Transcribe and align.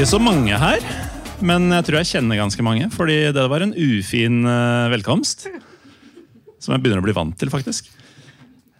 Ikke 0.00 0.14
så 0.16 0.18
mange 0.24 0.56
her, 0.56 0.84
men 1.44 1.66
jeg 1.74 1.84
tror 1.84 1.98
jeg 1.98 2.08
kjenner 2.08 2.38
ganske 2.40 2.64
mange. 2.64 2.86
Fordi 2.94 3.18
det 3.36 3.42
var 3.52 3.60
en 3.60 3.74
ufin 3.76 4.46
eh, 4.48 4.86
velkomst. 4.94 5.44
Som 6.56 6.72
jeg 6.72 6.80
begynner 6.80 7.02
å 7.02 7.04
bli 7.04 7.12
vant 7.12 7.36
til, 7.36 7.50
faktisk. 7.52 7.90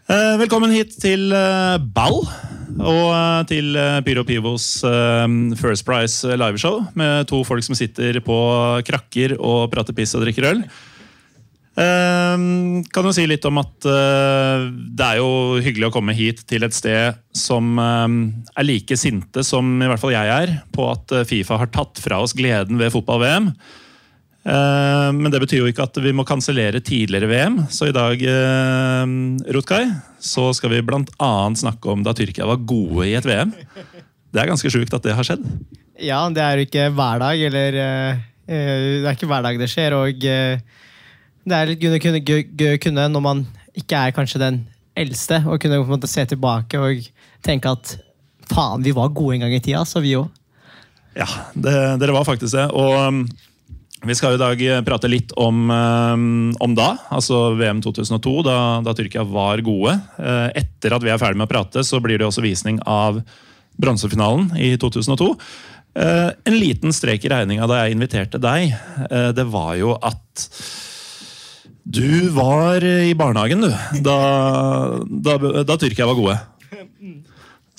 Eh, 0.08 0.38
velkommen 0.40 0.72
hit 0.72 0.96
til 0.96 1.26
eh, 1.36 1.76
Ball. 1.76 2.22
Og 2.80 3.12
til 3.50 3.76
Pyro 4.06 4.24
Pivos 4.24 4.70
First 5.60 5.84
Price 5.84 6.24
liveshow 6.24 6.86
med 6.96 7.28
to 7.28 7.42
folk 7.44 7.66
som 7.66 7.76
sitter 7.76 8.22
på 8.24 8.38
krakker 8.88 9.34
og 9.36 9.66
prater 9.74 9.92
piss 9.92 10.16
og 10.16 10.24
drikker 10.24 10.48
øl. 10.54 10.64
Eh, 11.78 12.38
kan 12.90 13.06
jo 13.06 13.12
si 13.14 13.24
litt 13.30 13.44
om 13.46 13.60
at 13.62 13.86
eh, 13.86 14.64
det 14.70 15.06
er 15.06 15.20
jo 15.20 15.60
hyggelig 15.62 15.86
å 15.86 15.92
komme 15.94 16.16
hit 16.16 16.42
til 16.50 16.66
et 16.66 16.74
sted 16.74 17.20
som 17.36 17.78
eh, 17.78 18.16
er 18.58 18.66
like 18.66 18.98
sinte 18.98 19.44
som 19.46 19.76
i 19.78 19.86
hvert 19.86 20.02
fall 20.02 20.16
jeg 20.16 20.32
er, 20.34 20.56
på 20.74 20.88
at 20.90 21.14
eh, 21.14 21.26
Fifa 21.28 21.60
har 21.60 21.70
tatt 21.70 22.02
fra 22.02 22.18
oss 22.24 22.34
gleden 22.36 22.80
ved 22.80 22.90
fotball-VM. 22.94 23.52
Eh, 24.40 25.08
men 25.14 25.30
det 25.30 25.42
betyr 25.44 25.62
jo 25.62 25.70
ikke 25.70 25.86
at 25.86 26.00
vi 26.02 26.14
må 26.16 26.26
kansellere 26.26 26.82
tidligere 26.82 27.30
VM. 27.30 27.62
Så 27.70 27.90
i 27.90 27.94
dag 27.94 28.26
Rotkai, 29.54 29.84
så 30.18 30.50
skal 30.56 30.74
vi 30.74 30.82
bl.a. 30.84 31.32
snakke 31.54 31.94
om 31.94 32.02
da 32.04 32.16
Tyrkia 32.18 32.50
var 32.50 32.66
gode 32.66 33.06
i 33.06 33.14
et 33.20 33.30
VM. 33.30 33.54
Det 34.30 34.42
er 34.42 34.50
ganske 34.50 34.74
sjukt 34.74 34.92
at 34.94 35.06
det 35.06 35.14
har 35.14 35.26
skjedd. 35.26 35.46
Ja, 36.00 36.24
det 36.32 36.42
er 36.42 36.58
jo 36.58 36.66
ikke 36.66 36.90
hver 36.96 37.22
dag, 37.22 37.46
eller 37.46 37.80
eh, 37.86 38.20
Det 38.50 39.06
er 39.06 39.14
ikke 39.14 39.30
hver 39.30 39.46
dag 39.46 39.58
det 39.60 39.70
skjer, 39.70 39.94
og 39.94 40.28
det 41.48 41.56
er 41.56 41.70
litt 41.72 41.82
gøy 41.82 41.96
å 41.96 42.02
kunne, 42.02 43.06
å 43.06 43.12
når 43.14 43.24
man 43.24 43.44
ikke 43.78 44.06
er 44.06 44.14
kanskje 44.14 44.42
den 44.42 44.62
eldste, 44.98 45.40
og 45.46 45.60
kunne 45.62 45.80
måte 45.88 46.10
se 46.10 46.24
tilbake 46.28 46.80
og 46.80 47.04
tenke 47.46 47.70
at 47.72 47.94
faen, 48.50 48.82
vi 48.84 48.92
var 48.96 49.12
gode 49.14 49.38
en 49.38 49.46
gang 49.46 49.54
i 49.54 49.62
tida, 49.62 49.84
så 49.86 50.02
vi 50.02 50.16
òg. 50.18 50.28
Ja, 51.18 51.28
det, 51.54 51.76
dere 52.02 52.14
var 52.14 52.26
faktisk 52.26 52.54
det. 52.56 52.66
Og 52.76 52.96
um, 52.98 53.22
vi 54.06 54.16
skal 54.16 54.36
i 54.36 54.40
dag 54.40 54.62
prate 54.86 55.10
litt 55.10 55.32
om, 55.40 55.70
um, 55.70 56.50
om 56.62 56.76
da, 56.76 56.92
altså 57.12 57.50
VM 57.58 57.82
2002, 57.84 58.34
da, 58.46 58.58
da 58.84 58.94
Tyrkia 58.96 59.24
var 59.28 59.62
gode. 59.66 59.96
Uh, 60.18 60.48
Etter 60.58 60.96
at 60.96 61.06
vi 61.06 61.12
er 61.12 61.20
ferdig 61.22 61.40
med 61.40 61.48
å 61.48 61.52
prate, 61.52 61.84
så 61.86 62.02
blir 62.02 62.20
det 62.20 62.28
også 62.28 62.44
visning 62.44 62.80
av 62.88 63.22
bronsefinalen 63.80 64.52
i 64.60 64.74
2002. 64.80 65.32
Uh, 65.98 66.30
En 66.46 66.56
liten 66.58 66.94
strek 66.94 67.26
i 67.26 67.32
regninga 67.32 67.66
da 67.70 67.82
jeg 67.82 67.96
inviterte 67.96 68.42
deg, 68.42 68.74
uh, 69.10 69.30
det 69.36 69.46
var 69.50 69.74
jo 69.80 69.96
at 69.98 70.48
du 71.84 72.30
var 72.36 72.84
i 72.84 73.14
barnehagen, 73.18 73.64
du, 73.64 74.00
da, 74.04 74.16
da, 75.08 75.36
da 75.64 75.78
Tyrkia 75.80 76.08
var 76.10 76.18
gode. 76.18 76.38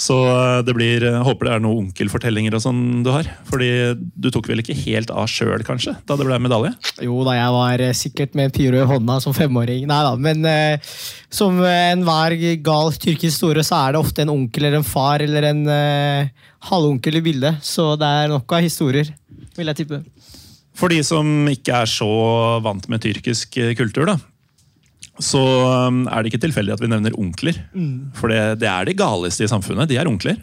Så 0.02 0.16
eh, 0.26 0.60
det 0.66 0.74
blir, 0.74 1.04
jeg 1.06 1.26
håper 1.26 1.48
det 1.48 1.54
er 1.56 1.64
noen 1.64 1.88
onkelfortellinger 1.88 2.56
og 2.58 2.64
sånn 2.64 2.82
du 3.06 3.12
har. 3.14 3.28
Fordi 3.50 3.70
du 3.94 4.30
tok 4.34 4.50
vel 4.50 4.64
ikke 4.64 4.78
helt 4.84 5.12
av 5.14 5.30
sjøl, 5.30 5.62
kanskje, 5.68 5.94
da 6.10 6.18
det 6.18 6.26
ble 6.28 6.40
medalje? 6.42 6.74
Jo 7.06 7.22
da, 7.28 7.36
jeg 7.38 7.56
var 7.58 7.84
eh, 7.86 7.98
sikkert 7.98 8.38
med 8.40 8.54
pyro 8.56 8.82
i 8.82 8.88
hånda 8.90 9.20
som 9.24 9.36
femåring. 9.38 9.86
Nei 9.90 10.00
da, 10.08 10.16
men 10.18 10.48
eh, 10.50 10.94
som 11.32 11.60
enhver 11.68 12.38
gal 12.66 12.94
tyrkisk 12.98 13.38
store, 13.38 13.66
så 13.68 13.84
er 13.84 13.94
det 13.94 14.02
ofte 14.02 14.26
en 14.26 14.34
onkel 14.34 14.66
eller 14.68 14.82
en 14.82 14.88
far 14.88 15.22
eller 15.26 15.52
en 15.52 15.62
eh, 15.70 16.50
halvonkel 16.72 17.22
i 17.22 17.26
bildet. 17.30 17.62
Så 17.66 17.94
det 18.00 18.10
er 18.24 18.34
nok 18.34 18.58
av 18.58 18.66
historier, 18.66 19.14
vil 19.58 19.70
jeg 19.70 19.84
tippe. 19.84 20.02
For 20.82 20.90
de 20.90 21.02
som 21.06 21.48
ikke 21.52 21.84
er 21.84 21.90
så 21.90 22.12
vant 22.66 22.88
med 22.90 23.04
tyrkisk 23.04 23.58
eh, 23.62 23.76
kultur, 23.78 24.10
da. 24.10 24.18
Så 25.22 25.38
um, 25.42 26.06
er 26.10 26.24
det 26.24 26.32
ikke 26.32 26.46
tilfeldig 26.48 26.74
at 26.74 26.82
vi 26.82 26.90
nevner 26.90 27.18
onkler. 27.20 27.60
For 28.18 28.32
det, 28.32 28.62
det 28.64 28.70
er 28.72 28.88
de 28.88 28.98
galeste 28.98 29.46
i 29.46 29.52
samfunnet. 29.52 29.90
De 29.92 30.00
er 30.02 30.10
onkler. 30.10 30.40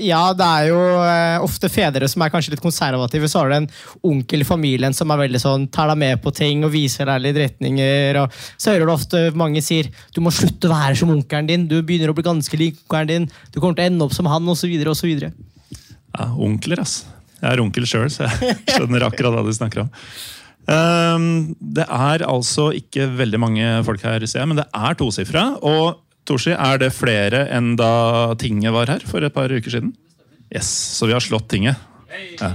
Ja, 0.00 0.30
det 0.36 0.46
er 0.46 0.68
jo 0.70 0.78
eh, 1.02 1.42
ofte 1.44 1.68
fedre 1.72 2.08
som 2.08 2.22
er 2.24 2.30
kanskje 2.32 2.54
litt 2.54 2.62
konservative. 2.62 3.28
Så 3.28 3.40
har 3.40 3.50
du 3.50 3.56
en 3.58 3.68
onkel 4.06 4.44
i 4.44 4.48
familien 4.48 4.94
som 4.96 5.10
er 5.12 5.24
veldig 5.24 5.42
sånn, 5.42 5.66
tar 5.72 5.90
deg 5.92 6.00
med 6.00 6.22
på 6.24 6.32
ting 6.36 6.64
og 6.64 6.72
viser 6.74 7.10
deg 7.10 7.24
litt 7.26 7.40
retninger. 7.40 8.20
Og 8.22 8.40
så 8.54 8.74
hører 8.74 8.88
du 8.88 8.94
ofte 8.94 9.22
mange 9.38 9.62
sier 9.64 9.90
du 10.14 10.22
må 10.24 10.32
slutte 10.34 10.70
å 10.70 10.74
være 10.74 10.96
som 11.02 11.12
onkelen 11.12 11.50
din. 11.50 11.68
Du 11.70 11.80
begynner 11.82 12.12
å 12.12 12.16
bli 12.16 12.26
ganske 12.26 12.60
lik 12.60 12.80
onkelen 12.86 13.10
din. 13.12 13.30
Du 13.52 13.60
kommer 13.60 13.76
til 13.76 13.88
å 13.88 13.92
ende 13.92 14.06
opp 14.06 14.16
som 14.16 14.30
han, 14.30 14.48
osv. 14.54 14.76
osv. 14.94 15.10
Ja, 15.26 16.30
onkler, 16.38 16.86
ass. 16.86 17.02
Jeg 17.40 17.54
er 17.56 17.62
onkel 17.62 17.88
sjøl, 17.88 18.10
så 18.12 18.28
jeg 18.28 18.58
skjønner 18.74 19.08
akkurat 19.08 19.38
hva 19.38 19.46
de 19.46 19.56
snakker 19.56 19.86
om. 19.86 19.90
Um, 20.70 21.56
det 21.58 21.86
er 21.88 22.22
altså 22.28 22.68
ikke 22.76 23.08
veldig 23.18 23.40
mange 23.42 23.72
folk 23.86 24.04
her, 24.06 24.22
ser 24.28 24.44
jeg, 24.44 24.50
men 24.52 24.60
det 24.60 24.68
er 24.76 24.98
tosifra. 24.98 25.46
Og 25.66 25.98
Torsi, 26.28 26.52
er 26.52 26.78
det 26.78 26.92
flere 26.94 27.46
enn 27.50 27.72
da 27.80 28.36
tinget 28.38 28.74
var 28.76 28.92
her 28.92 29.02
for 29.08 29.24
et 29.24 29.34
par 29.34 29.50
uker 29.50 29.72
siden? 29.72 29.94
Yes, 30.52 30.68
Så 30.68 31.08
vi 31.08 31.16
har 31.16 31.24
slått 31.24 31.48
tinget. 31.50 31.80
Ja. 32.38 32.54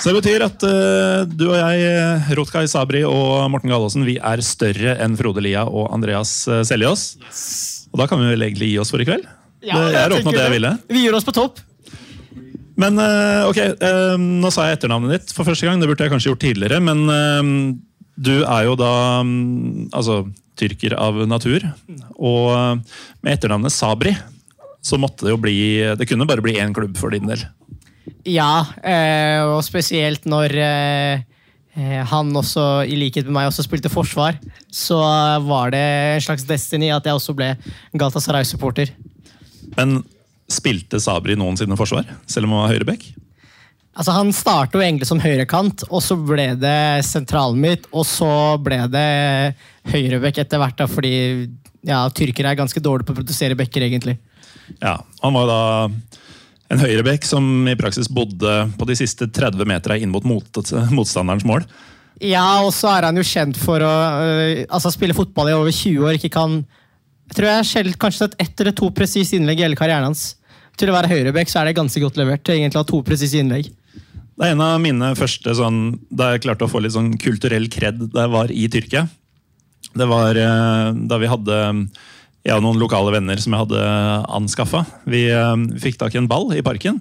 Så 0.00 0.08
det 0.08 0.22
betyr 0.22 0.46
at 0.46 0.62
uh, 0.64 1.28
du 1.28 1.50
og 1.50 1.58
jeg, 1.60 2.36
Rotkay 2.38 2.70
Sabri 2.72 3.02
og 3.04 3.44
Morten 3.52 3.68
Galaasen, 3.70 4.06
vi 4.08 4.16
er 4.16 4.40
større 4.40 4.96
enn 5.04 5.18
Frode 5.20 5.44
Lia 5.44 5.66
og 5.68 5.90
Andreas 5.92 6.32
Seljås. 6.48 7.12
Yes. 7.20 7.44
Og 7.92 8.00
da 8.00 8.08
kan 8.08 8.22
vi 8.22 8.32
vel 8.32 8.48
egentlig 8.48 8.72
gi 8.72 8.80
oss 8.80 8.94
for 8.94 9.02
i 9.02 9.06
kveld? 9.06 9.28
Det, 9.60 9.90
jeg 9.92 10.00
har 10.00 10.14
oppnådd 10.16 10.36
det 10.36 10.46
jeg 10.46 10.56
ville. 10.56 10.76
Vi 10.88 11.04
gjør 11.04 11.18
oss 11.20 11.28
på 11.28 11.36
topp. 11.36 11.60
Men 12.80 12.98
eh, 13.02 13.44
ok, 13.50 13.60
eh, 13.60 14.16
nå 14.20 14.50
sa 14.52 14.68
jeg 14.68 14.78
etternavnet 14.78 15.16
ditt 15.16 15.34
for 15.36 15.48
første 15.48 15.68
gang. 15.68 15.80
Det 15.80 15.88
burde 15.90 16.06
jeg 16.06 16.12
kanskje 16.12 16.32
gjort 16.32 16.44
tidligere. 16.44 16.80
Men 16.84 17.04
eh, 17.12 17.50
du 18.20 18.34
er 18.40 18.68
jo 18.68 18.76
da 18.78 18.92
mm, 19.26 19.90
altså 19.96 20.22
tyrker 20.60 20.96
av 21.00 21.22
natur. 21.28 21.64
Og 22.16 22.84
med 23.24 23.32
etternavnet 23.32 23.74
Sabri 23.74 24.14
så 24.84 24.96
måtte 25.00 25.26
det 25.26 25.34
jo 25.34 25.40
bli 25.40 25.56
Det 25.96 26.06
kunne 26.08 26.24
bare 26.28 26.40
bli 26.44 26.54
én 26.60 26.72
klubb 26.76 26.96
for 27.00 27.12
din 27.12 27.28
del. 27.28 27.42
Ja, 28.24 28.64
og 29.44 29.60
spesielt 29.64 30.24
når 30.28 30.54
han 32.10 32.32
også, 32.36 32.64
i 32.88 32.96
likhet 32.98 33.28
med 33.28 33.36
meg, 33.36 33.48
også 33.48 33.64
spilte 33.64 33.92
forsvar, 33.92 34.36
så 34.72 34.98
var 35.44 35.72
det 35.72 35.80
en 36.16 36.24
slags 36.24 36.44
destiny 36.48 36.90
at 36.92 37.06
jeg 37.08 37.16
også 37.16 37.36
ble 37.36 37.52
Galatasaray-supporter. 37.92 38.92
Men 39.76 40.00
spilte 40.50 41.00
Sabri 41.02 41.36
noensinne 41.38 41.78
forsvar, 41.78 42.08
selv 42.26 42.48
om 42.48 42.56
han 42.56 42.64
var 42.64 42.72
høyreback? 42.74 43.04
Altså, 43.90 44.14
han 44.14 44.30
startet 44.34 44.78
jo 44.78 44.82
egentlig 44.84 45.08
som 45.08 45.20
høyrekant, 45.22 45.84
og 45.90 46.02
så 46.04 46.16
ble 46.16 46.52
det 46.58 47.02
sentralen 47.06 47.58
mitt, 47.60 47.88
og 47.90 48.06
så 48.06 48.56
ble 48.62 48.84
det 48.90 49.10
høyrebekk 49.90 50.40
etter 50.44 50.62
hvert, 50.62 50.78
da, 50.78 50.86
fordi 50.90 51.14
ja, 51.86 52.04
tyrkere 52.14 52.52
er 52.52 52.60
ganske 52.60 52.82
dårlige 52.82 53.08
på 53.08 53.16
å 53.16 53.20
produsere 53.20 53.58
bekker, 53.58 53.86
egentlig. 53.88 54.16
Ja, 54.78 55.00
Han 55.22 55.34
var 55.34 55.48
da 55.50 55.62
en 56.70 56.82
høyrebekk 56.82 57.26
som 57.26 57.66
i 57.66 57.76
praksis 57.78 58.08
bodde 58.08 58.70
på 58.78 58.86
de 58.86 58.96
siste 58.98 59.26
30 59.26 59.66
meterne 59.66 60.04
inn 60.04 60.12
mot 60.14 60.26
mot 60.28 60.60
motstanderens 60.94 61.46
mål. 61.48 61.66
Ja, 62.20 62.60
og 62.62 62.70
så 62.76 62.92
er 62.92 63.08
han 63.08 63.16
jo 63.16 63.24
kjent 63.26 63.58
for 63.58 63.82
å 63.82 63.90
øh, 63.90 64.66
altså, 64.68 64.92
spille 64.92 65.16
fotball 65.16 65.50
i 65.50 65.56
over 65.56 65.72
20 65.72 66.04
år. 66.04 66.18
ikke 66.18 66.34
kan 66.36 66.60
Jeg 67.30 67.38
tror 67.38 67.46
jeg 67.46 67.60
har 67.60 67.66
skjelt 67.68 67.98
kanskje 68.02 68.24
sett 68.24 68.40
ett 68.42 68.60
eller 68.62 68.74
to 68.74 68.88
presise 68.90 69.36
innlegg 69.38 69.60
i 69.60 69.64
hele 69.68 69.78
karrieren 69.78 70.08
hans. 70.08 70.32
Til 70.80 70.90
å 70.90 70.96
være 70.96 71.12
høyrebekk 71.12 71.52
så 71.52 71.60
er 71.60 71.70
det 71.70 71.76
ganske 71.78 72.02
godt 72.02 72.18
levert. 72.18 72.48
egentlig 72.48 72.80
å 72.80 72.82
ha 72.82 72.88
to 72.88 73.02
presise 73.06 73.38
innlegg. 73.38 73.70
Det 73.70 74.48
er 74.48 74.54
en 74.56 74.64
av 74.64 74.80
mine 74.82 75.12
første 75.14 75.54
sånn, 75.54 76.00
da 76.10 76.32
jeg 76.32 76.42
klarte 76.46 76.66
å 76.66 76.72
få 76.72 76.80
litt 76.82 76.96
sånn 76.96 77.12
kulturell 77.20 77.68
kred 77.70 78.00
da 78.10 78.24
jeg 78.24 78.32
var 78.32 78.50
i 78.50 78.66
Tyrkia. 78.72 79.04
Det 79.94 80.06
var 80.10 80.38
eh, 80.38 80.90
da 81.10 81.18
vi 81.20 81.30
hadde 81.30 81.58
jeg 82.40 82.56
og 82.56 82.64
noen 82.64 82.80
lokale 82.80 83.12
venner 83.12 83.38
som 83.38 83.54
jeg 83.54 83.66
hadde 83.66 83.84
anskaffa. 84.40 84.84
Vi 85.06 85.26
eh, 85.30 85.66
fikk 85.84 86.00
tak 86.00 86.16
i 86.16 86.22
en 86.22 86.30
ball 86.30 86.50
i 86.56 86.64
parken. 86.66 86.98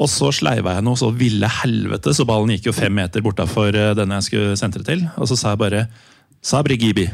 Og 0.00 0.08
så 0.08 0.30
sleiva 0.32 0.76
jeg 0.76 0.84
noe 0.84 0.98
så 0.98 1.10
ville 1.12 1.48
helvete, 1.60 2.12
så 2.16 2.24
ballen 2.28 2.54
gikk 2.54 2.70
jo 2.70 2.76
fem 2.76 2.92
meter 2.96 3.24
bortafor 3.24 3.72
eh, 3.72 3.92
denne 3.96 4.20
jeg 4.20 4.28
skulle 4.28 4.60
sentre 4.60 4.84
til. 4.84 5.06
Og 5.16 5.30
så 5.30 5.38
sa 5.38 5.54
jeg 5.54 5.62
bare 5.64 5.86
Sabri 6.44 6.76
Gibi. 6.80 7.06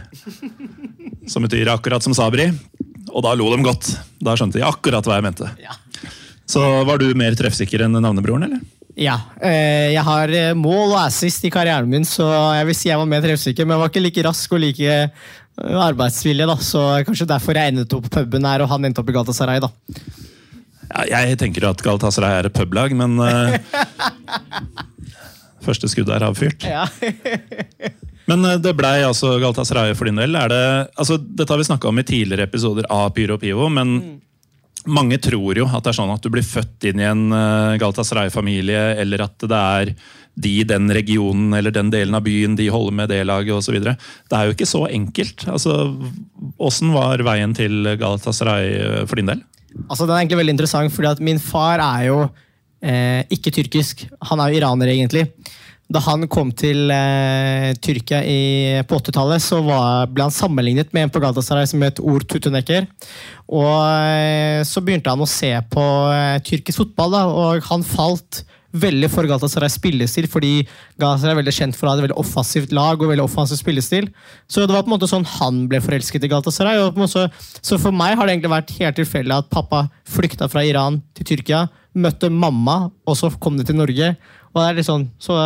Som 1.30 1.42
betyr 1.46 1.70
akkurat 1.72 2.02
som 2.04 2.14
Sabri. 2.16 2.46
Og 3.12 3.22
da 3.24 3.30
lo 3.38 3.46
de 3.54 3.62
godt. 3.64 3.84
Da 4.22 4.34
skjønte 4.36 4.58
de 4.60 4.64
akkurat 4.66 5.04
hva 5.06 5.14
jeg 5.18 5.24
mente. 5.28 5.46
Så 6.46 6.60
var 6.86 6.96
du 7.02 7.08
mer 7.18 7.34
treffsikker 7.38 7.82
enn 7.86 7.96
navnebroren, 7.98 8.44
eller? 8.46 8.60
Ja. 8.96 9.18
eh, 9.44 9.92
Jeg 9.92 10.02
har 10.06 10.28
eh, 10.32 10.54
mål 10.56 10.92
og 10.94 11.00
assist 11.02 11.44
i 11.44 11.50
karrieren 11.52 11.88
min, 11.90 12.04
så 12.08 12.24
jeg 12.56 12.66
vil 12.70 12.76
si 12.78 12.88
jeg 12.88 12.98
var 13.00 13.08
mer 13.10 13.20
treffsikker. 13.24 13.64
Men 13.66 13.76
jeg 13.76 13.82
var 13.84 13.90
ikke 13.92 14.04
like 14.04 14.24
rask 14.26 14.52
og 14.56 14.60
like 14.62 14.86
eh, 14.86 15.08
arbeidsvillig, 15.56 16.46
da. 16.48 16.56
så 16.60 16.80
kanskje 17.06 17.26
derfor 17.28 17.56
jeg 17.58 17.68
endet 17.74 17.92
opp 17.96 18.04
på 18.08 18.14
puben 18.20 18.44
her, 18.48 18.60
og 18.64 18.70
han 18.72 18.84
endte 18.88 19.00
opp 19.02 19.10
i 19.12 19.16
Galatasaray. 19.16 19.58
da. 19.64 19.68
Ja, 21.10 21.18
jeg 21.26 21.38
tenker 21.40 21.62
at 21.68 21.82
Galatasaray 21.82 22.32
er 22.40 22.46
et 22.50 22.56
publag, 22.56 22.90
men 22.96 23.18
uh, 23.18 23.56
Første 25.66 25.88
skuddet 25.90 26.14
er 26.14 26.22
avfyrt. 26.28 26.62
Ja. 26.68 26.84
Men 28.30 28.44
eh, 28.44 28.60
det 28.62 28.76
blei 28.78 29.00
altså 29.06 29.36
Galatasaray 29.42 29.94
for 29.98 30.10
din 30.10 30.20
del. 30.20 30.36
Er 30.38 30.52
det, 30.52 30.64
altså, 30.96 31.18
dette 31.18 31.52
har 31.52 31.62
vi 31.62 31.68
snakka 31.70 31.90
om 31.90 32.02
i 32.02 32.06
tidligere 32.06 32.48
episoder 32.48 32.88
av 32.92 33.10
Pyro 33.16 33.38
Pivo, 33.42 33.70
men 33.72 33.96
mange 34.86 35.18
tror 35.18 35.58
jo 35.58 35.66
at 35.66 35.82
det 35.82 35.90
er 35.90 35.98
sånn 35.98 36.12
at 36.14 36.22
du 36.22 36.30
blir 36.30 36.46
født 36.46 36.86
inn 36.90 37.02
i 37.02 37.08
en 37.08 37.26
eh, 37.34 37.74
Galatasaray-familie, 37.82 38.84
eller 39.02 39.26
at 39.26 39.46
det 39.50 39.64
er 39.80 39.92
de 40.36 40.52
i 40.60 40.66
den 40.68 40.90
regionen 40.92 41.54
eller 41.56 41.72
den 41.72 41.90
delen 41.92 42.14
av 42.14 42.24
byen 42.26 42.58
de 42.58 42.68
holder 42.68 42.96
med 42.98 43.10
det 43.10 43.22
laget 43.24 43.56
osv. 43.56 43.78
Det 43.80 44.36
er 44.36 44.48
jo 44.48 44.54
ikke 44.54 44.68
så 44.68 44.84
enkelt. 44.86 45.46
Altså, 45.48 45.78
Åssen 46.60 46.92
var 46.94 47.24
veien 47.24 47.54
til 47.56 47.94
Galatasaray 47.96 48.72
eh, 48.76 49.04
for 49.08 49.18
din 49.18 49.32
del? 49.32 49.44
Altså, 49.86 50.04
Den 50.04 50.14
er 50.14 50.22
egentlig 50.22 50.42
veldig 50.42 50.56
interessant, 50.56 50.94
fordi 50.94 51.12
at 51.14 51.22
min 51.24 51.40
far 51.42 51.82
er 51.82 52.08
jo 52.10 52.18
eh, 52.84 53.22
ikke 53.32 53.54
tyrkisk. 53.58 54.06
Han 54.30 54.42
er 54.42 54.52
jo 54.52 54.60
iraner, 54.60 54.92
egentlig. 54.92 55.26
Da 55.86 56.00
han 56.02 56.26
kom 56.26 56.48
til 56.50 56.90
eh, 56.90 57.70
Tyrkia 57.78 58.18
i, 58.26 58.40
på 58.90 58.98
80-tallet, 58.98 59.42
så 59.42 59.60
var, 59.62 60.08
ble 60.10 60.26
han 60.26 60.34
sammenlignet 60.34 60.90
med 60.90 61.06
en 61.06 61.12
på 61.14 61.22
Galatasaray 61.22 61.68
som 61.70 61.84
het 61.86 62.02
Or 62.02 62.24
Tutuneker. 62.26 62.88
Og 63.46 63.78
eh, 64.10 64.64
så 64.66 64.82
begynte 64.82 65.12
han 65.14 65.22
å 65.22 65.30
se 65.30 65.52
på 65.70 65.86
eh, 66.10 66.40
tyrkisk 66.46 66.82
fotball, 66.82 67.14
da, 67.14 67.22
og 67.30 67.70
han 67.70 67.86
falt 67.86 68.42
veldig 68.76 69.08
for 69.12 69.28
Galatasarays 69.28 69.76
spillestil, 69.78 70.26
fordi 70.30 70.52
Galatasaray 71.00 71.36
er 71.36 71.40
veldig 71.40 71.54
kjent 71.54 71.78
for 71.78 71.86
å 71.86 71.92
ha 71.92 71.98
et 72.00 72.04
veldig 72.06 72.18
offensivt 72.20 72.74
lag 72.76 72.98
og 72.98 73.12
veldig 73.12 73.24
offensiv 73.24 73.60
spillestil. 73.60 74.08
Så 74.50 74.64
det 74.66 74.74
var 74.74 74.84
på 74.84 74.90
en 74.90 74.96
måte 74.96 75.10
sånn 75.10 75.26
han 75.36 75.64
ble 75.70 75.80
forelsket 75.84 76.26
i 76.26 76.30
Galatasaray. 76.32 76.82
Og 76.82 76.96
på 76.96 77.00
en 77.00 77.06
måte, 77.06 77.28
så 77.62 77.78
for 77.80 77.94
meg 77.94 78.16
har 78.16 78.26
det 78.26 78.36
egentlig 78.36 78.52
vært 78.52 78.74
helt 78.80 78.98
tilfeldig 79.00 79.38
at 79.38 79.52
pappa 79.54 79.86
flykta 80.16 80.50
fra 80.52 80.66
Iran 80.66 80.98
til 81.16 81.30
Tyrkia, 81.30 81.66
møtte 81.96 82.28
mamma, 82.32 82.90
og 83.06 83.18
så 83.18 83.30
kom 83.40 83.56
de 83.60 83.64
til 83.66 83.78
Norge. 83.78 84.16
Og 84.52 84.60
det 84.60 84.66
er 84.66 84.78
litt 84.80 84.88
sånn, 84.88 85.08
så, 85.22 85.38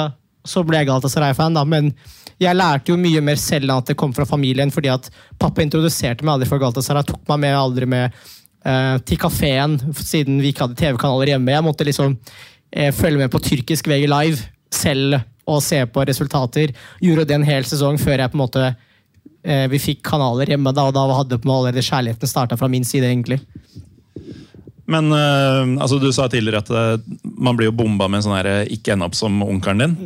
så 0.47 0.63
ble 0.67 0.81
jeg 0.81 0.89
Galatasaray-fan, 0.91 1.57
da. 1.57 1.65
Men 1.69 1.91
jeg 2.41 2.57
lærte 2.57 2.93
jo 2.93 2.99
mye 3.01 3.23
mer 3.25 3.41
selv 3.41 3.69
enn 3.69 3.77
at 3.77 3.91
det 3.91 3.99
kom 4.01 4.15
fra 4.17 4.27
familien, 4.29 4.73
fordi 4.73 4.93
at 4.93 5.11
pappa 5.41 5.65
introduserte 5.65 6.25
meg 6.25 6.39
aldri 6.39 6.51
for 6.51 6.63
Galatasaray, 6.63 7.07
tok 7.09 7.25
meg 7.33 7.43
med 7.45 7.57
aldri 7.59 7.89
med 7.91 8.21
eh, 8.65 8.97
til 9.07 9.21
kafeen, 9.21 9.77
siden 9.97 10.41
vi 10.41 10.55
ikke 10.55 10.67
hadde 10.67 10.79
TV-kanaler 10.81 11.35
hjemme. 11.35 11.57
Jeg 11.57 11.67
måtte 11.67 11.89
liksom 11.89 12.17
eh, 12.17 12.93
følge 12.97 13.21
med 13.21 13.33
på 13.33 13.43
tyrkisk 13.45 13.91
VG 13.91 14.09
live 14.11 14.49
selv 14.73 15.21
og 15.51 15.61
se 15.65 15.83
på 15.91 16.05
resultater. 16.07 16.73
Gjorde 17.03 17.27
det 17.29 17.37
en 17.37 17.47
hel 17.49 17.67
sesong 17.67 17.99
før 18.01 18.23
jeg 18.23 18.33
på 18.33 18.39
en 18.39 18.45
måte 18.45 18.67
eh, 18.71 19.67
vi 19.73 19.83
fikk 19.83 20.05
kanaler 20.07 20.55
hjemme, 20.55 20.73
da, 20.77 20.89
og 20.89 20.97
da 20.97 21.07
hadde 21.21 21.41
på 21.41 21.49
en 21.49 21.53
måte 21.53 21.65
allerede 21.65 21.87
kjærligheten 21.87 22.31
starta 22.31 22.59
fra 22.61 22.71
min 22.71 22.87
side, 22.87 23.09
egentlig. 23.11 23.41
Men 24.91 25.13
uh, 25.15 25.79
altså, 25.83 26.01
du 26.03 26.11
sa 26.15 26.27
tidligere 26.31 26.65
at 26.65 26.71
eh, 26.75 27.17
man 27.23 27.59
blir 27.59 27.71
jo 27.71 27.77
bomba 27.79 28.09
med 28.11 28.21
en 28.21 28.27
sånn 28.27 28.37
her, 28.41 28.49
eh, 28.51 28.71
'ikke 28.75 28.97
ende 28.97 29.07
opp 29.07 29.15
som 29.19 29.43
onkelen 29.47 29.85
din'. 29.85 29.97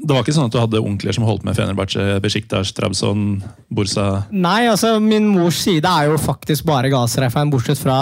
Det 0.00 0.14
var 0.14 0.22
ikke 0.22 0.32
sånn 0.32 0.48
at 0.48 0.54
du 0.54 0.60
hadde 0.60 0.80
onkler 0.80 1.12
som 1.12 1.26
holdt 1.28 1.44
med 1.44 1.56
Fenerbahçe, 1.58 2.20
Besiktas, 2.24 2.70
Trabzon, 2.72 3.42
Bursa 3.68 4.24
Nei, 4.32 4.64
altså 4.70 4.94
min 5.02 5.26
mors 5.34 5.58
side 5.60 5.84
er 5.84 6.08
jo 6.08 6.16
faktisk 6.16 6.64
bare 6.64 6.88
Galatasaray-fan, 6.88 7.50
bortsett 7.52 7.82
fra 7.82 7.98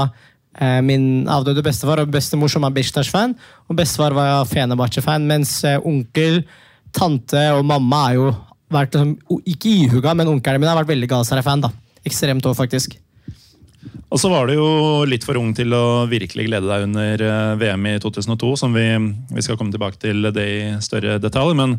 eh, 0.61 0.79
min 0.85 1.27
avdøde 1.27 1.65
bestefar 1.67 2.05
og 2.05 2.13
bestemor 2.15 2.53
som 2.53 2.69
er 2.69 2.77
Besiktas-fan. 2.77 3.35
Og 3.67 3.81
bestefar 3.81 4.15
var 4.15 4.47
Fenerbahçe-fan, 4.47 5.27
mens 5.27 5.57
eh, 5.67 5.81
onkel, 5.83 6.45
tante 6.95 7.43
og 7.57 7.67
mamma 7.67 8.05
er 8.13 8.21
jo 8.21 8.31
vært 8.71 8.95
liksom, 8.95 9.43
ikke 9.49 9.75
ihuga, 9.83 10.15
men 10.15 10.31
onkelen 10.31 10.63
min 10.63 10.71
har 10.71 10.79
vært 10.79 10.93
veldig 10.93 11.11
Galatasaray-fan. 11.11 11.67
da. 11.67 11.73
Ekstremt 12.07 12.47
òg, 12.47 12.55
faktisk. 12.61 12.95
Og 14.09 14.21
så 14.21 14.31
var 14.33 14.49
du 14.49 14.57
jo 14.57 14.69
litt 15.09 15.25
for 15.27 15.39
ung 15.41 15.51
til 15.57 15.75
å 15.77 16.07
virkelig 16.09 16.49
glede 16.49 16.69
deg 16.69 16.87
under 16.89 17.25
eh, 17.27 17.57
VM 17.61 17.89
i 17.91 17.97
2002, 18.03 18.53
som 18.61 18.77
vi, 18.77 18.87
vi 19.35 19.45
skal 19.45 19.59
komme 19.61 19.75
tilbake 19.75 20.01
til 20.01 20.31
det 20.35 20.47
i 20.49 20.63
større 20.85 21.19
detalj. 21.23 21.57
Men 21.59 21.77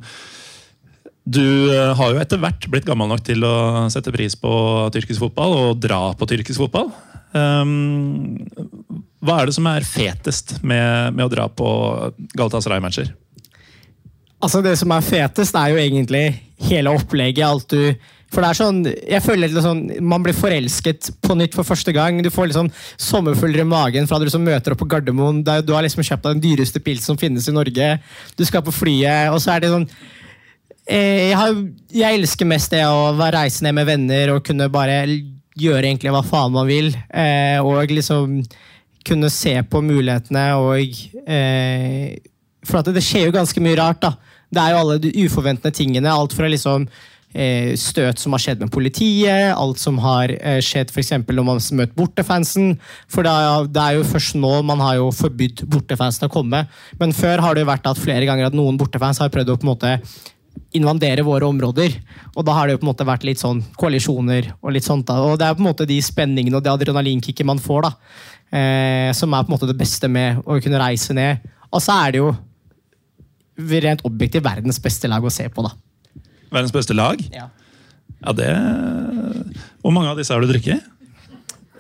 du 1.30 1.70
eh, 1.74 1.94
har 1.98 2.14
jo 2.14 2.22
etter 2.22 2.42
hvert 2.42 2.68
blitt 2.72 2.88
gammel 2.88 3.10
nok 3.12 3.24
til 3.26 3.46
å 3.46 3.88
sette 3.94 4.14
pris 4.16 4.38
på 4.40 4.52
tyrkisk 4.96 5.26
fotball 5.28 5.58
og 5.58 5.82
dra 5.82 6.02
på 6.18 6.30
tyrkisk 6.30 6.64
fotball. 6.66 6.92
Um, 7.30 8.48
hva 9.22 9.42
er 9.42 9.50
det 9.50 9.58
som 9.58 9.68
er 9.70 9.86
fetest 9.86 10.56
med, 10.66 11.14
med 11.14 11.28
å 11.28 11.32
dra 11.32 11.46
på 11.52 11.68
Galatasaray-matcher? 12.34 13.12
Altså 14.40 14.62
Det 14.66 14.74
som 14.80 14.94
er 14.96 15.04
fetest, 15.06 15.58
er 15.60 15.74
jo 15.74 15.82
egentlig 15.82 16.24
hele 16.70 16.94
opplegget. 16.96 17.46
alt 17.46 17.70
du 17.70 17.94
for 18.30 18.46
det 18.46 18.50
er 18.52 18.58
sånn, 18.60 18.84
jeg 18.86 19.26
føler 19.26 19.50
litt 19.50 19.66
sånn, 19.66 19.82
Man 20.06 20.22
blir 20.26 20.38
forelsket 20.38 21.10
på 21.26 21.36
nytt 21.38 21.56
for 21.58 21.66
første 21.66 21.94
gang. 21.96 22.20
Du 22.22 22.30
får 22.34 22.50
litt 22.50 22.60
sånn 22.60 22.72
sommerfugler 23.02 23.64
i 23.64 23.70
magen 23.70 24.10
fra 24.10 24.20
du 24.22 24.28
liksom 24.28 24.46
møter 24.46 24.76
opp 24.76 24.84
på 24.84 24.90
Gardermoen. 24.92 25.42
Der 25.46 25.66
du 25.66 25.74
har 25.74 25.86
liksom 25.86 26.06
kjøpt 26.06 26.28
deg 26.28 26.38
den 26.38 26.46
dyreste 26.46 26.82
pilsen 26.84 27.14
som 27.14 27.20
finnes 27.20 27.50
i 27.50 27.56
Norge. 27.56 27.90
Du 28.38 28.46
skal 28.46 28.66
på 28.66 28.76
flyet, 28.76 29.34
og 29.34 29.42
så 29.42 29.56
er 29.56 29.66
det 29.66 29.74
sånn 29.74 29.90
eh, 30.86 31.32
jeg, 31.32 31.36
har, 31.42 31.60
jeg 32.04 32.22
elsker 32.22 32.50
mest 32.54 32.78
det 32.78 32.86
å 32.86 33.12
reise 33.18 33.66
ned 33.66 33.80
med 33.80 33.90
venner 33.90 34.36
og 34.36 34.46
kunne 34.46 34.70
bare 34.74 35.02
gjøre 35.60 35.90
egentlig 35.90 36.14
hva 36.14 36.24
faen 36.26 36.54
man 36.54 36.70
vil. 36.70 36.94
Eh, 37.10 37.58
og 37.66 37.90
liksom 37.90 38.44
kunne 39.10 39.34
se 39.34 39.56
på 39.66 39.82
mulighetene 39.82 40.50
og 40.60 40.98
eh, 41.26 42.20
For 42.68 42.84
det 42.84 43.02
skjer 43.02 43.30
jo 43.30 43.38
ganske 43.40 43.62
mye 43.64 43.78
rart, 43.80 44.04
da. 44.04 44.18
Det 44.50 44.62
er 44.62 44.74
jo 44.74 44.82
alle 44.84 44.98
de 45.02 45.14
uforventede 45.24 45.74
tingene. 45.74 46.12
Alt 46.12 46.36
fra 46.38 46.50
liksom 46.50 46.86
støt 47.78 48.18
som 48.18 48.34
har 48.34 48.42
skjedd 48.42 48.64
med 48.64 48.72
politiet, 48.74 49.52
alt 49.54 49.78
som 49.78 50.00
har 50.02 50.32
eh, 50.34 50.58
skjedd 50.66 50.90
eksempel 50.98 51.38
når 51.38 51.46
man 51.46 51.62
møter 51.78 51.94
bortefansen. 51.98 52.74
For 53.12 53.26
det 53.26 53.84
er 53.84 54.00
jo 54.00 54.08
først 54.08 54.40
nå 54.40 54.56
man 54.66 54.82
har 54.82 54.98
jo 54.98 55.12
forbudt 55.14 55.66
bortefansen 55.70 56.26
å 56.26 56.34
komme. 56.34 56.66
Men 57.02 57.14
før 57.14 57.46
har 57.46 57.56
det 57.56 57.64
jo 57.66 57.70
vært 57.70 57.88
at 57.92 58.02
flere 58.02 58.26
ganger 58.26 58.50
at 58.50 58.58
noen 58.58 58.80
bortefans 58.80 59.22
har 59.22 59.32
prøvd 59.34 59.54
å 59.54 59.60
på 59.60 59.68
en 59.68 59.74
måte 59.74 59.94
invandere 60.76 61.26
våre 61.26 61.48
områder. 61.48 61.96
Og 62.36 62.46
da 62.46 62.56
har 62.58 62.68
det 62.68 62.76
jo 62.76 62.82
på 62.82 62.88
en 62.88 62.92
måte 62.92 63.08
vært 63.08 63.26
litt 63.28 63.42
sånn 63.42 63.62
koalisjoner 63.80 64.52
og 64.60 64.74
litt 64.76 64.86
sånt. 64.86 65.08
da. 65.08 65.20
Og 65.26 65.38
det 65.40 65.48
er 65.48 65.58
på 65.58 65.64
en 65.64 65.70
måte 65.70 65.88
de 65.90 66.00
spenningene 66.04 66.58
og 66.60 66.66
det 66.66 66.74
adrenalinkicket 66.74 67.48
man 67.48 67.62
får, 67.62 67.88
da. 67.88 67.94
Eh, 68.50 69.10
som 69.14 69.34
er 69.34 69.46
på 69.46 69.52
en 69.52 69.58
måte 69.58 69.70
det 69.70 69.78
beste 69.78 70.10
med 70.10 70.42
å 70.46 70.58
kunne 70.62 70.82
reise 70.82 71.14
ned. 71.14 71.46
Og 71.70 71.82
så 71.86 71.98
er 72.06 72.16
det 72.16 72.24
jo 72.24 72.34
rent 73.86 74.02
objektivt 74.08 74.46
verdens 74.46 74.80
beste 74.82 75.10
lag 75.12 75.24
å 75.26 75.34
se 75.34 75.46
på, 75.52 75.66
da. 75.66 75.74
Verdens 76.50 76.74
beste 76.76 76.96
lag? 76.98 77.22
Ja. 77.34 77.50
Ja, 78.20 78.34
det 78.36 78.48
Hvor 79.84 79.94
mange 79.96 80.12
av 80.12 80.20
disse 80.20 80.34
har 80.36 80.44
du 80.44 80.50
drukket? 80.50 80.84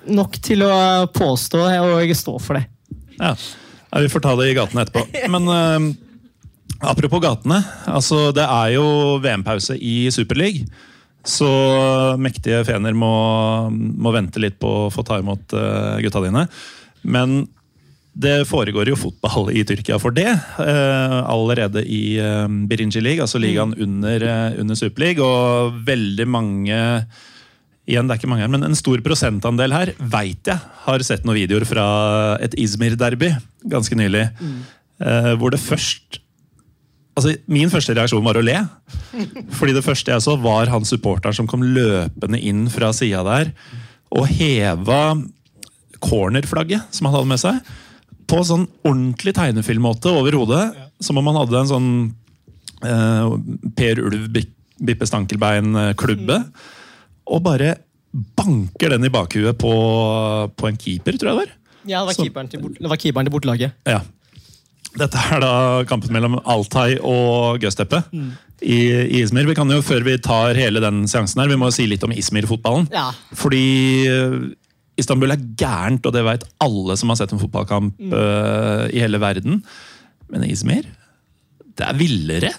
Nok 0.10 0.38
til 0.44 0.64
å 0.66 0.74
påstå 1.12 1.66
og 1.84 2.14
stå 2.18 2.36
for 2.42 2.58
det. 2.58 2.66
Ja. 3.20 3.34
ja, 3.36 4.00
Vi 4.00 4.10
får 4.10 4.24
ta 4.24 4.36
det 4.40 4.48
i 4.50 4.56
gatene 4.58 4.86
etterpå. 4.86 5.04
Men 5.34 5.50
uh, 5.52 5.90
apropos 6.80 7.22
gatene. 7.22 7.60
altså 7.86 8.30
Det 8.36 8.46
er 8.46 8.78
jo 8.78 9.20
VM-pause 9.22 9.76
i 9.76 10.08
Superleague. 10.16 10.66
Så 11.28 11.50
mektige 12.18 12.64
fener 12.66 12.96
må, 12.96 13.12
må 13.70 14.16
vente 14.16 14.42
litt 14.42 14.56
på 14.62 14.72
å 14.86 14.92
få 14.94 15.04
ta 15.06 15.20
imot 15.20 15.54
uh, 15.54 16.00
gutta 16.02 16.24
dine. 16.24 16.48
Men 17.04 17.42
det 18.20 18.36
foregår 18.50 18.90
jo 18.92 18.98
fotball 19.00 19.50
i 19.56 19.64
Tyrkia 19.68 20.00
for 20.02 20.12
det. 20.16 20.28
eh, 20.28 21.18
allerede 21.24 21.86
i 21.88 22.20
uh, 22.20 22.48
Birinci 22.68 23.00
League, 23.02 23.24
altså 23.24 23.40
ligaen 23.40 23.72
under, 23.80 24.26
uh, 24.28 24.60
under 24.60 24.76
Superliga. 24.76 25.24
Og 25.24 25.78
veldig 25.88 26.28
mange 26.28 26.80
igjen, 27.90 28.06
det 28.06 28.14
er 28.14 28.20
ikke 28.22 28.30
mange 28.30 28.44
her, 28.46 28.52
men 28.54 28.66
en 28.68 28.78
stor 28.78 29.02
prosentandel 29.06 29.74
her 29.74 29.94
veit 29.98 30.50
jeg 30.50 30.60
har 30.86 31.06
sett 31.06 31.26
noen 31.26 31.40
videoer 31.40 31.66
fra 31.66 31.86
et 32.44 32.54
Izmir-derby 32.60 33.32
ganske 33.72 33.98
nylig. 33.98 34.28
eh, 35.02 35.34
hvor 35.40 35.56
det 35.56 35.62
først 35.64 36.22
Altså, 37.20 37.34
Min 37.52 37.68
første 37.68 37.92
reaksjon 37.98 38.24
var 38.24 38.38
å 38.40 38.44
le. 38.46 38.56
Fordi 39.58 39.74
det 39.76 39.84
første 39.84 40.14
jeg 40.14 40.24
så, 40.24 40.38
var 40.40 40.70
han 40.72 40.86
supporteren 40.88 41.36
som 41.36 41.50
kom 41.52 41.66
løpende 41.66 42.40
inn 42.40 42.70
fra 42.72 42.94
sida 42.96 43.26
der 43.28 43.50
og 44.16 44.30
heva 44.32 45.18
cornerflagget 46.00 46.96
som 46.96 47.10
han 47.10 47.18
hadde 47.18 47.30
med 47.34 47.42
seg, 47.42 47.58
på 48.30 48.40
sånn 48.46 48.66
ordentlig 48.86 49.34
tegnefilmmåte 49.38 50.14
over 50.14 50.38
hodet. 50.40 50.64
Som 51.04 51.20
om 51.20 51.30
han 51.32 51.40
hadde 51.42 51.62
en 51.62 51.72
sånn 51.74 51.92
eh, 52.86 53.36
Per 53.78 54.02
Ulv 54.06 54.28
Bippe 54.80 55.08
Stankelbein-klubbe. 55.10 56.42
Og 57.30 57.44
bare 57.46 57.76
banker 58.38 58.96
den 58.96 59.06
i 59.06 59.12
bakhuet 59.14 59.58
på, 59.62 59.74
på 60.58 60.70
en 60.70 60.80
keeper, 60.80 61.18
tror 61.20 61.32
jeg 61.32 61.36
det 61.36 61.42
var. 61.44 61.58
Ja, 61.90 62.00
det 62.02 62.08
var 62.10 62.18
keeperen 62.18 62.50
til, 62.52 62.64
bort, 62.64 62.80
det 62.80 62.90
var 62.92 63.00
keeperen 63.02 63.28
til 63.28 63.36
bortelaget. 63.36 63.76
Ja. 63.88 64.00
Dette 64.98 65.22
er 65.36 65.44
da 65.44 65.52
kampen 65.90 66.12
mellom 66.16 66.40
Altai 66.50 66.98
og 67.06 67.62
Göztepe 67.62 68.02
i, 68.10 68.80
i 68.80 69.20
Izmir. 69.22 69.46
Vi 69.46 69.56
kan 69.58 69.70
jo, 69.70 69.84
Før 69.86 70.02
vi 70.08 70.16
tar 70.18 70.58
hele 70.58 70.82
den 70.82 71.04
seansen 71.08 71.44
her, 71.44 71.52
vi 71.52 71.60
må 71.62 71.70
jo 71.70 71.76
si 71.78 71.86
litt 71.88 72.04
om 72.06 72.14
Izmir-fotballen. 72.16 72.90
Ja. 72.94 73.12
Fordi 73.38 73.62
Istanbul 75.00 75.34
er 75.34 75.46
gærent, 75.60 76.06
og 76.06 76.16
det 76.16 76.26
vet 76.28 76.48
alle 76.64 76.98
som 77.00 77.12
har 77.12 77.20
sett 77.20 77.34
en 77.36 77.42
fotballkamp 77.42 78.00
eh, 78.00 78.86
i 78.94 79.04
hele 79.04 79.22
verden. 79.22 79.62
Men 80.30 80.46
Izmir, 80.48 80.88
det 81.80 81.88
er 81.88 82.00
villere. 82.00 82.52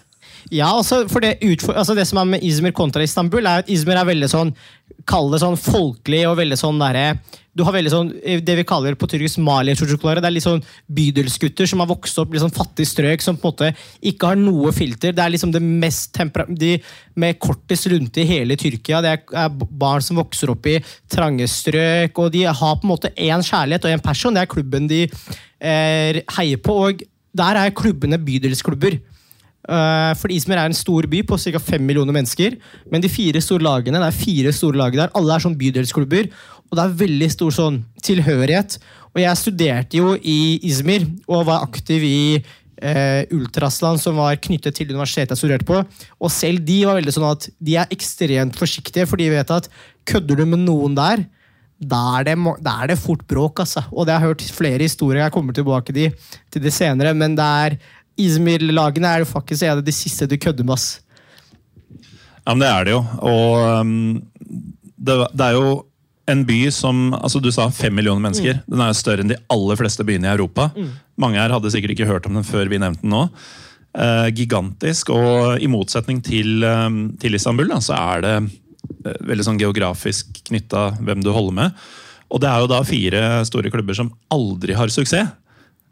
Ja, 0.49 0.71
altså, 0.73 1.05
for 1.11 1.23
det, 1.25 1.37
utfor, 1.45 1.77
altså 1.77 1.95
det 1.99 2.07
som 2.09 2.23
er 2.23 2.33
med 2.33 2.47
Izmir 2.47 2.73
kontra 2.77 3.05
Istanbul, 3.05 3.45
er 3.45 3.65
at 3.65 3.71
Izmir 3.71 4.01
er 4.01 4.09
veldig 4.09 4.31
sånn 4.31 4.55
Kall 5.09 5.31
det 5.33 5.41
sånn 5.41 5.57
folkelig 5.57 6.25
og 6.29 6.37
veldig 6.41 6.57
sånn 6.59 6.81
derre 6.81 7.05
Du 7.57 7.63
har 7.65 7.75
veldig 7.75 7.93
sånn 7.93 8.11
det 8.45 8.57
vi 8.59 8.65
kaller 8.69 8.97
på 8.99 9.09
tyrkisk 9.09 9.41
mali 9.45 9.73
Det 9.73 10.11
er 10.19 10.35
litt 10.35 10.45
sånn 10.45 10.63
bydelsgutter 10.87 11.69
som 11.71 11.83
har 11.83 11.89
vokst 11.91 12.19
opp 12.21 12.35
i 12.35 12.43
sånn 12.43 12.53
fattig 12.53 12.87
strøk, 12.89 13.23
som 13.23 13.39
på 13.39 13.49
en 13.49 13.55
måte 13.55 13.71
ikke 14.07 14.33
har 14.33 14.39
noe 14.39 14.73
filter. 14.73 15.13
Det 15.13 15.23
er 15.25 15.33
liksom 15.33 15.53
det 15.53 15.63
mest 15.63 16.13
tempera 16.15 16.47
de 16.49 16.77
med 17.15 17.39
kortest 17.43 17.89
rundt 17.91 18.19
i 18.21 18.27
hele 18.29 18.57
Tyrkia. 18.61 19.01
Det 19.03 19.15
er 19.33 19.51
barn 19.51 20.05
som 20.05 20.21
vokser 20.21 20.53
opp 20.53 20.67
i 20.71 20.79
trange 21.11 21.49
strøk, 21.51 22.19
og 22.19 22.33
de 22.35 22.45
har 22.47 22.77
på 22.79 22.87
en 22.87 22.93
måte 22.93 23.13
én 23.17 23.43
kjærlighet 23.43 23.87
og 23.87 23.95
én 23.97 24.05
passion. 24.05 24.35
Det 24.35 24.45
er 24.45 24.51
klubben 24.51 24.91
de 24.91 25.05
eh, 25.07 26.21
heier 26.37 26.61
på, 26.63 26.77
og 26.87 27.03
der 27.37 27.59
er 27.61 27.75
klubbene 27.77 28.19
bydelsklubber. 28.19 28.99
Uh, 29.69 30.17
for 30.17 30.33
Izmir 30.33 30.57
er 30.57 30.71
en 30.71 30.77
stor 30.77 31.05
by 31.11 31.21
på 31.29 31.37
ca. 31.37 31.61
5 31.61 31.85
millioner 31.85 32.17
mennesker. 32.17 32.57
Men 32.91 33.05
de 33.05 33.11
fire 33.13 33.43
store 33.45 33.67
lagene 33.67 34.01
det 34.01 34.09
er 34.09 34.23
fire 34.23 34.55
store 34.57 34.81
lag 34.81 34.97
der, 34.97 35.13
alle 35.17 35.37
er 35.37 35.45
sånn 35.45 35.59
bydelsklubber. 35.61 36.31
Og 36.71 36.79
det 36.79 36.87
er 36.87 36.97
veldig 37.03 37.29
stor 37.35 37.55
sånn 37.55 37.83
tilhørighet. 38.07 38.79
Og 39.11 39.21
jeg 39.25 39.41
studerte 39.41 40.01
jo 40.01 40.15
i 40.17 40.61
Izmir 40.71 41.05
og 41.27 41.49
var 41.49 41.67
aktiv 41.67 42.07
i 42.07 42.21
uh, 42.39 43.23
Ultrasland, 43.35 44.01
som 44.03 44.21
var 44.21 44.39
knyttet 44.43 44.79
til 44.79 44.93
universitetet 44.95 45.35
jeg 45.35 45.43
studerte 45.43 45.69
på. 45.69 45.83
Og 46.21 46.33
selv 46.33 46.65
de 46.67 46.81
var 46.87 47.01
veldig 47.01 47.17
sånn 47.17 47.29
at 47.33 47.51
de 47.59 47.77
er 47.83 47.93
ekstremt 47.93 48.57
forsiktige, 48.59 49.09
for 49.11 49.21
de 49.21 49.29
vet 49.35 49.55
at 49.55 49.69
kødder 50.09 50.41
du 50.41 50.47
med 50.49 50.65
noen 50.65 50.97
der, 50.99 51.27
da 51.81 52.01
er, 52.19 52.27
det, 52.29 52.35
da 52.61 52.75
er 52.83 52.91
det 52.91 52.99
fort 53.01 53.23
bråk, 53.25 53.63
altså. 53.63 53.81
Og 53.89 54.05
det 54.05 54.13
har 54.13 54.21
jeg 54.21 54.35
hørt 54.35 54.43
flere 54.53 54.85
historier, 54.85 55.23
jeg 55.23 55.33
kommer 55.33 55.57
tilbake 55.57 55.95
til, 55.97 56.13
til 56.53 56.63
det 56.63 56.75
senere, 56.77 57.15
men 57.17 57.33
det 57.39 57.47
er 57.65 57.77
Izmir-lagene 58.21 59.09
er 59.11 59.25
jo 59.25 59.31
faktisk 59.31 59.67
en 59.67 59.79
av 59.79 59.85
de 59.87 59.95
siste 59.95 60.29
du 60.31 60.37
kødder 60.41 60.67
med. 60.67 60.77
ass. 60.77 61.01
Ja, 62.45 62.55
men 62.55 62.65
det 62.65 62.71
er 62.71 62.89
det 62.89 62.95
jo. 62.97 63.01
Og 63.31 63.81
um, 63.81 63.95
det, 64.97 65.17
det, 65.33 65.47
er 65.47 65.57
jo 65.57 65.73
en 66.31 66.45
by 66.47 66.61
som 66.75 67.11
altså 67.17 67.41
Du 67.43 67.51
sa 67.55 67.69
fem 67.75 67.95
millioner 67.95 68.23
mennesker. 68.25 68.61
Mm. 68.61 68.69
Den 68.75 68.85
er 68.85 68.93
jo 68.93 69.01
større 69.01 69.25
enn 69.25 69.33
de 69.33 69.41
aller 69.53 69.81
fleste 69.81 70.07
byene 70.07 70.29
i 70.29 70.35
Europa. 70.35 70.71
Mm. 70.77 70.93
Mange 71.21 71.41
her 71.43 71.55
hadde 71.55 71.73
sikkert 71.73 71.97
ikke 71.97 72.09
hørt 72.11 72.29
om 72.29 72.39
den 72.39 72.47
før 72.47 72.71
vi 72.71 72.81
nevnte 72.81 73.05
den 73.05 73.15
nå. 73.15 73.27
Uh, 73.91 74.29
gigantisk. 74.35 75.13
Og 75.15 75.63
i 75.63 75.71
motsetning 75.71 76.23
til, 76.27 76.63
um, 76.65 77.03
til 77.21 77.37
Istanbul, 77.39 77.71
da, 77.73 77.81
så 77.85 77.99
er 77.99 78.25
det 78.27 78.37
uh, 78.41 79.17
veldig 79.27 79.47
sånn 79.47 79.61
geografisk 79.61 80.43
knytta 80.51 80.91
hvem 81.01 81.25
du 81.25 81.33
holder 81.35 81.59
med. 81.63 81.85
Og 82.31 82.43
det 82.43 82.47
er 82.47 82.63
jo 82.63 82.71
da 82.71 82.85
fire 82.87 83.23
store 83.49 83.73
klubber 83.75 83.97
som 83.99 84.13
aldri 84.31 84.77
har 84.79 84.93
suksess. 84.93 85.37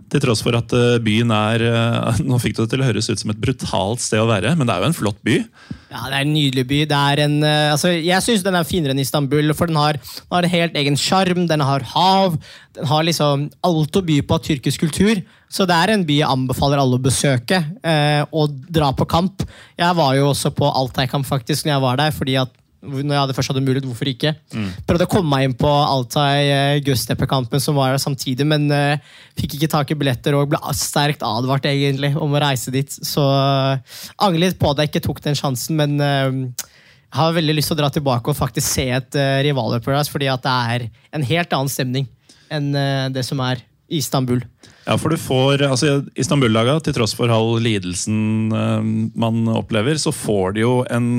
Til 0.08 0.22
tross 0.24 0.40
for 0.44 0.56
at 0.56 0.72
eh, 0.76 1.00
byen 1.04 1.32
er 1.34 1.64
eh, 1.68 2.20
Nå 2.28 2.38
fikk 2.40 2.56
det 2.58 2.68
til 2.72 2.82
å 2.82 2.88
høres 2.88 3.10
ut 3.10 3.20
som 3.20 3.32
et 3.34 3.40
brutalt 3.42 4.02
sted 4.04 4.22
å 4.22 4.28
være, 4.30 4.54
men 4.56 4.68
det 4.68 4.74
er 4.74 4.84
jo 4.84 4.88
en 4.88 4.96
flott 4.96 5.18
by. 5.26 5.40
Ja, 5.88 6.04
det 6.04 6.18
er 6.18 6.22
en 6.22 6.34
nydelig 6.34 6.64
by. 6.68 6.80
En, 7.24 7.38
eh, 7.44 7.70
altså, 7.72 7.92
jeg 7.92 8.24
syns 8.24 8.44
den 8.44 8.56
er 8.58 8.68
finere 8.68 8.96
enn 8.96 9.02
Istanbul, 9.02 9.52
for 9.56 9.70
den 9.70 9.80
har, 9.80 9.98
den 10.00 10.36
har 10.36 10.48
en 10.48 10.54
helt 10.54 10.78
egen 10.80 10.98
sjarm. 11.00 11.46
Den 11.50 11.64
har 11.64 11.84
hav. 11.94 12.38
Den 12.76 12.88
har 12.90 13.04
liksom 13.08 13.48
alt 13.64 14.00
å 14.00 14.04
by 14.04 14.20
på 14.22 14.36
av 14.36 14.44
tyrkisk 14.44 14.84
kultur. 14.86 15.22
Så 15.48 15.64
det 15.68 15.76
er 15.76 15.94
en 15.94 16.04
by 16.08 16.18
jeg 16.20 16.28
anbefaler 16.28 16.80
alle 16.80 16.98
å 16.98 17.02
besøke 17.02 17.62
eh, 17.80 18.20
og 18.36 18.56
dra 18.68 18.92
på 18.96 19.08
kamp. 19.08 19.44
Jeg 19.80 19.96
var 19.96 20.16
jo 20.18 20.28
også 20.32 20.52
på 20.56 20.68
Altai-kamp 20.68 21.28
faktisk 21.28 21.64
når 21.64 21.74
jeg 21.74 21.84
var 21.86 22.00
der, 22.02 22.16
fordi 22.16 22.36
at 22.40 22.52
når 22.78 23.10
jeg 23.10 23.20
hadde 23.20 23.34
først 23.34 23.50
hadde 23.50 23.62
mulighet, 23.64 23.86
hvorfor 23.88 24.08
ikke? 24.10 24.32
Mm. 24.54 24.68
Prøvde 24.86 25.06
å 25.08 25.10
komme 25.10 25.30
meg 25.32 25.48
inn 25.48 25.54
på 25.58 25.68
Altai 25.68 26.46
uh, 26.46 26.80
Gusteppe-kampen 26.86 27.62
som 27.62 27.78
var 27.78 27.90
der 27.90 28.02
samtidig, 28.02 28.46
men 28.46 28.68
uh, 28.70 29.16
fikk 29.38 29.56
ikke 29.56 29.70
tak 29.72 29.90
i 29.90 29.96
billetter 29.98 30.36
og 30.38 30.52
ble 30.52 30.60
sterkt 30.78 31.24
advart 31.26 31.66
egentlig 31.66 32.12
om 32.14 32.36
å 32.36 32.42
reise 32.42 32.72
dit. 32.74 32.86
Så 32.86 33.24
uh, 33.24 33.80
angrer 34.22 34.46
litt 34.46 34.60
på 34.60 34.70
at 34.70 34.82
jeg 34.82 34.92
ikke 34.92 35.02
tok 35.08 35.22
den 35.24 35.38
sjansen, 35.38 35.78
men 35.80 35.98
uh, 35.98 36.68
jeg 37.08 37.18
har 37.18 37.34
veldig 37.34 37.56
lyst 37.58 37.72
til 37.72 37.78
å 37.78 37.80
dra 37.80 37.90
tilbake 37.90 38.30
og 38.30 38.38
faktisk 38.38 38.68
se 38.68 38.86
et 38.94 39.18
uh, 39.18 39.40
rivaloppgjør 39.48 40.12
fordi 40.12 40.30
at 40.30 40.46
det 40.46 40.54
er 40.76 40.86
en 41.18 41.26
helt 41.32 41.58
annen 41.58 41.72
stemning 41.72 42.06
enn 42.48 42.70
det 43.12 43.20
som 43.26 43.42
er 43.44 43.58
i 43.92 43.98
Istanbul. 44.00 44.38
Ja, 44.86 44.94
for 44.96 45.12
du 45.12 45.20
får, 45.20 45.66
altså 45.66 45.98
Istanbul-laga, 46.16 46.78
til 46.80 46.94
tross 46.96 47.12
for 47.16 47.28
all 47.28 47.58
lidelsen 47.60 48.48
man 48.48 49.50
opplever, 49.52 50.00
så 50.00 50.14
får 50.16 50.56
de 50.56 50.62
jo 50.62 50.72
en 50.88 51.10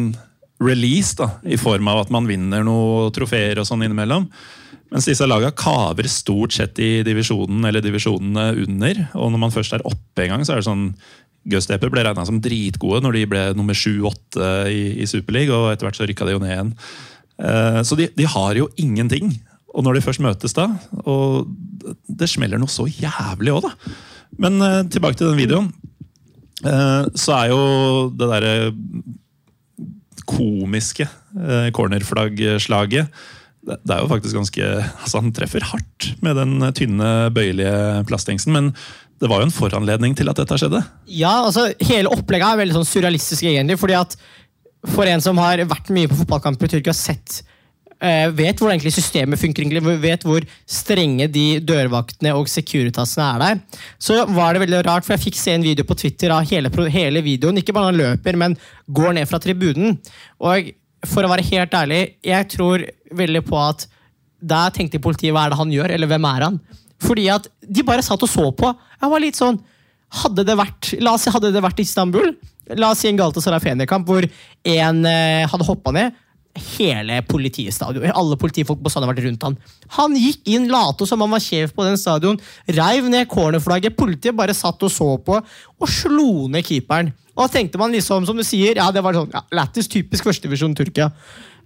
release, 0.59 1.15
da, 1.15 1.31
i 1.47 1.57
form 1.59 1.87
av 1.91 2.03
at 2.03 2.11
man 2.13 2.27
vinner 2.27 2.65
noen 2.67 3.13
trofeer 3.15 3.61
og 3.61 3.67
sånn 3.67 3.85
innimellom. 3.85 4.27
Mens 4.89 5.05
disse 5.05 5.25
lagene 5.27 5.53
kaver 5.53 6.09
stort 6.09 6.55
sett 6.55 6.79
i 6.81 6.99
divisjonen 7.05 7.65
eller 7.69 7.83
divisjonene 7.85 8.65
under. 8.65 9.03
Og 9.21 9.31
når 9.33 9.43
man 9.43 9.53
først 9.53 9.75
er 9.77 9.85
oppe 9.87 10.25
en 10.25 10.33
gang, 10.33 10.45
så 10.45 10.55
er 10.55 10.61
det 10.61 10.69
sånn 10.69 10.91
Gøstepe 11.49 11.87
ble 11.89 12.03
regna 12.03 12.25
som 12.27 12.41
dritgode 12.43 12.99
når 13.01 13.15
de 13.15 13.21
ble 13.31 13.43
nummer 13.57 13.77
sju-åtte 13.77 14.49
i, 14.69 14.81
i 15.01 15.05
Superliga, 15.09 15.55
og 15.55 15.69
etter 15.71 15.87
hvert 15.87 15.97
så 15.97 16.07
rykka 16.09 16.27
de 16.27 16.33
jo 16.35 16.41
ned 16.43 16.51
igjen. 16.51 16.73
Uh, 17.39 17.79
så 17.87 17.95
de, 17.97 18.09
de, 18.17 18.25
har 18.27 18.59
jo 18.59 18.67
ingenting. 18.81 19.31
Og 19.71 19.85
når 19.85 19.97
de 19.97 20.03
først 20.03 20.21
møtes 20.25 20.53
da, 20.57 20.67
og 21.07 21.47
det 22.09 22.27
smeller 22.29 22.59
noe 22.59 22.69
så 22.69 22.89
jævlig 22.91 23.55
òg, 23.55 23.69
da. 23.69 23.95
Men 24.43 24.59
uh, 24.59 24.83
tilbake 24.91 25.17
til 25.21 25.31
den 25.31 25.39
videoen. 25.39 25.71
Uh, 26.59 27.07
så 27.15 27.37
er 27.37 27.53
jo 27.53 27.61
det 28.19 28.29
derre 28.35 28.53
komiske 30.29 31.07
eh, 31.07 31.69
cornerflaggslaget. 31.75 33.21
Det 33.69 33.91
er 33.91 33.99
jo 34.01 34.07
faktisk 34.09 34.37
ganske 34.37 34.67
altså 35.03 35.19
Han 35.19 35.33
treffer 35.35 35.65
hardt 35.67 36.13
med 36.23 36.37
den 36.39 36.63
tynne, 36.77 37.09
bøyelige 37.35 38.05
plastingsen. 38.09 38.55
Men 38.55 38.71
det 39.19 39.27
var 39.27 39.41
jo 39.41 39.49
en 39.49 39.53
foranledning 39.55 40.15
til 40.15 40.31
at 40.31 40.39
dette 40.39 40.57
skjedde. 40.61 40.81
Ja, 41.11 41.41
altså 41.43 41.67
Hele 41.83 42.11
opplegget 42.13 42.47
er 42.47 42.61
veldig 42.61 42.77
sånn 42.79 42.87
surrealistisk, 42.87 43.43
egentlig. 43.43 43.79
fordi 43.81 43.97
at 43.99 44.15
For 44.87 45.09
en 45.11 45.21
som 45.21 45.37
har 45.43 45.59
vært 45.67 45.91
mye 45.91 46.07
på 46.07 46.21
fotballkamper 46.21 46.69
i 46.69 46.77
Tyrkia, 46.77 46.95
sett 46.95 47.41
Uh, 47.41 47.55
vet 47.99 48.59
hvordan 48.59 48.77
egentlig 48.77 48.93
systemet 48.95 49.41
funker, 49.41 49.65
egentlig, 49.65 49.97
vet 49.99 50.23
hvor 50.23 50.45
strenge 50.69 51.27
de 51.31 51.59
dørvaktene 51.59 52.31
og 52.37 52.47
Securitasene 52.47 53.25
er 53.27 53.43
der. 53.43 53.81
Så 53.99 54.21
var 54.31 54.55
det 54.55 54.63
veldig 54.63 54.83
rart, 54.87 55.07
for 55.07 55.15
jeg 55.15 55.25
fikk 55.25 55.39
se 55.39 55.55
en 55.57 55.65
video 55.65 55.83
på 55.87 55.97
Twitter 55.99 56.31
av 56.31 56.47
hele, 56.47 56.71
hele 56.93 57.23
videoen. 57.25 57.59
Ikke 57.59 57.75
bare 57.75 57.91
han 57.91 57.99
løper, 57.99 58.39
men 58.39 58.55
går 58.87 59.17
ned 59.19 59.29
fra 59.29 59.41
tribunen. 59.43 59.97
Og 60.39 60.71
for 61.07 61.25
å 61.25 61.31
være 61.31 61.47
helt 61.51 61.75
ærlig, 61.75 62.01
jeg 62.23 62.47
tror 62.55 62.85
veldig 63.19 63.43
på 63.47 63.59
at 63.59 63.87
der 64.39 64.71
tenkte 64.75 65.01
politiet 65.03 65.35
hva 65.35 65.47
er 65.47 65.53
det 65.53 65.59
han 65.59 65.73
gjør, 65.73 65.91
eller 65.95 66.11
hvem 66.11 66.29
er 66.29 66.47
han? 66.47 66.61
Fordi 67.03 67.27
at 67.31 67.47
de 67.63 67.83
bare 67.87 68.03
satt 68.05 68.23
og 68.23 68.31
så 68.31 68.47
på. 68.55 68.71
Jeg 68.99 69.11
var 69.11 69.23
litt 69.23 69.39
sånn 69.39 69.59
hadde 70.23 70.45
det 70.47 70.55
vært, 70.57 70.93
La 71.03 71.13
oss 71.13 71.27
si 71.27 71.33
hadde 71.33 71.51
det 71.53 71.61
vært 71.61 71.81
Istanbul, 71.83 72.31
la 72.79 72.91
oss 72.93 73.03
si 73.03 73.09
en 73.11 73.19
Galatasaray 73.19 73.61
Fener-kamp 73.61 74.07
hvor 74.09 74.25
en 74.25 75.03
eh, 75.05 75.45
hadde 75.49 75.67
hoppa 75.67 75.93
ned 75.93 76.17
hele 76.77 77.21
politistadion. 77.27 78.05
Alle 78.11 78.37
politifolk 78.39 78.81
på 78.83 78.91
stadion 78.91 79.11
vært 79.11 79.23
rundt 79.25 79.45
han. 79.47 79.57
Han 79.97 80.17
gikk 80.17 80.47
inn, 80.51 80.67
late 80.71 81.07
som 81.09 81.23
han 81.23 81.31
var 81.33 81.43
sjef 81.43 81.73
på 81.75 81.85
den 81.87 81.97
stadion, 81.99 82.39
reiv 82.77 83.09
ned 83.11 83.29
cornerflagget. 83.31 83.97
Politiet 83.99 84.37
bare 84.37 84.55
satt 84.57 84.83
og 84.85 84.93
så 84.93 85.09
på, 85.25 85.39
og 85.39 85.91
slo 85.91 86.47
ned 86.51 86.67
keeperen. 86.67 87.13
Og 87.35 87.45
da 87.45 87.53
tenkte 87.53 87.79
man 87.79 87.93
liksom, 87.95 88.25
som 88.27 88.35
du 88.35 88.43
sier, 88.43 88.75
ja, 88.81 88.89
det 88.91 89.03
var 89.05 89.15
sånn, 89.15 89.31
ja, 89.31 89.45
lættis 89.55 89.87
typisk 89.91 90.27
førstedivisjon 90.27 90.75
Tyrkia. 90.75 91.07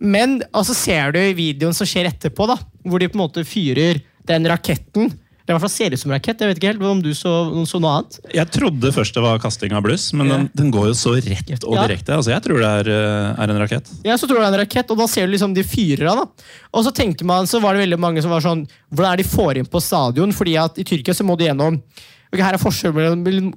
Men 0.04 0.40
altså, 0.52 0.76
ser 0.78 1.16
du 1.16 1.22
videoen 1.38 1.74
som 1.74 1.90
skjer 1.90 2.12
etterpå, 2.12 2.46
da, 2.50 2.60
hvor 2.86 3.02
de 3.02 3.10
på 3.10 3.18
en 3.18 3.24
måte 3.24 3.46
fyrer 3.48 4.04
den 4.30 4.46
raketten 4.48 5.10
det 5.44 5.52
i 5.52 5.56
hvert 5.58 5.64
fall 5.66 5.72
ser 5.74 5.92
ut 5.92 6.00
som 6.00 6.12
rakett. 6.14 6.40
Jeg 6.40 6.50
vet 6.54 6.60
ikke 6.60 6.70
helt 6.70 6.84
om 6.88 7.02
du 7.04 7.10
så, 7.12 7.32
så, 7.68 7.80
noe 7.84 7.98
annet. 7.98 8.18
Jeg 8.32 8.48
trodde 8.56 8.92
først 8.96 9.18
det 9.18 9.24
var 9.26 9.42
kasting 9.44 9.74
av 9.76 9.84
bluss, 9.84 10.06
men 10.16 10.32
den, 10.32 10.46
den, 10.56 10.70
går 10.72 10.88
jo 10.88 10.94
så 10.96 11.16
rett 11.18 11.52
og 11.68 11.76
direkte. 11.82 12.16
Altså, 12.16 12.32
jeg 12.32 12.46
tror 12.46 12.64
det 12.64 12.70
er, 12.70 12.92
eh, 12.94 13.42
er, 13.44 13.52
en 13.52 13.60
rakett. 13.60 13.92
Ja, 14.08 14.16
så 14.20 14.30
tror 14.30 14.40
jeg 14.40 14.46
det 14.46 14.50
er 14.54 14.56
en 14.56 14.64
rakett, 14.64 14.94
og 14.96 15.02
da 15.04 15.08
ser 15.12 15.28
du 15.28 15.36
liksom 15.36 15.56
de 15.58 15.66
fyrer 15.68 16.08
av. 16.14 16.24
da. 16.24 16.48
Og 16.72 16.88
så 16.88 16.94
tenker 16.96 17.28
man, 17.28 17.50
så 17.50 17.60
var 17.64 17.76
det 17.76 17.84
veldig 17.84 18.00
mange 18.00 18.24
som 18.24 18.32
var 18.32 18.46
sånn 18.46 18.64
Hvordan 18.94 19.12
er 19.12 19.20
de 19.20 19.28
får 19.28 19.60
inn 19.60 19.68
på 19.68 19.84
stadion? 19.84 20.32
Fordi 20.38 20.56
at 20.62 20.80
i 20.80 20.88
Tyrkia 20.88 21.18
så 21.18 21.28
må 21.28 21.36
du 21.36 21.44
gjennom 21.44 21.82
ok, 21.82 22.40
Her 22.40 22.56
er 22.56 22.62
forskjell 22.62 22.96
mellom 22.96 23.52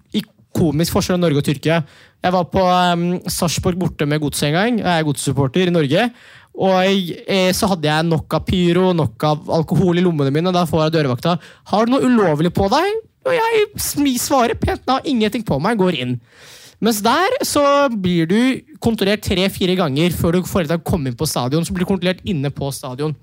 komisk 0.56 0.94
forskjell 0.96 1.16
mellom 1.16 1.28
Norge 1.28 1.42
og 1.42 1.46
Tyrkia. 1.46 1.80
Jeg 2.24 2.34
var 2.34 2.48
på 2.50 2.62
um, 2.64 3.06
Sarpsborg 3.30 3.78
borte 3.78 4.08
med 4.08 4.22
Godset 4.22 4.48
en 4.50 4.56
gang. 4.56 4.80
Jeg 4.82 4.90
er 4.90 5.06
godssupporter 5.06 5.68
i 5.68 5.74
Norge. 5.74 6.08
Og 6.56 7.12
eh, 7.28 7.50
så 7.52 7.68
hadde 7.68 7.88
jeg 7.88 8.08
nok 8.08 8.38
av 8.38 8.44
pyro, 8.48 8.90
nok 8.96 9.24
av 9.28 9.50
alkohol 9.58 10.00
i 10.00 10.04
lommene 10.04 10.32
mine. 10.32 10.54
Da 10.54 10.64
får 10.68 10.86
jeg 10.86 10.96
dørvakta. 10.98 11.36
'Har 11.68 11.86
du 11.86 11.92
noe 11.92 12.06
ulovlig 12.08 12.52
på 12.56 12.68
deg?' 12.72 13.02
Og 13.26 13.34
jeg 13.34 14.18
svarer 14.22 14.54
pent 14.54 14.86
'Nei, 14.86 15.00
ingenting 15.12 15.44
på 15.44 15.60
meg'. 15.60 15.76
Går 15.76 16.00
inn. 16.00 16.20
Mens 16.80 17.00
der 17.00 17.32
så 17.44 17.88
blir 17.88 18.28
du 18.28 18.60
kontrollert 18.84 19.24
tre-fire 19.24 19.76
ganger 19.76 20.12
før 20.12 20.36
du 20.36 20.42
får 20.44 20.68
komme 20.84 21.08
inn 21.08 21.16
på 21.16 21.28
stadion. 21.28 21.64
Så 21.64 21.72
blir 21.72 21.84
du 21.84 21.92
kontrollert 21.92 22.20
inne 22.24 22.50
på 22.52 22.68
stadion. 22.72 23.16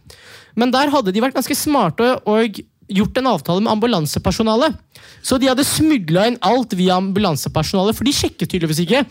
Men 0.56 0.72
der 0.74 0.90
hadde 0.90 1.13
de 1.13 1.22
vært 1.22 1.38
ganske 1.38 1.58
smarte 1.58 2.16
og 2.25 2.60
gjort 2.88 3.18
en 3.18 3.30
avtale 3.32 3.63
med 3.63 3.72
ambulansepersonalet. 3.72 4.75
Så 5.24 5.38
de 5.40 5.48
hadde 5.48 5.66
smugla 5.68 6.28
inn 6.30 6.40
alt 6.44 6.75
via 6.78 6.98
ambulansepersonalet, 7.00 7.96
for 7.98 8.08
de 8.08 8.16
sjekket 8.16 8.52
tydeligvis 8.52 8.84
ikke. 8.84 9.04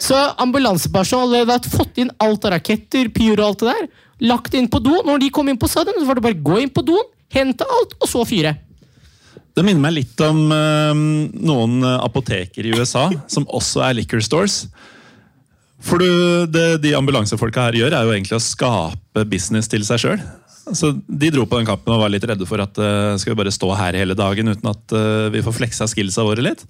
Så 0.00 0.18
ambulansepersonalet 0.40 1.48
hadde 1.50 1.72
fått 1.72 2.00
inn 2.00 2.12
alt 2.24 2.46
av 2.48 2.56
raketter, 2.56 3.10
pyro 3.14 3.42
og 3.42 3.46
alt 3.50 3.64
det 3.64 3.74
der. 3.74 3.90
Lagt 4.30 4.56
inn 4.58 4.70
på 4.70 4.80
do. 4.82 4.96
Når 5.06 5.22
de 5.22 5.32
kom 5.34 5.50
inn 5.50 5.60
på 5.60 5.70
stadion, 5.70 5.98
så 6.00 6.08
var 6.08 6.18
det 6.18 6.24
bare 6.24 6.40
gå 6.42 6.62
inn 6.64 6.72
på 6.72 6.84
doen, 6.86 7.12
hente 7.34 7.66
alt, 7.68 7.94
og 8.00 8.10
så 8.10 8.24
fyre. 8.28 8.56
Det 9.58 9.64
minner 9.66 9.82
meg 9.82 9.96
litt 9.96 10.20
om 10.22 10.44
øh, 10.54 11.00
noen 11.34 11.82
apoteker 11.98 12.66
i 12.66 12.76
USA, 12.78 13.08
som 13.34 13.48
også 13.48 13.84
er 13.88 13.98
liquor 14.00 14.22
stores. 14.24 14.64
For 15.84 16.02
du, 16.02 16.46
det 16.50 16.80
de 16.82 16.96
ambulansefolka 16.98 17.68
her 17.68 17.78
gjør, 17.78 17.94
er 17.94 18.06
jo 18.06 18.14
egentlig 18.14 18.38
å 18.38 18.42
skape 18.42 19.24
business 19.30 19.70
til 19.70 19.84
seg 19.86 20.02
sjøl. 20.02 20.22
Altså, 20.68 20.92
de 21.08 21.30
dro 21.32 21.46
på 21.48 21.60
den 21.60 21.68
kampen 21.68 21.94
og 21.94 22.02
var 22.02 22.12
litt 22.12 22.26
redde 22.28 22.46
for 22.48 22.62
at 22.62 22.78
uh, 22.80 23.16
skal 23.20 23.34
vi 23.34 23.40
bare 23.40 23.54
stå 23.54 23.70
her 23.78 23.96
hele 23.98 24.16
dagen 24.18 24.52
uten 24.52 24.70
at 24.70 24.94
uh, 24.96 25.28
vi 25.32 25.42
får 25.44 25.56
fleksa 25.56 25.88
skillsa 25.90 26.26
våre 26.26 26.44
litt. 26.44 26.64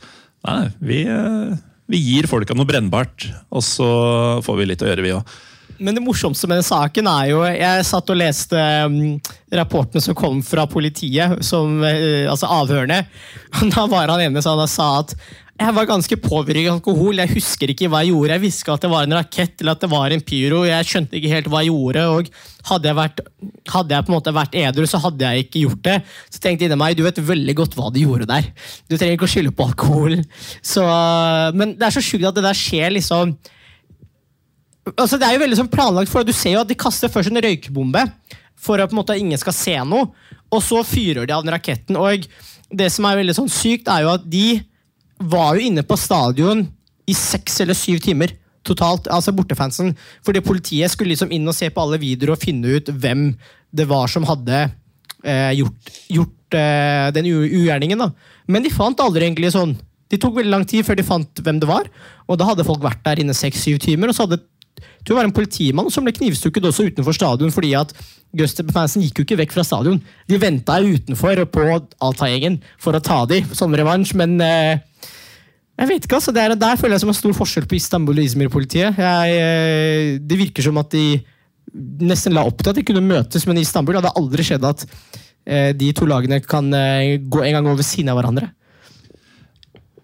Nei, 0.46 0.68
vi, 0.78 1.02
uh, 1.10 1.56
vi 1.90 2.00
gir 2.02 2.28
folka 2.30 2.56
noe 2.56 2.68
brennbart, 2.68 3.26
og 3.50 3.64
så 3.66 3.88
får 4.46 4.60
vi 4.60 4.68
litt 4.70 4.84
å 4.84 4.90
gjøre, 4.90 5.06
vi 5.06 5.14
òg. 5.18 5.38
Men 5.78 5.94
det 5.94 6.02
morsomste 6.02 6.48
med 6.50 6.58
den 6.58 6.66
saken 6.66 7.06
er 7.10 7.26
jo 7.30 7.42
Jeg 7.46 7.84
satt 7.86 8.10
og 8.10 8.18
leste 8.18 8.62
um, 8.86 9.18
rapportene 9.54 10.02
som 10.02 10.16
kom 10.18 10.40
fra 10.44 10.66
politiet, 10.70 11.38
som, 11.46 11.78
uh, 11.82 12.24
altså 12.30 12.50
avhørene. 12.60 13.04
Da 13.74 13.86
var 13.90 14.10
han 14.10 14.24
ene 14.26 14.42
som 14.44 14.60
sa 14.68 14.96
at 15.02 15.14
jeg 15.58 15.74
var 15.74 15.88
ganske 15.90 16.16
påvirket 16.22 16.68
av 16.70 16.76
alkohol. 16.76 17.18
Jeg 17.18 17.32
husker 17.32 17.72
ikke 17.72 17.88
hva 17.90 18.04
jeg 18.04 18.12
gjorde. 18.12 18.36
Jeg 18.36 18.42
visste 18.44 18.70
at 18.70 18.84
det 18.84 18.90
var 18.92 19.08
en 19.08 19.16
rakett 19.16 19.58
eller 19.58 19.74
at 19.74 19.82
det 19.82 19.90
var 19.90 20.14
en 20.14 20.22
pyro. 20.22 20.60
Jeg 20.68 20.86
skjønte 20.86 21.18
ikke 21.18 21.32
helt 21.32 21.48
hva 21.50 21.64
jeg 21.64 21.72
gjorde. 21.72 22.04
og 22.06 22.30
Hadde 22.68 22.90
jeg 22.90 22.98
vært, 23.00 23.22
hadde 23.74 23.96
jeg 23.96 24.06
på 24.06 24.12
en 24.12 24.16
måte 24.20 24.34
vært 24.36 24.54
edru, 24.60 24.86
så 24.86 25.00
hadde 25.02 25.26
jeg 25.26 25.48
ikke 25.48 25.64
gjort 25.64 25.82
det. 25.88 25.96
Så 26.30 26.38
tenkte 26.44 26.62
jeg 26.62 26.70
inni 26.70 26.78
meg 26.78 26.94
du 26.98 27.02
vet 27.08 27.18
veldig 27.32 27.56
godt 27.58 27.74
hva 27.74 27.90
du 27.90 27.98
gjorde 28.04 28.30
der. 28.30 28.46
Du 28.86 28.94
trenger 28.94 29.18
ikke 29.18 29.26
å 29.26 29.34
skylde 29.34 29.54
på 29.58 29.66
alkohol. 29.66 30.14
Så, 30.62 30.86
men 31.58 31.74
det 31.74 31.88
er 31.88 31.96
så 31.96 32.04
sjukt 32.06 32.28
at 32.30 32.38
det 32.38 32.46
der 32.46 32.62
skjer 32.62 32.94
liksom 32.94 33.34
altså 34.96 35.18
Det 35.18 35.26
er 35.26 35.36
jo 35.36 35.42
veldig 35.44 35.58
sånn 35.60 35.72
planlagt, 35.72 36.10
for 36.12 36.26
du 36.26 36.32
ser 36.36 36.56
jo 36.56 36.62
at 36.62 36.70
de 36.70 36.78
kaster 36.78 37.12
først 37.12 37.32
en 37.32 37.42
røykbombe 37.44 38.04
for 38.58 38.82
at 38.82 38.90
på 38.90 38.96
en 38.96 39.00
måte 39.02 39.18
ingen 39.18 39.38
skal 39.38 39.54
se 39.54 39.76
noe, 39.86 40.08
og 40.50 40.64
så 40.64 40.82
fyrer 40.86 41.28
de 41.28 41.34
av 41.34 41.44
den 41.44 41.54
raketten. 41.54 41.98
og 41.98 42.26
Det 42.68 42.88
som 42.92 43.06
er 43.06 43.20
veldig 43.20 43.36
sånn 43.36 43.52
sykt, 43.52 43.88
er 43.88 44.04
jo 44.04 44.14
at 44.16 44.26
de 44.26 44.60
var 45.18 45.56
jo 45.56 45.68
inne 45.68 45.84
på 45.86 45.98
stadion 45.98 46.64
i 47.08 47.14
seks 47.16 47.60
eller 47.64 47.76
syv 47.78 48.02
timer 48.04 48.34
totalt, 48.66 49.08
altså 49.12 49.32
bortefansen. 49.32 49.94
Fordi 50.26 50.42
politiet 50.44 50.92
skulle 50.92 51.14
liksom 51.14 51.32
inn 51.34 51.48
og 51.48 51.56
se 51.56 51.70
på 51.72 51.84
alle 51.84 52.00
videoer 52.02 52.34
og 52.34 52.42
finne 52.42 52.78
ut 52.78 52.90
hvem 52.92 53.30
det 53.70 53.86
var 53.88 54.10
som 54.12 54.26
hadde 54.28 54.66
eh, 55.24 55.52
gjort, 55.58 55.92
gjort 56.12 56.58
eh, 56.58 57.08
den 57.16 57.30
ugjerningen. 57.30 58.04
da. 58.04 58.10
Men 58.48 58.64
de 58.64 58.74
fant 58.74 59.00
aldri 59.04 59.28
egentlig 59.28 59.52
sånn 59.56 59.76
De 60.08 60.16
tok 60.16 60.38
veldig 60.38 60.48
lang 60.48 60.62
tid 60.64 60.86
før 60.86 60.96
de 60.96 61.04
fant 61.04 61.40
hvem 61.44 61.58
det 61.60 61.68
var. 61.68 61.84
Og 62.24 62.38
da 62.40 62.46
hadde 62.48 62.64
folk 62.64 62.80
vært 62.80 63.02
der 63.04 63.20
inne 63.20 63.34
seks-syv 63.36 63.76
timer. 63.84 64.08
og 64.08 64.16
så 64.16 64.24
hadde 64.24 64.38
det 65.06 65.16
var 65.16 65.26
en 65.26 65.34
politimann 65.34 65.90
som 65.92 66.06
ble 66.06 66.14
knivstukket 66.16 66.66
også 66.68 66.88
utenfor 66.90 67.16
stadion 67.16 67.52
fordi 67.54 67.74
at 67.78 67.94
Guster-fansen 68.36 69.04
gikk 69.04 69.20
jo 69.20 69.24
ikke 69.24 69.38
vekk 69.40 69.54
fra 69.56 69.64
stadion. 69.64 70.02
De 70.28 70.36
venta 70.40 70.76
utenfor 70.84 71.40
på 71.48 71.64
Alta-gjengen 72.04 72.58
for 72.76 72.96
å 72.96 73.00
ta 73.04 73.22
dem 73.30 73.46
som 73.56 73.72
revansj, 73.72 74.12
men 74.20 74.36
eh, 74.44 74.82
jeg 75.78 75.90
vet 75.92 76.04
ikke, 76.04 76.18
altså. 76.18 76.34
Det 76.34 76.42
er, 76.42 76.54
der 76.58 76.78
føler 76.78 76.96
jeg 76.96 77.04
som 77.04 77.12
en 77.12 77.16
stor 77.16 77.34
forskjell 77.38 77.68
på 77.70 77.78
Istanbul 77.78 78.18
og 78.18 78.26
Izmir-politiet. 78.26 78.98
Eh, 78.98 80.18
det 80.18 80.38
virker 80.40 80.66
som 80.66 80.80
at 80.82 80.90
de 80.92 81.20
nesten 82.02 82.34
la 82.34 82.44
opp 82.48 82.58
til 82.60 82.72
at 82.72 82.78
de 82.80 82.84
kunne 82.86 83.04
møtes, 83.04 83.46
men 83.46 83.60
i 83.60 83.64
Istanbul 83.66 83.98
hadde 83.98 84.10
det 84.10 84.20
aldri 84.20 84.46
skjedd 84.46 84.66
at 84.66 84.84
eh, 85.46 85.70
de 85.78 85.92
to 85.94 86.08
lagene 86.08 86.40
kan 86.42 86.72
eh, 86.74 87.18
gå 87.22 87.44
en 87.44 87.58
gang 87.58 87.70
over 87.70 87.86
siden 87.86 88.10
av 88.10 88.18
hverandre. 88.18 88.50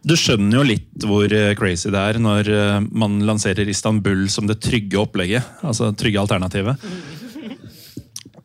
Du 0.05 0.13
skjønner 0.21 0.59
jo 0.59 0.65
litt 0.69 1.05
hvor 1.09 1.33
crazy 1.57 1.89
det 1.89 2.01
er 2.01 2.19
når 2.21 2.51
man 2.93 3.19
lanserer 3.25 3.69
Istanbul 3.73 4.27
som 4.33 4.49
det 4.49 4.59
trygge 4.61 5.01
opplegget. 5.01 5.47
Altså 5.65 5.93
trygge 5.97 6.21
alternativet. 6.21 6.77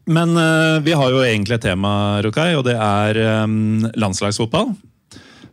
Men 0.10 0.32
vi 0.82 0.96
har 0.96 1.12
jo 1.12 1.20
egentlig 1.22 1.60
et 1.60 1.66
tema, 1.68 1.92
Rukai, 2.26 2.54
og 2.58 2.64
det 2.66 2.78
er 2.80 3.20
landslagsfotball. 4.00 4.72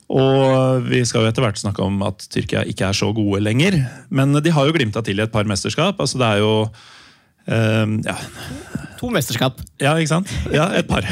Og 0.07 0.87
vi 0.87 1.01
skal 1.07 1.25
jo 1.25 1.31
etter 1.31 1.43
hvert 1.43 1.59
snakke 1.59 1.83
om 1.83 1.99
at 2.07 2.23
Tyrkia 2.31 2.63
ikke 2.71 2.87
er 2.89 2.97
så 2.97 3.11
gode 3.15 3.43
lenger. 3.43 3.81
Men 4.09 4.39
de 4.39 4.53
har 4.55 4.69
jo 4.69 4.75
glimta 4.77 5.03
til 5.05 5.19
i 5.19 5.25
et 5.27 5.33
par 5.33 5.49
mesterskap. 5.51 5.99
altså 5.99 6.21
Det 6.23 6.29
er 6.29 6.45
jo 6.45 6.53
um, 7.47 7.99
ja. 8.07 8.17
To 9.01 9.11
mesterskap. 9.13 9.61
Ja, 9.83 9.95
ikke 9.99 10.13
sant? 10.13 10.33
Ja, 10.55 10.71
et 10.77 10.89
par. 10.89 11.07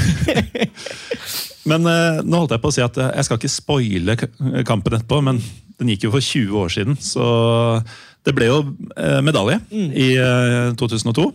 men 1.70 1.86
uh, 1.88 2.22
nå 2.24 2.42
holdt 2.42 2.56
jeg 2.56 2.64
på 2.64 2.72
å 2.72 2.76
si 2.76 2.84
at 2.84 2.98
uh, 3.00 3.10
jeg 3.12 3.28
skal 3.28 3.40
ikke 3.40 3.52
spoile 3.52 4.18
kampen 4.66 4.96
etterpå, 4.96 5.20
men 5.26 5.40
den 5.80 5.92
gikk 5.92 6.08
jo 6.08 6.14
for 6.14 6.24
20 6.24 6.60
år 6.62 6.74
siden. 6.74 6.98
Så 7.00 7.24
det 8.24 8.36
ble 8.36 8.48
jo 8.48 8.60
uh, 8.64 9.20
medalje 9.24 9.60
mm. 9.68 9.90
i 9.92 10.08
2002. 10.80 11.28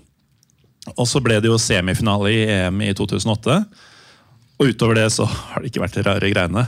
Og 0.96 1.06
så 1.08 1.22
ble 1.22 1.38
det 1.44 1.52
jo 1.52 1.60
semifinale 1.62 2.32
i 2.34 2.44
EM 2.50 2.82
i 2.88 2.94
2008. 2.98 3.60
Og 4.60 4.72
utover 4.74 4.98
det 5.00 5.10
så 5.14 5.28
har 5.28 5.62
det 5.62 5.70
ikke 5.72 5.84
vært 5.84 6.00
de 6.00 6.06
rare 6.08 6.32
greiene. 6.32 6.66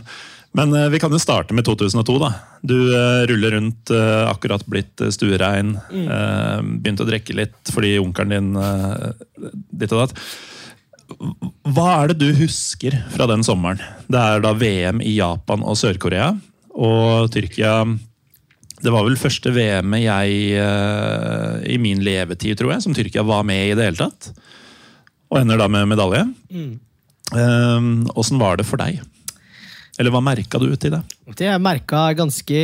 Men 0.58 0.74
uh, 0.76 0.90
vi 0.92 1.00
kan 1.00 1.12
jo 1.12 1.20
starte 1.20 1.56
med 1.56 1.66
2002. 1.66 2.18
da. 2.20 2.32
Du 2.62 2.76
uh, 2.92 3.24
ruller 3.30 3.56
rundt, 3.56 3.92
uh, 3.94 4.28
akkurat 4.30 4.66
blitt 4.68 5.04
stuerein. 5.14 5.78
Mm. 5.92 6.78
Begynt 6.82 7.04
å 7.04 7.08
drikke 7.08 7.36
litt 7.38 7.72
fordi 7.72 7.96
onkelen 8.02 8.34
din 8.36 8.50
ditt 9.72 9.94
og 9.96 10.06
datt. 10.06 10.24
Hva 11.72 11.88
er 12.02 12.12
det 12.12 12.22
du 12.22 12.30
husker 12.40 12.96
fra 13.12 13.28
den 13.32 13.44
sommeren? 13.48 13.82
Det 14.12 14.20
er 14.20 14.44
da 14.44 14.54
VM 14.56 15.02
i 15.04 15.16
Japan 15.18 15.64
og 15.64 15.78
Sør-Korea. 15.80 16.34
Og 16.72 17.28
Tyrkia 17.34 17.84
Det 18.82 18.94
var 18.94 19.04
vel 19.04 19.20
første 19.20 19.52
VM-et 19.52 20.06
jeg 20.06 21.68
i 21.70 21.78
min 21.78 22.00
levetid, 22.02 22.56
tror 22.58 22.72
jeg, 22.74 22.86
som 22.86 22.96
Tyrkia 22.96 23.26
var 23.28 23.44
med 23.46 23.74
i 23.74 23.76
det 23.78 23.90
hele 23.90 24.00
tatt. 24.00 24.32
Og 25.30 25.42
ender 25.42 25.60
da 25.60 25.68
med 25.72 25.92
medalje. 25.92 26.24
Åssen 27.36 28.40
mm. 28.40 28.42
var 28.42 28.58
det 28.58 28.66
for 28.68 28.82
deg? 28.82 29.04
Eller 30.02 30.14
hva 30.14 30.24
merka 30.26 30.58
du 30.58 30.72
ut 30.72 30.88
i 30.88 30.94
det? 30.94 31.02
Det 31.38 31.46
jeg 31.46 31.62
merka 31.62 32.08
ganske 32.18 32.62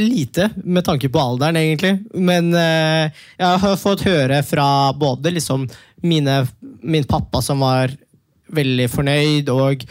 lite, 0.00 0.48
med 0.64 0.86
tanke 0.86 1.10
på 1.12 1.20
alderen, 1.20 1.58
egentlig. 1.60 1.98
Men 2.16 2.48
eh, 2.56 3.12
jeg 3.36 3.60
har 3.64 3.76
fått 3.80 4.06
høre 4.08 4.40
fra 4.46 4.66
både 4.96 5.34
liksom 5.36 5.66
mine, 6.08 6.38
min 6.82 7.04
pappa, 7.08 7.42
som 7.44 7.60
var 7.62 7.92
veldig 8.52 8.88
fornøyd, 8.92 9.52
og 9.52 9.84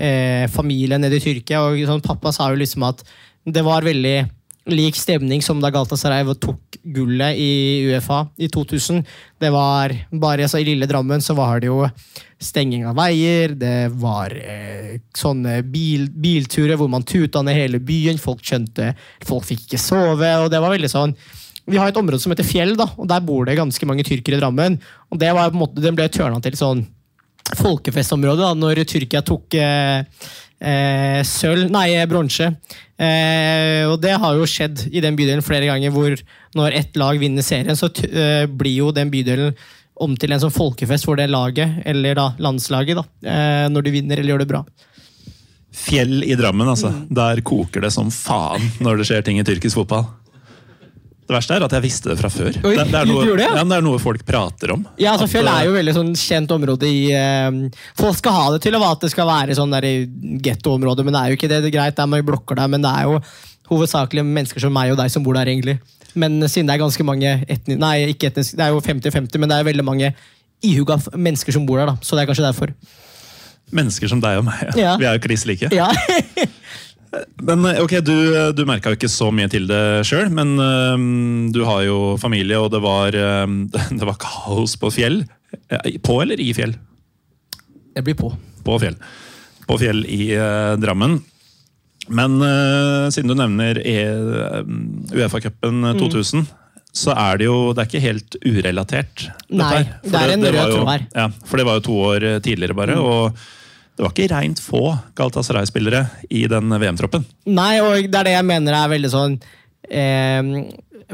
eh, 0.00 0.46
familien 0.50 1.02
nede 1.02 1.18
i 1.18 1.24
Tyrkia. 1.24 1.64
og 1.66 1.82
sånn, 1.88 2.04
Pappa 2.04 2.32
sa 2.34 2.50
jo 2.52 2.60
liksom 2.60 2.86
at 2.88 3.02
det 3.50 3.64
var 3.66 3.86
veldig 3.86 4.18
lik 4.68 4.96
stemning 4.96 5.42
som 5.42 5.60
da 5.62 5.70
Galatasaray 5.72 6.26
tok 6.40 6.78
gullet 6.82 7.38
i 7.38 7.88
Uefa 7.88 8.26
i 8.36 8.48
2000. 8.52 9.02
Det 9.40 9.50
var 9.54 9.94
bare 10.12 10.44
altså, 10.44 10.60
I 10.60 10.68
lille 10.68 10.88
Drammen 10.90 11.22
så 11.24 11.34
var 11.38 11.60
det 11.60 11.70
jo 11.70 11.86
stenging 12.40 12.86
av 12.88 12.96
veier, 12.96 13.52
det 13.56 13.90
var 14.00 14.32
eh, 14.32 15.00
sånne 15.16 15.58
bil, 15.68 16.06
bilturer 16.08 16.78
hvor 16.80 16.88
man 16.88 17.04
tuta 17.04 17.42
ned 17.44 17.58
hele 17.58 17.80
byen, 17.84 18.16
folk 18.20 18.40
skjønte 18.40 18.94
Folk 19.28 19.44
fikk 19.44 19.66
ikke 19.66 19.82
sove, 19.82 20.30
og 20.40 20.48
det 20.52 20.62
var 20.62 20.72
veldig 20.72 20.88
sånn 20.92 21.12
vi 21.70 21.78
har 21.78 21.90
et 21.90 21.98
område 22.00 22.18
som 22.18 22.32
heter 22.32 22.46
Fjell, 22.46 22.72
da, 22.78 22.88
og 22.98 23.06
der 23.06 23.20
bor 23.22 23.44
det 23.46 23.58
ganske 23.58 23.86
mange 23.86 24.02
tyrkere 24.02 24.38
i 24.38 24.40
Drammen. 24.40 24.80
og 25.10 25.20
det 25.20 25.28
var 25.36 25.50
på 25.50 25.54
en 25.54 25.60
måte, 25.60 25.82
Den 25.84 25.94
ble 25.94 26.08
tørna 26.08 26.40
til 26.42 26.56
sånn 26.58 26.86
folkefestområde 27.58 28.44
da 28.44 28.52
når 28.58 28.84
Tyrkia 28.88 29.22
tok 29.26 29.56
eh, 29.58 30.04
eh, 30.60 31.20
sølv 31.26 31.70
Nei, 31.72 31.88
bronse. 32.10 32.52
Eh, 33.00 33.86
og 33.88 33.98
det 34.02 34.16
har 34.20 34.36
jo 34.36 34.48
skjedd 34.48 34.86
i 34.92 35.02
den 35.02 35.16
bydelen 35.18 35.44
flere 35.44 35.68
ganger, 35.70 35.92
hvor 35.94 36.16
når 36.58 36.78
ett 36.82 37.00
lag 37.00 37.20
vinner 37.20 37.46
serien, 37.46 37.76
så 37.78 37.90
eh, 38.06 38.46
blir 38.46 38.82
jo 38.82 38.90
den 38.94 39.12
bydelen 39.12 39.56
om 40.00 40.14
til 40.16 40.32
en 40.32 40.40
sånn 40.40 40.54
folkefest 40.54 41.04
for 41.08 41.20
det 41.20 41.28
laget, 41.28 41.82
eller 41.88 42.16
da 42.16 42.30
landslaget, 42.40 43.00
da, 43.00 43.04
eh, 43.28 43.66
når 43.72 43.84
de 43.84 43.96
vinner 43.98 44.20
eller 44.20 44.34
gjør 44.34 44.44
det 44.44 44.52
bra. 44.52 44.62
Fjell 45.70 46.24
i 46.26 46.34
Drammen, 46.34 46.66
altså. 46.68 46.90
Mm. 46.90 47.02
Der 47.14 47.42
koker 47.46 47.84
det 47.84 47.92
som 47.94 48.08
faen 48.10 48.64
når 48.82 49.00
det 49.00 49.10
skjer 49.10 49.26
ting 49.26 49.38
i 49.38 49.46
tyrkisk 49.46 49.78
fotball. 49.78 50.08
Det 51.30 51.36
verste 51.36 51.54
er 51.54 51.62
at 51.62 51.74
jeg 51.76 51.82
visste 51.84 52.10
det 52.10 52.16
fra 52.18 52.26
før. 52.26 52.48
Oi, 52.50 52.72
det, 52.74 52.84
det, 52.90 52.98
er 52.98 53.06
noe, 53.06 53.26
det? 53.38 53.44
Ja, 53.46 53.62
det, 53.62 53.76
er 53.76 53.84
noe, 53.86 54.00
folk 54.02 54.24
prater 54.26 54.72
om. 54.74 54.80
Ja, 54.98 55.12
altså 55.12 55.28
Fjell 55.30 55.46
er 55.46 55.68
jo 55.68 55.76
veldig 55.76 55.92
sånn 55.94 56.10
kjent 56.18 56.50
område 56.50 56.90
i 56.90 57.04
uh, 57.14 57.84
Folk 58.00 58.18
skal 58.18 58.34
ha 58.34 58.48
det 58.56 58.64
til 58.64 58.74
og 58.74 58.82
at 58.88 59.06
det 59.06 59.12
skal 59.12 59.28
være 59.28 59.54
sånn 59.54 59.76
gettoområde, 60.42 61.06
men 61.06 61.14
det 61.14 61.20
er 61.22 61.30
jo 61.30 61.38
ikke 61.38 61.52
det. 61.52 61.60
Det 61.62 61.70
er 61.70 61.76
greit, 61.76 61.94
det 61.94 62.02
er 62.02 62.10
mange 62.10 62.26
blokker 62.26 62.58
der, 62.58 62.72
men 62.72 62.82
det 62.82 62.90
er 62.90 63.06
jo 63.06 63.20
hovedsakelig 63.70 64.26
mennesker 64.26 64.66
som 64.66 64.74
meg 64.74 64.90
og 64.90 64.98
deg 64.98 65.14
som 65.14 65.22
bor 65.22 65.38
der, 65.38 65.52
egentlig. 65.54 65.78
Men 66.18 66.40
siden 66.50 66.66
det 66.66 66.74
er 66.74 66.82
ganske 66.82 67.06
mange 67.06 67.36
etni, 67.46 67.78
Nei, 67.78 67.94
ikke 68.10 68.32
etnisk, 68.32 68.58
det 68.58 68.66
er 68.66 68.74
jo 68.74 68.82
50-50, 68.82 69.38
men 69.38 69.52
det 69.52 69.60
er 69.60 69.70
veldig 69.70 69.86
mange 69.86 70.10
ihuga 70.66 70.98
mennesker 71.14 71.54
som 71.54 71.62
bor 71.68 71.78
der, 71.78 71.92
da. 71.92 72.02
Så 72.02 72.18
det 72.18 72.24
er 72.24 72.32
kanskje 72.32 72.48
derfor. 72.48 72.74
Mennesker 73.70 74.10
som 74.10 74.18
deg 74.18 74.42
og 74.42 74.48
meg, 74.50 74.66
ja. 74.72 74.74
ja. 74.82 74.96
Vi 74.98 75.06
er 75.06 75.14
jo 75.14 75.22
kliss 75.28 75.46
like. 75.46 75.70
Ja. 75.70 75.92
Men 77.42 77.64
eh, 77.66 77.80
ok, 77.82 77.96
Du, 78.06 78.14
du 78.54 78.62
merka 78.68 78.92
jo 78.92 78.98
ikke 78.98 79.10
så 79.10 79.30
mye 79.34 79.50
til 79.50 79.66
det 79.70 80.06
sjøl, 80.08 80.30
men 80.34 80.54
um, 80.58 81.48
du 81.54 81.62
har 81.66 81.82
jo 81.88 82.14
familie, 82.22 82.58
og 82.60 82.70
det 82.74 82.82
var, 82.84 83.16
um, 83.46 83.64
det 83.98 84.06
var 84.06 84.20
kaos 84.22 84.76
på 84.80 84.92
fjell. 84.94 85.24
På 86.06 86.20
eller 86.22 86.40
i 86.40 86.52
fjell? 86.54 86.76
Jeg 87.96 88.06
blir 88.06 88.18
på. 88.18 88.30
På 88.64 88.78
fjell. 88.78 88.96
på 89.66 89.78
Fjell 89.80 90.04
i 90.06 90.30
uh, 90.38 90.76
Drammen. 90.78 91.18
Men 92.10 92.38
uh, 92.42 93.10
siden 93.14 93.30
du 93.30 93.36
nevner 93.38 93.78
e, 93.86 93.98
Uefa-cupen 95.14 95.92
2000, 95.98 96.46
så 96.96 97.14
er 97.14 97.38
det 97.38 97.46
jo 97.46 97.70
det 97.74 97.84
er 97.84 97.90
ikke 97.90 98.02
helt 98.02 98.36
urelatert. 98.42 99.26
dette 99.46 99.60
Nei, 99.60 99.70
her. 99.76 99.90
For 100.02 100.10
det 100.16 100.22
er 100.22 100.34
en 100.34 100.46
rød 100.46 100.74
tråd 100.74 100.90
her. 100.90 101.04
Ja, 101.14 101.26
for 101.46 101.60
det 101.60 101.66
var 101.68 101.78
jo 101.78 101.84
to 101.86 101.98
år 102.08 102.26
eh, 102.26 102.40
tidligere, 102.42 102.76
bare. 102.78 102.98
og 102.98 103.38
det 104.00 104.06
var 104.06 104.14
ikke 104.14 104.30
rent 104.32 104.60
få 104.64 104.94
Galatasaray-spillere 105.18 106.06
i 106.32 106.46
den 106.48 106.72
VM-troppen. 106.72 107.26
Nei, 107.52 107.74
og 107.84 108.06
det 108.08 108.16
er 108.16 108.30
det 108.30 108.32
jeg 108.32 108.46
mener 108.48 108.76
er 108.78 108.94
veldig 108.94 109.10
sånn 109.12 109.34
eh, 109.92 110.54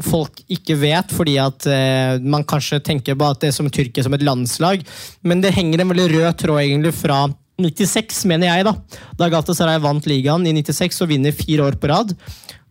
Folk 0.05 0.39
ikke 0.53 0.77
vet, 0.79 1.11
fordi 1.11 1.33
at 1.41 1.65
eh, 1.67 2.21
man 2.23 2.45
kanskje 2.47 2.79
tenker 2.85 3.17
på 3.17 3.27
at 3.27 3.41
det 3.41 3.49
er 3.49 3.57
som 3.57 3.67
Tyrkia 3.67 4.05
som 4.05 4.15
et 4.15 4.23
landslag, 4.23 4.85
men 5.27 5.43
det 5.43 5.51
henger 5.57 5.83
en 5.83 5.91
veldig 5.91 6.07
rød 6.13 6.39
tråd 6.39 6.61
egentlig 6.61 6.93
fra 6.95 7.25
96, 7.59 8.23
mener 8.29 8.51
jeg, 8.53 8.67
da. 8.69 8.75
Da 9.19 9.31
Galatasaray 9.33 9.81
vant 9.83 10.07
ligaen 10.07 10.47
i 10.47 10.55
96 10.55 11.01
og 11.03 11.11
vinner 11.11 11.35
fire 11.35 11.67
år 11.67 11.79
på 11.81 11.91
rad. 11.91 12.13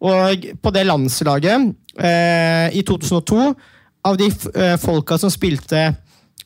Og 0.01 0.49
på 0.63 0.73
det 0.73 0.87
landslaget, 0.87 1.73
eh, 1.99 2.69
i 2.79 2.87
2002, 2.87 3.51
av 4.07 4.17
de 4.17 4.31
eh, 4.31 4.77
folka 4.81 5.19
som 5.21 5.35
spilte 5.35 5.91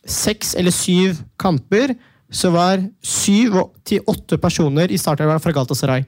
seks 0.01 0.57
eller 0.59 0.75
syv 0.75 1.21
kamper, 1.39 1.95
så 2.31 2.51
var 2.55 2.83
syv 3.03 3.57
til 3.87 4.05
åtte 4.09 4.39
personer 4.39 4.91
i 4.91 4.99
startelveren 4.99 5.43
fra 5.43 5.53
Galatasaray. 5.55 6.05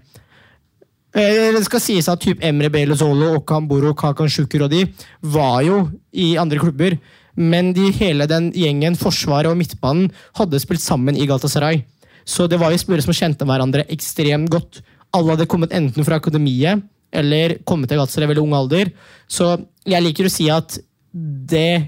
Eh, 1.14 1.52
Det 1.52 1.64
skal 1.66 1.80
sies 1.80 2.08
at 2.08 2.20
typ 2.20 2.42
Emre 2.42 2.70
Belozolo, 2.70 3.34
Okan 3.36 3.66
Kamburo 3.66 3.92
Kakan 3.94 4.28
Shukur 4.28 4.64
og 4.64 4.70
de 4.70 4.86
var 5.20 5.62
jo 5.62 5.90
i 6.12 6.36
andre 6.36 6.58
klubber. 6.58 6.98
Men 7.34 7.72
de, 7.72 7.90
hele 7.96 8.26
den 8.28 8.50
gjengen, 8.52 8.96
Forsvaret 8.96 9.50
og 9.50 9.56
midtbanen, 9.56 10.10
hadde 10.36 10.60
spilt 10.60 10.80
sammen 10.80 11.16
i 11.16 11.26
Galatasaray. 11.26 11.82
Så 12.24 12.46
det 12.48 12.60
var 12.60 12.70
jo 12.70 12.78
spillere 12.78 13.02
som 13.02 13.16
kjente 13.16 13.44
hverandre 13.48 13.86
ekstremt 13.90 14.50
godt. 14.52 14.82
Alle 15.12 15.34
hadde 15.34 15.48
kommet 15.48 15.72
enten 15.72 16.04
fra 16.04 16.20
akademiet 16.20 16.84
eller 17.12 17.58
kommet 17.68 17.88
til 17.88 17.98
Galatasaray 17.98 18.28
i 18.28 18.32
veldig 18.32 18.44
ung 18.44 18.54
alder. 18.56 18.92
Så 19.28 19.56
jeg 19.88 20.04
liker 20.04 20.28
å 20.28 20.32
si 20.32 20.48
at 20.52 20.78
det 21.12 21.82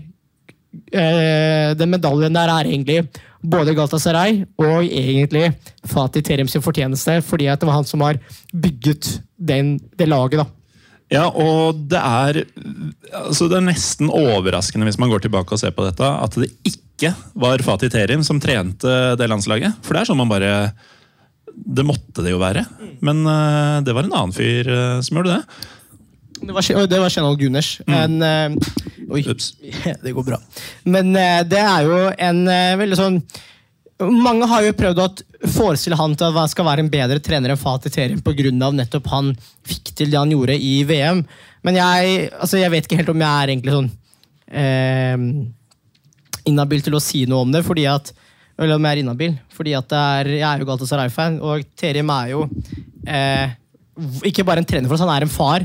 øh, 0.92 1.70
Den 1.78 1.92
medaljen 1.92 2.34
der 2.34 2.50
er 2.50 2.66
egentlig 2.66 3.06
både 3.44 3.74
Galatasaray 3.76 4.42
og 4.60 4.84
egentlig 4.88 5.52
Fatih 5.90 6.24
Terim 6.24 6.48
sin 6.50 6.64
fortjeneste, 6.64 7.20
fordi 7.24 7.48
det 7.50 7.68
var 7.68 7.78
han 7.78 7.88
som 7.88 8.04
har 8.04 8.20
bygget 8.52 9.18
den, 9.36 9.76
det 9.98 10.08
laget. 10.08 10.40
da. 10.40 10.46
Ja, 11.12 11.26
og 11.28 11.76
det 11.90 12.00
er 12.00 12.40
altså 13.12 13.46
Det 13.50 13.58
er 13.58 13.66
nesten 13.66 14.08
overraskende 14.08 14.88
hvis 14.88 14.98
man 14.98 15.12
går 15.12 15.26
tilbake 15.26 15.52
og 15.54 15.60
ser 15.60 15.74
på 15.76 15.84
dette, 15.84 16.02
at 16.02 16.38
det 16.40 16.50
ikke 16.64 17.12
var 17.38 17.62
Fatih 17.62 17.92
Terim 17.92 18.24
som 18.24 18.40
trente 18.40 19.14
det 19.18 19.28
landslaget. 19.28 19.76
For 19.84 19.94
det 19.94 20.02
er 20.02 20.10
sånn 20.10 20.20
man 20.22 20.32
bare 20.32 20.72
Det 21.54 21.84
måtte 21.86 22.24
det 22.24 22.32
jo 22.32 22.40
være. 22.40 22.64
Men 23.04 23.22
eh, 23.28 23.80
det 23.86 23.94
var 23.94 24.08
en 24.08 24.16
annen 24.16 24.34
fyr 24.34 24.66
eh, 24.66 25.00
som 25.04 25.20
gjorde 25.20 25.36
det. 25.36 25.58
Det 26.40 26.52
var, 26.52 26.86
det 26.90 27.00
var 27.00 27.12
Shenol 27.12 27.38
Gunners. 27.38 27.78
En, 27.86 28.22
eh, 28.22 28.54
oi, 29.08 29.22
Ups. 29.30 29.54
det 30.04 30.12
går 30.12 30.26
bra. 30.26 30.40
Men 30.84 31.14
eh, 31.16 31.40
det 31.46 31.60
er 31.62 31.88
jo 31.88 31.98
en 32.12 32.46
eh, 32.50 32.76
veldig 32.80 33.00
sånn 33.00 33.20
Mange 34.04 34.48
har 34.50 34.64
jo 34.66 34.72
prøvd 34.74 34.98
å 34.98 35.04
forestille 35.54 35.96
han 35.96 36.16
til 36.18 36.26
at 36.26 36.34
han 36.34 36.50
skal 36.50 36.66
være 36.66 36.82
en 36.82 36.90
bedre 36.90 37.20
trener 37.22 37.52
enn 37.52 37.60
Fatih 37.60 37.92
Terim 37.94 38.18
pga. 38.26 38.50
nettopp 38.50 39.06
han 39.12 39.28
fikk 39.62 39.92
til 39.94 40.10
det 40.10 40.18
han 40.18 40.32
gjorde 40.34 40.56
i 40.58 40.72
VM. 40.84 41.22
Men 41.62 41.78
jeg, 41.78 42.32
altså, 42.34 42.58
jeg 42.58 42.72
vet 42.74 42.88
ikke 42.88 42.98
helt 42.98 43.12
om 43.14 43.22
jeg 43.22 43.30
er 43.30 43.52
egentlig 43.54 43.76
sånn 43.76 43.90
eh, 44.50 45.14
inhabil 46.50 46.82
til 46.84 46.98
å 46.98 47.02
si 47.02 47.22
noe 47.30 47.46
om 47.46 47.54
det. 47.54 47.62
fordi 47.64 47.86
at 47.86 48.10
eller 48.58 48.76
om 48.76 48.86
jeg 48.86 48.94
er 48.96 49.02
inhabil, 49.02 49.32
fordi 49.50 49.72
at 49.74 49.92
er, 49.98 50.30
jeg 50.36 50.46
er 50.46 50.62
jo 50.62 50.66
Galatasaray-fan, 50.68 51.40
og 51.42 51.64
Terim 51.78 52.10
er 52.14 52.28
jo 52.30 52.44
eh, 53.02 53.54
ikke 54.30 54.44
bare 54.46 54.62
en 54.62 54.68
trener 54.68 54.86
for 54.86 54.94
oss, 54.94 55.02
han 55.02 55.10
er 55.10 55.26
en 55.26 55.32
far. 55.32 55.64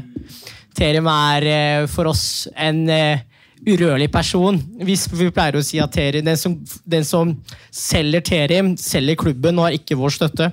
Terim 0.80 1.10
er 1.12 1.50
eh, 1.50 1.88
for 1.92 2.08
oss 2.12 2.48
en 2.56 2.86
eh, 2.94 3.26
urørlig 3.68 4.08
person. 4.12 4.60
Vi, 4.86 4.96
pleier 5.36 5.58
å 5.60 5.64
si 5.66 5.80
at 5.84 5.92
Terim, 5.94 6.24
den, 6.26 6.40
som, 6.40 6.56
den 6.88 7.06
som 7.08 7.34
selger 7.76 8.24
Terim, 8.26 8.76
selger 8.80 9.20
klubben 9.20 9.60
og 9.60 9.68
har 9.68 9.76
ikke 9.76 9.98
vår 10.00 10.16
støtte. 10.16 10.52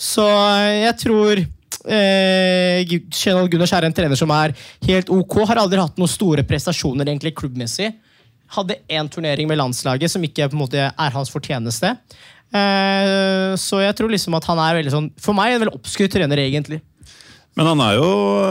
Så 0.00 0.24
eh, 0.24 0.86
jeg 0.86 0.96
tror 1.02 1.42
eh, 1.42 2.96
Kjell 3.12 3.50
Gunners 3.52 3.74
er 3.76 3.88
en 3.88 3.96
trener 3.96 4.18
som 4.18 4.32
er 4.34 4.56
helt 4.88 5.12
ok. 5.12 5.42
Har 5.50 5.62
aldri 5.62 5.82
hatt 5.82 6.00
noen 6.00 6.12
store 6.12 6.46
prestasjoner 6.48 7.08
egentlig 7.08 7.36
klubbmessig. 7.36 7.92
Hadde 8.56 8.78
én 8.88 9.08
turnering 9.10 9.48
med 9.50 9.58
landslaget 9.58 10.12
som 10.12 10.24
ikke 10.24 10.48
på 10.48 10.56
en 10.56 10.64
måte 10.64 10.88
er 10.88 11.14
hans 11.16 11.32
fortjeneste. 11.32 11.92
Eh, 12.54 13.52
så 13.58 13.82
jeg 13.82 13.96
tror 13.98 14.12
liksom 14.12 14.36
at 14.38 14.46
han 14.46 14.60
er 14.62 14.76
veldig 14.78 14.90
sånn 14.92 15.06
For 15.18 15.34
meg 15.34 15.56
en 15.56 15.64
veldig 15.64 15.80
oppskrytt 15.80 16.12
trener, 16.14 16.38
egentlig. 16.44 16.78
Men 17.56 17.70
han 17.70 17.80
er 17.80 17.96
jo 17.96 18.08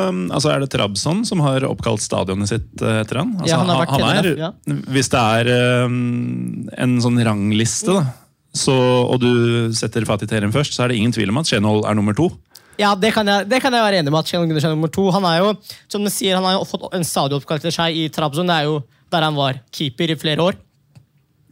um, 0.10 0.22
altså 0.34 0.50
Er 0.50 0.64
det 0.64 0.72
Trabzon 0.74 1.22
som 1.30 1.44
har 1.46 1.66
oppkalt 1.68 2.02
stadionet 2.02 2.50
sitt 2.50 2.82
eh, 2.82 3.02
etter 3.04 3.22
han? 3.22 3.36
Altså, 3.38 3.52
Ja, 3.52 3.60
han 3.62 3.70
har 3.70 3.84
vært 3.84 3.94
han 3.94 4.06
er, 4.10 4.30
ja. 4.40 4.52
Hvis 4.96 5.12
det 5.14 5.22
er 5.22 5.86
um, 5.86 6.66
en 6.74 6.96
sånn 7.04 7.22
rangliste, 7.28 7.94
da, 8.00 8.08
så, 8.56 8.74
og 9.06 9.20
du 9.22 9.30
setter 9.78 10.08
Fatih 10.08 10.30
Terim 10.32 10.54
først, 10.56 10.74
så 10.74 10.86
er 10.86 10.92
det 10.92 10.98
ingen 10.98 11.14
tvil 11.14 11.30
om 11.34 11.42
at 11.42 11.52
Chenol 11.52 11.84
er 11.86 11.98
nummer 11.98 12.18
to. 12.18 12.32
Ja, 12.80 12.94
det 13.00 13.14
kan, 13.16 13.28
jeg, 13.30 13.48
det 13.52 13.62
kan 13.64 13.76
jeg 13.76 13.84
være 13.86 14.02
enig 14.02 14.12
med. 14.12 14.20
at 14.20 14.32
Gunners 14.32 14.66
er 14.68 14.74
nummer 14.74 14.92
to. 14.92 15.06
Han 15.16 15.28
er 15.28 15.38
jo, 15.44 15.52
som 15.92 16.04
du 16.04 16.12
sier, 16.12 16.36
han 16.36 16.48
har 16.48 16.58
jo 16.58 16.66
fått 16.68 16.88
en 16.96 17.06
oppkalt 17.38 17.64
til 17.64 17.72
seg 17.76 17.96
i 17.96 18.08
Trabzon. 18.12 18.50
Det 18.50 18.58
er 18.58 18.68
jo 18.68 18.82
der 19.14 19.24
han 19.24 19.38
var 19.38 19.62
keeper 19.76 20.12
i 20.12 20.18
flere 20.20 20.50
år. 20.50 20.58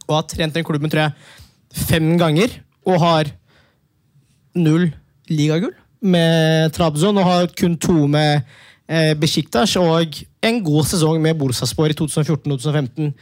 Og 0.08 0.18
har 0.18 0.26
trent 0.28 0.56
den 0.56 0.66
klubben 0.66 0.92
tror 0.92 1.06
jeg, 1.06 1.14
fem 1.88 2.16
ganger. 2.20 2.58
Og 2.84 3.00
har 3.00 3.30
null 4.54 4.90
ligagull 5.30 5.72
med 6.04 6.72
Trabzon. 6.76 7.18
Og 7.20 7.28
har 7.28 7.50
kun 7.58 7.76
to 7.80 8.04
med 8.10 8.44
eh, 8.88 9.14
Besiktas 9.18 9.76
og 9.80 10.20
en 10.44 10.60
god 10.64 10.84
sesong 10.90 11.20
med 11.24 11.38
Bolsaspor 11.40 11.92
i 11.92 11.96
2014-2015. 11.98 13.12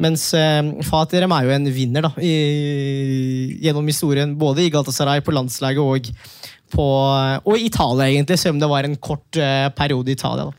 Mens 0.00 0.30
eh, 0.32 0.62
Fatirem 0.88 1.32
er 1.36 1.44
jo 1.44 1.56
en 1.58 1.68
vinner 1.76 2.06
da, 2.08 2.12
i, 2.24 3.58
gjennom 3.60 3.88
historien, 3.90 4.32
både 4.40 4.64
i 4.64 4.70
Galatasaray, 4.72 5.20
på 5.24 5.34
landslaget 5.36 5.82
og 5.84 6.08
på, 6.70 6.86
og 7.44 7.54
i 7.58 7.66
Italia, 7.66 8.06
egentlig, 8.08 8.38
selv 8.38 8.54
om 8.54 8.60
det 8.62 8.70
var 8.70 8.86
en 8.86 8.96
kort 9.02 9.36
eh, 9.36 9.68
periode 9.76 10.12
i 10.12 10.16
Italia. 10.16 10.46
da. 10.48 10.56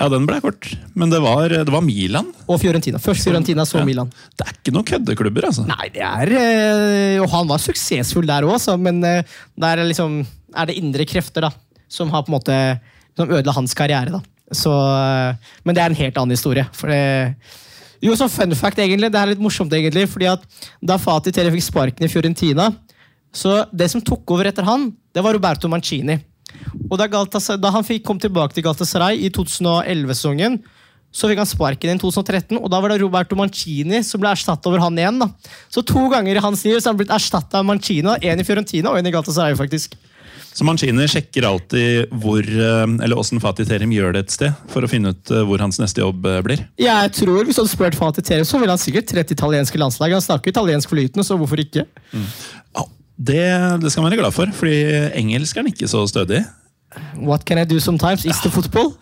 Ja, 0.00 0.08
den 0.10 0.24
ble 0.26 0.40
kort, 0.42 0.66
men 0.98 1.12
det 1.12 1.20
var, 1.22 1.52
det 1.52 1.70
var 1.70 1.84
Milan. 1.84 2.32
Og 2.50 2.58
Fiorentina. 2.58 2.98
Først 2.98 3.22
Fiorentina, 3.28 3.62
så 3.68 3.78
Ja. 3.78 3.84
Milan. 3.86 4.10
Det 4.34 4.48
er 4.48 4.56
ikke 4.56 4.72
noen 4.74 4.88
køddeklubber, 4.88 5.46
altså. 5.46 5.66
Nei, 5.68 5.90
det 5.94 6.02
er 6.02 6.32
eh, 6.40 7.20
Og 7.22 7.30
han 7.30 7.46
var 7.52 7.62
suksessfull 7.62 8.26
der 8.26 8.48
òg, 8.48 8.58
men 8.82 8.98
det 9.04 9.20
er, 9.62 9.84
liksom, 9.86 10.24
er 10.56 10.68
det 10.68 10.78
indre 10.80 11.06
krefter 11.08 11.46
da, 11.46 11.52
som 11.88 12.10
har 12.12 12.24
på 12.24 12.32
en 12.32 12.38
måte 12.38 12.56
som 13.16 13.30
ødela 13.30 13.54
hans 13.56 13.74
karriere. 13.76 14.12
da. 14.12 14.20
Så, 14.52 14.70
eh, 14.70 15.52
men 15.64 15.74
det 15.74 15.82
er 15.82 15.90
en 15.90 16.00
helt 16.02 16.18
annen 16.18 16.36
historie. 16.36 16.66
For 16.76 16.92
det, 16.92 17.36
jo, 18.04 18.14
som 18.18 18.30
fun 18.30 18.54
fact, 18.54 18.78
egentlig, 18.78 19.10
det 19.12 19.20
er 19.20 19.32
litt 19.32 19.42
morsomt, 19.42 19.72
egentlig, 19.72 20.06
fordi 20.12 20.28
at 20.30 20.44
da 20.84 20.98
Fatih 21.00 21.34
Tere 21.34 21.52
fikk 21.54 21.66
sparken 21.66 22.06
i 22.06 22.12
Fiorentina, 22.12 22.70
så 23.34 23.64
det 23.72 23.90
som 23.92 24.00
tok 24.04 24.24
over 24.32 24.48
etter 24.48 24.64
han, 24.64 24.90
det 25.12 25.24
var 25.24 25.36
Roberto 25.36 25.68
Mancini. 25.68 26.18
Og 26.88 26.96
da, 27.00 27.08
da 27.08 27.72
han 27.74 27.84
fikk, 27.84 28.04
kom 28.06 28.20
tilbake 28.22 28.54
til 28.56 28.64
Galatasaray 28.64 29.18
i 29.26 29.30
2011-sesongen, 29.34 30.60
så 31.16 31.30
fikk 31.30 31.40
han 31.40 31.48
sparken 31.48 31.94
i 31.94 32.00
2013, 32.00 32.58
og 32.58 32.68
da 32.72 32.80
var 32.82 32.92
det 32.92 33.00
Roberto 33.00 33.36
Mancini 33.38 34.02
som 34.04 34.20
ble 34.20 34.32
erstatta 34.34 34.68
over 34.68 34.82
han 34.84 34.98
igjen. 35.00 35.20
da. 35.22 35.30
Så 35.72 35.84
to 35.86 36.06
ganger 36.12 36.36
i 36.36 36.44
hans 36.44 36.64
liv 36.66 36.76
så 36.76 36.90
har 36.90 36.94
han 36.94 37.00
blitt 37.00 37.14
erstatta 37.14 37.62
av 37.62 37.68
Mancini. 37.68 38.18
Én 38.20 38.40
i 38.40 38.44
Fiorentina 38.44 38.92
og 38.92 39.00
én 39.00 39.08
i 39.08 39.14
Galatasaray, 39.14 39.56
faktisk. 39.56 39.96
Så 40.56 40.64
Mancini 40.64 41.04
sjekker 41.10 41.44
alltid 41.44 42.12
hvor, 42.22 42.40
eh, 42.40 42.84
eller 43.04 43.18
åssen 43.20 43.40
Fatih 43.42 43.68
Terim 43.68 43.92
gjør 43.92 44.14
det 44.16 44.22
et 44.24 44.34
sted, 44.34 44.54
for 44.72 44.86
å 44.86 44.88
finne 44.90 45.12
ut 45.12 45.32
eh, 45.32 45.44
hvor 45.44 45.60
hans 45.60 45.76
neste 45.82 46.00
jobb 46.00 46.24
eh, 46.30 46.40
blir. 46.46 46.62
Jeg 46.80 47.12
tror 47.18 47.44
Hvis 47.44 47.58
du 47.58 47.62
hadde 47.62 47.72
spurt 47.74 47.98
Fatih 47.98 48.24
Terim, 48.24 48.46
så 48.48 48.60
ville 48.62 48.72
han 48.72 48.80
sikkert 48.80 49.10
trett 49.10 49.34
italienske 49.34 49.80
landslag. 49.80 50.16
Han 50.16 50.24
snakker 50.24 50.54
italiensk 50.54 50.92
flytende, 50.94 51.26
så 51.26 51.36
hvorfor 51.36 51.60
ikke? 51.60 51.84
Ja, 52.12 52.86
det, 53.16 53.44
det 53.84 53.92
skal 53.92 54.06
man 54.06 54.12
være 54.14 54.22
glad 54.22 54.36
for, 54.36 54.52
fordi 54.56 54.80
engelsk 55.20 55.56
er 55.56 55.64
han 55.66 55.72
ikke 55.74 55.90
så 55.92 56.06
stødig. 56.08 56.44
What 57.20 57.44
can 57.44 57.60
I 57.60 57.68
do 57.68 57.80
sometimes? 57.80 58.24
Is 58.24 58.40
the 58.40 58.50
football? 58.50 58.94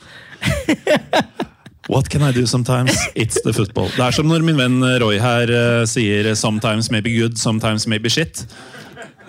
What 1.88 2.08
can 2.08 2.22
I 2.22 2.32
do 2.32 2.46
sometimes? 2.46 2.96
It's 3.14 3.38
the 3.44 3.52
football. 3.52 3.90
Det 3.92 4.00
er 4.00 4.14
som 4.16 4.26
når 4.26 4.42
min 4.42 4.56
venn 4.58 4.80
Roy 5.02 5.18
her 5.20 5.50
uh, 5.52 5.82
sier 5.86 6.32
'sometimes 6.34 6.90
maybe 6.90 7.12
good, 7.12 7.36
sometimes 7.38 7.86
maybe 7.86 8.08
shit'. 8.08 8.46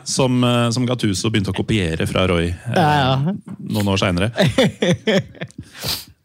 Som, 0.06 0.44
eh, 0.46 0.68
som 0.76 0.86
Gattuso 0.86 1.32
begynte 1.34 1.54
å 1.54 1.58
kopiere 1.58 2.06
fra 2.10 2.28
Roy 2.30 2.52
eh, 2.52 2.76
Ja, 2.76 2.90
ja. 3.02 3.34
noen 3.58 3.90
år 3.90 4.02
seinere. 4.02 4.30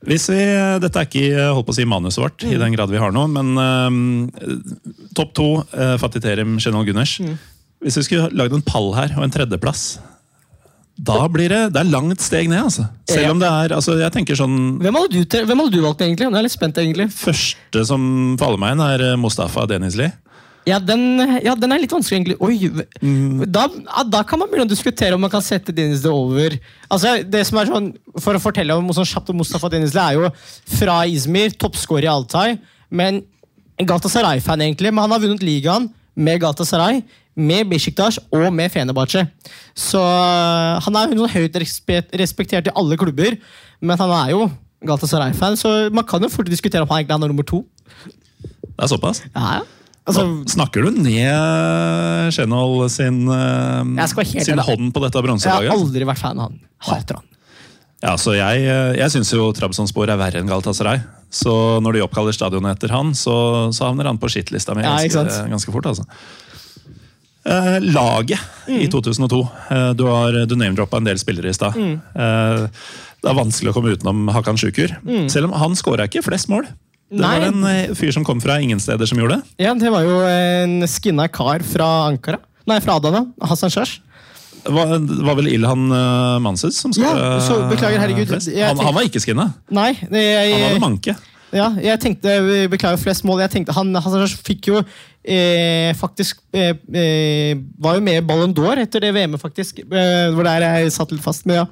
Hvis 0.05 0.31
vi, 0.33 0.41
dette 0.81 0.97
er 0.97 1.09
ikke 1.09 1.25
eh, 1.29 1.49
holdt 1.53 1.69
på 1.69 1.75
å 1.75 1.79
si 1.79 1.89
manuset 1.89 2.23
vårt, 2.23 2.45
i 2.49 2.61
den 2.61 2.77
grad 2.77 2.93
vi 2.93 3.01
har 3.01 3.13
noe, 3.13 3.29
men 3.29 3.51
eh, 3.61 5.09
topp 5.17 5.35
to, 5.37 5.49
uh, 5.73 5.97
Fatih 6.01 6.25
Terim, 6.25 6.59
Chenol 6.61 6.87
Gunners. 6.89 7.19
Hvis 7.81 7.99
vi 8.01 8.07
skulle 8.07 8.31
lagd 8.37 8.57
en 8.57 8.65
pall 8.65 8.93
her, 8.97 9.13
og 9.17 9.27
en 9.27 9.35
tredjeplass 9.35 9.99
da 11.01 11.25
blir 11.33 11.49
det, 11.49 11.61
det 11.73 11.81
er 11.81 11.89
langt 11.89 12.21
steg 12.21 12.49
ned, 12.51 12.67
altså. 12.69 12.85
Selv 13.09 13.33
om 13.33 13.41
det 13.41 13.49
er 13.49 13.73
altså, 13.73 13.95
Jeg 14.01 14.13
tenker 14.13 14.37
sånn 14.37 14.57
Hvem 14.83 14.99
hadde 14.99 15.23
du, 15.23 15.37
hvem 15.49 15.63
hadde 15.63 15.73
du 15.73 15.85
valgt, 15.85 16.03
egentlig? 16.05 16.27
Jeg 16.27 16.37
er 16.37 16.45
litt 16.45 16.55
spent, 16.55 16.81
egentlig. 16.83 17.07
Første 17.15 17.85
som 17.89 18.03
faller 18.41 18.61
meg 18.61 18.75
inn, 18.77 18.83
er 18.85 19.05
eh, 19.09 19.17
Mustafa 19.21 19.65
Denizli. 19.71 20.11
Ja, 20.71 20.79
den, 20.83 21.03
ja, 21.45 21.57
den 21.59 21.75
er 21.75 21.83
litt 21.83 21.93
vanskelig, 21.93 22.21
egentlig. 22.21 22.37
Oi, 22.41 23.45
da, 23.51 23.67
ja, 23.75 24.05
da 24.07 24.23
kan 24.27 24.41
man 24.41 24.51
begynne 24.51 24.69
å 24.69 24.71
diskutere 24.71 25.17
om 25.17 25.25
man 25.25 25.33
kan 25.33 25.45
sette 25.45 25.75
Dinesli 25.75 26.11
over. 26.13 26.57
Altså, 26.89 27.17
det 27.27 27.43
som 27.49 27.61
er 27.61 27.71
sånn, 27.71 27.89
For 28.21 28.37
å 28.37 28.43
fortelle 28.43 28.77
om 28.79 28.93
sånn 28.95 29.09
kjapt 29.09 29.33
om 29.33 29.41
Mustafa 29.43 29.71
Dinesli, 29.73 30.01
er 30.01 30.19
jo 30.19 30.31
fra 30.79 31.01
Izmir, 31.11 31.57
toppskårer 31.59 32.09
i 32.09 32.13
Altai. 32.13 32.49
Men 32.91 33.23
en 33.81 33.89
Galatasaray-fan, 33.89 34.63
egentlig. 34.67 34.93
Men 34.93 35.07
han 35.07 35.17
har 35.17 35.23
vunnet 35.23 35.45
ligaen 35.45 35.89
med 36.21 36.41
Galatasaray, 36.43 37.03
med 37.41 37.69
Besiktas 37.71 38.19
og 38.35 38.49
med 38.53 38.73
Fenebache. 38.73 39.25
Så 39.79 40.01
øh, 40.01 40.81
han 40.85 40.99
er 40.99 41.15
jo 41.17 41.29
høyt 41.31 41.57
respektert 41.61 42.69
i 42.69 42.75
alle 42.77 42.99
klubber, 43.01 43.39
men 43.81 43.99
han 43.99 44.17
er 44.19 44.35
jo 44.35 44.49
Galatasaray-fan, 44.87 45.57
så 45.61 45.91
man 45.93 46.07
kan 46.09 46.23
jo 46.25 46.33
fort 46.33 46.49
diskutere 46.51 46.85
om 46.85 46.91
han 46.93 47.03
egentlig 47.03 47.17
er 47.17 47.33
nummer 47.33 47.47
to. 47.47 47.65
Det 48.05 48.85
er 48.85 48.91
såpass. 48.91 49.23
Ja, 49.35 49.61
ja. 49.61 49.80
Altså, 50.09 50.25
Snakker 50.49 50.87
du 50.87 50.91
ned 51.03 52.33
Chenol 52.35 52.89
sin, 52.91 53.21
eh, 53.29 54.07
sin 54.43 54.59
hånd 54.59 54.93
på 54.95 55.03
dette 55.05 55.21
jeg 55.21 55.51
har 55.53 55.69
aldri 55.75 56.05
vært 56.09 56.19
fan 56.19 56.39
av 56.41 56.49
han. 56.49 56.61
Hater 56.89 57.21
han. 57.21 57.27
Ja, 58.03 58.15
så 58.17 58.33
jeg, 58.33 58.65
eh, 58.65 58.95
jeg 58.97 59.13
syns 59.13 59.31
jo 59.35 59.51
Trabzonspor 59.53 60.09
er 60.09 60.17
verre 60.17 60.41
enn 60.41 60.49
Galatasaray. 60.49 61.03
Så 61.31 61.53
når 61.85 61.93
de 61.99 62.03
oppkaller 62.07 62.33
stadionet 62.33 62.79
etter 62.79 62.91
han, 62.97 63.13
så, 63.15 63.69
så 63.77 63.91
havner 63.91 64.09
han 64.09 64.19
på 64.19 64.31
shitlista 64.33 64.75
mi 64.75 64.83
ganske, 64.83 65.27
ja, 65.29 65.45
ganske 65.53 65.71
fort. 65.75 65.87
altså. 65.87 66.07
Eh, 67.45 67.79
laget 67.81 68.41
i 68.69 68.87
Mm. 68.87 68.91
2002. 68.91 69.41
Eh, 69.71 69.93
du 69.95 70.05
har 70.07 70.33
du 70.47 70.57
name-droppa 70.57 70.97
en 70.99 71.05
del 71.05 71.19
spillere 71.19 71.49
i 71.49 71.55
stad. 71.57 71.77
Mm. 71.77 71.95
Eh, 72.15 72.67
det 73.21 73.31
er 73.31 73.37
vanskelig 73.37 73.71
å 73.71 73.77
komme 73.77 73.93
utenom 73.95 74.29
Hakan 74.33 74.57
Sjukur. 74.57 74.97
Selv 75.29 75.51
om 75.51 75.53
han 75.61 75.77
skåra 75.77 76.09
ikke 76.09 76.25
flest 76.25 76.49
mål. 76.49 76.67
Det. 77.11 77.19
Nei. 77.19 77.33
var 77.43 77.49
en 77.49 77.65
eh, 77.67 77.95
fyr 77.99 78.13
som 78.15 78.25
kom 78.27 78.39
fra 78.43 78.61
ingen 78.63 78.79
steder 78.83 79.09
som 79.11 79.19
gjorde 79.19 79.41
det. 79.41 79.65
Ja, 79.67 79.75
Det 79.75 79.91
var 79.91 80.07
jo 80.07 80.21
en 80.31 80.87
skinna 80.87 81.27
kar 81.29 81.65
fra 81.67 81.89
Ankara. 82.07 82.39
Nei, 82.71 82.79
fra 82.85 83.01
Adana. 83.01 83.25
Hassan 83.43 83.73
Shash. 83.75 83.99
Det 84.61 84.73
var, 84.77 84.93
var 85.25 85.39
vel 85.39 85.49
Ilhan 85.55 85.89
uh, 85.89 86.37
Mansus 86.45 86.77
som 86.77 86.93
Ja, 86.93 87.39
så 87.41 87.63
beklager, 87.71 87.97
herregud, 88.03 88.29
Jeg, 88.29 88.59
jeg 88.59 88.67
Han, 88.69 88.83
han 88.85 88.95
var 88.95 89.07
ikke 89.09 89.23
skinna. 89.25 89.47
Nei, 89.73 89.95
det, 90.05 90.21
jeg, 90.21 90.53
Han 90.53 90.67
hadde 90.69 90.83
manke. 90.85 91.17
Ja, 91.51 91.71
jeg 91.83 91.99
tenkte, 92.03 92.35
Beklager 92.71 93.01
flest 93.01 93.25
mål. 93.27 93.41
Jeg 93.43 93.55
tenkte, 93.57 93.75
han, 93.75 93.91
Hassan 93.97 94.23
Shash 94.23 94.39
fikk 94.47 94.69
jo 94.71 94.83
eh, 95.25 95.91
faktisk 95.99 96.39
eh, 96.55 96.77
eh, 96.95 97.59
Var 97.81 97.99
jo 97.99 98.05
med 98.07 98.21
i 98.21 98.27
Ballon 98.27 98.55
d'Or 98.55 98.79
etter 98.79 99.03
det 99.03 99.15
VM-et, 99.17 99.41
faktisk. 99.43 99.83
Eh, 99.83 100.29
hvor 100.37 100.47
der 100.47 100.67
jeg 100.67 100.95
satt 100.95 101.15
litt 101.15 101.25
fast. 101.25 101.49
Men 101.49 101.63
ja. 101.63 101.67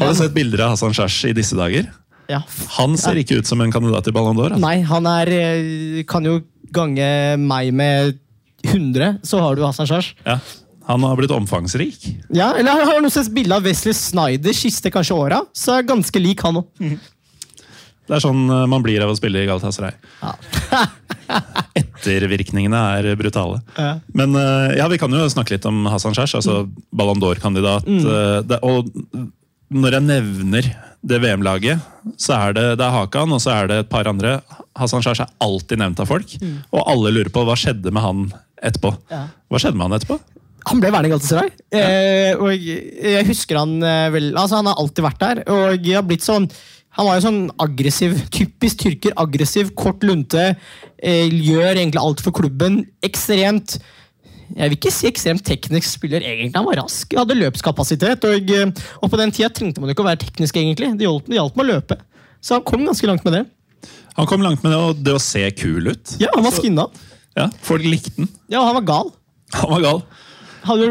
Har 0.00 0.14
du 0.14 0.18
sett 0.18 0.34
bilder 0.34 0.64
av 0.66 0.74
Hassan 0.74 0.96
Shash 0.96 1.28
i 1.30 1.36
disse 1.36 1.58
dager? 1.58 1.90
Ja. 2.32 2.40
Han 2.78 2.96
ser 3.00 3.20
ikke 3.20 3.40
ut 3.40 3.48
som 3.48 3.60
en 3.64 3.72
kandidat 3.74 4.06
til 4.08 4.14
Ballon 4.16 4.38
d'Or. 4.38 4.54
Altså. 4.54 4.64
Nei, 4.64 4.80
han 4.88 5.08
er 5.10 5.30
eh, 5.36 6.02
Kan 6.08 6.26
jo 6.28 6.40
gange 6.72 7.06
meg 7.42 7.72
med 7.76 8.18
100, 8.64 9.18
så 9.26 9.40
har 9.42 9.56
du 9.58 9.64
Hassan 9.66 9.88
Shash. 9.90 10.14
Ja. 10.24 10.38
Han 10.88 11.04
har 11.06 11.18
blitt 11.18 11.32
omfangsrik. 11.34 12.04
Ja, 12.34 12.52
eller 12.58 12.80
jeg 12.80 12.88
har 12.88 13.02
noe 13.04 13.12
sett 13.12 13.30
bilde 13.34 13.58
av 13.58 13.66
Wesley 13.66 13.94
Snyder 13.94 14.56
siste 14.56 14.90
kanskje 14.94 15.18
åra, 15.18 15.42
så 15.54 15.76
er 15.76 15.86
ganske 15.86 16.22
lik 16.22 16.42
han 16.46 16.62
òg. 16.62 16.86
Det 18.08 18.16
er 18.16 18.22
sånn 18.24 18.48
uh, 18.50 18.64
man 18.70 18.82
blir 18.82 19.02
av 19.04 19.12
å 19.12 19.18
spille 19.18 19.44
i 19.44 19.46
Galatasaray. 19.46 19.94
Ettervirkningene 21.80 22.80
er 22.96 23.12
brutale. 23.18 23.60
Ja. 23.76 23.92
Men 24.16 24.34
uh, 24.34 24.72
ja, 24.74 24.88
vi 24.90 24.98
kan 25.02 25.14
jo 25.14 25.28
snakke 25.30 25.54
litt 25.54 25.68
om 25.70 25.84
Hassan 25.90 26.16
Shash, 26.18 26.34
altså 26.40 26.64
Ballon 26.90 27.22
d'Or-kandidat. 27.22 27.86
Mm. 27.86 28.58
og 28.62 28.90
når 29.72 29.96
jeg 29.96 30.08
nevner 30.08 30.72
det 31.02 31.18
VM-laget, 31.22 31.82
så 32.20 32.36
er 32.38 32.56
det, 32.56 32.66
det 32.78 32.86
er 32.86 32.94
Hakan 32.94 33.34
og 33.34 33.40
så 33.42 33.56
er 33.56 33.70
det 33.70 33.78
et 33.82 33.90
par 33.90 34.06
andre. 34.10 34.36
Hassan 34.78 35.02
Shash 35.04 35.24
er 35.24 35.32
alltid 35.42 35.80
nevnt 35.82 36.02
av 36.02 36.10
folk, 36.10 36.36
og 36.70 36.84
alle 36.86 37.14
lurer 37.14 37.32
på 37.34 37.42
hva 37.46 37.56
skjedde 37.58 37.92
med 37.94 38.04
han 38.04 38.28
etterpå. 38.62 38.94
Ja. 39.10 39.26
Hva 39.50 39.60
skjedde 39.60 39.80
med 39.80 39.90
han 39.90 39.98
etterpå? 39.98 40.20
Han 40.70 40.82
ble 40.82 40.92
værende 40.94 41.10
i 41.10 41.12
Galatasaray. 41.12 41.50
Eh, 41.74 42.38
og 42.38 42.52
jeg 42.54 43.26
husker 43.26 43.58
han 43.58 43.80
eh, 43.82 44.12
vel 44.14 44.28
Altså, 44.30 44.60
han 44.60 44.68
har 44.70 44.78
alltid 44.78 45.06
vært 45.08 45.22
der. 45.22 45.40
Og 45.50 45.88
jeg 45.88 45.96
har 45.98 46.06
blitt 46.06 46.22
sånn 46.22 46.46
Han 46.98 47.08
var 47.08 47.16
jo 47.18 47.24
sånn 47.24 47.40
aggressiv, 47.64 48.14
typisk 48.30 48.84
tyrker. 48.84 49.16
Aggressiv, 49.18 49.72
kort 49.74 50.04
lunte. 50.06 50.52
Eh, 51.02 51.32
gjør 51.32 51.72
egentlig 51.72 52.02
alt 52.02 52.22
for 52.22 52.36
klubben. 52.36 52.82
Ekstremt 53.02 53.78
jeg 54.56 54.70
vil 54.70 54.76
ikke 54.78 54.92
si 54.94 55.08
ekstremt 55.08 55.44
teknisk 55.46 55.88
spiller. 55.88 56.22
egentlig 56.22 56.56
Han 56.56 56.66
var 56.66 56.80
rask, 56.82 57.14
hadde 57.16 57.36
løpskapasitet. 57.38 58.24
Og, 58.28 58.50
eh, 58.50 58.84
og 59.00 59.10
på 59.10 59.20
den 59.20 59.32
tida 59.34 59.48
trengte 59.48 59.80
man 59.80 59.92
ikke 59.92 60.04
å 60.04 60.08
være 60.10 60.22
teknisk, 60.24 60.56
egentlig. 60.56 60.92
Det 60.98 61.06
hjalp, 61.08 61.26
det 61.26 61.40
med 61.56 61.64
å 61.64 61.68
løpe. 61.68 61.98
Så 62.42 62.56
han 62.58 62.66
kom 62.66 62.84
ganske 62.86 63.06
langt 63.06 63.24
med 63.24 63.38
det. 63.38 63.44
Han 64.16 64.26
kom 64.28 64.42
langt 64.44 64.62
med 64.62 64.72
det, 64.72 64.78
og 64.78 65.02
det 65.02 65.14
å 65.14 65.22
se 65.22 65.44
kul 65.56 65.88
ut. 65.88 66.16
Ja, 66.20 66.28
Han 66.34 66.44
var 66.44 66.52
skinna. 66.52 66.86
Ja, 67.36 67.48
Folk 67.64 67.84
likte 67.86 68.12
den. 68.16 68.28
Ja, 68.52 68.60
han 68.64 68.74
var 68.76 68.84
gal. 68.84 69.12
Han 69.56 69.70
var 69.70 69.80
gal. 69.80 70.02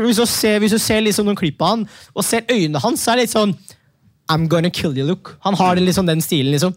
Hvis 0.03 0.17
du 0.17 0.25
ser, 0.25 0.59
hvis 0.59 0.73
du 0.73 0.79
ser 0.81 1.03
liksom 1.05 1.27
noen 1.29 1.37
klipp 1.37 1.61
av 1.61 1.75
han, 1.75 1.83
og 2.15 2.25
ser 2.25 2.47
øynene 2.49 2.81
hans, 2.81 3.03
så 3.03 3.13
er 3.13 3.21
det 3.21 3.27
litt 3.27 3.35
sånn 3.35 3.53
I'm 4.31 4.47
gonna 4.47 4.71
kill 4.71 4.95
you 4.97 5.05
look. 5.05 5.35
Han 5.45 5.55
har 5.59 5.75
det 5.75 5.85
liksom 5.85 6.07
den 6.07 6.21
stilen, 6.23 6.51
liksom. 6.55 6.73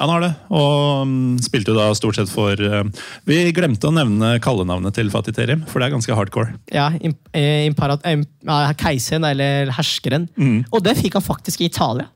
Han 0.00 0.10
har 0.10 0.24
det, 0.24 0.32
og 0.50 1.04
mm, 1.06 1.36
spilte 1.44 1.70
jo 1.70 1.76
da 1.78 1.86
stort 1.94 2.18
sett 2.18 2.30
for 2.32 2.58
eh, 2.58 2.82
Vi 3.28 3.36
glemte 3.54 3.86
å 3.86 3.94
nevne 3.94 4.34
kallenavnet 4.42 4.96
til 4.96 5.12
Fatih 5.12 5.36
Terim, 5.36 5.62
for 5.70 5.78
det 5.78 5.86
er 5.86 5.94
ganske 5.94 6.16
hardcore. 6.18 6.56
Ja, 6.74 6.88
eh, 6.98 7.66
imparat, 7.68 8.02
eh, 8.08 8.24
ja, 8.48 8.74
Keiseren, 8.80 9.28
eller 9.28 9.70
herskeren. 9.76 10.26
Og 10.72 10.82
det 10.82 10.96
fikk 10.98 11.20
han 11.20 11.26
faktisk 11.26 11.62
i 11.62 11.70
Italia. 11.70 12.08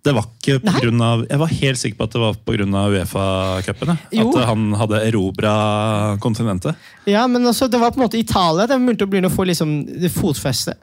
Det 0.00 0.14
var 0.16 0.24
ikke 0.24 0.60
på 0.62 0.70
Nei. 0.70 0.80
grunn 0.80 1.02
av, 1.04 1.24
Jeg 1.28 1.38
var 1.42 1.50
helt 1.52 1.78
sikker 1.78 1.98
på 1.98 2.06
at 2.06 2.14
det 2.14 2.20
var 2.22 2.36
pga. 2.48 2.84
Uefa-cupen. 2.88 3.90
At 4.22 4.38
han 4.48 4.62
hadde 4.80 5.00
erobra 5.04 5.54
kontinentet. 6.24 6.78
Ja, 7.08 7.26
men 7.28 7.44
også, 7.44 7.68
det 7.68 7.80
var 7.80 7.92
på 7.92 8.00
en 8.00 8.06
måte 8.06 8.20
Italia 8.20 8.66
det 8.66 8.78
begynte 8.80 9.04
å, 9.04 9.10
begynne 9.10 9.28
å 9.28 9.34
få 9.34 9.44
liksom, 9.48 9.74
fotfeste. 10.14 10.76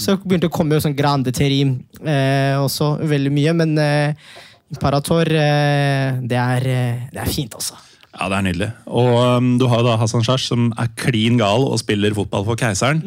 Så 0.00 0.16
begynte 0.16 0.46
det 0.46 0.52
å 0.52 0.56
komme 0.56 0.78
jo 0.78 0.86
sånn 0.86 0.96
Grande 0.96 1.34
Terim 1.36 1.74
eh, 2.00 2.56
også 2.56 2.94
veldig 3.04 3.32
mye, 3.34 3.52
men 3.60 3.76
eh, 3.78 4.32
Imperator 4.72 5.28
eh, 5.28 6.20
det, 6.24 6.38
er, 6.38 6.66
eh, 6.66 7.06
det 7.12 7.22
er 7.22 7.30
fint, 7.30 7.54
altså. 7.58 7.76
Ja, 8.12 8.28
det 8.28 8.38
er 8.38 8.44
nydelig. 8.44 8.68
Og 8.92 9.14
um, 9.40 9.54
du 9.60 9.66
har 9.72 9.84
da 9.84 9.96
Hassan 10.00 10.24
Shash, 10.24 10.50
som 10.50 10.68
er 10.80 10.90
klin 11.00 11.38
gal 11.40 11.64
og 11.64 11.80
spiller 11.80 12.12
fotball 12.16 12.44
for 12.48 12.60
keiseren. 12.60 13.00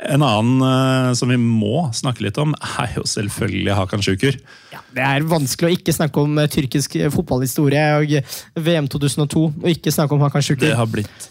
En 0.00 0.22
annen 0.24 0.62
uh, 0.64 1.10
som 1.18 1.30
vi 1.30 1.38
må 1.40 1.88
snakke 1.94 2.24
litt 2.24 2.38
om, 2.40 2.54
er 2.78 2.94
jo 2.94 3.02
selvfølgelig 3.10 3.74
Hakan 3.76 4.06
Sjukur. 4.06 4.38
Ja, 4.72 4.84
det 4.96 5.08
er 5.08 5.26
vanskelig 5.30 5.68
å 5.68 5.78
ikke 5.78 5.94
snakke 5.94 6.22
om 6.22 6.38
tyrkisk 6.50 6.94
fotballhistorie 7.16 7.84
og 7.98 8.62
VM 8.62 8.88
2002, 8.90 9.44
og 9.50 9.68
ikke 9.74 9.94
snakke 9.94 10.16
om 10.16 10.24
Hakan 10.24 10.46
Det 10.62 10.72
har 10.78 10.90
blitt 10.90 11.30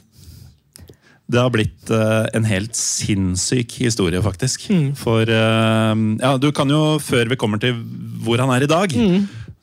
det 1.29 1.37
har 1.37 1.51
blitt 1.53 1.91
uh, 1.93 2.25
en 2.33 2.45
helt 2.49 2.73
sinnssyk 2.73 3.75
historie, 3.83 4.17
faktisk. 4.25 4.65
For 4.97 5.29
uh, 5.29 5.93
ja, 6.17 6.31
du 6.41 6.49
kan 6.55 6.71
jo, 6.73 6.97
før 7.03 7.29
vi 7.29 7.37
kommer 7.37 7.61
til 7.61 7.77
hvor 8.25 8.41
han 8.41 8.49
er 8.55 8.65
i 8.65 8.69
dag, 8.69 8.95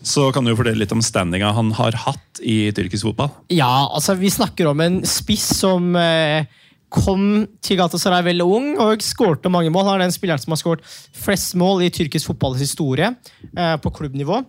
så 0.06 0.28
kan 0.34 0.46
du 0.46 0.52
jo 0.52 0.58
fortelle 0.60 0.78
litt 0.78 0.94
om 0.94 1.02
standinga 1.02 1.50
han 1.56 1.72
har 1.74 1.96
hatt 2.04 2.40
i 2.44 2.70
tyrkisk 2.74 3.08
fotball. 3.08 3.32
Ja, 3.50 3.88
altså 3.90 4.14
Vi 4.18 4.30
snakker 4.30 4.70
om 4.70 4.82
en 4.84 5.00
spiss 5.08 5.48
som 5.58 5.96
eh, 5.98 6.46
kom 6.92 7.46
til 7.64 7.80
Gatasaray 7.80 8.22
veldig 8.28 8.46
ung 8.46 8.68
og 8.82 9.02
skårte 9.02 9.50
mange 9.50 9.72
mål. 9.74 9.88
Han 9.88 9.98
er 9.98 10.06
den 10.06 10.14
spilleren 10.14 10.42
som 10.42 10.54
har 10.54 10.62
skåret 10.62 10.86
flest 11.16 11.56
mål 11.58 11.82
i 11.86 11.90
tyrkisk 11.94 12.30
fotballs 12.30 12.62
historie 12.62 13.10
eh, 13.10 13.74
på 13.82 13.92
klubbnivå. 13.98 14.44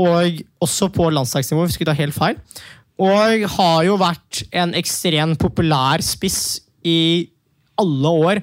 Og 0.00 0.44
også 0.62 0.92
på 0.94 1.08
landslagsnivå, 1.10 1.66
hvis 1.66 1.74
vi 1.74 1.82
ikke 1.82 1.90
tar 1.90 2.02
helt 2.04 2.14
feil. 2.16 2.38
Og 3.00 3.50
har 3.56 3.82
jo 3.88 3.98
vært 3.98 4.44
en 4.54 4.76
ekstremt 4.78 5.40
populær 5.42 6.04
spiss 6.04 6.60
i 6.86 7.26
alle 7.80 8.14
år. 8.30 8.42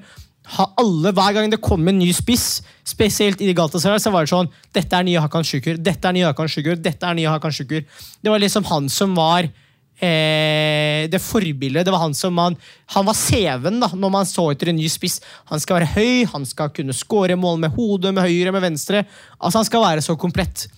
Alle, 0.56 1.12
Hver 1.12 1.34
gang 1.36 1.50
det 1.52 1.60
kom 1.60 1.86
en 1.88 1.98
ny 2.00 2.08
spiss, 2.16 2.62
spesielt 2.86 3.40
i 3.44 3.52
Galatasaray, 3.52 4.00
så 4.00 4.12
var 4.14 4.24
det 4.24 4.32
sånn 4.32 4.48
Dette 4.74 4.96
er 4.96 5.04
nye 5.06 5.20
Hakan 5.20 5.44
Sjukur, 5.46 5.76
dette 5.76 6.08
er 6.08 6.16
nye 6.16 6.28
Hakan 6.28 6.48
Sjukur, 6.50 6.78
dette 6.80 7.04
er 7.04 7.18
nye 7.18 7.28
Hakan 7.28 7.54
Sjukur. 7.54 7.84
Det 8.22 8.32
var 8.32 8.40
liksom 8.40 8.64
han 8.70 8.88
som 8.92 9.12
var 9.18 9.44
eh, 9.44 11.04
det 11.12 11.20
forbildet. 11.20 11.84
Det 11.84 11.92
var 11.92 12.06
han 12.06 12.16
som 12.16 12.34
man, 12.34 12.56
han 12.94 13.06
var 13.06 13.18
CV-en 13.18 13.80
da, 13.84 13.92
når 13.92 14.14
man 14.14 14.28
så 14.28 14.48
etter 14.54 14.72
en 14.72 14.80
ny 14.80 14.88
spiss. 14.92 15.20
Han 15.52 15.60
skal 15.60 15.80
være 15.80 15.92
høy, 15.94 16.26
han 16.32 16.48
skal 16.48 16.72
kunne 16.74 16.96
skåre 16.96 17.36
mål 17.38 17.60
med 17.66 17.76
hodet, 17.76 18.14
med 18.16 18.24
høyre, 18.24 18.54
med 18.54 18.64
venstre. 18.64 19.04
Altså 19.38 19.60
Han 19.60 19.68
skal 19.68 19.84
være 19.84 20.04
så 20.04 20.16
komplett. 20.16 20.68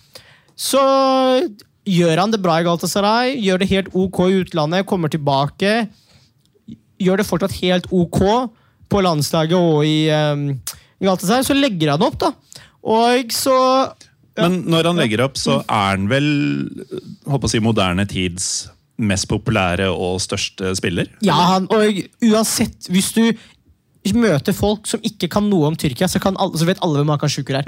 Så 0.59 0.81
gjør 1.87 2.25
han 2.25 2.33
det 2.33 2.41
bra 2.43 2.59
i 2.59 2.65
Galatasaray, 2.67 3.37
gjør 3.41 3.61
det 3.61 3.71
helt 3.71 3.93
ok 3.97 4.25
i 4.27 4.41
utlandet, 4.43 4.85
kommer 4.85 5.09
tilbake. 5.09 5.85
Gjør 7.01 7.21
det 7.21 7.29
fortsatt 7.29 7.61
helt 7.63 7.87
ok 7.89 8.51
på 8.91 9.01
landslaget 9.03 9.57
og 9.57 9.87
i 9.87 10.11
um, 10.11 10.47
Galatasaray. 11.01 11.47
Så 11.47 11.57
legger 11.57 11.95
han 11.95 12.05
opp, 12.05 12.19
da. 12.21 12.33
Og 12.81 13.33
så 13.35 13.55
Men 14.39 14.61
når 14.71 14.91
han 14.91 15.01
legger 15.01 15.25
opp, 15.25 15.39
så 15.39 15.61
er 15.61 15.95
han 15.95 16.07
vel 16.11 16.29
håper 17.29 17.49
å 17.49 17.51
si, 17.51 17.61
moderne 17.63 18.07
tids 18.09 18.51
mest 19.01 19.27
populære 19.31 19.87
og 19.89 20.19
største 20.21 20.75
spiller? 20.77 21.09
Ja, 21.25 21.37
han, 21.55 21.67
og 21.73 22.03
uansett, 22.27 22.89
hvis 22.93 23.11
du 23.17 23.23
møter 24.17 24.55
folk 24.57 24.87
som 24.89 25.01
ikke 25.05 25.29
kan 25.31 25.45
noe 25.49 25.71
om 25.71 25.77
Tyrkia, 25.77 26.09
så, 26.09 26.21
kan 26.21 26.37
alle, 26.41 26.57
så 26.57 26.67
vet 26.69 26.81
alle 26.85 27.01
hvem 27.01 27.11
Hakan 27.13 27.33
Sjukur 27.33 27.59
er. 27.59 27.67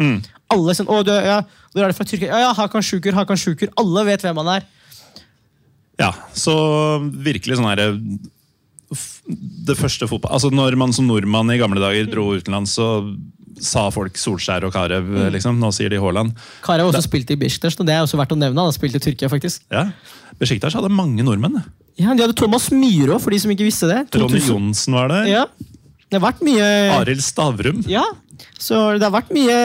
Alle 0.54 0.78
sånn, 0.78 0.90
å, 0.90 1.02
du, 1.06 1.14
ja, 1.14 1.42
du 1.74 1.82
er 1.82 1.92
det 1.92 1.98
fra 1.98 2.08
Tyrkia? 2.10 2.32
Ja, 2.32 2.48
ja, 2.48 2.54
Hakan 2.58 2.86
Sjukur, 2.86 3.16
Hakan 3.18 3.40
Sjukur. 3.40 3.74
Alle 3.82 4.06
vet 4.10 4.26
hvem 4.26 4.42
han 4.42 4.56
er. 4.58 4.70
Ja, 6.02 6.10
så 6.34 6.56
virkelig 7.02 7.60
sånn 7.60 7.70
herre 7.70 7.92
det 9.64 9.78
første 9.80 10.08
fotball... 10.10 10.34
Altså 10.36 10.52
Når 10.54 10.76
man 10.80 10.94
som 10.96 11.08
nordmann 11.08 11.52
i 11.54 11.60
gamle 11.62 11.82
dager 11.84 12.10
dro 12.12 12.30
utenlands, 12.36 12.76
så 12.78 12.88
sa 13.64 13.86
folk 13.94 14.18
Solskjær 14.18 14.66
og 14.68 14.74
Carew, 14.74 15.06
liksom. 15.34 15.60
Nå 15.62 15.70
sier 15.76 15.92
de 15.94 16.00
Haaland. 16.02 16.34
Karev 16.66 16.90
også 16.90 17.00
også 17.02 17.12
spilte 17.12 17.36
i 17.36 17.40
Besiktas, 17.40 17.78
og 17.80 17.88
det 17.88 17.96
er 17.96 18.04
også 18.06 18.20
verdt 18.20 18.34
å 18.36 18.40
nevne. 18.40 18.58
Han 18.60 18.72
har 18.72 18.76
spilt 18.76 18.98
i 18.98 19.02
Tyrkia, 19.04 19.30
faktisk. 19.32 19.64
Ja. 19.74 19.88
Besjiktas 20.42 20.76
hadde 20.78 20.90
mange 20.94 21.26
nordmenn. 21.26 21.62
Ja, 22.00 22.16
De 22.16 22.26
hadde 22.26 22.36
Thomas 22.38 22.72
Myhre 22.74 23.20
for 23.22 23.34
de 23.34 23.40
som 23.44 23.54
ikke 23.54 23.68
visste 23.68 23.90
det. 23.92 24.02
2000. 24.16 24.50
Johnsen 24.50 24.98
var 24.98 25.14
der. 25.14 25.30
Ja. 25.30 25.46
Det 26.10 26.20
har 26.20 26.26
vært 26.28 26.44
mye 26.46 26.66
Arild 26.94 27.24
Stavrum. 27.26 27.80
Ja, 27.90 28.04
så 28.62 28.82
det 28.98 29.06
har 29.06 29.14
vært 29.16 29.32
mye 29.34 29.56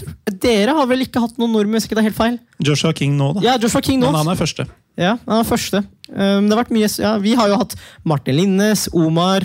tror, 0.00 0.14
Dere 0.40 0.74
har 0.78 0.86
vel 0.88 1.04
ikke 1.04 1.20
hatt 1.20 1.36
noen 1.40 1.52
nordmenn, 1.52 1.76
hvis 1.76 1.88
ikke 1.88 1.98
det 1.98 2.04
er 2.04 2.08
helt 2.08 2.16
feil? 2.16 2.38
Joshua 2.64 2.92
King 2.96 3.18
nå, 3.18 3.34
da. 3.36 3.42
Ja, 3.44 3.56
Joshua 3.60 3.82
King 3.84 4.00
nå. 4.00 4.08
Men 4.08 4.22
han 4.22 4.32
er 4.32 4.38
første. 4.40 4.64
Ja, 5.00 5.16
han 5.26 5.42
er 5.42 5.48
første. 5.48 5.82
Um, 6.10 6.48
det 6.48 6.54
har 6.56 6.62
vært 6.64 6.72
mye, 6.74 6.88
ja, 7.00 7.12
vi 7.22 7.34
har 7.38 7.50
jo 7.52 7.58
hatt 7.60 7.76
Martin 8.08 8.36
Linnes, 8.38 8.88
Omar, 8.96 9.44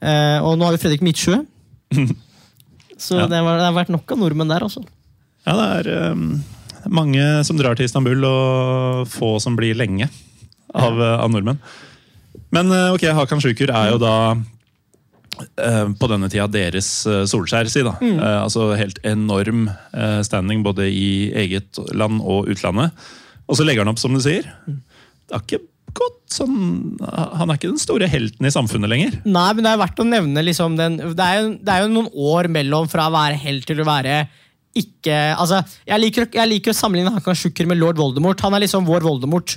eh, 0.00 0.38
og 0.44 0.56
nå 0.58 0.68
har 0.68 0.76
vi 0.76 0.82
Fredrik 0.84 1.02
Midtsjø. 1.06 1.40
Så 3.04 3.18
Ja. 3.18 3.26
det, 3.26 3.40
var, 3.42 3.58
det 3.58 3.66
har 3.66 3.74
vært 3.74 3.90
nok 3.92 4.12
av 4.14 4.20
nordmenn 4.22 4.52
der, 4.52 4.62
altså. 4.64 4.84
Ja, 5.44 5.56
det 5.58 5.64
er 5.82 6.12
um, 6.14 6.28
mange 6.88 7.24
som 7.44 7.58
drar 7.58 7.74
til 7.76 7.88
Istanbul, 7.88 8.22
og 8.28 9.08
få 9.10 9.34
som 9.42 9.56
blir 9.58 9.74
lenge 9.76 10.06
av, 10.72 10.94
ja. 11.02 11.16
av 11.20 11.32
nordmenn. 11.34 11.58
Men 12.54 12.70
eh, 12.70 12.92
ok, 12.94 13.08
Hakan 13.18 13.42
Sjukur 13.42 13.72
er 13.74 13.90
jo 13.92 13.98
da 14.02 14.14
eh, 15.58 15.90
på 15.98 16.08
denne 16.10 16.30
tida 16.30 16.46
deres 16.50 16.88
uh, 17.10 17.24
Solskjær, 17.28 17.68
si 17.70 17.82
da. 17.86 17.96
Eh, 17.98 18.38
altså 18.44 18.70
helt 18.78 19.00
enorm 19.06 19.66
eh, 19.68 20.20
standing 20.26 20.62
både 20.66 20.86
i 20.90 21.32
eget 21.44 21.82
land 21.98 22.22
og 22.22 22.48
utlandet. 22.54 22.94
Og 23.50 23.58
så 23.58 23.66
legger 23.66 23.82
han 23.84 23.92
opp, 23.92 24.00
som 24.00 24.14
du 24.14 24.22
sier. 24.24 24.46
Det 24.70 25.34
har 25.34 25.42
ikke 25.44 25.64
gått 25.94 26.34
sånn 26.34 26.54
Han 27.38 27.50
er 27.50 27.58
ikke 27.58 27.70
den 27.70 27.80
store 27.80 28.08
helten 28.10 28.46
i 28.46 28.52
samfunnet 28.52 28.90
lenger. 28.90 29.18
Nei, 29.24 29.50
men 29.54 29.66
det 29.66 29.72
er 29.72 29.82
verdt 29.82 30.02
å 30.02 30.06
nevne 30.08 30.42
liksom 30.46 30.78
den 30.78 30.98
det 31.02 31.26
er, 31.26 31.42
jo, 31.42 31.52
det 31.60 31.74
er 31.74 31.84
jo 31.84 31.92
noen 31.92 32.10
år 32.34 32.50
mellom 32.52 32.88
fra 32.90 33.08
å 33.08 33.14
være 33.14 33.38
helt 33.44 33.68
til 33.68 33.82
å 33.82 33.88
være 33.88 34.24
ikke 34.74 35.14
Altså, 35.38 35.60
jeg 35.86 36.02
liker, 36.02 36.28
jeg 36.34 36.50
liker 36.50 36.72
å 36.72 36.76
sammenligne 36.76 37.12
Hakan 37.14 37.38
Sjukker 37.38 37.68
med 37.70 37.78
lord 37.78 37.98
Voldemort. 38.00 38.40
Han 38.42 38.56
er 38.56 38.64
liksom 38.64 38.86
vår 38.88 39.04
Voldemort. 39.06 39.56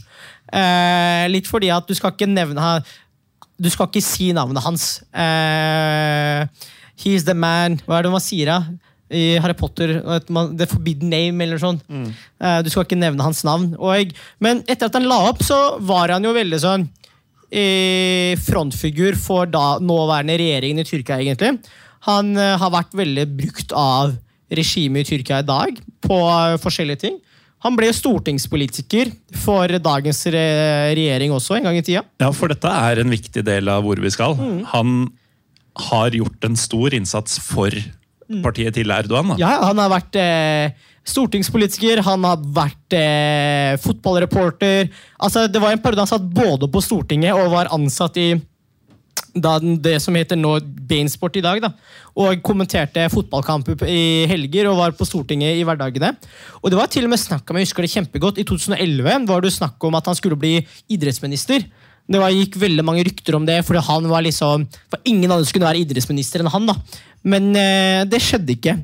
Eh, 0.54 1.26
litt 1.32 1.50
fordi 1.50 1.72
at 1.74 1.90
du 1.90 1.96
skal 1.98 2.14
ikke 2.14 2.30
nevne 2.30 2.78
Du 3.58 3.70
skal 3.74 3.90
ikke 3.90 4.04
si 4.06 4.30
navnet 4.38 4.62
hans. 4.64 5.02
Eh, 5.10 6.46
he's 7.02 7.26
the 7.26 7.34
man 7.34 7.80
Hva 7.88 7.98
er 7.98 8.06
det 8.06 8.14
man 8.14 8.24
sier, 8.24 8.54
da? 8.54 8.87
I 9.10 9.38
Harry 9.40 9.56
Potter. 9.56 10.00
The 10.28 10.68
forbidden 10.70 11.12
name, 11.14 11.44
eller 11.44 11.62
sånn. 11.62 11.80
Eh, 11.90 12.60
du 12.64 12.70
skal 12.72 12.88
ikke 12.88 13.00
nevne 13.00 13.24
hans 13.24 13.44
navn. 13.48 13.74
Og, 13.80 14.14
men 14.44 14.64
etter 14.68 14.90
at 14.90 14.98
han 15.00 15.08
la 15.08 15.22
opp, 15.30 15.44
så 15.46 15.78
var 15.80 16.14
han 16.16 16.28
jo 16.28 16.36
veldig 16.36 16.62
sånn 16.64 16.88
eh, 17.52 18.34
frontfigur 18.44 19.18
for 19.20 19.50
da 19.52 19.78
nåværende 19.80 20.40
regjeringen 20.42 20.84
i 20.84 20.88
Tyrkia, 20.88 21.22
egentlig. 21.22 21.58
Han 22.10 22.36
eh, 22.36 22.56
har 22.60 22.74
vært 22.74 22.98
veldig 22.98 23.28
brukt 23.38 23.76
av 23.76 24.18
regimet 24.54 25.06
i 25.06 25.16
Tyrkia 25.16 25.42
i 25.44 25.48
dag 25.48 25.80
på 26.04 26.20
forskjellige 26.64 27.04
ting. 27.08 27.18
Han 27.66 27.76
ble 27.76 27.90
jo 27.90 27.96
stortingspolitiker 27.98 29.10
for 29.42 29.72
dagens 29.82 30.20
re 30.30 30.44
regjering 30.96 31.34
også, 31.34 31.58
en 31.58 31.66
gang 31.68 31.80
i 31.80 31.84
tida. 31.84 32.04
Ja, 32.22 32.30
for 32.36 32.54
dette 32.54 32.70
er 32.70 33.02
en 33.02 33.12
viktig 33.12 33.42
del 33.48 33.72
av 33.74 33.82
hvor 33.84 34.00
vi 34.00 34.12
skal. 34.14 34.38
Han 34.76 35.10
har 35.90 36.16
gjort 36.16 36.46
en 36.46 36.58
stor 36.58 36.94
innsats 36.94 37.40
for 37.42 37.74
partiet 38.44 38.76
til 38.76 38.92
Erdogan. 38.92 39.34
Da. 39.34 39.40
Ja, 39.42 39.54
ja, 39.56 39.64
han 39.70 39.80
har 39.82 39.92
vært 39.92 40.20
eh, 40.20 40.76
stortingspolitiker, 41.08 42.04
han 42.06 42.28
har 42.28 42.44
vært 42.58 42.98
eh, 42.98 43.78
fotballreporter. 43.84 44.92
Altså, 45.24 45.48
det 45.48 45.64
var 45.64 45.76
en 45.76 45.82
periode 45.84 46.04
han 46.04 46.12
satt 46.12 46.28
både 46.36 46.70
på 46.72 46.84
Stortinget 46.84 47.38
og 47.38 47.54
var 47.56 47.72
ansatt 47.76 48.20
i 48.22 48.30
da, 49.38 49.58
det 49.60 49.98
som 50.02 50.16
heter 50.18 50.38
nå 50.40 50.58
Bainsport 50.90 51.38
i 51.40 51.44
dag. 51.46 51.62
Da, 51.64 51.72
og 52.18 52.42
kommenterte 52.46 53.08
fotballkamper 53.14 53.86
i 53.90 54.26
helger 54.30 54.70
og 54.72 54.80
var 54.82 54.96
på 54.98 55.08
Stortinget 55.08 55.60
i 55.60 55.66
hverdagene. 55.68 56.14
Og 56.62 56.72
det 56.72 56.80
var 56.80 56.92
til 56.92 57.08
og 57.08 57.14
med 57.14 57.22
snakk 57.22 57.50
om, 57.50 57.60
jeg 57.60 57.70
husker 57.70 57.86
det 57.86 57.94
kjempegodt, 57.94 58.42
i 58.42 58.48
2011 58.48 59.28
var 59.30 59.44
det 59.46 59.54
snakk 59.56 59.88
om 59.88 59.98
at 60.00 60.10
han 60.10 60.18
skulle 60.18 60.40
bli 60.40 60.56
idrettsminister. 60.94 61.68
Det 62.08 62.22
var, 62.22 62.32
gikk 62.32 62.56
veldig 62.62 62.86
mange 62.88 63.04
rykter 63.04 63.36
om 63.36 63.46
det, 63.48 63.60
fordi 63.68 63.84
han 63.84 64.08
var 64.08 64.24
liksom 64.24 64.64
for 64.88 65.10
Ingen 65.10 65.32
andre 65.32 65.48
skulle 65.48 65.68
være 65.68 65.84
idrettsminister 65.84 66.44
enn 66.44 66.52
han. 66.54 66.70
da. 66.70 66.76
Men 67.28 67.52
eh, 67.60 68.02
det 68.08 68.22
skjedde 68.24 68.56
ikke. 68.56 68.78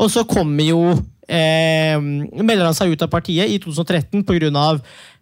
Og 0.00 0.08
så 0.12 0.24
kommer 0.28 0.64
jo 0.64 0.82
eh, 1.28 2.00
Melder 2.00 2.64
han 2.64 2.76
seg 2.76 2.94
ut 2.94 3.04
av 3.04 3.12
partiet 3.12 3.52
i 3.52 3.60
2013 3.60 4.24
pga. 4.24 4.66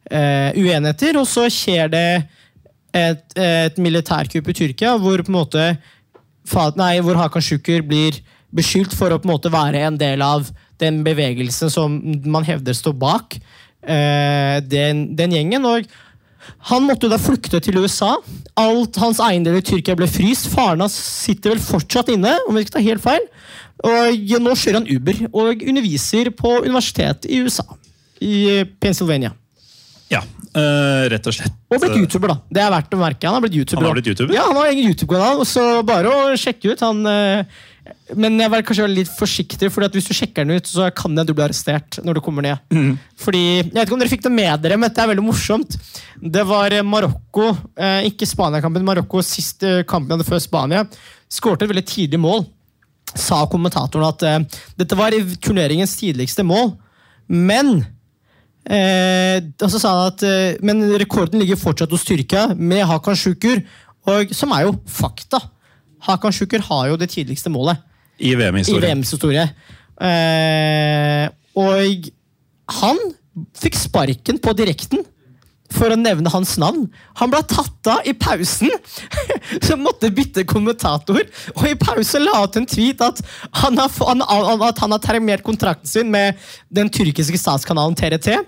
Eh, 0.08 0.56
uenigheter, 0.56 1.18
og 1.20 1.26
så 1.28 1.48
skjer 1.52 1.90
det 1.92 2.08
et, 2.96 3.24
et 3.36 3.76
militærkupp 3.76 4.46
i 4.48 4.54
Tyrkia 4.56 4.94
hvor 4.96 5.20
på 5.20 5.28
en 5.28 5.36
måte 5.36 5.64
nei, 6.78 6.94
hvor 7.04 7.18
Hakan 7.18 7.44
Sjukur 7.44 7.82
blir 7.84 8.16
beskyldt 8.54 8.94
for 8.96 9.12
å 9.12 9.18
på 9.20 9.28
en 9.28 9.34
måte 9.34 9.52
være 9.52 9.82
en 9.84 9.98
del 10.00 10.24
av 10.24 10.48
den 10.80 11.02
bevegelsen 11.04 11.68
som 11.68 11.98
man 12.24 12.46
hevder 12.46 12.72
står 12.72 12.94
bak 12.96 13.36
eh, 13.36 14.58
den, 14.64 15.10
den 15.18 15.34
gjengen. 15.36 15.66
og 15.66 15.84
han 16.70 16.86
måtte 16.88 17.10
da 17.10 17.18
flykte 17.20 17.60
til 17.64 17.78
USA. 17.80 18.16
Alt 18.58 18.98
hans 19.02 19.20
eiendel 19.22 19.58
i 19.60 19.64
Tyrkia 19.64 19.96
ble 19.98 20.08
fryst. 20.10 20.50
Faren 20.52 20.82
hans 20.84 20.96
sitter 20.96 21.54
vel 21.54 21.62
fortsatt 21.62 22.10
inne, 22.14 22.34
om 22.48 22.56
jeg 22.56 22.66
ikke 22.66 22.78
tar 22.78 22.86
helt 22.86 23.04
feil. 23.04 23.26
Og 23.86 24.38
nå 24.42 24.54
kjører 24.58 24.80
han 24.80 24.88
Uber 24.90 25.20
og 25.30 25.62
underviser 25.62 26.32
på 26.34 26.56
universitet 26.64 27.28
i 27.30 27.42
USA. 27.46 27.66
I 28.18 28.64
Pennsylvania. 28.82 29.30
Ja, 30.08 30.22
øh, 30.56 31.04
rett 31.12 31.26
og 31.28 31.34
slett. 31.36 31.54
Og 31.68 31.82
blitt 31.82 31.98
YouTuber, 32.00 32.32
da. 32.32 32.36
Det 32.48 32.62
er 32.64 32.70
verdt 32.72 32.94
å 32.96 33.00
merke. 33.00 33.28
Han 33.28 33.36
har 33.36 33.44
blitt 33.44 33.58
YouTuber. 33.60 33.82
Han 33.82 33.90
har 33.90 33.98
blitt 33.98 34.08
YouTuber? 34.10 34.34
Ja, 34.34 34.46
han 34.48 34.56
har 34.56 34.70
egen 34.72 34.88
YouTube-kanal, 34.88 35.42
så 35.46 35.64
bare 35.86 36.08
å 36.10 36.36
sjekke 36.40 36.72
ut. 36.72 36.84
Han, 36.84 37.04
eh, 37.06 37.44
men 38.16 38.38
jeg 38.40 38.50
var 38.52 38.64
kanskje 38.64 38.86
litt 38.88 39.10
forsiktig, 39.12 39.68
at 39.68 39.96
hvis 39.96 40.08
du 40.08 40.14
sjekker 40.16 40.46
den 40.46 40.56
ut, 40.56 40.68
så 40.68 40.88
kan 40.96 41.16
det 41.16 41.26
du 41.28 41.34
bli 41.36 41.44
arrestert 41.44 41.98
når 42.04 42.18
du 42.18 42.22
kommer 42.24 42.44
ned. 42.44 42.62
Mm. 42.72 42.96
Fordi, 43.20 43.42
Jeg 43.58 43.72
vet 43.74 43.82
ikke 43.84 43.96
om 43.96 44.02
dere 44.02 44.12
fikk 44.12 44.24
det 44.24 44.32
med 44.32 44.62
dere, 44.64 44.78
men 44.80 44.88
det 44.88 45.02
er 45.02 45.10
veldig 45.10 45.24
morsomt. 45.26 45.76
Det 46.16 46.44
var 46.48 46.72
eh, 46.72 46.84
Marokko, 46.84 47.50
eh, 47.76 48.08
ikke 48.08 48.28
Spania-kampen, 48.28 48.86
Marokko 48.86 49.22
siste 49.24 49.82
kampen 49.88 50.16
hadde 50.16 50.28
før 50.28 50.40
Spania. 50.40 50.86
Skårte 51.28 51.66
et 51.66 51.72
veldig 51.72 51.84
tidlig 51.88 52.20
mål. 52.22 52.46
Sa 53.16 53.42
kommentatoren 53.48 54.08
at 54.08 54.24
uh, 54.24 54.64
dette 54.76 54.96
var 54.96 55.14
turneringens 55.40 55.94
tidligste 55.96 56.44
mål. 56.44 56.74
Men 57.28 57.78
uh, 57.80 59.36
og 59.40 59.68
så 59.72 59.80
sa 59.80 59.94
han 59.94 60.10
at 60.12 60.24
uh, 60.28 60.60
Men 60.64 60.84
rekorden 61.00 61.40
ligger 61.40 61.60
fortsatt 61.60 61.92
hos 61.92 62.04
Tyrkia, 62.04 62.50
med 62.52 62.84
Hakan 62.88 63.16
Sjukur. 63.16 63.62
Og, 64.08 64.32
som 64.36 64.52
er 64.56 64.66
jo 64.66 64.76
fakta. 64.88 65.40
Hakan 66.06 66.34
Sjukur 66.34 66.62
har 66.68 66.88
jo 66.92 66.98
det 67.00 67.10
tidligste 67.12 67.50
målet 67.52 67.80
I 68.18 68.32
i 68.32 68.36
VM-historien. 68.38 68.98
VMs 68.98 69.12
historie. 69.14 69.44
Eh, 69.98 71.26
og 71.58 72.10
han 72.78 73.00
fikk 73.58 73.78
sparken 73.78 74.38
på 74.42 74.54
direkten 74.58 75.04
for 75.72 75.92
å 75.92 75.98
nevne 76.00 76.30
hans 76.32 76.54
navn. 76.60 76.86
Han 77.20 77.32
ble 77.32 77.40
tatt 77.48 77.90
av 77.92 78.06
i 78.08 78.14
pausen, 78.16 78.72
så 79.66 79.76
måtte 79.80 80.10
bytte 80.14 80.46
kommentator. 80.48 81.20
Og 81.56 81.64
i 81.68 81.76
pausen 81.78 82.24
la 82.24 82.42
ut 82.44 82.58
en 82.60 82.68
tweet 82.68 83.02
at 83.04 83.20
han 83.62 83.78
har, 83.80 83.92
at 84.68 84.82
han 84.82 84.94
har 84.94 85.02
terminert 85.04 85.44
kontrakten 85.46 85.90
sin 85.90 86.12
med 86.12 86.38
den 86.74 86.90
tyrkiske 86.92 87.40
statskanalen 87.40 87.96
TRT. 87.98 88.38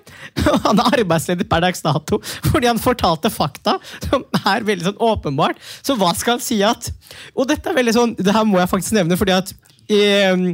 Og 0.46 0.60
han 0.68 0.80
er 0.80 1.00
arbeidsledig 1.02 1.48
per 1.50 1.64
dags 1.64 1.84
dato 1.84 2.20
fordi 2.50 2.68
han 2.68 2.80
fortalte 2.80 3.30
fakta 3.32 3.76
som 4.06 4.24
er 4.40 4.64
veldig 4.66 4.90
sånn 4.90 5.02
åpenbart. 5.10 5.60
Så 5.84 5.96
hva 6.00 6.12
skal 6.16 6.38
han 6.38 6.44
si 6.44 6.60
at 6.66 6.90
Og 7.34 7.46
dette 7.48 7.68
er 7.68 7.76
veldig 7.76 7.94
sånn, 7.94 8.12
det 8.18 8.32
her 8.34 8.46
må 8.46 8.60
jeg 8.60 8.70
faktisk 8.70 8.94
nevne, 8.96 9.16
fordi 9.18 9.34
at 9.34 9.52
i, 9.90 10.00
um, 10.30 10.46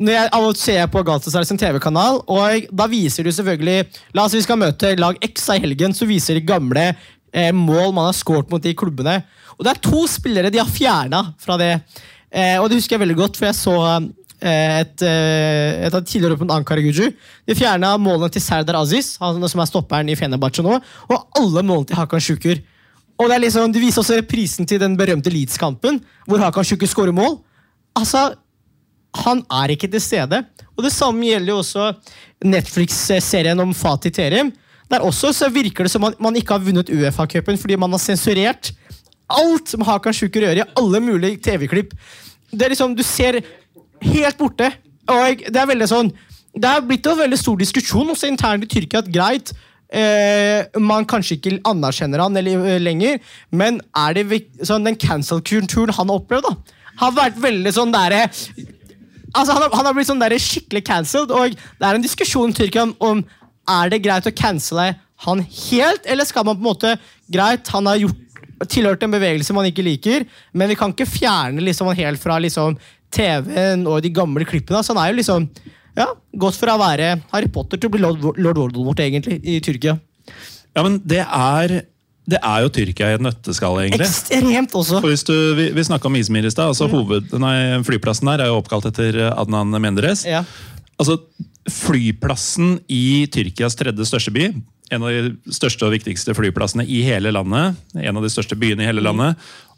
når 0.00 0.14
jeg, 0.16 0.30
av 0.36 0.46
og 0.48 0.58
ser 0.58 0.84
på 0.90 1.02
Galatasaray 1.06 1.48
sin 1.48 1.60
TV-kanal, 1.60 2.22
og 2.30 2.70
da 2.74 2.86
viser 2.90 3.26
du 3.26 3.32
selvfølgelig 3.34 3.84
La 4.16 4.24
oss 4.24 4.34
si 4.34 4.40
vi 4.40 4.46
skal 4.46 4.60
møte 4.60 4.94
lag 4.98 5.18
X 5.30 5.48
i 5.54 5.60
helgen, 5.62 5.94
så 5.96 6.08
viser 6.08 6.38
de 6.38 6.46
gamle 6.46 6.86
eh, 6.90 7.52
mål 7.54 7.92
man 7.96 8.08
har 8.08 8.16
scoret 8.16 8.50
mot 8.52 8.62
de 8.62 8.74
klubbene. 8.76 9.20
Og 9.58 9.66
det 9.66 9.74
er 9.74 9.82
to 9.84 10.06
spillere 10.08 10.52
de 10.52 10.62
har 10.62 10.70
fjerna 10.72 11.20
fra 11.40 11.58
det. 11.60 11.74
Eh, 12.30 12.56
og 12.60 12.70
det 12.70 12.80
husker 12.80 12.96
jeg 12.96 13.04
veldig 13.04 13.18
godt, 13.18 13.38
for 13.38 13.50
jeg 13.50 13.58
så 13.58 13.76
eh, 13.90 14.80
et, 14.80 15.04
eh, 15.04 15.86
et 15.86 15.96
av 15.96 16.04
tidligere 16.06 16.38
mot 16.40 16.54
Ankara 16.56 16.82
Guju. 16.84 17.10
De 17.46 17.56
fjerna 17.58 17.92
målene 18.00 18.30
til 18.32 18.44
Serdar 18.44 18.80
Aziz, 18.80 19.16
han 19.20 19.42
som 19.50 19.62
er 19.62 19.70
stopperen 19.70 20.10
i 20.10 20.16
Fenerbahçe 20.18 20.64
nå, 20.64 20.78
og 21.10 21.40
alle 21.40 21.64
målene 21.66 21.90
til 21.90 22.00
Hakan 22.00 22.24
Sjukur. 22.24 22.62
Og 23.20 23.28
det 23.28 23.36
er 23.36 23.44
liksom, 23.44 23.72
De 23.72 23.82
viser 23.82 24.00
også 24.00 24.16
reprisen 24.16 24.66
til 24.66 24.80
den 24.80 24.96
berømte 24.96 25.32
Leeds-kampen, 25.32 26.00
hvor 26.24 26.40
Hakan 26.40 26.64
Sjukur 26.64 26.88
skårer 26.88 27.12
mål. 27.12 27.36
Altså, 27.98 28.30
han 29.24 29.42
er 29.62 29.74
ikke 29.74 29.90
til 29.90 30.02
stede. 30.02 30.42
Og 30.76 30.84
det 30.86 30.92
samme 30.94 31.26
gjelder 31.26 31.52
jo 31.52 31.60
også 31.62 31.90
Netflix-serien 32.46 33.60
om 33.60 33.74
Fatih 33.74 34.12
Terim. 34.14 34.52
Der 34.90 35.04
også 35.06 35.32
så 35.34 35.50
virker 35.52 35.86
det 35.86 35.92
som 35.92 36.02
man, 36.02 36.14
man 36.18 36.36
ikke 36.36 36.56
har 36.56 36.64
vunnet 36.64 36.90
Uefa-cupen 36.90 37.58
fordi 37.60 37.76
man 37.78 37.92
har 37.94 38.02
sensurert 38.02 38.72
alt 39.30 39.70
som 39.70 39.84
Hakan 39.86 40.16
Sjuker 40.16 40.42
gjør 40.42 40.62
i 40.62 40.68
alle 40.78 41.00
mulige 41.04 41.38
TV-klipp. 41.44 41.92
Det 42.50 42.66
er 42.66 42.72
liksom, 42.74 42.96
Du 42.98 43.04
ser 43.06 43.42
helt 44.02 44.38
borte. 44.38 44.72
Og 45.10 45.44
det 45.46 45.56
er 45.56 45.70
veldig 45.70 45.90
sånn 45.90 46.10
det 46.50 46.66
er 46.66 46.86
blitt 46.86 47.06
en 47.06 47.18
veldig 47.20 47.38
stor 47.38 47.58
diskusjon 47.60 48.10
også 48.10 48.30
internt 48.30 48.66
i 48.66 48.70
Tyrkia 48.70 49.04
at 49.04 49.10
greit, 49.12 49.52
eh, 49.94 50.66
man 50.82 51.06
kanskje 51.06 51.36
ikke 51.36 51.60
anerkjenner 51.68 52.24
han 52.24 52.36
eller, 52.36 52.66
eh, 52.66 52.80
lenger, 52.82 53.20
men 53.52 53.80
er 53.96 54.14
det 54.14 54.26
sånn, 54.62 54.84
den 54.84 54.96
cancel-kulturen 54.96 55.94
han 55.94 56.08
har 56.08 56.18
opplevd, 56.18 56.42
da, 56.42 56.56
har 56.96 57.12
vært 57.12 57.38
veldig 57.40 57.72
sånn 57.72 57.92
derre 57.92 58.28
Altså, 59.34 59.54
han, 59.54 59.62
har, 59.62 59.76
han 59.78 59.86
har 59.86 59.94
blitt 59.96 60.08
sånn 60.10 60.22
der 60.22 60.34
skikkelig 60.40 60.82
cancelled, 60.86 61.30
og 61.30 61.54
det 61.54 61.86
er 61.86 61.98
en 61.98 62.04
diskusjon 62.04 62.52
i 62.52 62.56
Tyrkia 62.56 62.86
om, 62.88 62.94
om 62.98 63.22
er 63.70 63.92
det 63.92 64.02
greit 64.02 64.26
å 64.26 64.34
cancele 64.34 64.92
han 65.26 65.42
helt, 65.44 66.06
eller 66.08 66.24
skal 66.24 66.46
man 66.48 66.56
på 66.56 66.64
en 66.64 66.70
måte 66.70 66.94
Greit, 67.30 67.68
han 67.70 67.86
har 67.86 68.00
gjort, 68.00 68.22
tilhørt 68.72 69.04
en 69.06 69.12
bevegelse 69.12 69.54
man 69.54 69.68
ikke 69.68 69.84
liker, 69.86 70.24
men 70.56 70.70
vi 70.72 70.76
kan 70.78 70.90
ikke 70.90 71.06
fjerne 71.06 71.62
liksom, 71.62 71.90
han 71.92 71.98
helt 72.00 72.22
fra 72.22 72.40
liksom, 72.42 72.74
TV-en 73.14 73.84
og 73.86 74.00
de 74.02 74.10
gamle 74.14 74.46
klippene. 74.48 74.80
Så 74.82 74.94
han 74.94 75.02
er 75.04 75.12
jo 75.12 75.20
liksom 75.20 75.46
ja, 75.98 76.08
gått 76.42 76.58
fra 76.58 76.74
å 76.74 76.80
være 76.82 77.12
Harry 77.30 77.50
Potter 77.52 77.78
til 77.78 77.90
å 77.90 77.94
bli 77.94 78.02
lord, 78.02 78.26
lord 78.38 78.58
Voldemort, 78.58 79.02
egentlig, 79.02 79.38
i 79.46 79.60
Tyrkia. 79.64 79.96
Ja, 80.74 80.82
men 80.82 81.00
det 81.06 81.22
er, 81.22 81.76
det 82.30 82.38
er 82.40 82.64
jo 82.64 82.70
Tyrkia 82.72 83.10
i 83.12 83.16
et 83.18 83.22
nøtteskall, 83.24 83.78
egentlig. 83.82 84.06
Ekstremt 84.06 84.74
også. 84.78 85.00
For 85.02 85.10
hvis 85.12 85.24
du, 85.26 85.34
vi 85.58 85.68
vi 85.76 85.84
snakka 85.86 86.06
om 86.10 86.16
Izmir 86.18 86.46
i 86.46 86.52
stad. 86.52 86.70
Altså 86.72 86.86
Mm. 86.88 86.94
hoved, 86.96 87.32
nei, 87.42 87.54
flyplassen 87.86 88.30
der 88.30 88.44
er 88.44 88.50
jo 88.52 88.58
oppkalt 88.62 88.86
etter 88.90 89.18
Adnan 89.34 89.74
Menderes. 89.82 90.24
Ja. 90.28 90.44
Altså, 91.00 91.18
Flyplassen 91.70 92.78
i 92.90 93.26
Tyrkias 93.30 93.76
tredje 93.78 94.06
største 94.08 94.32
by, 94.34 94.46
en 94.90 95.04
av 95.06 95.12
de 95.12 95.52
største 95.54 95.84
og 95.86 95.92
viktigste 95.92 96.34
flyplassene 96.34 96.86
i 96.88 97.02
hele 97.06 97.30
landet, 97.36 97.76
en 97.94 98.16
av 98.16 98.24
de 98.24 98.30
største 98.32 98.56
byene 98.58 98.82
i 98.82 98.88
hele 98.88 99.04
landet, 99.04 99.36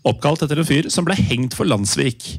oppkalt 0.09 0.45
etter 0.47 0.63
en 0.63 0.69
fyr 0.69 0.89
som 0.91 1.05
ble 1.05 1.17
hengt 1.19 1.55
for 1.59 1.69
landssvik. 1.69 2.31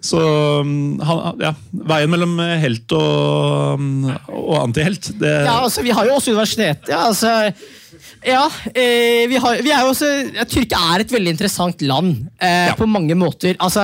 Så 0.00 0.20
um, 0.64 0.98
han, 1.04 1.40
ja, 1.42 1.50
veien 1.90 2.08
mellom 2.12 2.38
helt 2.62 2.92
og, 2.96 3.80
um, 3.80 4.06
og 4.32 4.54
antihelt 4.62 5.10
det, 5.20 5.32
Ja, 5.44 5.58
altså, 5.66 5.84
vi 5.84 5.92
har 5.92 6.08
jo 6.08 6.14
også 6.16 6.32
universitet. 6.32 6.88
Ja, 6.88 7.02
altså, 7.10 7.52
ja 8.26 8.44
eh, 8.74 9.26
vi, 9.30 9.38
har, 9.40 9.60
vi 9.64 9.72
er 9.72 9.84
jo 9.84 9.92
også, 9.94 10.08
ja, 10.36 10.44
Tyrkia 10.48 10.80
er 10.94 11.04
et 11.04 11.12
veldig 11.14 11.32
interessant 11.36 11.82
land 11.82 12.26
eh, 12.40 12.70
Ja. 12.70 12.76
på 12.78 12.88
mange 12.88 13.16
måter. 13.18 13.56
Altså, 13.58 13.82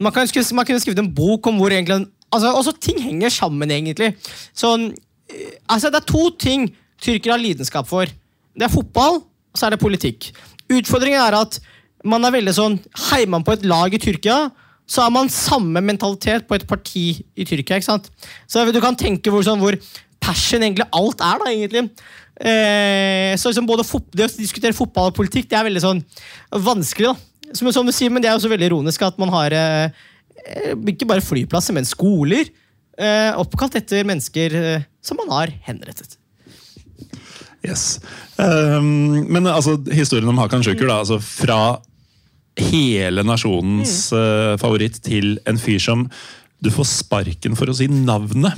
man, 0.00 0.12
kan, 0.12 0.28
man 0.56 0.68
kunne 0.68 0.80
skrevet 0.80 1.02
en 1.02 1.12
bok 1.14 1.46
om 1.50 1.60
hvor 1.60 1.74
egentlig 1.74 2.06
altså, 2.32 2.52
også 2.52 2.76
Ting 2.80 3.00
henger 3.02 3.32
sammen, 3.32 3.70
egentlig. 3.70 4.14
Sånn, 4.56 4.90
eh, 5.30 5.56
altså, 5.68 5.90
det 5.92 6.02
er 6.02 6.10
to 6.12 6.28
ting 6.40 6.68
tyrkere 7.02 7.36
har 7.36 7.42
lidenskap 7.42 7.88
for. 7.88 8.08
Det 8.56 8.64
er 8.64 8.72
fotball, 8.72 9.20
og 9.20 9.58
så 9.58 9.68
er 9.68 9.76
det 9.76 9.82
politikk. 9.82 10.30
Utfordringen 10.72 11.20
er 11.20 11.36
at 11.38 11.60
man 12.06 12.24
er 12.24 12.34
veldig 12.36 12.54
sånn 12.54 12.78
Heier 13.08 13.28
man 13.30 13.44
på 13.46 13.56
et 13.56 13.66
lag 13.66 13.92
i 13.94 14.00
Tyrkia, 14.00 14.46
så 14.86 15.02
har 15.02 15.10
man 15.10 15.30
samme 15.32 15.82
mentalitet 15.82 16.46
på 16.46 16.54
et 16.54 16.66
parti 16.70 17.08
i 17.34 17.44
Tyrkia. 17.46 17.80
ikke 17.80 17.88
sant? 17.88 18.10
Så 18.46 18.62
du 18.70 18.80
kan 18.80 18.96
tenke 18.98 19.32
hvor, 19.34 19.42
sånn, 19.42 19.58
hvor 19.58 19.74
passion 20.22 20.62
egentlig 20.62 20.86
alt 20.94 21.20
er, 21.20 21.42
da, 21.42 21.50
egentlig. 21.50 21.82
Eh, 22.36 23.32
så 23.40 23.48
liksom 23.48 23.64
både 23.68 23.84
Det 24.12 24.26
å 24.26 24.34
diskutere 24.36 24.76
fotball 24.76 25.08
og 25.08 25.16
politikk 25.16 25.48
det 25.48 25.56
er 25.56 25.64
veldig 25.70 25.84
sånn 25.84 26.02
vanskelig. 26.52 27.14
da. 27.14 27.54
Som, 27.54 27.70
som 27.72 27.86
du 27.86 27.94
sier, 27.94 28.10
Men 28.10 28.22
det 28.22 28.30
er 28.30 28.36
også 28.36 28.50
veldig 28.52 28.68
ironisk 28.68 29.02
at 29.06 29.18
man 29.18 29.32
har 29.32 29.54
eh, 29.56 30.04
ikke 30.92 31.08
bare 31.08 31.24
flyplasser, 31.24 31.74
men 31.76 31.88
skoler 31.88 32.44
eh, 32.98 33.32
oppkalt 33.38 33.78
etter 33.80 34.06
mennesker 34.06 34.56
eh, 34.60 34.86
som 35.04 35.18
man 35.20 35.32
har 35.32 35.52
henrettet. 35.66 36.18
Yes. 37.66 37.98
Um, 38.38 39.26
men 39.32 39.48
altså, 39.50 39.74
historien 39.90 40.28
om 40.30 40.38
Hakan 40.38 40.62
Sjukur, 40.62 40.86
da, 40.86 41.00
altså 41.02 41.18
fra 41.22 41.78
hele 42.56 43.24
nasjonens 43.26 44.12
uh, 44.14 44.54
favoritt 44.60 45.00
til 45.04 45.34
en 45.48 45.58
fyr 45.60 45.80
som 45.82 46.06
du 46.62 46.70
får 46.72 46.88
sparken 46.88 47.56
for 47.58 47.68
å 47.68 47.74
si 47.76 47.88
navnet. 47.90 48.54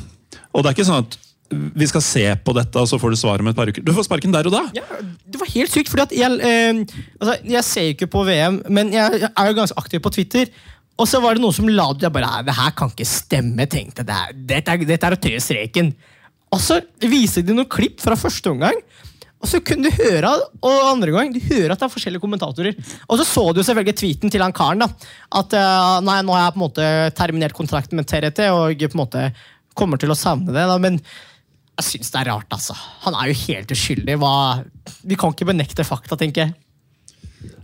Og 0.53 0.63
det 0.63 0.71
er 0.71 0.77
ikke 0.77 0.87
sånn 0.87 1.07
at 1.07 1.17
vi 1.49 1.87
skal 1.89 2.05
se 2.05 2.25
på 2.45 2.55
dette, 2.57 2.77
og 2.77 2.89
så 2.91 2.99
får 3.01 3.15
du 3.15 3.19
svar 3.21 3.41
om 3.41 3.49
et 3.49 3.57
par 3.57 3.71
uker. 3.71 3.85
Du 3.85 3.95
får 3.97 4.05
sparken 4.05 4.35
der 4.35 4.49
og 4.51 4.53
da! 4.53 4.65
Ja, 4.77 4.85
det 5.25 5.41
var 5.41 5.49
helt 5.55 5.73
sykt, 5.73 5.89
fordi 5.93 6.05
at 6.05 6.17
jeg, 6.19 6.41
eh, 6.45 6.83
altså, 7.21 7.39
jeg 7.55 7.65
ser 7.65 7.87
jo 7.87 7.95
ikke 7.97 8.11
på 8.13 8.25
VM, 8.29 8.61
men 8.69 8.93
jeg, 8.93 9.23
jeg 9.23 9.31
er 9.33 9.49
jo 9.49 9.57
ganske 9.57 9.79
aktiv 9.81 10.03
på 10.05 10.13
Twitter. 10.19 10.53
Og 10.99 11.07
så 11.09 11.23
var 11.23 11.37
det 11.37 11.45
noen 11.45 11.55
som 11.55 11.69
la 11.71 11.89
ut 11.93 12.03
jeg 12.03 12.13
bare, 12.13 12.43
det 12.45 12.57
her 12.59 12.73
kan 12.77 12.93
ikke 12.93 13.07
stemme. 13.07 13.69
tenkte 13.71 14.05
jeg. 14.05 14.35
Det 14.35 14.47
Dette 14.57 14.75
er, 14.75 14.87
dette 14.89 15.09
er 15.09 15.17
å 15.17 15.21
tøye 15.23 15.43
streken. 15.43 15.93
Og 16.53 16.63
så 16.65 16.81
viser 17.01 17.45
de 17.47 17.55
noen 17.55 17.69
klipp 17.71 18.03
fra 18.03 18.19
første 18.19 18.51
omgang. 18.51 18.77
Og 19.39 19.47
så 19.47 19.61
kunne 19.63 19.87
du 19.87 20.01
høre 20.03 20.33
og 20.67 20.89
andre 20.89 21.13
gang, 21.15 21.31
du 21.31 21.39
hører 21.39 21.71
at 21.71 21.79
det 21.79 21.87
er 21.87 21.93
forskjellige 21.93 22.23
kommentatorer. 22.25 22.79
Og 23.07 23.21
så 23.21 23.27
så 23.29 23.45
du 23.55 23.63
selvfølgelig 23.63 23.95
tweeten 24.01 24.33
til 24.35 24.43
han 24.43 24.55
karen. 24.57 24.83
da, 24.83 24.89
At 25.39 25.55
uh, 25.55 26.01
nei, 26.03 26.19
nå 26.27 26.35
har 26.35 26.49
jeg 26.49 26.57
på 26.57 26.59
en 26.59 26.65
måte 26.65 26.89
terminert 27.15 27.55
kontrakten 27.55 28.01
med 28.01 28.09
TRT 28.11 28.49
og 28.51 28.83
på 28.83 28.99
en 28.99 29.05
måte 29.05 29.29
kommer 29.79 30.01
til 30.01 30.11
å 30.11 30.19
savne 30.19 30.51
det. 30.51 30.67
da, 30.67 30.79
Men 30.83 30.99
jeg 31.79 31.87
syns 31.87 32.11
det 32.15 32.21
er 32.25 32.31
rart, 32.33 32.49
altså. 32.55 32.75
Han 33.05 33.15
er 33.15 33.31
jo 33.31 33.39
helt 33.47 33.71
uskyldig. 33.75 34.17
Hva... 34.19 34.33
Vi 35.07 35.19
kan 35.21 35.35
ikke 35.35 35.47
benekte 35.53 35.85
fakta, 35.87 36.19
tenker 36.19 36.49
jeg. 36.49 36.57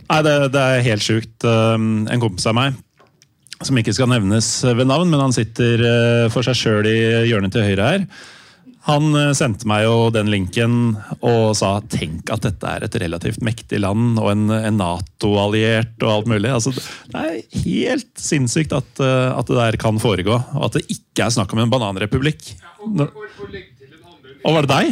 Nei, 0.05 0.19
det, 0.23 0.35
det 0.53 0.61
er 0.61 0.83
helt 0.85 1.03
sjukt. 1.03 1.43
Um, 1.43 2.05
En 2.07 2.21
kompis 2.23 2.45
av 2.47 2.55
meg, 2.55 2.77
som 3.65 3.75
ikke 3.79 3.93
skal 3.97 4.11
nevnes 4.11 4.47
ved 4.77 4.87
navn, 4.87 5.09
men 5.11 5.23
han 5.25 5.35
sitter 5.35 5.81
uh, 5.83 6.25
for 6.33 6.45
seg 6.47 6.57
sjøl 6.59 6.87
i 6.91 6.97
hjørnet 7.29 7.55
til 7.55 7.65
høyre 7.65 7.91
her. 7.91 8.07
Han 8.85 9.07
uh, 9.17 9.31
sendte 9.33 9.65
meg 9.67 9.83
jo 9.87 10.11
den 10.13 10.29
linken 10.29 10.75
og 11.25 11.55
sa 11.57 11.79
tenk 11.89 12.29
at 12.31 12.43
dette 12.45 12.69
er 12.69 12.85
et 12.85 12.97
relativt 13.01 13.41
mektig 13.43 13.79
land 13.81 14.19
og 14.21 14.29
en, 14.29 14.45
en 14.53 14.77
Nato-alliert 14.77 15.97
og 16.05 16.11
alt 16.19 16.29
mulig. 16.29 16.51
Altså, 16.53 16.71
det 17.09 17.23
er 17.25 17.63
helt 17.65 18.11
sinnssykt 18.21 18.75
at, 18.77 18.91
uh, 19.01 19.33
at 19.39 19.49
det 19.49 19.57
der 19.57 19.79
kan 19.81 19.97
foregå, 19.99 20.37
og 20.37 20.67
at 20.69 20.77
det 20.77 20.85
ikke 20.99 21.25
er 21.25 21.33
snakk 21.33 21.57
om 21.57 21.65
en 21.65 21.73
bananrepublikk. 21.73 22.51
Ja, 22.61 22.75
Nå- 22.85 23.09
Og 23.09 23.49
var 24.53 24.61
det 24.65 24.69
deg? 24.75 24.85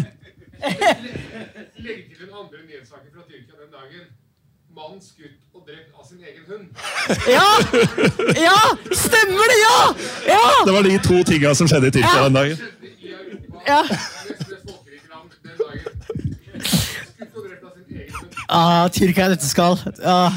Legg 1.83 2.03
til 2.09 2.19
den 2.23 2.33
andre 2.33 2.59
nyhetssaken 2.67 3.09
fra 3.13 3.23
Tyrkia 3.27 3.55
den 3.59 3.71
dagen. 3.73 4.05
Mann 4.73 4.97
skutt 5.03 5.41
og 5.53 5.61
drept 5.67 5.91
av 5.93 6.03
sin 6.07 6.21
egen 6.23 6.45
hund. 6.49 6.65
Ja! 7.29 7.49
Ja! 8.47 8.59
Stemmer 8.97 9.51
det, 9.51 9.59
ja! 9.61 9.77
Ja! 10.31 10.47
Det 10.65 10.73
var 10.73 10.87
de 10.87 10.95
to 11.05 11.19
tinga 11.27 11.53
som 11.59 11.69
skjedde 11.69 11.91
i 11.91 11.95
Tyrkia 11.99 12.23
den 12.25 12.39
dagen. 12.39 12.57
I 12.81 13.11
Europa. 13.13 13.61
ja. 13.67 13.81
Den 15.43 15.55
dagen. 15.61 15.85
Skutt 16.63 17.37
og 17.37 17.45
drept 17.45 17.63
av 17.67 17.71
sin 17.75 17.85
egen 17.99 18.17
hund. 18.17 18.41
Ah, 18.49 18.87
Tyrkia 18.95 19.27
er 19.27 19.35
dette 19.35 19.49
skal. 19.51 19.77
Ah. 20.01 20.33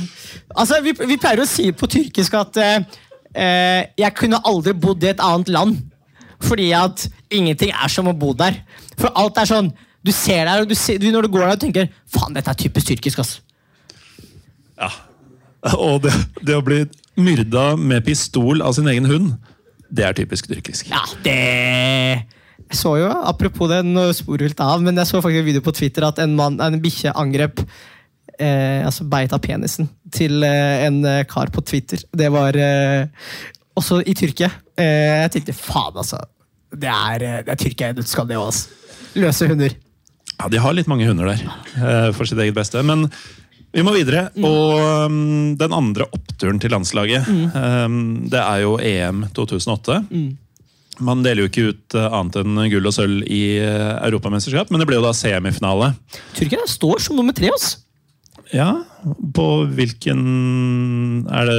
Altså, 0.56 0.82
vi, 0.84 0.92
vi 1.06 1.16
pleier 1.20 1.40
å 1.42 1.48
si 1.48 1.70
på 1.72 1.88
tyrkisk 1.90 2.36
at 2.36 2.60
eh, 2.60 2.78
eh, 3.32 3.82
jeg 3.98 4.12
kunne 4.16 4.42
aldri 4.48 4.72
bodd 4.76 5.04
i 5.04 5.14
et 5.14 5.22
annet 5.24 5.48
land. 5.52 5.80
Fordi 6.44 6.70
at 6.76 7.06
ingenting 7.32 7.72
er 7.72 7.92
som 7.92 8.08
å 8.10 8.14
bo 8.16 8.32
der. 8.36 8.60
For 8.98 9.12
alt 9.16 9.38
er 9.40 9.48
sånn 9.48 9.72
Du 10.06 10.12
ser 10.14 10.44
der, 10.46 10.62
og 10.62 10.68
du 10.70 10.74
ser, 10.78 11.00
du, 11.02 11.08
når 11.10 11.26
du 11.26 11.32
går 11.34 11.42
der 11.42 11.56
og 11.56 11.62
tenker 11.64 11.88
Faen, 12.06 12.34
dette 12.36 12.52
er 12.52 12.58
typisk 12.60 12.86
tyrkisk. 12.92 13.18
ass. 13.18 13.40
Ja. 14.78 14.90
Og 15.74 16.04
det, 16.04 16.12
det 16.46 16.54
å 16.54 16.62
bli 16.62 16.84
myrda 17.18 17.72
med 17.80 18.04
pistol 18.06 18.62
av 18.62 18.76
sin 18.76 18.86
egen 18.92 19.08
hund, 19.10 19.32
det 19.90 20.04
er 20.06 20.14
typisk 20.14 20.46
tyrkisk. 20.46 20.92
Ja, 20.92 21.02
det 21.24 21.34
Jeg 22.66 22.78
så 22.78 22.96
jo, 23.00 23.10
apropos 23.10 23.70
det, 23.70 23.80
nå 23.86 24.08
sporer 24.14 24.50
litt 24.50 24.62
av, 24.62 24.78
men 24.82 24.96
jeg 24.98 25.10
så 25.10 25.20
faktisk 25.22 25.42
en 25.42 25.50
video 25.50 25.62
på 25.64 25.74
Twitter 25.74 26.06
at 26.06 26.18
en, 26.22 26.34
mann, 26.38 26.60
en 26.62 26.78
bikkje 26.82 27.12
angrep 27.18 27.62
eh, 28.38 28.82
altså 28.86 29.06
beit 29.10 29.34
av 29.34 29.42
penisen 29.44 29.88
til 30.14 30.42
eh, 30.46 30.86
en 30.86 31.02
eh, 31.06 31.24
kar 31.30 31.50
på 31.54 31.62
Twitter. 31.66 32.02
Det 32.10 32.30
var 32.34 32.58
eh, 32.58 33.06
også 33.76 34.00
i 34.02 34.14
Tyrkia. 34.16 34.50
Eh, 34.78 35.22
jeg 35.24 35.32
tenkte 35.36 35.56
faen, 35.56 35.96
altså. 35.96 36.20
Det 36.72 36.90
er, 36.90 37.22
eh, 37.22 37.42
det 37.46 37.54
er 37.54 37.60
Tyrkia 37.60 37.90
i 37.92 37.96
nøtteskall, 37.96 38.28
det 38.28 38.38
òg. 38.40 38.50
Altså. 38.50 38.94
Løse 39.16 39.48
hunder. 39.48 39.76
Ja, 40.36 40.48
De 40.52 40.60
har 40.60 40.76
litt 40.76 40.88
mange 40.88 41.06
hunder 41.08 41.32
der, 41.32 41.42
eh, 41.76 42.12
for 42.12 42.28
sitt 42.28 42.38
eget 42.38 42.56
beste. 42.56 42.82
Men 42.84 43.08
vi 43.72 43.84
må 43.84 43.92
videre. 43.92 44.30
Og 44.40 45.06
um, 45.06 45.56
den 45.58 45.72
andre 45.76 46.06
oppturen 46.16 46.60
til 46.60 46.72
landslaget, 46.72 47.28
um, 47.28 48.28
det 48.32 48.40
er 48.40 48.62
jo 48.64 48.76
EM 48.80 49.26
2008. 49.36 50.00
Man 51.04 51.24
deler 51.24 51.44
jo 51.44 51.50
ikke 51.50 51.66
ut 51.74 51.96
annet 52.00 52.38
enn 52.40 52.60
gull 52.72 52.88
og 52.88 52.94
sølv 52.96 53.26
i 53.28 53.58
eh, 53.60 53.96
europamesterskap, 54.06 54.70
men 54.72 54.80
det 54.80 54.86
ble 54.88 54.96
jo 54.96 55.04
da 55.04 55.12
semifinale. 55.12 55.90
Tyrkia 56.38 56.64
står 56.72 57.02
som 57.04 57.18
nummer 57.20 57.36
tre. 57.36 57.50
Altså. 57.52 57.82
Ja, 58.54 58.84
På 59.34 59.64
hvilken 59.74 60.20
Er 61.26 61.48
det 61.48 61.56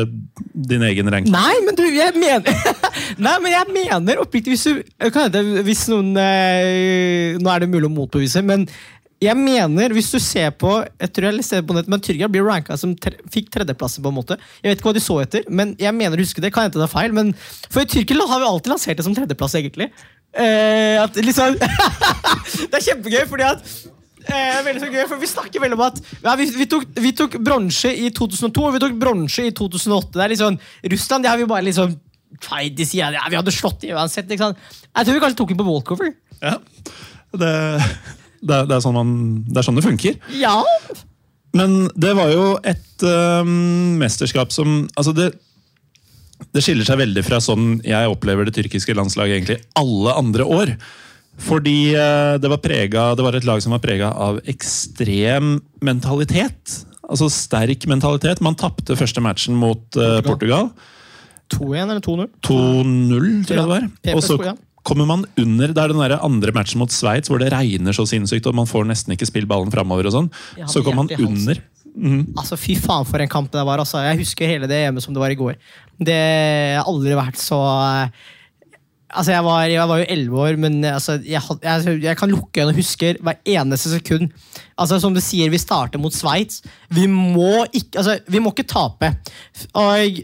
din 0.71 0.83
egen 0.87 1.09
ranking? 1.11 1.33
Nei, 1.33 1.55
men 1.65 1.75
du, 1.75 1.83
jeg 1.91 2.15
mener 2.15 2.47
Nei, 3.25 3.33
men 3.43 3.51
jeg 3.51 3.73
mener 3.75 4.21
oppriktig 4.23 4.55
hvis 4.55 4.67
Hvis 5.67 5.87
noen 5.91 6.13
eh, 6.21 7.35
Nå 7.41 7.51
er 7.51 7.65
det 7.65 7.71
mulig 7.71 7.89
å 7.89 7.95
motbevise, 7.97 8.43
men 8.45 8.67
jeg 9.17 9.33
mener, 9.33 9.89
hvis 9.97 10.11
du 10.13 10.19
ser 10.21 10.51
på 10.61 10.69
Jeg 11.01 11.09
tror 11.09 11.25
jeg 11.25 11.37
leste 11.39 11.61
på 11.65 11.73
nett, 11.73 11.87
men 11.89 12.01
Tyrkia 12.05 12.29
blir 12.29 12.45
ranka 12.45 12.77
som 12.77 12.93
tre, 12.93 13.15
fikk 13.33 13.49
tredjeplasser. 13.55 14.03
på 14.05 14.11
en 14.11 14.17
måte 14.19 14.37
Jeg 14.61 14.69
vet 14.69 14.77
ikke 14.77 14.91
hva 14.91 14.93
de 14.93 15.01
så 15.01 15.17
etter, 15.23 15.47
men 15.49 15.73
jeg 15.81 15.95
mener 15.97 16.19
å 16.19 16.21
huske 16.21 16.43
det. 16.43 16.51
Kan 16.53 16.67
hende 16.67 16.77
det 16.77 16.85
er 16.85 16.93
feil, 16.93 17.15
men 17.17 17.33
for 17.65 17.81
i 17.81 17.89
Tyrkia 17.89 18.29
har 18.29 18.43
vi 18.43 18.49
alltid 18.51 18.75
lansert 18.75 18.99
det 18.99 19.07
som 19.07 19.17
tredjeplass, 19.17 19.57
egentlig. 19.57 19.89
Eh, 20.37 21.01
at 21.01 21.17
liksom 21.17 21.57
Det 22.69 22.77
er 22.77 22.85
kjempegøy, 22.91 23.23
fordi 23.31 23.47
at 23.47 23.65
Eh, 24.27 24.57
veldig 24.65 24.81
så 24.83 24.89
gøy, 24.91 25.05
for 25.07 25.21
Vi 25.21 25.29
snakker 25.31 25.63
veldig 25.63 25.77
om 25.77 25.85
at 25.85 26.01
ja, 26.23 26.33
vi, 26.39 26.49
vi 26.57 26.67
tok, 26.69 26.83
vi 26.99 27.13
tok 27.15 27.37
bronse 27.43 27.91
i 27.93 28.09
2002 28.15 28.65
og 28.67 28.75
vi 28.75 28.83
tok 28.83 28.97
bronse 28.99 29.47
i 29.47 29.53
2008. 29.55 30.11
Det 30.17 30.25
er 30.25 30.35
sånn, 30.41 30.59
Russland 30.93 31.25
det 31.25 31.31
har 31.31 31.39
vi 31.39 31.47
bare 31.49 31.65
liksom 31.69 31.95
feid 32.43 32.75
de 32.75 32.85
sier, 32.85 33.15
ja, 33.15 33.23
Vi 33.31 33.39
hadde 33.39 33.53
slått 33.55 33.81
dem 33.85 33.95
uansett. 33.95 34.27
ikke 34.27 34.49
sant? 34.49 34.63
Jeg 34.91 35.07
tror 35.07 35.15
vi 35.15 35.23
kanskje 35.23 35.39
tok 35.39 35.53
dem 35.53 35.61
på 35.61 35.67
walkover. 35.69 36.13
Ja, 36.41 36.57
det, 37.37 37.51
Det, 38.37 38.57
det, 38.69 38.75
er 38.75 38.81
sånn 38.83 38.93
man, 38.97 39.11
det 39.47 39.61
er 39.61 39.65
sånn 39.65 39.79
det 39.79 39.85
funker. 39.87 40.17
Ja! 40.37 40.59
Men 41.57 41.87
det 41.97 42.11
var 42.17 42.29
jo 42.29 42.51
et 42.67 43.05
øhm, 43.07 43.97
mesterskap 43.97 44.51
som 44.53 44.83
altså 44.99 45.13
det, 45.15 45.31
det 46.53 46.61
skiller 46.61 46.85
seg 46.85 46.99
veldig 47.01 47.23
fra 47.25 47.39
sånn 47.41 47.79
jeg 47.87 48.11
opplever 48.11 48.45
det 48.45 48.53
tyrkiske 48.59 48.93
landslaget 48.97 49.39
egentlig 49.39 49.57
alle 49.79 50.13
andre 50.19 50.45
år. 50.45 50.75
Fordi 51.37 51.93
øh, 51.93 52.35
det, 52.41 52.49
var 52.49 52.61
preget, 52.63 52.97
det 53.17 53.25
var 53.25 53.37
et 53.37 53.45
lag 53.45 53.61
som 53.61 53.75
var 53.75 53.81
prega 53.83 54.09
av 54.09 54.39
ekstrem 54.49 55.57
mentalitet. 55.85 56.79
Altså 57.07 57.29
sterk 57.31 57.85
mentalitet. 57.87 58.41
Man 58.43 58.57
tapte 58.57 58.97
første 58.99 59.21
matchen 59.23 59.55
mot 59.55 59.83
Portugal. 59.93 60.23
Portugal. 60.25 60.71
2-1 61.53 61.91
eller 61.91 62.01
2-0? 62.03 62.25
2-0, 62.43 63.45
tror 63.47 63.55
jeg 63.55 63.61
det 63.61 63.69
var. 63.69 63.85
Og 64.15 64.23
så 64.25 64.55
kommer 64.87 65.07
man 65.07 65.25
under. 65.39 65.73
Det 65.73 65.83
er 65.83 65.93
den 65.93 66.01
der 66.03 66.17
andre 66.23 66.53
matchen 66.55 66.81
mot 66.81 66.93
Sveits 66.93 67.31
hvor 67.31 67.41
det 67.41 67.51
regner 67.53 67.95
så 67.95 68.05
sinnssykt 68.07 68.47
og 68.47 68.55
man 68.57 68.69
får 68.69 68.87
nesten 68.87 69.15
ikke 69.15 69.27
spilt 69.29 69.49
ballen 69.49 69.71
framover. 69.73 70.07
og 70.09 70.15
sånn. 70.15 70.29
Så 70.67 70.83
kommer 70.85 71.05
man 71.05 71.27
under. 71.27 71.59
Mm. 71.97 72.23
Altså, 72.37 72.59
Fy 72.59 72.75
faen 72.77 73.07
for 73.09 73.23
en 73.23 73.31
kamp 73.31 73.51
det 73.53 73.63
var. 73.65 73.81
altså. 73.81 74.01
Jeg 74.05 74.21
husker 74.21 74.49
hele 74.49 74.69
det 74.69 74.83
hjemme 74.83 75.03
som 75.03 75.15
det 75.15 75.23
var 75.23 75.33
i 75.33 75.39
går. 75.39 75.57
Det 75.97 76.19
har 76.77 76.87
aldri 76.87 77.15
vært 77.17 77.39
så 77.41 77.61
Altså, 79.07 79.31
Jeg 79.31 79.43
var, 79.45 79.61
jeg 79.71 79.87
var 79.87 80.01
jo 80.01 80.07
elleve 80.11 80.39
år, 80.43 80.57
men 80.59 80.81
altså, 80.85 81.17
jeg, 81.23 81.41
jeg, 81.63 81.99
jeg 82.03 82.17
kan 82.19 82.31
lukke 82.33 82.59
øynene 82.59 82.73
og 82.75 82.79
huske 82.81 83.13
hver 83.23 83.37
eneste 83.47 83.93
sekund. 83.93 84.31
Altså, 84.77 84.99
Som 84.99 85.13
du 85.15 85.21
sier, 85.23 85.49
vi 85.53 85.57
starter 85.61 86.01
mot 86.01 86.13
Sveits. 86.13 86.61
Vi 86.91 87.05
altså, 87.07 88.17
vi 88.27 88.41
må 88.43 88.51
ikke 88.51 88.67
tape. 88.67 89.13
Og 89.73 90.19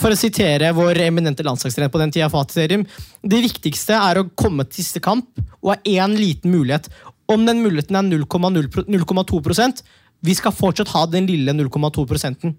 for 0.00 0.14
å 0.14 0.16
sitere 0.16 0.70
vår 0.72 1.02
eminente 1.04 1.44
landslagstrener 1.44 1.92
på 1.92 2.00
den 2.00 2.12
tida, 2.14 2.30
Fatih 2.32 2.56
Serim, 2.62 2.86
det 3.20 3.42
viktigste 3.44 3.98
er 3.98 4.22
å 4.22 4.28
komme 4.38 4.64
til 4.64 4.80
siste 4.80 5.02
kamp 5.04 5.28
og 5.60 5.74
ha 5.74 5.76
én 5.84 6.16
liten 6.16 6.54
mulighet. 6.54 6.88
Om 7.28 7.44
den 7.48 7.60
muligheten 7.64 7.98
er 7.98 8.06
0,0 8.08 8.70
pro- 8.72 8.86
0,2 8.88 9.82
vi 10.22 10.34
skal 10.38 10.54
fortsatt 10.54 10.92
ha 10.94 11.04
den 11.10 11.26
lille 11.26 11.52
0,2 11.52 12.06
prosenten. 12.06 12.54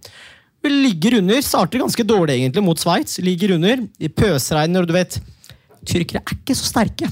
Vi 0.63 0.69
ligger 0.69 1.17
under, 1.21 1.39
starter 1.43 1.79
ganske 1.79 2.03
dårlig 2.07 2.37
egentlig 2.41 2.63
mot 2.63 2.79
Sveits. 2.79 3.19
Ligger 3.23 3.55
under, 3.55 3.85
i 3.99 4.09
pøsregn, 4.11 4.75
og 4.79 4.87
du 4.87 4.93
vet 4.95 5.17
Tyrkere 5.87 6.23
er 6.23 6.37
ikke 6.37 6.55
så 6.57 6.69
sterke. 6.69 7.09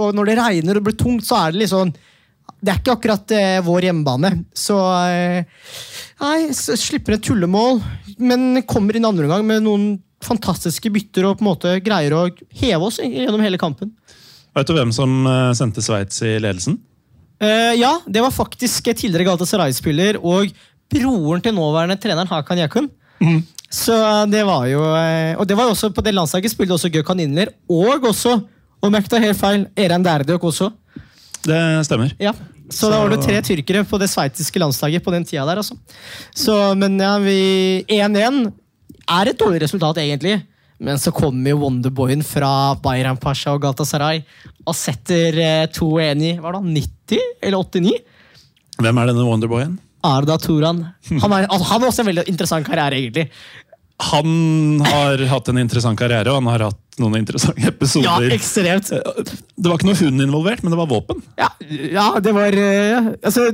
Og 0.00 0.14
når 0.16 0.30
det 0.30 0.38
regner 0.38 0.72
og 0.72 0.80
det 0.80 0.86
blir 0.88 0.98
tungt, 0.98 1.26
så 1.26 1.38
er 1.46 1.56
det 1.56 1.68
sånn 1.70 1.92
Det 2.62 2.70
er 2.72 2.78
ikke 2.80 2.94
akkurat 2.96 3.34
eh, 3.36 3.58
vår 3.64 3.88
hjemmebane. 3.88 4.30
Så 4.54 4.78
eh, 5.08 5.44
Nei, 6.22 6.52
så 6.56 6.76
slipper 6.78 7.16
et 7.16 7.26
tullemål, 7.26 7.82
men 8.22 8.62
kommer 8.68 8.96
inn 8.96 9.08
andre 9.08 9.26
omgang 9.26 9.44
med 9.46 9.66
noen 9.66 9.86
fantastiske 10.22 10.90
bytter 10.94 11.26
og 11.26 11.40
på 11.40 11.42
en 11.42 11.48
måte 11.50 11.72
greier 11.82 12.14
å 12.14 12.28
heve 12.60 12.86
oss 12.86 13.00
gjennom 13.02 13.42
hele 13.42 13.58
kampen. 13.58 13.90
Vet 14.54 14.68
du 14.68 14.74
hvem 14.76 14.92
som 14.94 15.26
eh, 15.26 15.52
sendte 15.58 15.82
Sveits 15.82 16.22
i 16.22 16.36
ledelsen? 16.38 16.78
Eh, 17.42 17.74
ja, 17.80 17.96
det 18.06 18.22
var 18.22 18.34
faktisk 18.34 18.92
tidligere 18.92 19.32
Galatasaray-spiller 19.32 20.20
og 20.22 20.52
broren 20.92 21.42
til 21.42 21.56
nåværende 21.56 21.98
treneren 21.98 22.30
Hakan 22.30 22.60
Yakun. 22.62 22.90
Så 23.72 23.96
det 24.28 24.42
var 24.44 24.66
jo 24.68 24.82
eh, 24.84 25.32
Og 25.40 25.46
det 25.48 25.56
var 25.56 25.64
jo 25.64 25.72
også 25.72 25.88
på 25.96 26.04
det 26.04 26.12
landslaget 26.12 26.52
spilte 26.52 26.76
også 26.76 26.90
Gökhan 26.92 27.22
Inler, 27.24 27.54
og 27.72 28.04
også, 28.10 28.36
om 28.82 28.92
jeg 28.92 29.04
ikke 29.04 29.14
tar 29.14 29.24
helt 29.24 29.40
feil, 29.40 29.66
Eren 29.80 30.04
Derdøk 30.04 30.44
også. 30.44 30.68
Det 31.42 31.60
stemmer. 31.88 32.12
Ja. 32.20 32.34
Så, 32.72 32.88
da 32.88 33.00
var 33.02 33.10
det 33.12 33.20
tre 33.24 33.40
tyrkere 33.44 33.82
på 33.84 33.98
det 34.00 34.08
sveitsiske 34.12 34.60
landslaget 34.60 35.04
på 35.04 35.12
den 35.12 35.26
tida 35.28 35.44
der, 35.48 35.60
altså. 35.60 35.76
Så, 36.34 36.54
men 36.78 36.96
ja, 37.00 37.16
vi 37.20 37.84
1-1 37.90 38.46
er 39.12 39.28
et 39.28 39.40
dårlig 39.40 39.60
resultat, 39.64 40.00
egentlig. 40.00 40.38
Men 40.82 40.98
så 40.98 41.12
kommer 41.14 41.52
jo 41.52 41.60
Wonderboyen 41.62 42.24
fra 42.26 42.74
Bayram 42.82 43.18
Pasha 43.20 43.52
og 43.54 43.62
Galatasaray 43.62 44.22
og 44.66 44.74
setter 44.78 45.36
eh, 45.38 45.66
2-1 45.70 46.24
i 46.26 46.32
hva 46.42 46.54
da, 46.56 46.62
90 46.64 47.22
eller 47.42 47.68
89. 47.68 47.92
Hvem 48.82 48.98
er 48.98 49.10
denne 49.12 49.26
Wonderboyen? 49.28 49.76
Arda 50.02 50.38
Turan. 50.38 50.84
Han, 51.10 51.32
er, 51.32 51.46
altså, 51.46 51.66
han 51.68 51.82
har 51.82 51.90
også 51.90 52.02
en 52.02 52.10
veldig 52.10 52.24
interessant 52.30 52.66
karriere, 52.66 52.98
egentlig. 52.98 53.28
Han 54.02 54.82
har 54.82 55.20
hatt 55.30 55.48
en 55.52 55.60
interessant 55.62 55.98
karriere, 55.98 56.32
og 56.32 56.40
han 56.40 56.50
har 56.50 56.64
hatt 56.66 57.00
noen 57.00 57.20
interessante 57.20 57.68
episoder. 57.70 58.26
Ja, 58.26 58.34
ekstremt. 58.34 58.90
det 58.90 59.68
var 59.68 59.78
ikke 59.78 59.88
noe 59.88 60.00
hund 60.00 60.24
involvert, 60.24 60.64
men 60.64 60.74
det 60.74 60.80
var 60.80 60.90
våpen. 60.90 61.22
Ja, 61.38 61.52
ja 61.68 62.08
det 62.22 62.34
var 62.34 62.56
eh, 62.58 63.12
altså, 63.22 63.48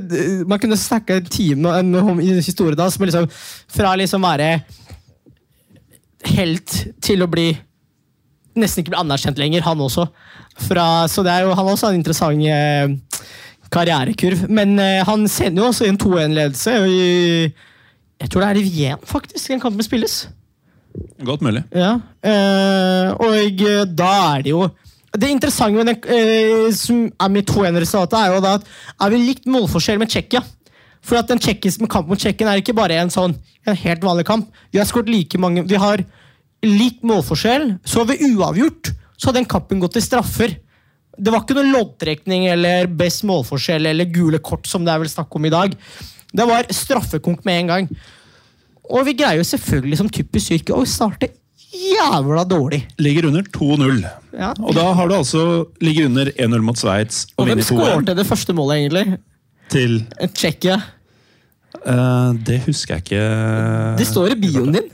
Man 0.49 0.61
kunne 0.61 0.79
snakke 0.79 1.19
en 1.19 1.29
time 1.29 1.77
om 2.01 2.21
historien 2.25 2.81
hans, 2.81 2.97
men 2.99 3.11
liksom 3.11 3.29
fra 3.75 3.93
liksom 3.99 4.25
være 4.25 4.51
helt 6.33 6.79
til 7.03 7.23
å 7.23 7.29
bli 7.31 7.51
nesten 8.59 8.83
ikke 8.83 8.95
bli 8.95 8.99
anerkjent 8.99 9.39
lenger, 9.39 9.63
han 9.63 9.81
også. 9.85 10.07
Fra, 10.59 10.85
så 11.07 11.23
det 11.23 11.31
er 11.31 11.45
jo, 11.45 11.53
han 11.53 11.63
har 11.63 11.75
også 11.75 11.91
en 11.93 11.99
interessant 11.99 12.41
eh, 12.43 12.89
karrierekurv. 13.73 14.47
Men 14.49 14.77
eh, 14.81 15.05
han 15.07 15.27
sender 15.31 15.63
jo 15.63 15.69
også 15.71 15.87
en 15.87 15.99
2-1-ledelse. 16.01 16.75
Jeg 18.19 18.31
tror 18.31 18.43
det 18.43 18.49
er 18.49 18.59
i 18.59 18.67
Wien, 18.67 19.07
faktisk, 19.07 19.47
den 19.51 19.63
kampen 19.63 19.85
spilles. 19.85 20.27
Godt 21.25 21.43
mulig. 21.45 21.63
Ja, 21.75 21.95
eh, 22.25 23.09
og 23.13 23.63
eh, 23.63 23.83
da 23.85 24.11
er 24.35 24.41
det 24.43 24.53
jo 24.55 24.69
Det 25.09 25.29
interessante 25.29 25.77
med 25.77 25.87
den, 25.89 25.97
eh, 26.05 26.73
som 26.75 27.07
er 27.09 27.29
mitt 27.33 27.49
2-1-resultat, 27.49 28.13
er 28.13 28.33
jo 28.35 28.41
da 28.45 28.51
at 28.59 28.67
er 29.01 29.09
vi 29.09 29.21
likt 29.23 29.47
målforskjell 29.49 29.97
med 29.97 30.11
Tsjekkia. 30.11 30.43
For 31.01 31.17
at 31.17 31.31
den 31.31 31.39
tjekkiske 31.41 31.87
kampen 31.89 32.11
mot 32.11 32.19
Tsjekkia 32.19 32.51
er 32.51 32.61
ikke 32.61 32.75
bare 32.77 32.99
en 33.01 33.09
sånn 33.09 33.33
en 33.65 33.79
helt 33.79 34.03
vanlig 34.05 34.27
kamp. 34.27 34.51
Vi 34.71 34.77
har 34.77 34.85
skåret 34.85 35.09
like 35.09 35.39
mange 35.41 35.63
Vi 35.65 35.79
har 35.81 36.03
lik 36.61 37.01
målforskjell. 37.01 37.79
Så 37.85 38.05
ved 38.05 38.21
uavgjort 38.21 38.91
så 39.17 39.29
hadde 39.29 39.41
den 39.41 39.49
kampen 39.49 39.81
gått 39.81 39.97
til 39.97 40.05
straffer. 40.05 40.53
Det 41.17 41.33
var 41.33 41.43
ikke 41.43 41.57
noen 41.57 41.73
loddtrekning 41.73 42.47
eller 42.51 42.87
best 42.99 43.25
målforskjell 43.27 43.89
eller 43.89 44.11
gule 44.13 44.39
kort, 44.43 44.67
som 44.69 44.85
det 44.85 44.93
er 44.93 45.01
vel 45.03 45.11
snakk 45.11 45.35
om 45.35 45.47
i 45.49 45.53
dag. 45.53 45.75
Det 46.29 46.45
var 46.47 46.69
straffekonk 46.73 47.43
med 47.47 47.63
en 47.63 47.73
gang. 47.73 47.89
Og 48.89 49.05
vi 49.05 49.15
greier 49.17 49.41
jo 49.41 49.47
selvfølgelig 49.47 49.99
som 49.99 50.09
typisk 50.09 50.53
Tyrkia 50.53 50.77
å 50.77 50.85
starte 50.87 51.31
jævla 51.69 52.45
dårlig. 52.49 52.83
Ligger 53.01 53.27
under 53.29 53.43
2-0. 53.45 53.99
Ja. 54.33 54.53
Og 54.57 54.73
da 54.77 54.87
har 54.97 55.09
du 55.09 55.17
altså 55.17 55.43
ligger 55.83 56.07
under 56.09 56.31
1-0 56.31 56.63
mot 56.65 56.79
Sveits 56.79 57.27
og 57.35 57.43
Og 57.43 57.49
hvem 57.49 57.59
vunnet 57.59 57.69
2-1 57.69 57.83
skårte 57.83 58.15
det 58.17 58.25
første 58.29 58.55
målet, 58.57 58.79
egentlig? 58.79 59.19
til 59.69 59.99
Tsjekkia. 60.33 60.79
Uh, 61.85 62.33
Det 62.45 62.63
husker 62.65 62.97
jeg 62.97 63.03
ikke 63.05 63.97
Det 63.99 64.07
står 64.09 64.33
i 64.33 64.39
bioen 64.41 64.73
din. 64.73 64.89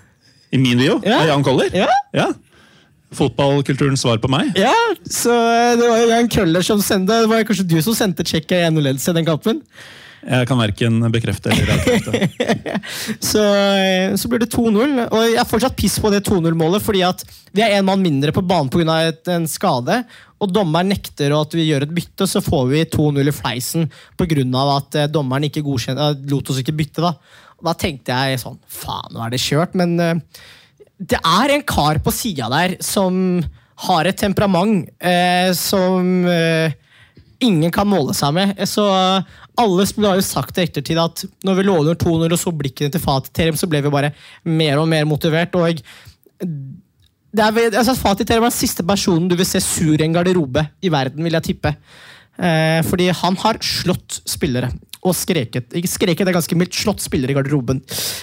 I 0.52 0.60
min 0.60 0.78
bio? 0.78 1.00
Ja. 1.04 1.22
Av 1.22 1.30
Jan 1.32 1.44
Koller? 1.44 1.72
Ja. 1.74 1.88
ja. 2.14 2.28
Fotballkulturens 3.16 4.04
svar 4.06 4.22
på 4.24 4.32
meg? 4.32 4.54
Ja, 4.60 4.76
så 5.04 5.34
eh, 5.34 5.76
det 5.80 5.90
var 5.90 6.02
jo 6.02 6.10
Jan 6.12 6.32
Køller 6.32 6.66
som 6.66 6.82
sendte 6.84 7.22
Det 7.24 7.30
var 7.32 7.46
kanskje 7.48 7.68
du 7.68 7.78
som 7.84 7.96
sendte 7.98 8.26
Tsjekkia 8.28 8.70
1-0-ledelse 8.70 9.14
i 9.14 9.20
den 9.20 9.28
kampen? 9.28 9.62
Jeg 10.26 10.48
kan 10.50 10.58
verken 10.58 11.04
bekrefte 11.14 11.52
eller 11.54 11.76
avkrefte. 11.76 12.30
Så, 13.30 13.42
eh, 13.78 14.16
så 14.18 14.30
blir 14.30 14.42
det 14.42 14.50
2-0. 14.50 14.96
Og 15.06 15.20
jeg 15.22 15.36
er 15.38 15.46
fortsatt 15.46 15.76
piss 15.78 16.00
på 16.02 16.10
det 16.10 16.24
2-0-målet, 16.26 16.82
fordi 16.82 17.04
at 17.06 17.22
vi 17.54 17.62
er 17.62 17.76
en 17.78 17.86
mann 17.86 18.02
mindre 18.02 18.34
på 18.34 18.42
banen 18.42 18.72
pga. 18.74 18.98
en 19.36 19.46
skade. 19.50 20.00
Og 20.42 20.50
dommeren 20.50 20.90
nekter 20.90 21.36
at 21.38 21.54
vi 21.54 21.68
gjør 21.70 21.86
et 21.86 21.94
bytte, 21.94 22.26
så 22.30 22.42
får 22.42 22.66
vi 22.72 22.84
2-0 22.90 23.22
i 23.22 23.36
fleisen 23.38 23.86
pga. 24.18 24.66
at 24.80 24.96
eh, 24.98 25.12
dommeren 25.14 25.46
ikke 25.46 25.66
godkjente, 25.66 26.10
eh, 26.10 26.30
lot 26.34 26.50
oss 26.50 26.62
ikke 26.64 26.78
bytte. 26.82 27.06
Da 27.06 27.14
da 27.66 27.74
tenkte 27.74 28.14
jeg 28.14 28.42
sånn 28.42 28.60
Faen, 28.68 29.14
nå 29.16 29.24
er 29.26 29.32
det 29.34 29.42
kjørt. 29.42 29.76
Men 29.78 29.96
det 30.98 31.20
er 31.20 31.54
en 31.54 31.66
kar 31.68 32.00
på 32.04 32.14
sida 32.14 32.48
der 32.52 32.78
som 32.84 33.44
har 33.86 34.08
et 34.08 34.18
temperament 34.20 34.88
eh, 35.04 35.52
som 35.58 36.24
eh, 36.32 36.76
ingen 37.44 37.74
kan 37.76 37.90
måle 37.90 38.16
seg 38.16 38.32
med. 38.38 38.62
Så 38.70 38.86
eh, 38.88 39.36
alle 39.60 39.88
har 40.06 40.20
jo 40.20 40.26
sagt 40.26 40.58
i 40.58 40.66
ettertid 40.66 41.00
at 41.02 41.26
når 41.46 41.60
vi 41.60 41.68
lå 41.68 41.76
under 41.82 42.00
2-0 42.00 42.32
og 42.32 42.40
så 42.40 42.56
blikkene 42.56 42.94
til 42.94 43.04
Fatih 43.04 43.36
Terim, 43.36 43.60
så 43.60 43.70
ble 43.72 43.84
vi 43.84 43.94
bare 43.94 44.14
mer 44.48 44.80
og 44.82 44.90
mer 44.92 45.08
motivert. 45.10 45.56
og 45.56 45.84
det 47.36 47.44
er, 47.44 47.76
altså, 47.76 47.98
Fatih 48.00 48.28
Terim 48.28 48.46
er 48.46 48.54
den 48.54 48.58
siste 48.58 48.84
personen 48.88 49.28
du 49.32 49.36
vil 49.36 49.48
se 49.48 49.60
sur 49.64 50.00
i 50.00 50.06
en 50.06 50.16
garderobe 50.16 50.64
i 50.80 50.92
verden, 50.92 51.24
vil 51.26 51.36
jeg 51.36 51.50
tippe. 51.52 51.76
Eh, 52.36 52.82
fordi 52.84 53.10
han 53.16 53.38
har 53.44 53.60
slått 53.64 54.22
spillere. 54.28 54.72
Og 55.06 55.16
skreket. 55.18 55.74
Skreket, 55.90 56.26
er 56.26 56.36
ganske 56.36 56.58
mildt. 56.58 56.76
Slått 56.76 57.04
spillere 57.06 57.34
i 57.34 57.38
garderoben. 57.38 57.82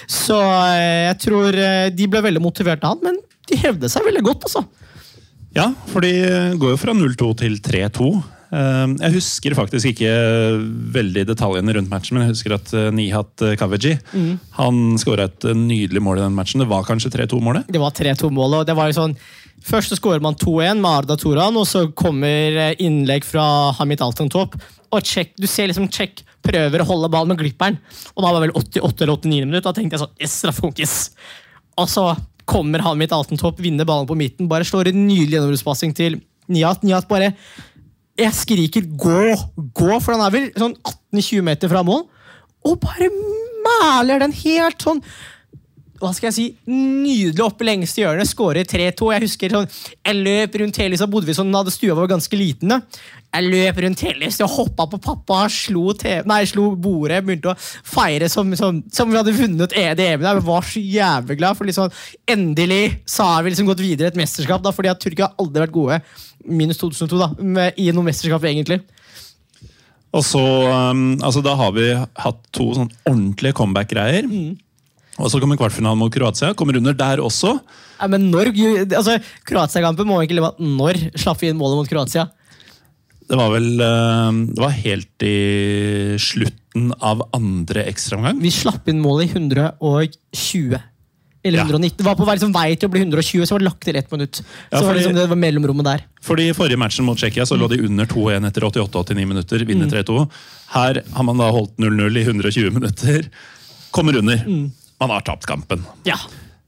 Så 0.09 0.37
eh, 0.37 1.09
jeg 1.09 1.19
tror 1.23 1.55
eh, 1.55 1.89
de 1.95 2.09
ble 2.11 2.23
veldig 2.25 2.43
motivert 2.43 2.83
av 2.83 2.97
han, 2.97 3.03
men 3.07 3.19
de 3.49 3.59
hevde 3.59 3.89
seg 3.91 4.05
veldig 4.07 4.23
godt, 4.25 4.47
altså. 4.49 4.65
Ja, 5.53 5.69
for 5.91 6.03
de 6.03 6.13
går 6.59 6.73
jo 6.73 6.79
fra 6.81 6.95
0-2 6.97 7.29
til 7.43 7.59
3-2. 7.63 8.09
Eh, 8.53 8.87
Jeg 9.01 9.15
husker 9.17 9.55
faktisk 9.57 9.93
ikke 9.93 10.11
veldig 10.95 11.25
detaljene 11.29 11.77
rundt 11.77 11.93
matchen, 11.93 12.17
men 12.17 12.27
jeg 12.27 12.35
husker 12.35 12.57
at 12.57 12.73
eh, 12.77 12.89
Nihat 12.93 13.45
Kaveji 13.59 13.95
mm. 14.13 14.33
han 14.59 14.83
skåra 15.01 15.29
et 15.29 15.47
eh, 15.49 15.57
nydelig 15.57 16.03
mål 16.03 16.21
i 16.21 16.25
den 16.25 16.37
matchen. 16.37 16.61
Det 16.63 16.69
var 16.69 16.85
kanskje 16.87 17.13
3-2-målet? 17.15 17.71
Det 17.73 17.81
var 17.81 17.95
3-2-mål, 17.97 18.59
og 18.59 18.69
det 18.69 18.77
var 18.77 18.91
jo 18.91 18.99
sånn 18.99 19.17
Først 19.63 19.93
så 19.93 19.95
skårer 19.95 20.19
man 20.19 20.35
2-1 20.35 20.81
med 20.81 20.89
Arda 20.89 21.15
Toran, 21.15 21.55
og 21.55 21.63
så 21.69 21.85
kommer 21.95 22.57
eh, 22.59 22.73
innlegg 22.83 23.23
fra 23.23 23.71
Hamid 23.77 24.01
Altantop. 24.03 24.57
Og 24.91 25.05
check, 25.07 25.31
du 25.39 25.47
ser 25.47 25.69
liksom 25.71 25.87
Czech 25.87 26.25
prøver 26.43 26.83
å 26.83 26.87
holde 26.89 27.09
ballen 27.13 27.33
med 27.33 27.41
glipperen, 27.41 27.79
og 28.13 28.23
da 28.23 28.29
var 28.29 28.39
det 28.39 28.49
vel 28.49 28.57
88 28.59 29.05
eller 29.05 29.15
89 29.15 29.47
minutter. 29.47 29.65
Da 29.69 29.75
tenkte 29.77 29.97
jeg 29.97 30.03
sånn 30.03 30.15
Yes, 30.21 30.37
straffekonkis! 30.41 30.95
Og 31.79 31.89
så 31.89 32.05
kommer 32.49 32.83
han 32.83 32.99
mitt 32.99 33.13
Altentopp, 33.15 33.61
vinner 33.63 33.87
ballen 33.87 34.09
på 34.09 34.17
midten, 34.19 34.49
bare 34.51 34.67
slår 34.67 34.91
en 34.91 35.05
nydelig 35.07 35.37
gjennombruddspassing 35.37 35.95
til 35.97 36.19
Niat. 36.51 36.83
Niat 36.83 37.07
bare 37.07 37.33
Jeg 38.19 38.33
skriker 38.37 38.81
'gå', 38.85 39.73
gå, 39.73 39.93
for 39.99 40.13
han 40.13 40.21
er 40.21 40.33
vel 40.35 40.51
sånn 40.53 40.75
18-20 41.15 41.41
meter 41.41 41.71
fra 41.71 41.81
mål. 41.81 42.03
Og 42.63 42.79
bare 42.79 43.09
mæler 43.63 44.19
den 44.21 44.35
helt 44.43 44.83
sånn 44.83 45.01
hva 46.01 46.09
skal 46.15 46.29
jeg 46.29 46.35
si, 46.35 46.45
nydelig 46.67 47.43
opp 47.45 47.61
i 47.61 47.67
lengste 47.67 48.01
hjørnet, 48.01 48.27
skårer 48.27 48.65
3-2. 48.67 49.09
Jeg 49.13 49.23
husker 49.23 49.53
sånn, 49.53 49.67
jeg 50.03 50.17
løp 50.19 50.55
rundt 50.59 50.79
hele 50.81 50.97
så 50.99 51.07
bodde 51.11 51.29
vi 51.29 51.35
sånn, 51.37 51.53
hadde 51.53 51.73
stua 51.73 51.95
var 51.97 52.09
ganske 52.11 52.39
liten. 52.39 52.73
da. 52.73 52.79
Jeg 53.33 53.49
løp 53.49 53.79
rundt 53.85 54.03
hele 54.05 54.29
og 54.45 54.55
hoppa 54.57 54.87
på 54.91 54.99
pappa, 55.01 55.43
slo, 55.53 55.93
TV, 55.97 56.25
nei, 56.29 56.41
slo 56.49 56.71
bordet, 56.79 57.21
begynte 57.25 57.53
å 57.53 57.55
feire 57.57 58.29
som, 58.29 58.51
som, 58.57 58.81
som 58.93 59.09
vi 59.09 59.19
hadde 59.19 59.35
vunnet 59.37 59.73
EDM. 59.79 60.25
Jeg 60.25 60.43
var 60.49 60.67
så 60.69 60.83
jævlig 60.83 61.39
glad, 61.39 61.57
for 61.59 61.69
liksom, 61.69 62.01
endelig 62.29 62.83
så 63.09 63.29
har 63.29 63.45
vi 63.45 63.53
liksom 63.53 63.69
gått 63.69 63.85
videre 63.85 64.11
et 64.11 64.19
mesterskap. 64.19 64.65
da, 64.65 64.73
fordi 64.75 64.91
at 64.91 65.01
Tyrkia 65.01 65.29
har 65.29 65.39
aldri 65.41 65.65
vært 65.65 65.77
gode, 65.77 66.01
minus 66.43 66.81
2002, 66.81 67.21
da, 67.21 67.31
med, 67.39 67.79
i 67.81 67.89
noe 67.95 68.09
mesterskap, 68.09 68.49
egentlig. 68.49 68.81
Og 70.13 70.21
så, 70.25 70.43
um, 70.69 71.15
altså 71.25 71.41
Da 71.41 71.55
har 71.57 71.71
vi 71.73 71.87
hatt 71.95 72.43
to 72.53 72.67
sånn 72.77 72.91
ordentlige 73.09 73.57
comeback-greier. 73.57 74.27
Og 75.21 75.29
så 75.29 75.39
kommer 75.41 75.59
kvartfinalen 75.59 75.99
mot 76.01 76.13
Kroatia. 76.13 76.53
Kommer 76.57 76.77
under 76.79 76.95
der 76.97 77.21
også. 77.21 77.57
Ja, 77.99 78.07
men 78.09 78.31
når, 78.33 78.49
altså, 78.97 79.19
Kroatia-kampen 79.45 80.09
må 80.09 80.21
ikke 80.23 80.37
leve 80.39 80.49
at 80.53 80.61
når 80.63 80.97
slapp 81.21 81.43
vi 81.43 81.51
inn 81.51 81.59
målet 81.59 81.83
mot 81.83 81.91
Kroatia? 81.91 82.29
Det 83.23 83.37
var 83.39 83.53
vel 83.53 83.69
um, 83.79 84.39
Det 84.51 84.59
var 84.59 84.73
helt 84.75 85.23
i 85.25 85.35
slutten 86.19 86.89
av 86.99 87.21
andre 87.35 87.85
ekstraomgang. 87.91 88.41
Vi 88.41 88.51
slapp 88.51 88.89
inn 88.91 88.99
målet 89.03 89.29
i 89.29 89.37
120. 89.37 90.81
Eller 91.43 91.59
Ja. 91.59 91.65
119. 91.67 91.97
Det 91.99 92.05
var 92.07 92.15
på 92.15 92.25
liksom, 92.27 92.53
vei 92.55 92.75
til 92.79 92.87
å 92.87 92.91
bli 92.93 93.01
120, 93.03 93.45
så 93.45 93.55
var 93.55 93.59
det 93.63 93.67
lagt 93.67 93.81
til 93.83 93.97
ett 93.99 94.11
minutt. 94.11 94.39
Ja, 94.71 94.79
så 94.79 94.85
var 94.85 94.93
det, 94.93 95.01
liksom, 95.01 95.15
det 95.17 95.25
var 95.29 95.39
mellomrommet 95.39 95.85
der. 95.85 96.05
Fordi 96.23 96.49
I 96.49 96.53
forrige 96.55 96.79
matchen 96.79 97.05
mot 97.05 97.19
Tsjekkia 97.19 97.45
så 97.45 97.57
lå 97.59 97.67
de 97.71 97.81
under 97.83 98.07
2-1 98.07 98.47
etter 98.47 98.63
88-89 98.69 99.25
minutter. 99.27 99.65
Vinner 99.67 99.91
3-2. 99.91 100.23
Her 100.73 101.01
har 101.03 101.27
man 101.27 101.41
da 101.43 101.49
holdt 101.51 101.75
0-0 101.83 102.21
i 102.21 102.23
120 102.23 102.71
minutter. 102.79 103.27
Kommer 103.91 104.17
under. 104.23 104.39
Man 105.07 105.17
har 105.19 105.25
tapt 105.27 105.45
kampen. 105.49 105.83
Ja. 106.07 106.17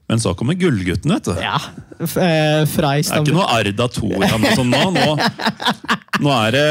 Men 0.06 0.20
så 0.22 0.36
kommer 0.38 0.54
gullgutten, 0.54 1.10
vet 1.16 1.26
du. 1.26 1.34
ja. 1.42 1.56
Eh, 1.96 2.62
fra 2.68 2.92
Det 3.00 3.08
er 3.08 3.22
ikke 3.24 3.34
noe 3.34 3.46
Arda 3.50 3.86
Toran 3.90 4.44
sånn 4.54 4.70
nå. 4.70 4.82
nå. 4.94 5.16
Nå 6.22 6.32
er 6.36 6.54
det 6.54 6.66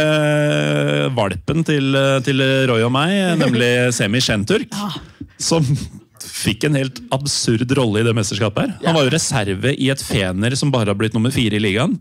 valpen 1.17 1.65
til, 1.67 1.97
til 2.25 2.43
Roy 2.69 2.85
og 2.85 2.93
meg, 2.95 3.15
nemlig 3.41 3.69
Semi 3.97 4.21
Shenturk, 4.23 4.71
som 5.41 5.65
fikk 6.25 6.65
en 6.69 6.77
helt 6.79 7.01
absurd 7.15 7.69
rolle 7.77 8.01
i 8.01 8.07
det 8.07 8.13
mesterskapet. 8.17 8.71
her. 8.71 8.87
Han 8.87 8.97
var 8.97 9.07
jo 9.07 9.13
reserve 9.13 9.73
i 9.75 9.89
et 9.93 10.01
Fener 10.05 10.55
som 10.57 10.71
bare 10.73 10.93
har 10.93 10.99
blitt 10.99 11.17
nummer 11.17 11.33
fire 11.33 11.59
i 11.59 11.63
ligaen, 11.63 11.97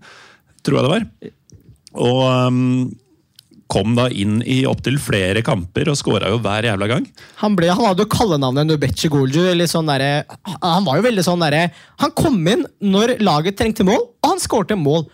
tror 0.64 0.78
jeg 0.78 0.86
det 0.86 0.92
var. 0.94 1.08
Og 2.04 2.22
um, 2.48 2.60
kom 3.74 3.96
da 3.98 4.06
inn 4.14 4.38
i 4.46 4.60
opptil 4.70 5.00
flere 5.02 5.42
kamper 5.44 5.90
og 5.90 5.98
skåra 5.98 6.30
jo 6.30 6.38
hver 6.44 6.68
jævla 6.70 6.88
gang. 6.92 7.06
Han, 7.42 7.56
ble, 7.58 7.72
han 7.74 7.88
hadde 7.90 8.06
jo 8.06 8.12
kallenavnet 8.14 8.70
Nubeche 8.70 9.10
Golju. 9.10 9.42
Eller 9.50 9.66
sånn 9.70 9.90
der, 9.90 10.24
han 10.62 10.86
var 10.86 11.00
jo 11.00 11.06
veldig 11.08 11.24
sånn 11.26 11.42
derre 11.42 11.66
Han 12.02 12.14
kom 12.14 12.38
inn 12.50 12.62
når 12.84 13.16
laget 13.24 13.58
trengte 13.58 13.86
mål, 13.86 13.98
og 14.22 14.30
han 14.36 14.42
skårte 14.42 14.78
mål. 14.78 15.08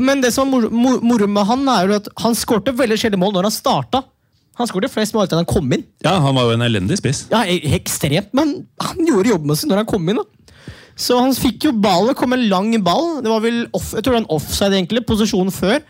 Men 0.00 0.20
det 0.20 0.30
som 0.34 0.50
var 0.52 0.68
moro 0.68 1.00
mor, 1.00 1.24
med 1.26 1.48
han, 1.48 1.64
er 1.72 1.88
jo 1.88 1.98
at 1.98 2.08
han 2.20 2.36
skårte 2.36 2.74
veldig 2.76 2.98
sjelden 3.00 3.20
mål 3.22 3.34
når 3.36 3.48
han 3.48 3.54
starta. 3.54 4.02
Han 4.56 4.68
skårte 4.68 4.88
flest 4.92 5.12
mål 5.16 5.26
etter 5.26 5.40
han 5.40 5.48
kom 5.48 5.68
inn. 5.72 5.84
Ja, 6.04 6.14
Han 6.20 6.36
var 6.36 6.48
jo 6.48 6.56
en 6.56 6.64
elendig 6.64 6.98
spiss. 7.00 7.26
Ja, 7.32 7.42
e- 7.44 7.74
ekstremt, 7.76 8.32
men 8.36 8.66
han 8.80 9.02
gjorde 9.08 9.34
jobben 9.34 9.56
sin 9.56 9.72
når 9.72 9.82
han 9.82 9.88
kom 9.90 10.08
inn. 10.08 10.20
da. 10.22 10.62
Så 10.96 11.18
han 11.20 11.34
fikk 11.36 11.66
jo 11.68 11.74
ballen, 11.76 12.16
kom 12.16 12.32
en 12.32 12.46
lang 12.48 12.70
ball. 12.84 13.20
Det 13.24 13.28
var 13.28 13.42
vel 13.44 13.66
off, 13.76 13.90
jeg 13.92 14.04
tror 14.04 14.14
det 14.14 14.18
var 14.18 14.24
en 14.24 14.34
offside, 14.38 14.72
egentlig, 14.78 15.04
posisjonen 15.08 15.52
før. 15.52 15.82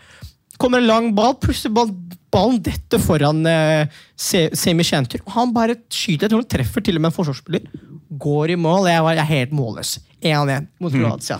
Kommer 0.57 0.81
en 0.81 0.89
lang 0.89 1.09
ball, 1.17 1.35
plutselig 1.41 1.73
ball, 1.75 1.91
ballen 2.33 2.59
detter 2.65 3.01
foran 3.01 3.45
eh, 3.49 3.99
Semi 4.17 4.85
Shantur. 4.85 5.21
og 5.25 5.35
Han 5.35 5.53
bare 5.55 5.77
skyter, 5.85 6.25
jeg 6.25 6.33
tror 6.33 6.43
han 6.43 6.51
treffer 6.55 6.85
til 6.85 6.97
og 6.97 7.05
med 7.05 7.11
en 7.11 7.17
forsvarsspiller. 7.17 7.85
Går 8.17 8.55
i 8.55 8.59
mål. 8.59 8.89
Jeg, 8.89 9.03
var, 9.05 9.17
jeg 9.19 9.25
er 9.25 9.33
helt 9.33 9.55
målløs. 9.55 9.97
1-1 10.25 10.71
mot 10.81 10.93
Kroatia. 10.93 11.37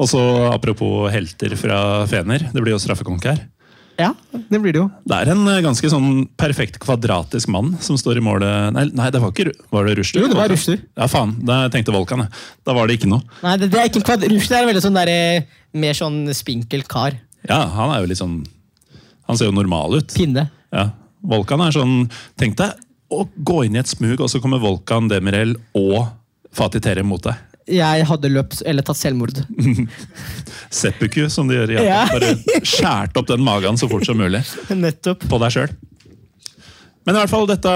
Og 0.00 0.08
så 0.10 0.20
Apropos 0.50 1.10
helter 1.12 1.54
fra 1.60 1.80
Fener, 2.10 2.48
det 2.50 2.62
blir 2.62 2.74
jo 2.74 2.82
straffekonk 2.82 3.26
her. 3.30 3.42
Ja, 4.00 4.14
det 4.32 4.60
blir 4.62 4.72
det 4.72 4.80
jo. 4.80 4.86
Det 5.04 5.16
er 5.16 5.30
en 5.34 5.42
eh, 5.50 5.60
ganske 5.64 5.90
sånn 5.92 6.24
perfekt 6.40 6.78
kvadratisk 6.80 7.50
mann 7.52 7.74
som 7.84 7.98
står 8.00 8.20
i 8.20 8.22
målet 8.24 8.72
Nei, 8.72 8.86
nei 8.96 9.08
det 9.12 9.20
var 9.20 9.34
ikke 9.34 9.52
Var 9.74 9.88
det 9.90 9.96
Rushdie? 9.98 10.22
Jo, 10.22 10.30
det 10.30 10.38
var 10.38 10.48
Rushdie. 10.52 10.80
Ja, 10.96 11.08
faen. 11.10 11.34
Da 11.46 11.62
tenkte 11.72 11.92
Volkan, 11.94 12.24
jeg. 12.24 12.44
Da 12.66 12.76
var 12.76 12.88
det 12.88 12.96
ikke 12.96 13.10
noe. 13.10 13.26
Nei, 13.44 13.58
det, 13.60 13.68
det 13.74 13.80
er 13.82 13.90
ikke 13.90 14.00
en 14.00 14.06
kvadrat. 14.08 14.32
Rushdie 14.32 14.60
er 14.60 14.70
veldig 14.70 14.84
sånn 14.86 14.96
der, 14.96 15.12
eh, 15.12 15.58
mer 15.76 15.98
sånn 15.98 16.22
spinkel 16.36 16.86
kar. 16.88 17.18
Ja, 17.48 17.62
han 17.72 17.92
er 17.94 18.02
jo 18.02 18.10
litt 18.10 18.20
sånn 18.20 18.40
Han 19.30 19.38
ser 19.38 19.46
jo 19.48 19.54
normal 19.56 19.94
ut. 20.00 20.12
Pinne. 20.16 20.48
Ja. 20.74 20.90
Volkan 21.22 21.60
er 21.64 21.72
sånn 21.74 22.08
Tenk 22.40 22.56
deg 22.60 22.74
å 23.10 23.24
gå 23.42 23.64
inn 23.66 23.74
i 23.74 23.80
et 23.80 23.90
smug, 23.90 24.20
og 24.22 24.28
så 24.30 24.38
kommer 24.42 24.60
Volkan 24.62 25.08
Demirel 25.10 25.56
og 25.74 26.04
Fatih 26.54 26.78
Terim 26.84 27.08
mot 27.10 27.22
deg. 27.24 27.34
Jeg 27.70 28.04
hadde 28.06 28.30
løpt 28.30 28.60
eller 28.66 28.82
tatt 28.86 28.98
selvmord. 28.98 29.40
Seppuku, 30.70 31.24
som 31.30 31.48
de 31.50 31.56
gjør 31.58 31.72
i 31.74 31.78
Ja. 31.80 32.04
Japan. 32.06 32.20
Bare 32.20 32.62
skjært 32.66 33.18
opp 33.18 33.28
den 33.30 33.42
magen 33.46 33.78
så 33.80 33.88
fort 33.90 34.06
som 34.06 34.18
mulig. 34.18 34.42
Nettopp. 34.84 35.26
på 35.30 35.40
deg 35.42 35.54
sjøl. 35.56 35.74
Men 37.06 37.16
i 37.16 37.20
hvert 37.22 37.32
fall, 37.32 37.46
dette, 37.48 37.70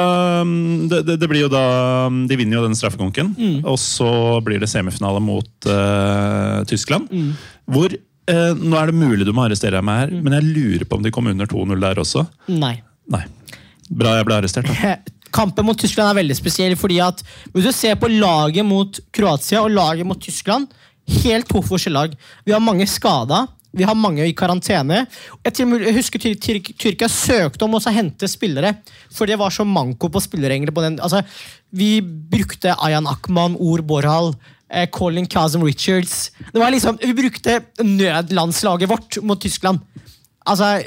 mm, 0.45 0.89
det, 0.93 0.99
det, 1.09 1.15
det 1.23 1.29
blir 1.31 1.47
jo 1.47 1.51
da 1.51 1.63
mm, 2.13 2.27
De 2.29 2.37
vinner 2.39 2.59
jo 2.59 2.65
den 2.67 2.77
straffekonken. 2.79 3.33
Og 3.65 3.79
så 3.81 4.09
blir 4.45 4.61
det 4.63 4.69
semifinale 4.71 5.23
mot 5.25 5.49
uh, 5.71 6.61
Tyskland. 6.69 7.09
Hvor 7.67 7.95
eh, 8.31 8.53
Nå 8.59 8.79
er 8.79 8.91
det 8.91 8.99
mulig 8.99 9.27
du 9.27 9.33
må 9.37 9.47
arrestere 9.47 9.83
meg 9.85 10.05
her, 10.05 10.15
men 10.25 10.37
jeg 10.39 10.51
lurer 10.51 10.87
på 10.89 10.99
om 10.99 11.05
de 11.05 11.13
kom 11.15 11.31
under 11.31 11.51
2-0 11.51 11.81
der 11.85 12.01
også. 12.03 12.27
Nei. 12.53 12.77
Nei. 13.13 13.25
Bra 13.91 14.17
jeg 14.19 14.29
ble 14.29 14.39
arrestert, 14.41 14.71
da. 14.71 14.97
Kampen 15.35 15.67
mot 15.67 15.79
Tyskland 15.79 16.13
er 16.13 16.21
veldig 16.21 16.37
spesiell, 16.39 16.77
fordi 16.79 17.01
at 17.03 17.25
hvis 17.51 17.67
du 17.67 17.73
ser 17.75 17.99
på 17.99 18.11
laget 18.13 18.67
mot 18.67 19.01
Kroatia 19.15 19.65
og 19.65 19.75
laget 19.75 20.07
mot 20.07 20.21
Tyskland, 20.23 20.71
helt 21.25 21.49
to 21.51 21.61
forskjellige 21.65 21.99
lag. 21.99 22.15
Vi 22.47 22.55
har 22.55 22.63
mange 22.63 22.87
skada. 22.89 23.45
Vi 23.75 23.83
har 23.83 23.97
mange 23.99 24.23
i 24.23 24.35
karantene. 24.39 25.01
Jeg, 25.43 25.95
husker 25.97 26.23
Tyr 26.23 26.37
Tyr 26.39 26.61
Tyrkia 26.63 27.09
søkte 27.11 27.67
om 27.67 27.75
å 27.75 27.83
hente 27.91 28.29
spillere, 28.31 28.77
for 29.11 29.27
det 29.27 29.39
var 29.41 29.51
så 29.51 29.67
manko 29.67 30.09
på 30.15 30.23
spillere. 30.23 30.61
på 30.71 30.85
den. 30.85 31.01
Altså, 31.03 31.25
vi 31.75 32.01
brukte 32.01 32.77
Ayan 32.79 33.09
Akman, 33.11 33.57
Or 33.59 33.83
Borhal, 33.83 34.35
Colin 34.93 35.27
Kazim 35.31 35.63
Richards. 35.65 36.31
Det 36.53 36.61
var 36.61 36.71
liksom, 36.75 36.99
Vi 37.03 37.13
brukte 37.17 37.61
nødlandslaget 37.83 38.89
vårt 38.91 39.19
mot 39.23 39.41
Tyskland. 39.41 39.81
Altså, 40.47 40.83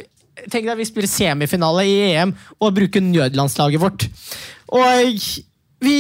Tenk 0.52 0.68
deg 0.70 0.78
vi 0.78 0.86
spiller 0.86 1.10
semifinale 1.10 1.84
i 1.90 1.96
EM 2.14 2.32
og 2.62 2.76
bruker 2.78 3.02
nødlandslaget 3.02 3.82
vårt. 3.82 4.04
Og 4.70 5.16
vi 5.82 5.96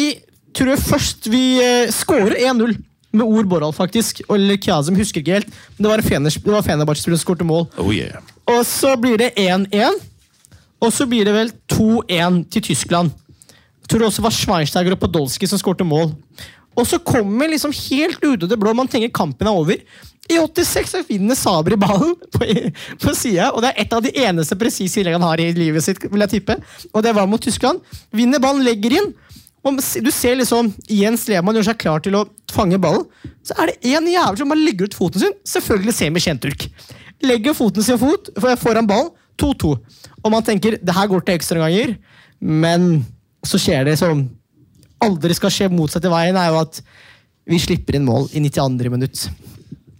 tror 0.53 0.69
jeg 0.75 0.83
først 0.83 1.29
vi 1.33 1.41
eh, 1.63 1.89
scorer 1.93 2.35
1-0 2.37 2.75
med 3.17 3.23
Or 3.25 3.47
Borhal, 3.49 3.73
faktisk. 3.73 4.21
Eller 4.29 4.59
Kazim, 4.61 4.95
husker 4.99 5.23
ikke 5.23 5.39
helt. 5.39 5.49
Men 5.77 5.87
det 5.87 5.91
var 5.91 6.05
Fener- 6.05 6.37
det 6.43 6.53
var 6.53 6.61
Fenerbahçe-spiller 6.67 7.17
som 7.17 7.25
skåret 7.25 7.45
mål. 7.49 7.65
Oh 7.81 7.89
yeah. 7.95 8.21
Og 8.45 8.61
så 8.69 8.93
blir 9.01 9.17
det 9.17 9.31
1-1. 9.41 9.97
Og 10.85 10.93
så 10.93 11.07
blir 11.09 11.25
det 11.25 11.33
vel 11.33 11.51
2-1 11.73 12.43
til 12.53 12.61
Tyskland. 12.69 13.09
Jeg 13.81 13.89
tror 13.89 13.99
det 14.03 14.07
også 14.11 14.21
var 14.21 14.35
Schweinsteiger 14.35 14.93
og 14.93 14.99
Podolsky 15.01 15.47
som 15.49 15.57
skårte 15.57 15.85
mål. 15.87 16.11
Og 16.77 16.85
så 16.87 16.99
kommer 17.01 17.49
liksom 17.49 17.73
helt 17.73 18.21
ut 18.23 18.43
av 18.45 18.51
det 18.51 18.59
blå, 18.61 18.73
man 18.77 18.89
tenker 18.91 19.13
kampen 19.13 19.49
er 19.49 19.57
over. 19.57 19.81
I 20.27 20.37
86 20.43 20.91
så 20.91 21.03
finner 21.07 21.37
Sabri 21.39 21.77
ballen 21.79 22.13
på, 22.35 22.47
på 23.01 23.13
sida, 23.15 23.51
og 23.53 23.63
det 23.63 23.71
er 23.71 23.85
et 23.85 23.93
av 23.95 24.03
de 24.03 24.11
eneste 24.27 24.57
presise 24.59 24.99
innleggene 24.99 25.23
han 25.23 25.31
har 25.31 25.43
i 25.43 25.53
livet 25.55 25.85
sitt. 25.85 26.03
vil 26.03 26.25
jeg 26.25 26.35
tippe. 26.35 26.57
Og 26.91 27.03
det 27.05 27.15
var 27.15 27.29
mot 27.31 27.41
Tyskland. 27.41 27.79
Vinner 28.15 28.43
ballen, 28.43 28.65
legger 28.67 28.99
inn. 28.99 29.13
Og 29.65 29.79
du 29.79 30.11
ser 30.13 30.37
liksom 30.39 30.69
Jens 30.91 31.25
Lehmann 31.27 31.57
gjør 31.57 31.71
seg 31.71 31.79
klar 31.81 32.03
til 32.03 32.15
å 32.19 32.25
fange 32.53 32.79
ballen. 32.79 33.07
Så 33.43 33.55
er 33.57 33.71
det 33.71 33.95
en 33.95 34.07
jævel 34.11 34.39
som 34.39 34.51
bare 34.51 34.63
legger 34.63 34.87
ut 34.87 34.97
foten 34.97 35.23
sin. 35.23 35.37
Selvfølgelig 35.47 35.95
Semi 35.95 36.23
Kjenturk. 36.23 36.67
Legger 37.25 37.55
foten 37.57 37.83
sin 37.83 37.99
fot 38.01 38.29
foran 38.61 38.87
ballen. 38.89 39.13
2-2. 39.37 39.75
Og 40.23 40.31
man 40.33 40.45
tenker 40.45 40.79
det 40.81 40.95
her 40.97 41.09
går 41.11 41.21
til 41.21 41.37
ekstraomganger, 41.37 41.91
men 42.41 42.87
så 43.45 43.59
skjer 43.61 43.83
det 43.85 43.99
som 43.99 44.23
aldri 45.03 45.35
skal 45.37 45.53
skje 45.53 45.69
motsatt 45.73 46.05
i 46.07 46.11
veien, 46.11 46.37
er 46.39 46.51
jo 46.53 46.61
at 46.61 46.81
vi 47.47 47.59
slipper 47.61 47.97
inn 47.97 48.07
mål 48.07 48.27
i 48.35 48.43
92. 48.43 48.91
minutt. 48.91 49.27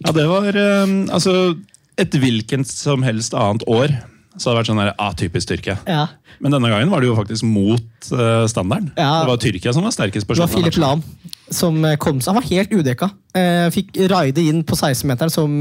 Ja, 0.04 0.12
det 0.14 0.28
var 0.30 0.54
eh, 0.54 0.94
altså 1.14 1.56
et 1.98 2.14
hvilket 2.14 2.68
som 2.70 3.02
helst 3.06 3.34
annet 3.34 3.64
år. 3.66 3.94
Så 4.38 4.50
hadde 4.50 4.54
det 4.54 4.60
vært 4.60 4.70
sånn 4.70 4.80
der, 4.82 4.90
ah, 5.02 5.14
Tyrkia. 5.18 5.74
Ja. 5.88 6.04
Men 6.38 6.54
denne 6.54 6.70
gangen 6.70 6.92
var 6.92 7.02
det 7.02 7.08
jo 7.08 7.16
faktisk 7.18 7.42
mot 7.48 8.10
uh, 8.12 8.44
standarden. 8.46 8.92
Ja. 8.94 9.24
Det 9.24 9.32
var 9.32 9.40
Tyrkia 9.42 9.72
som 9.74 9.86
var 9.86 9.94
sterkest 9.96 10.28
på 10.28 10.36
Det 10.36 10.44
var 10.44 10.52
Filip 10.52 10.76
Philip. 10.76 10.84
Lahm 10.84 11.02
som 11.50 11.80
eh, 11.88 11.96
kom 11.96 12.20
seg. 12.20 12.30
Han 12.30 12.38
var 12.42 12.46
helt 12.50 12.74
udekka. 12.76 13.08
Uh, 13.34 13.66
fikk 13.74 13.96
raide 14.12 14.44
inn 14.44 14.62
på 14.68 14.76
16-meteren 14.76 15.32
som 15.32 15.54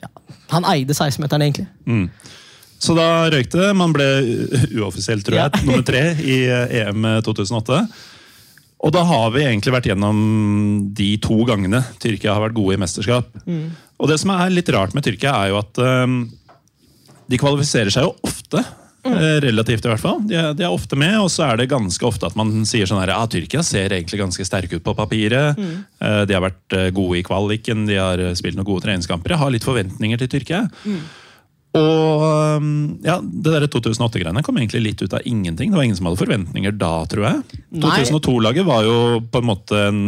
ja, 0.00 0.10
Han 0.54 0.68
eide 0.70 0.94
16-meteren, 0.94 1.44
egentlig. 1.44 1.66
Så 2.80 2.94
da 2.96 3.26
røykte 3.32 3.60
det. 3.60 3.70
Man 3.76 3.92
ble 3.96 4.06
uoffisielt, 4.78 5.26
tror 5.26 5.40
jeg, 5.40 5.64
nummer 5.66 5.84
tre 5.84 6.04
i 6.22 6.44
EM 6.80 7.08
2008. 7.26 7.82
Og 8.84 8.92
da 8.92 9.02
har 9.08 9.30
vi 9.34 9.44
egentlig 9.46 9.72
vært 9.72 9.88
gjennom 9.88 10.18
de 10.96 11.14
to 11.24 11.38
gangene 11.48 11.80
Tyrkia 12.02 12.34
har 12.36 12.44
vært 12.44 12.58
gode 12.58 12.76
i 12.76 12.80
mesterskap. 12.80 13.30
Og 13.96 14.10
det 14.10 14.18
som 14.20 14.34
er 14.34 14.52
litt 14.52 14.68
rart 14.74 14.92
med 14.96 15.06
Tyrkia, 15.06 15.32
er 15.32 15.54
jo 15.54 15.60
at 15.62 15.80
um, 15.80 16.18
de 17.26 17.38
kvalifiserer 17.40 17.94
seg 17.94 18.04
jo 18.04 18.12
ofte. 18.26 18.62
Mm. 19.06 19.16
Relativt, 19.44 19.84
i 19.86 19.90
hvert 19.90 20.02
fall. 20.02 20.18
De 20.26 20.34
er, 20.34 20.54
de 20.58 20.64
er 20.66 20.72
ofte 20.74 20.98
med, 20.98 21.14
og 21.20 21.28
så 21.30 21.44
er 21.46 21.60
det 21.60 21.68
ganske 21.70 22.06
ofte 22.08 22.26
at 22.26 22.36
man 22.38 22.50
sier 22.66 22.88
sånn 22.90 22.98
her 23.00 23.14
Ja, 23.14 23.20
Tyrkia 23.30 23.62
ser 23.66 23.94
egentlig 23.94 24.18
ganske 24.18 24.46
sterke 24.46 24.80
ut 24.80 24.86
på 24.86 24.96
papiret. 24.98 25.58
Mm. 25.58 25.76
De 26.26 26.34
har 26.36 26.42
vært 26.42 26.74
eh, 26.76 26.88
gode 26.94 27.20
i 27.20 27.26
kvaliken, 27.26 27.86
de 27.88 28.00
har 28.00 28.22
eh, 28.22 28.34
spilt 28.38 28.58
noen 28.58 28.66
gode 28.66 28.82
treningskamper. 28.88 29.36
Jeg 29.36 29.42
har 29.44 29.54
litt 29.54 29.66
forventninger 29.66 30.20
til 30.22 30.32
Tyrkia. 30.34 30.64
Og 31.76 32.22
um, 32.60 32.68
ja, 33.04 33.18
Det 33.20 33.52
der 33.52 33.66
2008-greiene 33.68 34.42
kom 34.44 34.58
egentlig 34.60 34.82
litt 34.84 35.02
ut 35.02 35.16
av 35.16 35.24
ingenting. 35.28 35.72
Det 35.72 35.78
var 35.78 35.86
ingen 35.86 35.98
som 35.98 36.08
hadde 36.08 36.22
forventninger 36.22 36.76
da, 36.78 36.92
tror 37.10 37.26
jeg. 37.28 37.62
2002-laget 37.82 38.68
var 38.68 38.86
jo 38.86 38.98
på 39.32 39.42
en 39.42 39.50
måte 39.50 39.82
en 39.90 40.04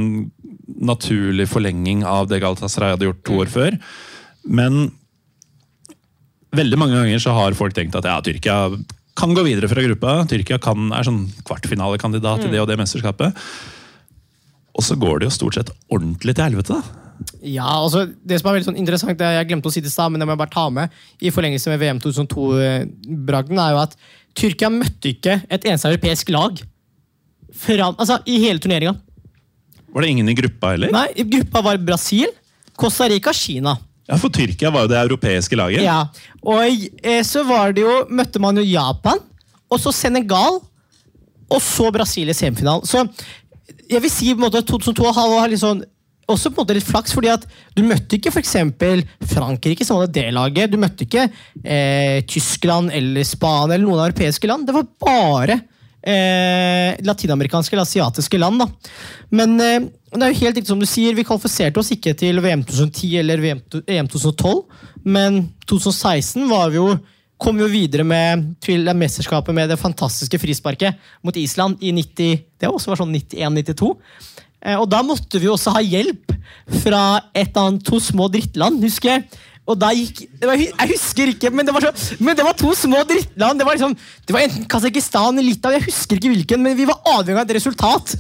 naturlig 0.79 1.49
forlenging 1.51 2.05
av 2.07 2.29
det 2.31 2.41
Galatasaray 2.45 2.95
hadde 2.95 3.09
gjort 3.09 3.25
to 3.27 3.41
år 3.43 3.53
før. 3.53 3.77
Men 4.49 4.87
veldig 6.57 6.79
mange 6.81 6.97
ganger 6.97 7.21
så 7.23 7.35
har 7.37 7.57
folk 7.59 7.77
tenkt 7.77 7.99
at 7.99 8.09
ja, 8.09 8.17
Tyrkia 8.25 8.61
kan 9.19 9.35
gå 9.35 9.43
videre 9.45 9.69
fra 9.71 9.83
gruppa. 9.85 10.21
Tyrkia 10.31 10.61
kan, 10.63 10.93
er 10.95 11.07
sånn 11.07 11.27
kvartfinalekandidat 11.49 12.47
i 12.47 12.53
det 12.53 12.63
og 12.63 12.71
det 12.71 12.79
mesterskapet. 12.81 13.37
Og 14.79 14.87
så 14.87 14.95
går 14.97 15.21
det 15.21 15.29
jo 15.29 15.35
stort 15.35 15.59
sett 15.59 15.75
ordentlig 15.91 16.37
til 16.39 16.47
helvete. 16.47 16.79
da. 16.79 17.08
Ja, 17.43 17.67
altså 17.67 18.05
Det 18.07 18.39
som 18.41 18.49
er 18.49 18.57
veldig 18.59 18.69
sånn 18.69 18.79
interessant, 18.81 19.19
det 19.19 19.29
jeg 19.35 19.49
glemte 19.51 19.71
å 19.71 19.75
si 19.75 19.83
det 19.83 19.91
i 19.91 19.95
stad, 19.95 20.13
men 20.13 20.21
det 20.21 20.29
må 20.29 20.35
jeg 20.35 20.43
bare 20.43 20.55
ta 20.55 20.67
med, 20.71 20.95
i 21.21 21.33
forlengelse 21.35 21.73
med 21.73 21.83
VM 21.83 22.01
2002-bragden, 22.05 23.61
er 23.63 23.75
jo 23.75 23.83
at 23.83 23.97
Tyrkia 24.39 24.71
møtte 24.71 25.11
ikke 25.13 25.41
et 25.49 25.67
eneste 25.67 25.91
europeisk 25.91 26.31
lag 26.35 26.61
fram, 27.59 27.97
altså, 27.99 28.21
i 28.29 28.39
hele 28.45 28.63
turneringa. 28.63 28.95
Var 29.95 30.05
det 30.05 30.11
ingen 30.13 30.31
i 30.31 30.37
gruppa 30.37 30.75
heller? 30.75 30.93
Nei, 30.95 31.09
i 31.17 31.25
Gruppa 31.27 31.63
var 31.65 31.79
Brasil, 31.83 32.29
Costa 32.79 33.09
Rica, 33.11 33.33
Kina. 33.35 33.75
Ja, 34.09 34.17
For 34.21 34.33
Tyrkia 34.33 34.71
var 34.73 34.87
jo 34.87 34.93
det 34.93 35.01
europeiske 35.01 35.57
laget. 35.59 35.83
Ja, 35.85 36.07
Og 36.41 36.63
eh, 37.03 37.23
så 37.27 37.43
var 37.49 37.75
det 37.77 37.83
jo, 37.85 37.95
møtte 38.09 38.41
man 38.41 38.57
jo 38.57 38.65
Japan, 38.65 39.21
og 39.69 39.81
så 39.83 39.93
Senegal, 39.93 40.61
og 41.49 41.61
så 41.65 41.91
Brasil 41.93 42.29
i 42.29 42.37
semifinalen. 42.37 42.87
Så 42.89 43.03
jeg 43.89 44.05
vil 44.05 44.13
si 44.13 44.31
på 44.33 44.39
en 44.39 44.47
måte 44.47 44.63
2002 44.65 45.13
har 45.17 45.35
har 45.41 45.49
litt 45.53 45.65
sånn 45.65 45.83
også 46.29 46.51
på 46.53 46.61
en 46.61 46.65
måte 46.67 46.77
litt 46.77 46.87
flaks, 46.89 47.15
fordi 47.17 47.31
at 47.33 47.47
du 47.77 47.83
møtte 47.87 48.19
ikke 48.19 48.33
f.eks. 48.35 48.55
Frankrike, 49.33 49.87
som 49.87 49.99
hadde 49.99 50.13
det 50.19 50.29
laget. 50.37 50.71
Du 50.73 50.79
møtte 50.81 51.07
ikke 51.07 51.27
eh, 51.65 52.21
Tyskland 52.29 52.93
eller 52.95 53.25
Spania 53.27 53.77
eller 53.79 53.87
noen 53.87 54.05
europeiske 54.07 54.51
land. 54.51 54.69
Det 54.69 54.77
var 54.77 54.89
bare 55.03 55.59
eh, 56.03 56.99
latinamerikanske 57.05 57.75
eller 57.77 57.87
asiatiske 57.89 58.41
land. 58.41 58.61
da. 58.65 58.69
Men 59.31 59.57
eh, 59.61 59.79
det 60.15 60.25
er 60.25 60.33
jo 60.33 60.41
helt 60.43 60.57
riktig 60.61 60.73
som 60.73 60.81
du 60.81 60.89
sier, 60.89 61.17
vi 61.17 61.27
kvalifiserte 61.29 61.81
oss 61.81 61.93
ikke 61.97 62.15
til 62.17 62.41
VM 62.45 62.65
2010 62.69 63.15
eller 63.23 63.43
VM, 63.45 63.63
to- 63.69 63.85
EM 63.87 64.09
2012, 64.09 64.83
men 65.05 65.43
2016 65.69 66.49
var 66.51 66.73
vi 66.73 66.81
jo 66.81 66.91
kom 67.39 67.55
vi 67.55 67.63
jo 67.63 67.71
videre 67.71 68.03
med, 68.03 68.49
til 68.65 68.89
mesterskapet 68.99 69.55
med 69.55 69.69
det 69.71 69.77
fantastiske 69.79 70.41
frisparket 70.43 70.97
mot 71.23 71.37
Island 71.39 71.79
i 71.87 71.93
90, 71.95 72.41
det 72.59 72.67
også 72.67 72.91
var 72.91 72.99
sånn 72.99 73.13
91-92. 73.15 73.93
Eh, 74.65 74.79
Og 74.79 74.89
da 74.91 75.03
måtte 75.07 75.39
vi 75.39 75.47
jo 75.47 75.55
også 75.57 75.75
ha 75.77 75.83
hjelp 75.85 76.35
fra 76.83 77.21
et 77.37 77.57
av 77.57 77.79
to 77.85 78.01
små 78.03 78.29
drittland, 78.33 78.83
husker 78.83 79.15
jeg. 79.15 79.25
Og 79.69 79.77
da 79.77 79.91
gikk, 79.93 80.25
Jeg 80.41 80.89
husker 80.95 81.29
ikke, 81.29 81.51
men 81.53 81.67
det 81.67 81.75
var, 81.75 81.85
så, 81.85 82.17
men 82.25 82.35
det 82.37 82.45
var 82.45 82.57
to 82.57 82.73
små 82.75 83.03
drittland. 83.05 83.59
Det 83.61 83.67
var, 83.67 83.77
liksom, 83.77 83.97
det 84.27 84.33
var 84.33 84.47
enten 84.47 84.65
Kasakhstan 84.65 85.37
eller 85.37 85.51
Litauen, 85.51 85.77
jeg 85.77 85.91
husker 85.91 86.17
ikke 86.17 86.33
hvilken, 86.33 86.63
men 86.65 86.77
vi 86.77 86.87
var 86.89 87.03
avhengig 87.05 87.37
av 87.43 87.45
et 87.51 87.57
resultat. 87.59 88.15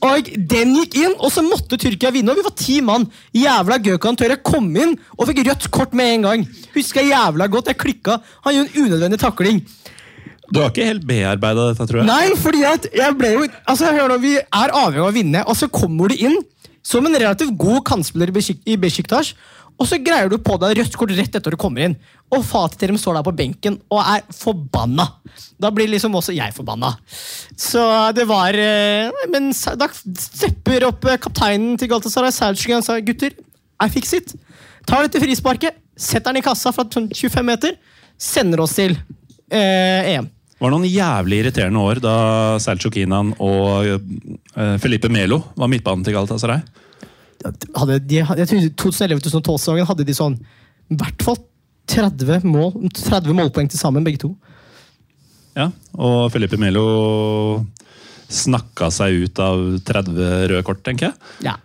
Og 0.00 0.30
den 0.48 0.72
gikk 0.78 0.96
inn, 0.96 1.14
og 1.20 1.28
så 1.28 1.42
måtte 1.44 1.76
Tyrkia 1.76 2.08
vinne. 2.14 2.32
Og 2.32 2.40
vi 2.40 2.46
var 2.46 2.54
ti 2.56 2.78
mann. 2.80 3.04
Jævla 3.36 3.76
Gøkan 3.84 4.16
Tøre 4.16 4.38
kom 4.40 4.70
inn 4.72 4.94
og 5.18 5.28
fikk 5.28 5.42
rødt 5.50 5.66
kort 5.70 5.92
med 5.92 6.14
en 6.14 6.24
gang. 6.24 6.46
Husker 6.72 7.02
jeg 7.04 7.12
jævla 7.12 7.50
godt. 7.52 7.68
Jeg 7.68 7.76
klikka. 7.82 8.16
Han 8.46 8.56
gjorde 8.56 8.70
en 8.72 8.86
unødvendig 8.86 9.20
takling. 9.20 9.60
Du 10.50 10.60
har 10.60 10.72
ikke 10.72 10.86
helt 10.88 11.06
bearbeida 11.06 11.68
dette, 11.70 11.86
tror 11.86 12.00
jeg. 12.00 12.08
Nei, 12.08 12.34
fordi 12.40 12.64
at 12.66 12.88
jeg 12.96 13.16
ble 13.18 13.34
jo 13.36 13.44
altså 13.70 13.92
hør 13.94 14.10
nå, 14.10 14.18
Vi 14.22 14.34
er 14.40 14.74
avhengig 14.74 15.04
av 15.04 15.12
å 15.12 15.14
vinne, 15.14 15.44
og 15.46 15.58
så 15.58 15.70
kommer 15.70 16.10
du 16.10 16.18
inn 16.18 16.36
som 16.82 17.06
en 17.06 17.14
relativt 17.14 17.54
god 17.60 17.84
kantspiller 17.86 18.32
i 18.32 18.76
Besjiktas, 18.80 19.34
og 19.80 19.88
så 19.88 19.96
greier 20.04 20.28
du 20.28 20.36
på 20.44 20.58
deg 20.60 20.76
rødt 20.76 20.96
kort 21.00 21.12
rett 21.16 21.36
etter 21.38 21.54
du 21.54 21.56
kommer 21.60 21.86
inn. 21.86 21.94
Og 22.30 22.42
fatig 22.44 22.82
til 22.82 22.90
dem 22.92 22.98
står 23.00 23.16
der 23.16 23.24
på 23.24 23.32
benken 23.36 23.78
og 23.88 24.02
er 24.02 24.26
forbanna. 24.36 25.06
Da 25.60 25.70
blir 25.72 25.88
liksom 25.88 26.18
også 26.18 26.34
jeg 26.36 26.52
forbanna. 26.52 26.90
Så 27.56 27.80
det 28.16 28.26
var 28.28 28.56
eh, 28.60 29.08
Men 29.32 29.48
da 29.80 29.88
stepper 29.94 30.84
opp 30.90 31.08
eh, 31.08 31.16
kapteinen 31.22 31.78
til 31.80 31.88
Galtasaray 31.88 32.34
Selçuk 32.36 32.74
og 32.76 32.84
sa 32.84 32.98
gutter, 33.00 33.32
I 33.80 33.88
fix 33.88 34.12
it. 34.18 34.34
Tar 34.84 35.06
dette 35.06 35.22
frisparket, 35.22 35.80
setter 35.96 36.28
den 36.28 36.42
i 36.42 36.44
kassa 36.44 36.74
fra 36.76 36.84
sånn 36.84 37.08
25 37.14 37.48
meter, 37.48 37.80
sender 38.20 38.60
oss 38.66 38.76
til 38.76 38.98
eh, 39.48 40.12
EM. 40.12 40.28
Det 40.60 40.66
var 40.66 40.74
noen 40.74 40.90
jævlig 40.92 41.38
irriterende 41.40 41.80
år 41.80 41.98
da 42.04 42.14
Selçuk 42.60 42.92
Kinan 42.92 43.30
og 43.40 43.86
eh, 43.88 44.74
Felipe 44.82 45.08
Melo 45.08 45.38
var 45.56 45.70
midtbanen 45.72 46.04
til 46.04 46.12
Galatasaray. 46.12 46.60
hadde 47.80 47.96
de, 48.04 48.18
jeg 48.20 48.48
tror 48.50 48.66
2011-2012-sesongen 48.92 49.88
hadde 49.88 50.04
de 50.04 50.16
sånn 50.18 50.36
i 50.92 50.98
hvert 51.00 51.24
fall 51.24 51.38
30, 51.88 52.44
mål, 52.44 52.74
30 52.92 53.38
målpoeng 53.38 53.70
til 53.72 53.80
sammen, 53.80 54.04
begge 54.04 54.20
to. 54.20 54.34
Ja, 55.56 55.70
Og 55.96 56.28
Felipe 56.34 56.60
Melo 56.60 57.64
snakka 58.28 58.90
seg 58.92 59.24
ut 59.24 59.40
av 59.42 59.64
30 59.88 60.20
røde 60.52 60.60
kort, 60.68 60.84
tenker 60.84 61.08
jeg. 61.08 61.48
Ja, 61.48 61.56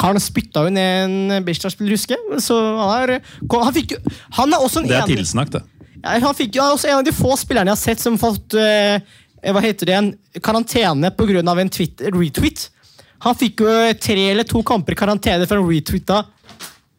Karen 0.00 0.24
spytta 0.24 0.64
jo 0.64 0.72
ned 0.72 1.04
en 1.04 1.44
Besiktas-spiller, 1.44 1.94
husker 1.94 2.16
jeg. 2.16 2.40
Så 2.48 2.56
han 2.56 2.96
er, 3.04 3.20
han, 3.52 3.76
fikk, 3.76 3.98
han 4.40 4.56
er 4.56 4.64
også 4.64 4.80
en 4.80 4.88
Det 4.88 4.98
er 5.04 5.12
tilsnakk, 5.12 5.52
det. 5.52 5.62
Ja, 6.04 6.18
han 6.20 6.36
fikk 6.36 6.58
jo 6.58 6.64
også 6.68 6.90
en 6.90 7.00
av 7.00 7.06
de 7.06 7.14
få 7.16 7.32
spillerne 7.40 7.72
jeg 7.72 7.78
har 7.78 7.80
sett 7.80 8.02
som 8.02 8.18
har 8.18 8.34
fått 8.34 8.56
uh, 8.60 9.14
hva 9.52 9.62
heter 9.64 9.88
det, 9.88 9.96
en 9.96 10.40
karantene 10.44 11.10
pga. 11.16 11.40
en 11.40 11.70
Twitter, 11.72 12.12
retweet. 12.12 12.68
Han 13.24 13.36
fikk 13.36 13.60
jo 13.64 13.74
tre 14.00 14.30
eller 14.30 14.44
to 14.48 14.62
kamper 14.62 14.92
i 14.92 14.98
karantene 15.00 15.46
for 15.48 15.60
å 15.60 15.68
retweeta 15.68 16.24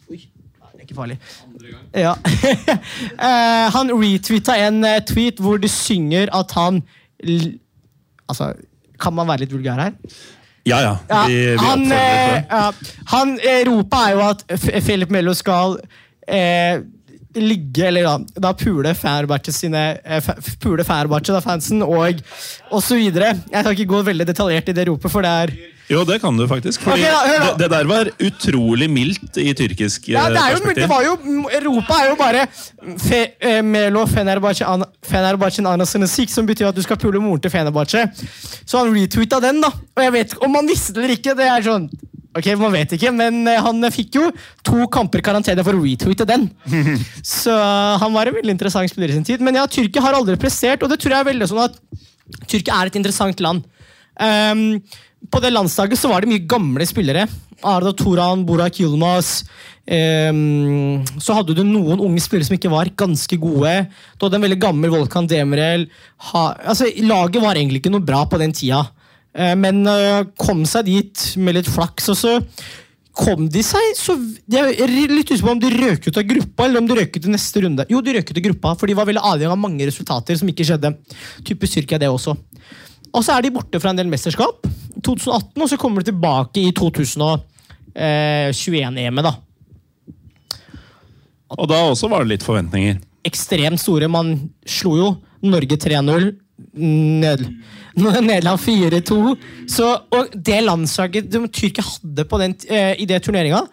Oi, 0.09 0.17
det 0.17 0.79
er 0.79 0.85
ikke 0.87 0.97
farlig. 0.97 1.19
Ja. 1.93 2.15
Eh, 3.15 3.65
han 3.73 3.91
retweeta 3.93 4.55
en 4.59 4.83
eh, 4.85 5.01
tweet 5.05 5.39
hvor 5.41 5.59
de 5.61 5.69
synger 5.71 6.31
at 6.35 6.51
han 6.57 6.81
l 7.23 7.53
Altså, 8.25 8.55
kan 8.97 9.13
man 9.13 9.27
være 9.29 9.43
litt 9.43 9.51
vulgær 9.53 9.77
her? 9.77 9.91
Ja, 10.65 10.79
ja. 10.81 10.93
Ja, 11.11 11.19
Vi, 11.29 11.35
vi 11.51 11.57
han, 11.61 11.83
eh, 11.93 12.39
ja, 12.49 12.71
han 13.11 13.35
eh, 13.37 13.59
ropet 13.67 13.99
er 13.99 14.15
jo 14.15 14.23
at 14.25 14.41
F 14.55 14.65
Philip 14.87 15.11
Mello 15.13 15.35
skal 15.37 15.75
eh, 16.25 16.81
ligge, 17.35 17.85
eller 17.87 18.07
da, 18.07 18.41
da 18.47 18.53
pule 18.57 18.93
Fenerbahçe 18.97 19.53
sine 19.53 19.85
eh, 20.03 20.33
pule 20.61 20.85
Fenerbahçe, 20.87 21.33
da, 21.33 21.41
fansen 21.43 21.83
og, 21.85 22.21
og 22.71 22.83
så 22.83 22.97
videre. 22.99 23.35
Jeg 23.51 23.63
skal 23.63 23.77
ikke 23.77 23.93
gå 23.93 24.03
veldig 24.09 24.27
detaljert 24.27 24.69
i 24.71 24.75
det 24.77 24.87
ropet, 24.89 25.11
for 25.11 25.25
det 25.25 25.31
er 25.43 25.55
Jo, 25.85 26.01
det 26.01 26.17
kan 26.23 26.33
du 26.37 26.47
faktisk. 26.49 26.81
Fordi 26.81 27.03
okay, 27.05 27.35
da, 27.37 27.51
det, 27.51 27.57
det 27.59 27.69
der 27.75 27.89
var 27.89 28.09
utrolig 28.27 28.87
mildt 28.89 29.37
i 29.37 29.51
tyrkisk 29.53 30.09
ja, 30.09 30.23
det, 30.33 30.41
er 30.41 30.55
jo, 30.55 30.57
eh, 30.57 30.63
perspektiv. 30.63 30.81
det 30.81 30.89
var 30.89 31.03
jo 31.05 31.51
Europa 31.59 31.99
er 32.01 32.09
jo 32.09 32.15
bare 32.19 32.47
fe, 33.03 33.21
eh, 33.39 33.61
Melo 33.61 34.07
Fenerbahçen 34.09 35.69
Anasenesik, 35.69 36.33
som 36.33 36.47
betyr 36.49 36.71
at 36.71 36.75
du 36.77 36.81
skal 36.85 36.97
pule 36.97 37.21
moren 37.21 37.43
til 37.43 37.53
Fenerbahçe. 37.53 38.07
Så 38.65 38.81
han 38.81 38.95
retweeta 38.95 39.39
den, 39.43 39.61
da. 39.61 39.69
Og 39.69 40.07
jeg 40.07 40.17
vet 40.17 40.35
om 40.41 40.57
han 40.57 40.73
visste 40.73 40.97
det 40.97 41.05
eller 41.05 41.19
ikke. 41.19 41.37
det 41.37 41.49
er 41.51 41.69
sånn 41.69 41.89
Ok, 42.35 42.49
man 42.59 42.73
vet 42.73 42.91
ikke, 42.97 43.13
men 43.15 43.45
eh, 43.47 43.61
han 43.63 43.87
fikk 43.93 44.17
jo 44.17 44.25
to 44.65 44.89
kamper 44.91 45.23
karantene 45.23 45.63
for 45.63 45.77
å 45.77 45.83
retweete 45.83 46.27
den. 46.27 46.49
Så 47.23 47.53
eh, 47.53 47.95
han 48.01 48.15
var 48.15 48.27
en 48.27 48.35
veldig 48.35 48.55
interessant 48.57 48.91
spiller 48.91 49.13
i 49.13 49.15
sin 49.15 49.27
tid. 49.27 49.43
Men 49.45 49.61
ja, 49.61 49.63
Tyrkia 49.71 50.03
har 50.03 50.17
aldri 50.17 50.35
prestert, 50.39 50.83
og 50.83 50.91
det 50.91 50.99
tror 50.99 51.15
jeg 51.15 51.23
er 51.23 51.31
veldig 51.31 51.47
sånn 51.51 51.63
at 51.69 51.79
Tyrkia 52.49 52.81
er 52.81 52.91
et 52.91 52.99
interessant 52.99 53.39
land. 53.43 53.63
Um, 54.15 54.81
på 55.31 55.41
det 55.43 55.51
landslaget 55.51 55.99
så 55.99 56.09
var 56.11 56.23
det 56.23 56.31
mye 56.31 56.43
gamle 56.49 56.85
spillere. 56.87 57.25
Arda 57.65 57.93
Toran, 57.95 58.43
Burak 58.47 58.81
Yilmaz. 58.81 59.45
Um, 59.85 61.05
så 61.21 61.37
hadde 61.37 61.55
du 61.55 61.63
noen 61.63 62.01
unge 62.03 62.23
spillere 62.23 62.47
som 62.49 62.57
ikke 62.57 62.73
var 62.73 62.91
ganske 62.97 63.39
gode. 63.39 63.73
Du 64.17 64.25
hadde 64.27 64.41
en 64.41 64.47
veldig 64.47 64.59
gammel 64.63 64.93
Volkan 64.93 65.29
Demirel. 65.29 65.87
Ha, 66.31 66.45
altså, 66.65 66.89
laget 67.05 67.43
var 67.43 67.55
egentlig 67.55 67.83
ikke 67.83 67.93
noe 67.95 68.05
bra 68.05 68.25
på 68.27 68.41
den 68.41 68.55
tida. 68.55 68.83
Eh, 69.35 69.55
men 69.59 69.75
eh, 69.89 70.21
kom 70.39 70.63
seg 70.69 70.85
dit 70.87 71.23
med 71.41 71.53
litt 71.57 71.69
flaks, 71.71 72.05
og 72.13 72.17
så 72.19 72.31
kom 73.15 73.45
de 73.47 73.61
seg 73.63 73.93
så 73.95 74.11
Jeg 74.51 74.75
er 74.75 74.91
litt 74.91 75.31
usikker 75.31 75.45
på 75.45 75.51
om 75.53 75.59
de 75.63 75.69
røk 75.71 76.07
ut 76.09 76.17
av 76.19 76.25
gruppa, 76.27 76.65
eller 76.65 76.79
om 76.81 76.87
de 76.89 76.97
røk 76.99 77.11
ut 77.15 77.27
i 77.27 77.33
neste 77.33 77.57
runde. 77.63 77.83
Jo, 77.91 77.97
de 78.03 78.15
røk 78.17 78.27
ut 78.31 78.39
av 78.39 78.45
gruppa, 78.49 78.69
for 78.79 78.85
de 78.91 78.97
var 78.97 79.09
veldig 79.09 79.23
avhengig 79.23 79.51
av 79.51 79.59
mange 79.59 79.87
resultater 79.87 80.33
som 80.39 80.49
ikke 80.51 80.67
skjedde. 80.67 80.89
Typisk 81.47 81.71
Tyrkia, 81.79 81.97
det 82.01 82.09
også. 82.11 82.31
Og 83.15 83.21
så 83.23 83.29
er 83.35 83.41
de 83.45 83.55
borte 83.55 83.77
fra 83.79 83.89
en 83.91 83.99
del 83.99 84.11
mesterskap. 84.11 84.55
2018, 85.03 85.61
og 85.61 85.67
så 85.71 85.77
kommer 85.79 85.97
de 86.01 86.05
tilbake 86.11 86.57
i 86.63 86.71
2021-EM-et. 86.75 89.23
da. 89.23 89.33
Og 91.55 91.65
da 91.71 91.77
også 91.87 92.05
var 92.11 92.19
det 92.23 92.31
litt 92.33 92.47
forventninger. 92.47 92.95
ekstremt 93.25 93.81
store. 93.81 94.07
Man 94.11 94.27
slo 94.67 94.91
jo 94.99 95.07
Norge 95.45 95.77
3-0. 95.81 96.23
Ned 96.75 97.41
Nederland 97.95 98.59
4-2. 98.59 99.37
Så- 99.67 100.01
Og 100.11 100.31
det 100.35 100.61
landslaget 100.63 101.29
de 101.31 101.47
Tyrkia 101.47 101.83
hadde 101.83 102.25
på 102.27 102.39
den, 102.39 102.55
uh, 102.71 102.93
i 102.99 103.05
det 103.05 103.21
turneringa, 103.23 103.65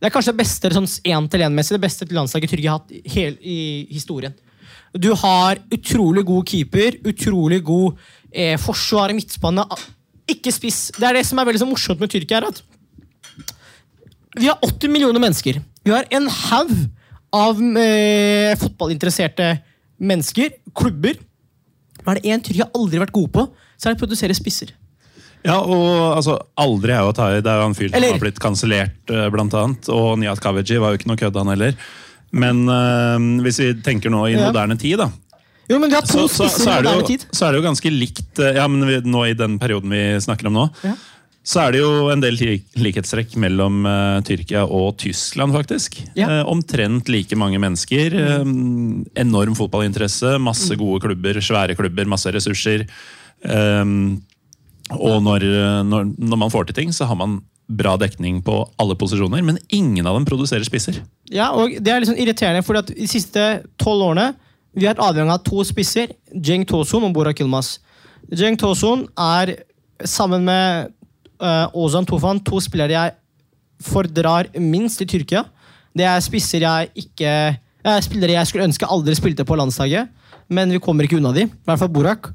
Det 0.00 0.06
er 0.08 0.10
kanskje 0.14 0.32
det 0.32 0.40
beste 0.40 0.70
sånn 0.72 0.86
én-til-én-messig 1.04 1.76
det 1.76 1.80
beste 1.82 2.06
landslaget 2.08 2.48
Tyrkia 2.48 2.70
har 2.70 2.78
hatt 2.78 2.90
i 2.90 3.02
hel, 3.04 3.34
i 3.44 3.86
historien. 3.92 4.32
Du 4.96 5.12
har 5.14 5.58
utrolig 5.70 6.24
god 6.24 6.48
keeper, 6.48 6.96
utrolig 7.04 7.62
god 7.62 7.98
eh, 8.32 8.56
forsvar 8.56 9.10
i 9.10 9.18
midtbane. 9.18 9.66
Ikke 10.26 10.50
spiss. 10.54 10.90
Det 10.96 11.04
er 11.04 11.18
det 11.18 11.26
som 11.26 11.38
er 11.38 11.44
veldig 11.50 11.68
morsomt 11.68 12.00
med 12.00 12.08
Tyrkia. 12.08 12.38
er 12.38 12.48
at 12.48 12.62
Vi 14.38 14.46
har 14.46 14.56
80 14.62 14.88
millioner 14.88 15.20
mennesker. 15.20 15.60
Vi 15.84 15.90
har 15.92 16.04
en 16.10 16.28
haug 16.28 16.72
av 17.34 17.60
eh, 17.76 18.54
fotballinteresserte 18.56 19.60
mennesker, 20.00 20.50
klubber. 20.74 21.18
Men 22.10 22.16
er 22.18 22.20
det 22.20 22.30
én 22.34 22.42
Tyrkia 22.42 22.66
aldri 22.74 22.98
har 22.98 23.06
vært 23.06 23.14
gode 23.14 23.30
på, 23.36 23.44
så 23.78 23.86
er 23.88 23.94
det 23.94 24.00
å 24.00 24.02
produsere 24.02 24.34
spisser. 24.34 24.72
Ja, 25.46 25.56
og 25.62 26.16
altså, 26.18 26.34
aldri 26.60 26.92
er 26.92 27.00
jo 27.06 27.12
å 27.14 27.16
ta 27.16 27.30
i. 27.32 27.40
Det 27.40 27.48
er 27.48 27.62
jo 27.62 27.68
en 27.70 27.76
fyr 27.78 27.88
som 27.92 28.02
har 28.04 28.18
blitt 28.20 28.40
kansellert, 28.42 28.98
eh, 29.08 29.28
blant 29.32 29.54
annet. 29.56 29.88
Og 29.94 30.18
Niyat 30.20 30.42
Kaveji 30.42 30.80
var 30.82 30.92
jo 30.92 30.98
ikke 31.00 31.08
noe 31.08 31.20
kødd, 31.20 31.38
han 31.40 31.52
heller. 31.54 31.78
Men 32.36 32.66
eh, 32.68 33.42
hvis 33.46 33.60
vi 33.62 33.70
tenker 33.86 34.12
nå 34.12 34.26
i 34.28 34.34
Ja. 34.34 34.50
moderne 34.50 34.76
tid, 34.78 34.98
da. 35.00 35.08
Jo, 35.70 35.78
men 35.78 35.88
vi 35.88 35.94
har 35.94 36.02
to 36.02 36.26
Så, 36.26 36.28
så, 36.28 36.48
så, 36.50 36.70
er 36.70 36.82
jo, 36.82 37.16
så 37.32 37.46
er 37.46 37.52
det 37.54 37.60
jo 37.60 37.66
ganske 37.68 37.90
likt 37.94 38.40
eh, 38.42 38.56
Ja, 38.58 38.66
men 38.66 38.82
vi, 38.88 38.96
nå 39.06 39.20
i 39.30 39.36
den 39.38 39.54
perioden 39.62 39.88
vi 39.94 40.02
snakker 40.18 40.50
om 40.50 40.56
nå, 40.58 40.64
Ja. 40.82 40.96
Så 41.42 41.62
er 41.64 41.72
det 41.72 41.80
jo 41.80 42.08
en 42.12 42.20
del 42.20 42.36
lik- 42.36 42.76
likhetstrekk 42.76 43.32
mellom 43.40 43.84
uh, 43.88 44.20
Tyrkia 44.26 44.66
og 44.68 44.98
Tyskland, 45.00 45.54
faktisk. 45.56 45.96
Ja. 46.18 46.28
Uh, 46.42 46.50
omtrent 46.52 47.08
like 47.08 47.36
mange 47.38 47.58
mennesker. 47.62 48.12
eh, 48.14 48.50
enorm 49.22 49.56
fotballinteresse, 49.56 50.36
masse 50.42 50.76
gode 50.76 51.00
klubber, 51.06 51.40
svære 51.40 51.76
klubber, 51.78 52.04
masse 52.12 52.30
ressurser. 52.34 52.84
Eh, 53.44 53.84
og 54.90 55.22
når, 55.22 55.46
når, 55.86 56.12
når 56.18 56.36
man 56.44 56.50
får 56.50 56.66
til 56.70 56.74
ting, 56.82 56.92
så 56.92 57.06
har 57.06 57.16
man 57.16 57.38
bra 57.70 57.92
dekning 57.96 58.40
på 58.42 58.56
alle 58.82 58.96
posisjoner, 58.98 59.42
men 59.46 59.58
ingen 59.70 60.06
av 60.10 60.16
dem 60.18 60.24
produserer 60.26 60.66
spisser. 60.66 60.96
Ja, 61.30 61.52
og 61.54 61.76
Det 61.78 61.92
er 61.92 62.02
litt 62.02 62.10
sånn 62.10 62.18
irriterende, 62.18 62.64
at 62.80 62.90
de 62.90 63.06
siste 63.06 63.44
tolv 63.78 64.08
årene 64.10 64.32
vi 64.74 64.86
har 64.86 64.94
vært 64.96 65.04
avhengig 65.06 65.34
av 65.34 65.44
to 65.46 65.62
spisser. 65.66 66.10
Jeng 66.34 66.66
Tosun 66.66 67.06
og 67.08 67.14
Bora 67.14 67.32
Kilmas. 67.34 67.78
Jeng 68.30 68.58
Tosun 68.58 69.06
er, 69.18 69.54
sammen 70.06 70.44
med 70.46 70.90
uh, 71.40 71.66
Ozan 71.76 72.06
Tofan, 72.08 72.40
to 72.44 72.60
spillere 72.62 72.94
jeg 72.94 73.16
fordrar 73.84 74.50
minst 74.60 75.00
i 75.02 75.08
Tyrkia. 75.08 75.44
Det 75.96 76.06
er 76.06 76.22
spisser 76.22 76.64
jeg 76.66 76.90
ikke 77.04 77.30
uh, 77.56 77.98
Spillere 78.04 78.36
jeg 78.36 78.48
skulle 78.48 78.68
ønske 78.68 78.86
aldri 78.86 79.16
spilte 79.18 79.46
på 79.48 79.56
landslaget, 79.58 80.10
men 80.52 80.72
vi 80.74 80.82
kommer 80.82 81.06
ikke 81.06 81.18
unna 81.18 81.32
de. 81.36 81.46
I 81.48 81.68
hvert 81.68 81.80
fall 81.80 81.92
Borak. 81.92 82.30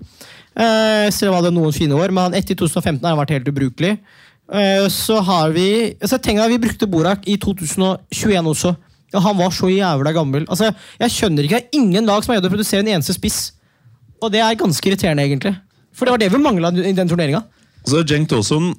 Uh, 0.55 1.11
selv 1.11 1.31
om 1.31 1.37
han 1.37 1.43
hadde 1.43 1.55
noen 1.57 1.75
fine 1.75 1.97
år, 1.99 2.13
men 2.15 2.37
etter 2.37 2.57
2015 2.57 3.03
har 3.03 3.13
han 3.13 3.21
vært 3.21 3.35
helt 3.37 3.51
ubrukelig. 3.51 3.97
Uh, 4.45 4.85
så 4.93 5.19
har 5.25 5.53
vi 5.55 5.67
altså, 5.97 6.19
tenk 6.21 6.41
at 6.41 6.51
Vi 6.51 6.61
brukte 6.61 6.89
Borak 6.89 7.25
i 7.25 7.37
2021 7.41 8.51
også. 8.51 8.75
Og 9.15 9.21
han 9.23 9.37
var 9.37 9.53
så 9.53 9.69
jævla 9.71 10.11
gammel. 10.11 10.47
Altså, 10.49 10.71
jeg 10.99 11.13
skjønner 11.13 11.45
ikke, 11.45 11.59
Det 11.61 11.69
er 11.69 11.79
ingen 11.79 12.05
lag 12.05 12.23
som 12.23 12.33
har 12.33 12.41
greid 12.41 12.49
å 12.49 12.55
produsere 12.55 12.83
en 12.83 12.95
eneste 12.97 13.15
spiss. 13.15 13.53
Og 14.21 14.31
det 14.33 14.41
er 14.43 14.57
ganske 14.59 14.89
irriterende, 14.89 15.23
egentlig. 15.23 15.53
For 15.95 16.05
det 16.05 16.15
var 16.15 16.19
det 16.19 16.31
vi 16.33 16.41
mangla 16.41 16.71
i 16.73 16.91
den 16.95 17.07
turneringa. 17.07 17.43
Så 17.85 18.01
Cenk 18.07 18.27
Tosun 18.31 18.73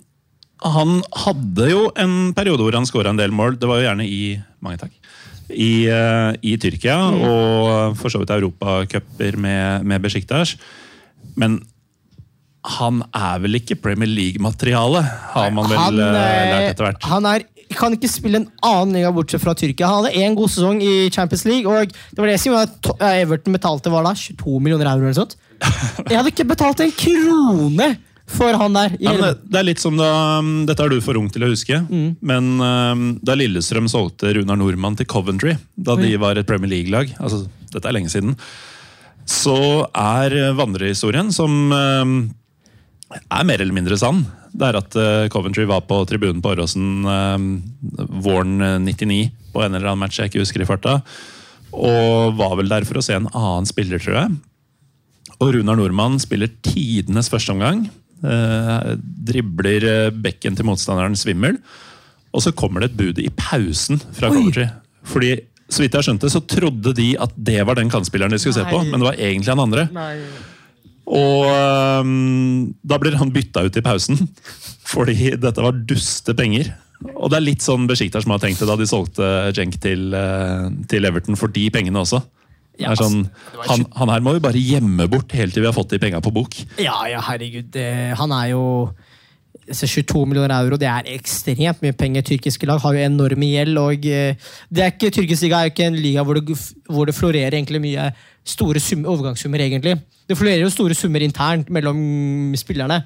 han 0.64 1.00
hadde 1.24 1.68
jo 1.68 1.86
en 2.00 2.32
periode 2.36 2.64
hvor 2.64 2.76
han 2.76 2.88
skåra 2.88 3.12
en 3.12 3.20
del 3.20 3.34
mål. 3.34 3.58
Det 3.60 3.68
var 3.68 3.80
jo 3.80 3.88
gjerne 3.88 4.06
i 4.08 4.20
mange 4.64 4.80
takk, 4.80 4.94
i, 5.52 5.86
eh, 5.92 6.32
i 6.42 6.56
Tyrkia 6.60 6.96
og 7.12 7.96
for 8.00 8.12
så 8.12 8.20
vidt 8.22 8.32
europacuper 8.34 9.36
med, 9.40 9.84
med 9.86 10.04
Besiktas. 10.06 10.56
Men 11.36 11.60
han 12.66 13.04
er 13.14 13.42
vel 13.44 13.60
ikke 13.60 13.76
Premier 13.78 14.10
League-materiale, 14.10 15.04
har 15.36 15.52
man 15.54 15.68
vel 15.70 15.78
han, 15.78 16.00
eh, 16.00 16.08
eh, 16.08 16.48
lært 16.50 16.72
etter 16.72 16.88
hvert. 16.88 17.06
han 17.12 17.28
er, 17.30 17.44
kan 17.76 17.94
ikke 17.94 18.10
spille 18.10 18.40
en 18.40 18.48
annen 18.64 18.96
liga 18.96 19.12
bortsett 19.14 19.42
fra 19.44 19.54
Tyrkia. 19.54 19.90
Han 19.90 20.06
hadde 20.06 20.24
én 20.24 20.34
god 20.38 20.50
sesong 20.50 20.80
i 20.82 21.10
Champions 21.14 21.44
League, 21.46 21.68
og 21.68 21.92
det 21.92 22.22
var 22.22 22.32
det 22.32 22.40
som 22.40 22.54
gjorde 22.54 22.96
at 22.96 23.20
Everton 23.20 23.54
betalte 23.54 23.92
var 23.92 24.08
da, 24.08 24.16
22 24.16 24.58
millioner 24.62 24.90
euro. 24.90 25.04
eller 25.04 25.20
sånt. 25.20 25.36
Jeg 26.06 26.16
hadde 26.16 26.32
ikke 26.32 26.48
betalt 26.48 26.82
en 26.84 26.92
krone 26.92 27.94
for 28.26 28.56
han 28.58 28.74
der. 28.74 28.94
Ja, 29.00 29.12
det, 29.20 29.32
det 29.46 29.58
er 29.60 29.66
litt 29.68 29.82
som 29.82 29.98
da 29.98 30.10
um, 30.42 30.64
Dette 30.66 30.82
er 30.82 30.90
du 30.90 30.98
for 31.04 31.18
ung 31.18 31.28
til 31.32 31.46
å 31.46 31.50
huske. 31.52 31.78
Mm. 31.86 32.08
Men 32.26 32.48
um, 32.58 33.04
da 33.22 33.36
Lillestrøm 33.38 33.86
solgte 33.90 34.32
Runar 34.34 34.58
Nordmann 34.58 34.98
til 34.98 35.08
Coventry, 35.10 35.54
da 35.74 35.94
de 36.00 36.10
var 36.20 36.38
et 36.38 36.48
Premier 36.48 36.72
League-lag 36.72 37.12
altså 37.20 37.44
Dette 37.70 37.86
er 37.86 37.94
lenge 37.94 38.10
siden. 38.10 38.34
Så 39.30 39.58
er 39.90 40.34
uh, 40.40 40.56
vandrehistorien, 40.58 41.30
som 41.34 41.70
um, 41.70 42.18
er 43.14 43.46
mer 43.46 43.62
eller 43.62 43.76
mindre 43.76 43.98
sann, 44.00 44.24
det 44.56 44.70
er 44.70 44.78
at 44.80 44.98
uh, 44.98 45.28
Coventry 45.32 45.66
var 45.68 45.84
på 45.86 46.00
tribunen 46.08 46.42
på 46.42 46.54
Åråsen 46.54 47.06
um, 47.06 47.48
våren 48.24 48.58
uh, 48.62 48.76
99 48.82 49.28
på 49.52 49.62
en 49.62 49.74
eller 49.74 49.90
annen 49.90 50.02
match 50.02 50.18
jeg 50.20 50.32
ikke 50.32 50.42
husker 50.42 50.64
i 50.64 50.68
farta. 50.68 50.98
Og 51.76 52.34
var 52.38 52.56
vel 52.58 52.70
der 52.70 52.86
for 52.88 52.98
å 52.98 53.04
se 53.04 53.14
en 53.16 53.28
annen 53.32 53.68
spiller, 53.68 54.00
tror 54.02 54.18
jeg. 54.18 54.34
Og 55.36 55.52
Runar 55.52 55.76
Nordmann 55.76 56.18
spiller 56.22 56.50
tidenes 56.64 57.28
førsteomgang. 57.32 57.86
Eh, 57.86 58.05
dribler 58.22 59.84
eh, 59.90 60.14
bekken 60.14 60.56
til 60.56 60.68
motstanderen 60.68 61.16
svimmel. 61.18 61.58
Og 62.36 62.44
så 62.44 62.52
kommer 62.56 62.82
det 62.82 62.92
et 62.92 62.98
bud 62.98 63.20
i 63.22 63.30
pausen 63.36 64.00
fra 64.16 64.30
Coventry. 64.32 64.68
Fordi 65.06 65.36
så 65.72 65.82
vidt 65.82 65.96
jeg 65.98 66.06
skjønte, 66.06 66.30
så 66.30 66.42
trodde 66.46 66.92
de 66.94 67.12
at 67.18 67.32
det 67.34 67.58
var 67.66 67.78
den 67.78 67.90
kantspilleren 67.90 68.34
de 68.34 68.38
skulle 68.38 68.54
se 68.54 68.66
på, 68.70 68.84
men 68.86 69.00
det 69.00 69.08
var 69.08 69.18
egentlig 69.18 69.50
han 69.50 69.64
andre. 69.64 69.86
Nei. 69.94 70.12
Og 71.06 71.46
um, 72.02 72.74
da 72.86 72.98
blir 73.02 73.16
han 73.18 73.32
bytta 73.34 73.64
ut 73.66 73.78
i 73.78 73.82
pausen, 73.82 74.20
fordi 74.86 75.34
dette 75.38 75.62
var 75.62 75.78
duste 75.86 76.34
penger. 76.38 76.72
Og 77.14 77.30
det 77.30 77.38
er 77.38 77.44
litt 77.44 77.64
sånn 77.64 77.86
Besiktas 77.90 78.24
som 78.24 78.32
har 78.34 78.40
tenkt 78.42 78.62
det 78.62 78.68
da 78.70 78.78
de 78.78 78.86
solgte 78.88 79.26
Jenk 79.56 79.76
til, 79.82 80.08
øh, 80.16 80.70
til 80.88 81.04
Everton 81.04 81.36
for 81.38 81.52
de 81.52 81.66
pengene 81.74 82.00
også. 82.00 82.22
Det 82.76 82.84
Ja, 82.84 82.92
er 82.92 83.00
sånn, 83.00 83.22
altså, 83.24 83.50
det 83.52 83.58
var 83.58 83.68
han, 83.72 83.84
han 83.96 84.10
her 84.12 84.24
må 84.26 84.32
vi 84.36 84.44
bare 84.44 84.60
gjemme 84.60 85.06
bort 85.08 85.32
helt 85.32 85.54
til 85.56 85.64
vi 85.64 85.68
har 85.70 85.76
fått 85.76 85.94
de 85.94 86.00
penga 86.02 86.20
på 86.20 86.32
bok. 86.36 86.56
Ja, 86.82 86.98
ja, 87.08 87.22
herregud. 87.24 87.70
Det, 87.72 87.86
han 88.20 88.34
er 88.36 88.50
jo 88.52 88.64
altså 89.66 89.88
22 89.90 90.26
millioner 90.30 90.54
euro, 90.60 90.76
det 90.78 90.86
er 90.86 91.08
ekstremt 91.16 91.80
mye 91.82 91.96
penger. 91.96 92.22
Tyrkiske 92.28 92.68
lag 92.68 92.78
har 92.84 92.94
jo 92.94 93.06
enorme 93.08 93.48
gjeld. 93.48 93.78
og 93.80 94.04
eh, 94.06 94.36
det 94.70 94.84
er 94.84 94.92
ikke, 94.92 95.10
Tyrkisk 95.16 95.42
liga 95.46 95.58
er 95.62 95.70
jo 95.70 95.74
ikke 95.74 95.88
en 95.88 95.96
liga 95.98 96.22
hvor 96.22 96.38
det, 96.38 96.58
hvor 96.86 97.08
det 97.08 97.16
florerer 97.16 97.56
egentlig 97.58 97.80
mye 97.82 98.10
store 98.46 98.78
summer, 98.80 99.10
overgangssummer. 99.10 99.64
egentlig. 99.64 99.96
Det 100.28 100.36
florerer 100.38 100.62
jo 100.62 100.70
store 100.70 100.94
summer 100.94 101.24
internt 101.24 101.70
mellom 101.72 102.52
spillerne. 102.60 103.00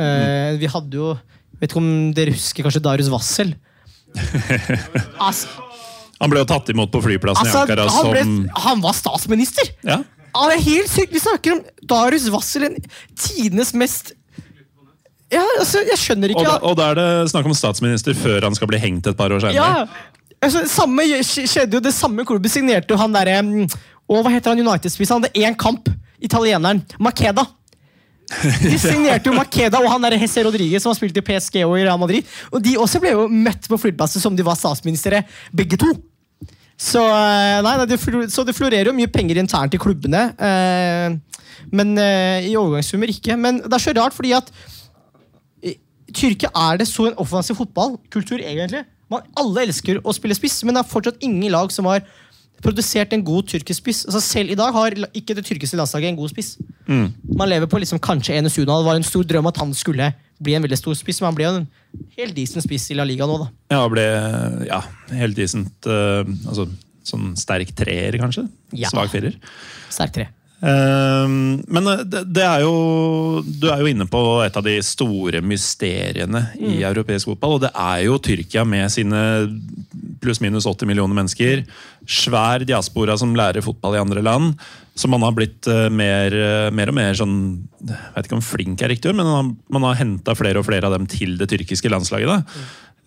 Eh, 0.00 0.56
vi 0.58 0.70
hadde 0.70 0.96
jo 0.96 1.16
Vet 1.60 1.74
ikke 1.74 1.80
om 1.82 2.12
dere 2.16 2.32
husker 2.32 2.64
kanskje 2.64 2.80
Darius 2.80 3.10
Wassel? 3.12 3.50
altså, 5.26 5.48
Han 6.20 6.32
ble 6.32 6.42
jo 6.42 6.48
tatt 6.50 6.70
imot 6.72 6.92
på 6.92 7.02
flyplassen 7.04 7.46
altså, 7.46 7.58
i 7.58 7.64
Ankara 7.64 7.86
han, 7.88 8.08
ble, 8.12 8.24
som 8.24 8.64
han 8.66 8.82
var 8.84 8.96
statsminister! 8.96 9.70
ja, 9.86 10.00
Han 10.36 10.54
er 10.54 10.62
helt 10.62 10.90
sykt! 10.92 11.14
Vi 11.16 11.22
snakker 11.22 11.56
om 11.56 11.62
Darius 11.90 12.28
Vasselen, 12.32 12.76
tidenes 13.18 13.72
mest 13.72 14.14
Ja, 15.32 15.44
altså, 15.58 15.84
jeg 15.86 15.98
skjønner 16.00 16.34
ikke 16.34 16.44
og, 16.44 16.50
da, 16.50 16.58
og 16.66 16.78
da 16.80 16.90
er 16.92 17.00
det 17.00 17.10
snakk 17.32 17.48
om 17.48 17.56
statsminister 17.56 18.16
før 18.18 18.48
han 18.48 18.58
skal 18.58 18.70
bli 18.70 18.80
hengt 18.82 19.06
et 19.06 19.18
par 19.18 19.32
år 19.32 19.42
senere. 19.44 19.56
Ja, 19.56 19.86
altså, 20.42 20.66
samme 20.68 21.06
skjedde 21.24 21.78
jo 21.78 21.84
Det 21.84 21.94
samme 21.96 22.26
klubben 22.28 22.52
signerte 22.52 22.92
jo 22.92 23.00
han 23.00 23.14
derre 23.14 23.38
mm, 23.46 23.70
hva 24.10 24.32
heter 24.32 24.50
han 24.50 24.60
United-spissen? 24.64 25.20
Han 25.20 25.26
hadde 25.28 25.38
én 25.46 25.54
kamp. 25.54 25.86
Italieneren. 26.20 26.82
Makeda. 26.98 27.46
De 28.62 28.76
signerte 28.82 29.30
jo 29.30 29.34
Makeda 29.34 29.80
og 29.80 29.90
han 29.90 30.04
der 30.06 30.18
Hesse 30.20 30.42
Rodriguez 30.46 30.84
som 30.84 30.92
har 30.92 30.98
spilt 30.98 31.16
i 31.18 31.24
PSG 31.24 31.62
og 31.64 31.76
i 31.78 31.84
Real 31.84 31.98
Madrid. 32.00 32.26
Og 32.50 32.62
de 32.62 32.76
også 32.78 33.00
ble 33.02 33.14
jo 33.14 33.26
møtt 33.30 33.66
på 33.70 33.78
flyplassen 33.80 34.22
som 34.22 34.36
de 34.36 34.46
var 34.46 34.58
statsministre, 34.58 35.24
begge 35.54 35.78
to. 35.80 35.90
Så, 36.80 37.00
eh, 37.04 37.58
nei, 37.60 37.74
nei, 37.76 37.86
det, 37.90 37.98
så 38.32 38.44
det 38.46 38.56
florerer 38.56 38.88
jo 38.88 38.96
mye 38.96 39.10
penger 39.12 39.40
internt 39.42 39.74
i 39.76 39.80
klubbene. 39.80 40.22
Eh, 40.40 41.42
men 41.76 41.92
eh, 42.00 42.48
i 42.48 42.54
overgangssummer 42.56 43.12
ikke. 43.12 43.36
Men 43.36 43.60
det 43.66 43.74
er 43.76 43.84
så 43.84 43.94
rart, 43.98 44.16
fordi 44.16 44.32
at 44.38 44.48
i 45.60 45.76
Tyrkia 46.16 46.48
er 46.56 46.80
det 46.80 46.88
så 46.88 47.10
en 47.10 47.20
offensiv 47.20 47.60
fotballkultur, 47.60 48.40
egentlig. 48.40 48.86
Man, 49.12 49.28
alle 49.38 49.66
elsker 49.66 50.00
å 50.00 50.14
spille 50.16 50.38
spiss, 50.38 50.62
men 50.64 50.76
det 50.76 50.84
er 50.84 50.90
fortsatt 50.90 51.20
ingen 51.26 51.52
lag 51.52 51.72
som 51.74 51.90
har 51.90 52.00
produsert 52.64 53.12
en 53.16 53.24
god 53.24 53.48
tyrkisk 53.50 53.80
spiss. 53.82 54.02
Altså 54.08 54.20
Selv 54.24 54.52
i 54.52 54.56
dag 54.58 54.72
har 54.72 54.96
ikke 55.16 55.36
det 55.36 55.44
tyrkiske 55.48 55.76
landslaget 55.80 56.12
en 56.12 56.18
god 56.18 56.32
spiss. 56.32 56.54
Man 56.88 57.48
lever 57.48 57.68
på 57.70 57.80
liksom 57.80 58.00
kanskje 58.02 58.36
Enes 58.36 58.58
Unal. 58.60 58.82
Det 58.82 58.90
var 58.90 59.00
en 59.00 59.06
stor 59.08 59.24
drøm 59.24 59.48
at 59.48 59.60
han 59.62 59.72
skulle 59.76 60.10
bli 60.40 60.56
en 60.56 60.64
veldig 60.64 60.78
stor 60.80 60.96
spiss, 60.98 61.20
men 61.20 61.30
han 61.30 61.38
ble 61.38 61.46
jo 61.46 61.54
en 61.58 61.66
helt 62.16 62.36
decent 62.36 62.64
spiss 62.64 62.90
i 62.92 62.98
La 62.98 63.06
Liga 63.08 63.28
nå, 63.28 63.38
da. 63.42 63.50
Ja, 63.74 63.84
ble 63.92 64.06
ja, 64.68 64.82
helt 65.20 65.38
decent 65.38 65.90
uh, 65.90 66.24
altså, 66.48 66.70
Sånn 67.10 67.32
sterk 67.34 67.72
treer, 67.74 68.14
kanskje? 68.20 68.44
Ja. 68.76 68.90
Svak 68.92 69.08
firer. 69.10 69.38
Sterk 69.90 70.12
tre. 70.14 70.26
Ehm, 70.60 71.62
men 71.72 71.86
det, 72.04 72.20
det 72.36 72.42
er 72.44 72.66
jo 72.66 73.40
Du 73.40 73.70
er 73.72 73.80
jo 73.80 73.88
inne 73.88 74.04
på 74.04 74.20
et 74.44 74.58
av 74.58 74.64
de 74.66 74.74
store 74.84 75.40
mysteriene 75.40 76.42
i 76.60 76.82
europeisk 76.84 77.32
fotball. 77.32 77.56
Og 77.56 77.64
det 77.64 77.72
er 77.72 78.04
jo 78.04 78.18
Tyrkia 78.20 78.66
med 78.68 78.92
sine 78.92 79.22
pluss-minus 80.20 80.68
80 80.68 80.90
millioner 80.90 81.16
mennesker. 81.16 81.64
Svær 82.04 82.66
diaspora 82.68 83.16
som 83.20 83.34
lærer 83.36 83.64
fotball 83.64 83.96
i 83.96 84.02
andre 84.04 84.24
land. 84.24 84.52
Som 85.00 85.14
man 85.14 85.24
har 85.24 85.32
blitt 85.36 85.68
eh, 85.70 85.88
mer, 85.92 86.34
eh, 86.36 86.68
mer 86.76 86.92
og 86.92 86.96
mer 86.98 87.16
sånn 87.16 87.34
Jeg 87.80 88.14
vet 88.14 88.28
ikke 88.28 88.36
om 88.36 88.44
flink 88.44 88.84
er 88.84 88.92
riktig 88.92 89.10
ord, 89.10 89.16
men 89.16 89.28
man 89.28 89.38
har, 89.38 89.50
man 89.78 89.86
har 89.88 90.00
henta 90.02 90.36
flere 90.36 90.60
og 90.60 90.68
flere 90.68 90.88
av 90.88 90.96
dem 90.96 91.08
til 91.10 91.38
det 91.40 91.48
tyrkiske 91.52 91.90
landslaget. 91.92 92.56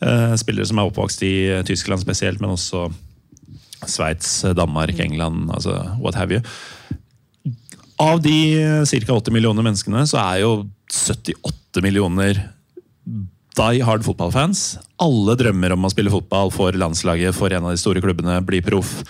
Eh, 0.04 0.36
spillere 0.42 0.68
som 0.70 0.82
er 0.82 0.90
oppvokst 0.90 1.26
i 1.28 1.36
Tyskland 1.70 2.02
spesielt, 2.04 2.42
men 2.42 2.56
også 2.56 2.88
Sveits, 3.84 4.42
Danmark, 4.56 4.96
England, 5.04 5.52
altså 5.52 5.76
what 6.00 6.16
have 6.16 6.34
you. 6.34 6.42
Av 8.02 8.22
de 8.24 8.38
ca. 8.88 9.18
80 9.20 9.36
millioner 9.36 9.66
menneskene, 9.66 10.06
så 10.10 10.22
er 10.24 10.42
jo 10.46 10.54
78 10.90 11.84
millioner 11.84 12.40
die 13.54 13.84
hard 13.86 14.06
fotballfans. 14.06 14.64
Alle 15.04 15.36
drømmer 15.38 15.76
om 15.76 15.86
å 15.86 15.92
spille 15.94 16.14
fotball 16.14 16.50
for 16.54 16.76
landslaget, 16.80 17.36
for 17.38 17.54
en 17.54 17.68
av 17.68 17.76
de 17.76 17.82
store 17.82 18.02
klubbene, 18.04 18.40
bli 18.46 18.64
proff. 18.66 19.02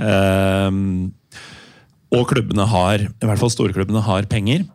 Ehm, 0.00 1.12
og 2.12 2.26
klubbene 2.28 2.66
har, 2.68 3.06
i 3.08 3.28
hvert 3.28 3.40
fall 3.40 3.52
storklubbene, 3.52 4.02
har 4.04 4.28
penger. 4.30 4.66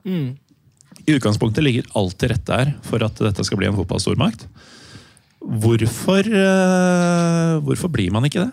I 1.07 1.15
utgangspunktet 1.15 1.63
ligger 1.63 1.89
alt 1.95 2.17
til 2.19 2.33
rette 2.33 2.57
her 2.59 2.71
for 2.85 3.03
at 3.05 3.19
dette 3.21 3.45
skal 3.45 3.59
bli 3.61 3.69
en 3.69 3.77
fotballstormakt. 3.77 4.47
Hvorfor, 5.39 6.27
uh, 6.27 7.59
hvorfor 7.63 7.91
blir 7.93 8.11
man 8.11 8.25
ikke 8.27 8.47
det? 8.47 8.49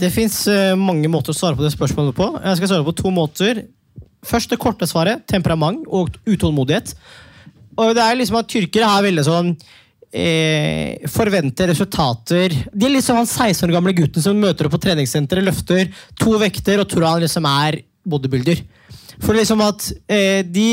Det 0.00 0.12
fins 0.14 0.46
mange 0.80 1.10
måter 1.12 1.34
å 1.34 1.36
svare 1.36 1.58
på 1.58 1.66
det 1.66 1.74
spørsmålet 1.74 2.16
på. 2.16 2.30
Jeg 2.40 2.56
skal 2.56 2.70
svare 2.70 2.86
på 2.86 2.96
to 2.96 3.10
måter. 3.12 3.66
Først 4.24 4.48
det 4.48 4.60
korte 4.62 4.86
svaret. 4.88 5.26
Temperament 5.28 5.82
og 5.88 6.14
utålmodighet. 6.24 6.94
Og 7.76 7.92
det 7.96 8.06
er 8.06 8.16
liksom 8.16 8.38
at 8.40 8.48
Tyrkere 8.48 8.88
er 8.88 9.06
veldig 9.10 9.26
sånn 9.26 9.52
eh, 10.12 11.08
Forventer 11.10 11.70
resultater. 11.70 12.54
De 12.72 12.86
er 12.86 12.96
liksom 12.96 13.20
han 13.20 13.28
16 13.28 13.66
år 13.68 13.74
gamle 13.78 13.94
gutten 13.96 14.24
som 14.24 14.38
møter 14.38 14.66
opp 14.66 14.76
på 14.76 14.82
treningssenteret, 14.86 15.46
løfter 15.46 15.90
to 16.20 16.36
vekter 16.40 16.82
og 16.82 16.88
tror 16.90 17.08
han 17.08 17.24
liksom 17.24 17.48
er 17.50 17.82
bodybuilder. 18.10 18.64
For 19.20 19.36
liksom 19.36 19.62
at 19.64 19.90
eh, 20.10 20.40
de 20.46 20.70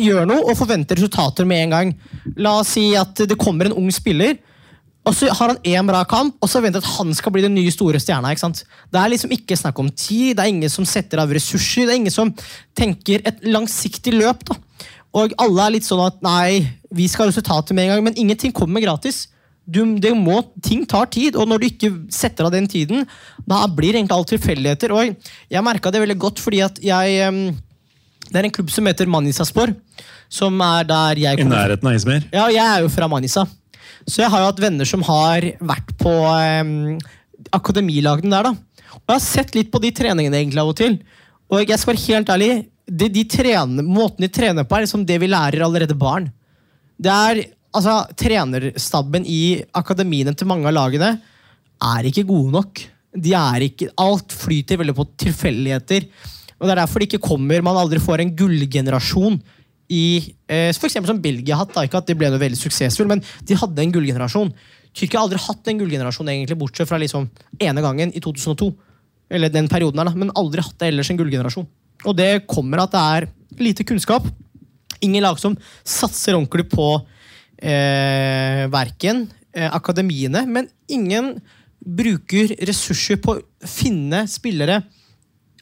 gjør 0.00 0.24
noe 0.28 0.48
og 0.48 0.56
forventer 0.56 0.96
resultater 0.98 1.46
med 1.48 1.66
en 1.66 1.76
gang. 1.76 1.94
La 2.40 2.58
oss 2.62 2.74
si 2.76 2.90
at 2.96 3.26
det 3.28 3.40
kommer 3.40 3.68
en 3.68 3.76
ung 3.76 3.90
spiller. 3.92 4.38
Og 5.04 5.12
så 5.12 5.28
har 5.36 5.50
han 5.52 5.58
én 5.68 5.84
bra 5.84 6.00
kamp, 6.08 6.38
og 6.40 6.48
så 6.48 6.62
venter 6.64 6.80
at 6.80 6.94
han 6.96 7.10
skal 7.12 7.34
bli 7.34 7.42
den 7.44 7.52
nye 7.52 7.72
store 7.72 8.00
stjerna. 8.00 8.30
ikke 8.32 8.40
sant? 8.46 8.62
Det 8.88 9.00
er 9.00 9.10
liksom 9.12 9.34
ikke 9.36 9.58
snakk 9.60 9.80
om 9.82 9.90
tid, 9.92 10.32
det 10.36 10.46
er 10.46 10.52
ingen 10.52 10.72
som 10.72 10.86
setter 10.88 11.20
av 11.20 11.32
ressurser, 11.36 11.84
det 11.84 11.92
er 11.92 12.00
ingen 12.00 12.14
som 12.14 12.32
tenker 12.72 13.20
et 13.28 13.44
langsiktig 13.44 14.14
løp. 14.16 14.46
da. 14.48 14.56
Og 15.14 15.34
alle 15.38 15.66
er 15.66 15.74
litt 15.76 15.86
sånn 15.86 16.00
at 16.06 16.16
nei, 16.24 16.64
vi 16.94 17.06
skal 17.10 17.26
ha 17.26 17.32
resultater 17.32 17.76
med 17.76 17.88
en 17.88 17.94
gang, 17.94 18.04
men 18.08 18.18
ingenting 18.20 18.52
kommer 18.54 18.82
gratis. 18.84 19.26
Du, 19.64 19.80
det 19.96 20.12
må, 20.16 20.42
ting 20.64 20.84
tar 20.88 21.08
tid, 21.12 21.38
og 21.40 21.48
når 21.48 21.62
du 21.62 21.66
ikke 21.70 21.90
setter 22.12 22.46
av 22.46 22.52
den 22.52 22.66
tiden, 22.68 23.06
da 23.48 23.62
blir 23.66 23.96
egentlig 23.96 24.16
alt 24.16 24.32
tilfeldigheter. 24.34 24.92
Og 24.92 25.14
jeg 25.52 25.64
merka 25.64 25.92
det 25.92 26.02
veldig 26.04 26.18
godt 26.20 26.42
fordi 26.42 26.60
at 26.64 26.80
jeg 26.84 27.54
Det 28.24 28.40
er 28.40 28.46
en 28.46 28.54
klubb 28.56 28.70
som 28.72 28.86
heter 28.88 29.06
Manisaspor, 29.06 29.74
som 30.32 30.60
er 30.64 30.86
der 30.88 31.18
jeg 31.20 31.38
kommer 31.38 31.56
I 31.56 31.60
nærheten 31.60 31.88
av 31.88 31.96
Ismer? 31.98 32.24
Ja, 32.32 32.46
jeg 32.48 32.64
er 32.64 32.80
jo 32.82 32.88
fra 32.88 33.08
Manisa. 33.08 33.44
Så 34.08 34.22
jeg 34.22 34.30
har 34.32 34.40
jo 34.40 34.48
hatt 34.48 34.62
venner 34.62 34.88
som 34.88 35.04
har 35.06 35.44
vært 35.60 35.92
på 36.00 36.12
um, 36.12 36.96
akademilagene 37.52 38.32
der. 38.32 38.48
da. 38.48 38.54
Og 38.96 39.12
jeg 39.12 39.14
har 39.14 39.24
sett 39.24 39.54
litt 39.56 39.70
på 39.72 39.80
de 39.84 39.92
treningene 39.96 40.40
egentlig 40.40 40.62
av 40.62 40.72
og 40.72 40.78
til. 40.80 40.96
Og 41.52 41.68
jeg 41.68 41.78
skal 41.80 41.92
være 41.92 42.04
helt 42.06 42.32
ærlig, 42.32 42.50
det, 42.84 43.10
de 43.14 43.24
trener, 43.28 43.84
måten 43.86 44.24
de 44.24 44.32
trener 44.32 44.66
på, 44.66 44.76
er 44.76 44.86
liksom 44.86 45.04
det 45.08 45.20
vi 45.22 45.30
lærer 45.30 45.64
allerede 45.64 45.96
barn. 45.96 46.28
Det 47.04 47.12
er, 47.12 47.42
altså, 47.76 47.98
Trenerstaben 48.18 49.26
i 49.28 49.60
akademiene 49.76 50.34
til 50.36 50.48
mange 50.50 50.68
av 50.70 50.76
lagene 50.76 51.14
er 51.84 52.08
ikke 52.08 52.26
gode 52.28 52.54
nok. 52.54 52.84
De 53.14 53.34
er 53.38 53.68
ikke, 53.68 53.90
alt 54.00 54.32
flyter 54.34 54.80
veldig 54.80 54.96
på 54.96 55.06
tilfeldigheter. 55.26 56.08
Og 56.58 56.66
Det 56.66 56.72
er 56.72 56.80
derfor 56.80 57.02
det 57.02 57.10
ikke 57.10 57.26
kommer, 57.28 57.62
man 57.62 57.76
aldri 57.76 58.00
får 58.02 58.22
en 58.22 58.32
gullgenerasjon 58.38 59.36
i 59.92 60.06
eh, 60.48 60.70
eksempel 60.72 61.10
som 61.10 61.20
Belgia 61.20 61.58
hatt. 61.60 61.74
Da. 61.74 61.84
Ikke 61.84 62.00
at 62.00 62.08
de 62.08 62.16
ble 62.16 62.30
noe 62.32 62.40
veldig 62.40 62.58
suksessfull, 62.58 63.10
men 63.10 63.22
de 63.44 63.58
hadde 63.58 63.84
en 63.84 63.92
gullgenerasjon. 63.94 64.52
Tyrkia 64.94 65.20
har 65.20 65.26
aldri 65.26 65.42
hatt 65.42 65.70
en 65.70 65.80
gullgenerasjon, 65.82 66.30
egentlig, 66.30 66.58
bortsett 66.58 66.88
fra 66.88 67.00
liksom 67.02 67.26
ene 67.60 67.84
gangen 67.84 68.14
i 68.14 68.22
2002. 68.22 68.70
Eller 69.34 69.52
den 69.52 69.68
perioden 69.68 70.00
her, 70.00 70.08
da. 70.08 70.22
Men 70.22 70.32
aldri 70.38 70.64
hatt 70.64 70.78
det 70.80 70.92
ellers 70.92 71.10
en 71.10 71.18
gullgenerasjon. 71.20 71.66
Og 72.04 72.16
det 72.16 72.46
kommer 72.50 72.84
at 72.84 72.94
det 72.94 73.04
er 73.18 73.28
lite 73.60 73.86
kunnskap. 73.86 74.26
Ingen 75.04 75.24
lag 75.26 75.38
som 75.40 75.56
satser 75.84 76.36
ordentlig 76.38 76.66
på 76.72 76.88
eh, 77.60 78.64
verken 78.72 79.26
eh, 79.54 79.68
akademiene, 79.68 80.44
men 80.48 80.70
ingen 80.88 81.36
bruker 81.84 82.54
ressurser 82.64 83.20
på 83.20 83.36
å 83.36 83.68
finne 83.68 84.24
spillere 84.30 84.80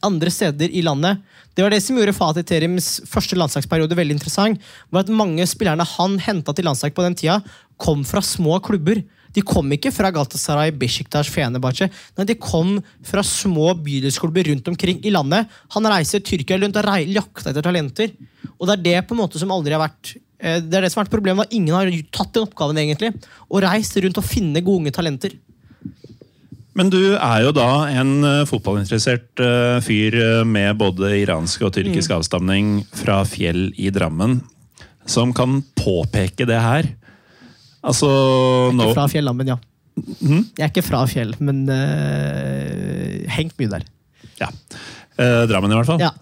andre 0.03 0.31
steder 0.31 0.71
i 0.71 0.83
landet. 0.83 1.21
Det 1.55 1.63
var 1.63 1.71
det 1.71 1.81
som 1.85 1.97
gjorde 1.97 2.15
Fatih 2.15 2.45
Terims 2.47 2.87
første 3.09 3.37
landslagsperiode 3.37 3.95
veldig 3.97 4.17
interessant. 4.17 4.61
var 4.89 5.05
at 5.05 5.11
Mange 5.13 5.45
spillerne 5.47 5.85
han 5.95 6.17
henta 6.19 6.55
til 6.55 6.67
landslag 6.67 6.95
på 6.95 7.05
den 7.05 7.15
tida, 7.19 7.39
kom 7.77 8.03
fra 8.07 8.23
små 8.25 8.59
klubber. 8.63 9.03
De 9.33 9.41
kom 9.41 9.71
ikke 9.73 9.91
fra 9.93 10.11
Galatasaray, 10.13 10.71
Besiktas, 10.77 11.29
Fenerbahçe. 11.33 11.87
Nei, 12.17 12.25
de 12.29 12.35
kom 12.37 12.75
fra 13.05 13.23
små 13.25 13.71
bydelsklubber 13.81 14.51
rundt 14.51 14.67
omkring 14.69 14.99
i 15.01 15.13
landet. 15.13 15.49
Han 15.73 15.89
reiser 15.89 16.21
Tyrkia 16.21 16.59
rundt 16.61 16.77
og 16.77 16.89
jakter 17.09 17.49
etter 17.49 17.65
talenter. 17.65 18.13
Og 18.59 18.67
det 18.69 18.75
er 18.77 18.83
det 18.83 19.07
på 19.07 19.15
en 19.15 19.23
måte 19.23 19.41
som 19.41 19.51
aldri 19.55 19.73
har 19.73 19.81
vært 19.81 20.13
eh, 20.39 20.59
det 20.61 20.77
er 20.77 20.85
det 20.85 20.91
som 20.93 21.01
har 21.01 21.07
vært 21.07 21.15
problemet, 21.15 21.47
at 21.47 21.57
ingen 21.57 21.73
har 21.73 21.89
tatt 22.13 22.33
den 22.35 22.45
oppgaven. 22.45 22.77
egentlig, 22.77 23.13
Og 23.49 23.63
reist 23.65 23.97
rundt 23.97 24.21
og 24.21 24.27
finne 24.27 24.61
gode 24.61 24.83
unge 24.83 24.93
talenter. 24.93 25.33
Men 26.73 26.89
du 26.89 27.13
er 27.13 27.43
jo 27.45 27.51
da 27.53 27.85
en 27.93 28.23
eh, 28.25 28.45
fotballinteressert 28.49 29.41
eh, 29.45 29.81
fyr 29.85 30.17
med 30.45 30.77
både 30.77 31.11
iransk 31.21 31.61
og 31.65 31.73
tyrkisk 31.73 32.09
Mm. 32.09 32.17
avstamning 32.17 32.73
fra 32.93 33.23
Fjell 33.25 33.71
i 33.77 33.89
Drammen, 33.89 34.41
som 35.05 35.33
kan 35.33 35.61
påpeke 35.77 36.45
det 36.49 36.61
her. 36.61 36.95
Altså 37.83 38.09
er 38.09 38.79
Ikke 38.79 38.97
fra 38.97 39.07
fjell, 39.11 39.31
men 39.35 39.53
ja. 39.53 39.59
Mhm. 39.93 40.43
Jeg 40.57 40.65
er 40.65 40.71
ikke 40.71 40.85
fra 40.87 41.03
fjell, 41.05 41.35
men 41.43 41.63
uh, 41.69 43.23
hengt 43.35 43.57
mye 43.59 43.71
der. 43.75 43.87
Ja. 44.39 44.49
Uh, 45.19 45.43
Drammen, 45.51 45.71
i 45.71 45.77
hvert 45.77 45.91
fall. 45.91 46.01
Ja. 46.01 46.13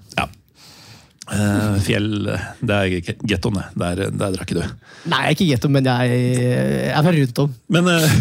Eh, 1.31 1.75
fjell, 1.85 2.09
det 2.59 2.75
er 2.77 3.13
gettoen, 3.23 3.59
det. 3.59 3.65
Der, 3.79 4.01
der 4.11 4.33
drakk 4.35 4.51
du. 4.51 4.61
Nei, 5.07 5.21
jeg 5.21 5.29
er 5.29 5.35
ikke 5.37 5.47
getto, 5.47 5.69
men 5.71 5.87
jeg, 5.87 6.15
jeg 6.41 6.89
er 6.91 7.05
fra 7.05 7.13
rundt 7.15 7.41
om. 7.43 7.53
Men 7.71 7.87
eh, 7.93 8.15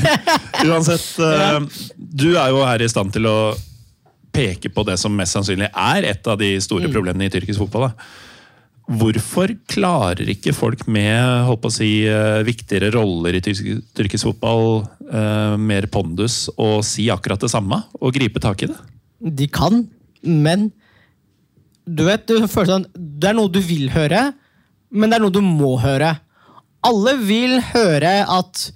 uansett, 0.70 1.08
eh, 1.20 1.58
du 1.98 2.30
er 2.32 2.54
jo 2.54 2.62
her 2.64 2.84
i 2.84 2.88
stand 2.88 3.12
til 3.16 3.28
å 3.28 3.36
peke 4.36 4.70
på 4.72 4.84
det 4.88 4.96
som 5.00 5.14
mest 5.16 5.36
sannsynlig 5.36 5.68
er 5.68 6.08
et 6.12 6.28
av 6.28 6.38
de 6.40 6.54
store 6.64 6.88
problemene 6.92 7.28
i 7.28 7.32
tyrkisk 7.32 7.60
fotball. 7.60 7.90
Da. 7.90 8.08
Hvorfor 8.86 9.50
klarer 9.66 10.28
ikke 10.30 10.54
folk 10.54 10.84
med 10.86 11.18
holdt 11.48 11.66
å 11.66 11.72
si, 11.74 12.06
eh, 12.06 12.44
viktigere 12.46 12.92
roller 12.94 13.34
i 13.34 13.42
tyrkisk 13.42 14.28
fotball, 14.28 14.86
eh, 15.10 15.56
mer 15.58 15.88
pondus, 15.90 16.48
å 16.56 16.84
si 16.84 17.08
akkurat 17.10 17.40
det 17.40 17.50
samme 17.50 17.82
og 18.00 18.14
gripe 18.14 18.38
tak 18.38 18.62
i 18.62 18.70
det? 18.70 18.78
De 19.18 19.48
kan, 19.48 19.88
men 20.22 20.70
du 21.86 22.04
vet, 22.04 22.26
du 22.26 22.46
føler 22.46 22.76
sånn, 22.76 22.86
det 22.94 23.30
er 23.30 23.34
noe 23.34 23.50
du 23.50 23.60
vil 23.60 23.90
høre, 23.90 24.32
men 24.90 25.10
det 25.10 25.18
er 25.18 25.24
noe 25.24 25.34
du 25.34 25.42
må 25.42 25.76
høre. 25.82 26.20
Alle 26.86 27.16
vil 27.18 27.58
høre 27.72 28.22
at 28.22 28.70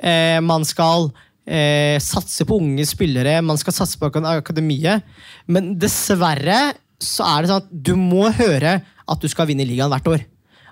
eh, 0.00 0.40
man 0.44 0.64
skal 0.68 1.10
eh, 1.48 1.96
satse 2.00 2.44
på 2.44 2.60
unge 2.60 2.84
spillere, 2.88 3.40
man 3.44 3.60
skal 3.60 3.76
satse 3.76 4.00
på 4.00 4.10
akademiet, 4.12 5.04
men 5.46 5.74
dessverre 5.80 6.74
så 7.00 7.24
er 7.28 7.42
det 7.42 7.50
sånn 7.50 7.64
at 7.64 7.72
du 7.88 7.94
må 8.00 8.28
høre 8.32 8.78
at 9.08 9.20
du 9.20 9.28
skal 9.30 9.48
vinne 9.50 9.66
ligaen 9.68 9.92
hvert 9.92 10.08
år. 10.10 10.24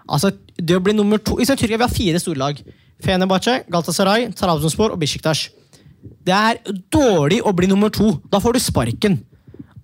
Altså, 0.09 0.33
det 0.57 0.76
å 0.76 0.83
bli 0.83 0.95
nummer 0.97 1.20
to 1.22 1.39
I 1.41 1.47
Tyrkia 1.47 1.78
vi 1.78 1.87
har 1.87 1.93
fire 1.93 2.22
storlag. 2.22 2.62
Fenebache, 3.03 3.62
Galtasaray, 3.70 4.30
Trabzonspor 4.39 4.95
og 4.95 5.01
Besiktas. 5.03 5.49
Det 6.22 6.35
er 6.35 6.59
dårlig 6.91 7.41
å 7.43 7.53
bli 7.55 7.68
nummer 7.70 7.91
to. 7.95 8.16
Da 8.30 8.41
får 8.43 8.57
du 8.57 8.62
sparken. 8.62 9.20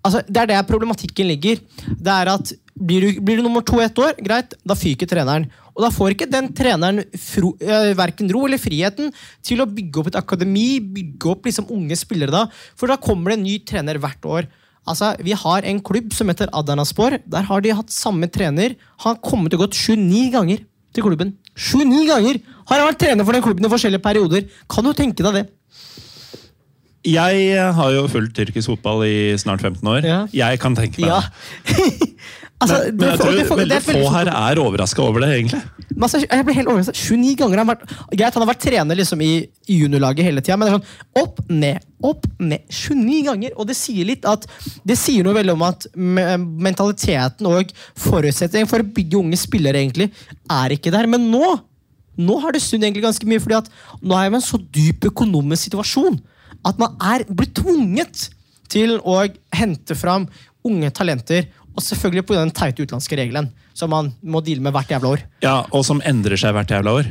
Altså, 0.04 0.22
det 0.26 0.42
er 0.42 0.50
der 0.52 0.66
problematikken 0.66 1.28
ligger. 1.30 1.60
Det 1.98 2.14
er 2.14 2.34
at 2.36 2.54
Blir 2.78 3.02
du, 3.02 3.20
blir 3.26 3.40
du 3.40 3.42
nummer 3.42 3.64
to 3.66 3.80
ett 3.82 3.96
år, 3.98 4.12
greit, 4.22 4.52
da 4.62 4.76
fyker 4.78 5.08
treneren. 5.10 5.48
Og 5.74 5.82
da 5.82 5.88
får 5.90 6.12
ikke 6.14 6.28
den 6.30 6.52
treneren 6.54 7.00
fro, 7.18 7.56
eh, 7.58 7.90
verken 7.98 8.30
ro 8.30 8.44
eller 8.46 8.60
friheten 8.62 9.10
til 9.42 9.64
å 9.64 9.66
bygge 9.66 9.98
opp 9.98 10.10
et 10.12 10.18
akademi, 10.20 10.78
bygge 10.78 11.32
opp 11.32 11.48
liksom 11.48 11.66
unge 11.74 11.98
spillere 11.98 12.30
da. 12.30 12.44
For 12.78 12.86
da 12.86 12.94
kommer 13.02 13.32
det 13.32 13.38
en 13.40 13.46
ny 13.48 13.56
trener 13.66 13.98
hvert 13.98 14.30
år. 14.30 14.46
Altså, 14.88 15.12
Vi 15.24 15.36
har 15.36 15.66
en 15.68 15.82
klubb 15.84 16.14
som 16.16 16.30
heter 16.32 16.50
Adanaspor. 16.56 17.18
Der 17.26 17.46
har 17.48 17.60
de 17.64 17.76
hatt 17.76 17.92
samme 17.94 18.28
trener. 18.32 18.74
Han 19.04 19.14
har 19.14 19.22
kommet 19.22 19.54
og 19.54 19.66
gått 19.66 19.76
29 19.76 20.32
ganger 20.34 20.64
til 20.94 21.04
klubben. 21.04 21.34
29 21.58 22.06
ganger 22.08 22.40
har 22.70 22.80
han 22.80 22.88
vært 22.90 23.00
trener 23.04 23.26
for 23.28 23.36
den 23.36 23.44
klubben 23.44 23.68
i 23.68 23.72
forskjellige 23.72 24.04
perioder. 24.04 24.48
Kan 24.70 24.86
du 24.88 24.92
tenke 24.96 25.24
deg 25.26 25.40
det? 25.40 25.46
Jeg 27.08 27.72
har 27.78 27.92
jo 27.94 28.08
fulgt 28.10 28.34
tyrkisk 28.36 28.72
fotball 28.72 29.04
i 29.06 29.36
snart 29.40 29.62
15 29.62 29.86
år. 29.88 30.02
Ja. 30.04 30.18
Jeg 30.34 30.60
kan 30.60 30.74
tenke 30.76 31.00
meg 31.00 31.12
Ja. 31.12 31.20
altså, 32.58 32.78
Men, 32.84 32.96
men 32.98 33.08
jeg 33.10 33.20
tror 33.20 33.34
veldig 33.34 33.56
veldig 33.58 33.80
få 33.88 34.12
her 34.14 34.30
er 34.32 34.60
overraska 34.62 35.04
over 35.04 35.24
det, 35.24 35.30
egentlig. 35.36 35.60
Altså, 35.98 36.20
jeg 36.22 36.46
ble 36.46 36.56
helt 36.56 36.70
overrasket. 36.72 37.00
29 37.08 37.36
ganger 37.40 37.58
har 37.58 37.64
han 37.64 37.70
vært 37.72 37.86
Greit, 38.12 38.34
han 38.36 38.44
har 38.44 38.50
vært 38.52 38.64
trener 38.66 38.98
liksom 38.98 39.22
i 39.24 39.32
i 39.68 39.76
juniorlaget 39.82 40.24
hele 40.24 40.40
tida, 40.40 40.56
men 40.56 40.68
det 40.68 40.72
er 40.72 40.78
sånn 40.78 41.24
opp, 41.24 41.40
ned, 41.52 41.84
opp, 42.08 42.24
ned. 42.40 42.64
29 42.72 43.18
ganger! 43.26 43.56
Og 43.60 43.68
det 43.68 43.76
sier 43.76 44.08
litt 44.08 44.24
at 44.28 44.46
Det 44.88 44.96
sier 44.96 45.26
noe 45.26 45.36
veldig 45.36 45.56
om 45.58 45.64
at 45.66 45.84
mentaliteten 45.98 47.50
og 47.50 47.74
forutsetningen 48.00 48.70
for 48.70 48.80
å 48.80 48.88
bygge 48.96 49.20
unge 49.20 49.40
spillere 49.40 49.82
egentlig 49.82 50.08
er 50.48 50.76
ikke 50.76 50.94
der. 50.94 51.10
Men 51.10 51.28
nå 51.32 51.58
Nå 52.18 52.34
har 52.42 52.50
det 52.50 52.58
snudd 52.64 52.82
egentlig 52.82 53.04
ganske 53.04 53.26
mye, 53.30 53.38
fordi 53.38 53.54
at 53.60 53.68
nå 54.02 54.16
er 54.18 54.26
vi 54.26 54.34
i 54.34 54.38
en 54.40 54.42
så 54.42 54.58
dyp 54.74 55.04
økonomisk 55.06 55.68
situasjon 55.68 56.16
at 56.66 56.80
man 56.80 56.96
er 56.98 57.22
blitt 57.28 57.54
tvunget 57.60 58.24
til 58.72 58.96
å 59.06 59.20
hente 59.54 59.94
fram 59.94 60.26
unge 60.66 60.90
talenter. 60.96 61.46
Og 61.78 61.84
selvfølgelig 61.84 62.26
på 62.26 62.34
den 62.34 62.50
teite 62.54 62.82
utenlandske 62.82 63.16
regelen 63.20 63.52
som 63.78 63.92
man 63.94 64.10
må 64.26 64.40
deale 64.42 64.64
med 64.64 64.74
hvert 64.74 64.90
jævla 64.90 65.14
år. 65.14 65.20
Ja, 65.44 65.60
Og 65.70 65.84
som 65.86 66.02
endrer 66.02 66.38
seg 66.40 66.54
hvert 66.56 66.72
jævla 66.74 66.96
år. 66.98 67.10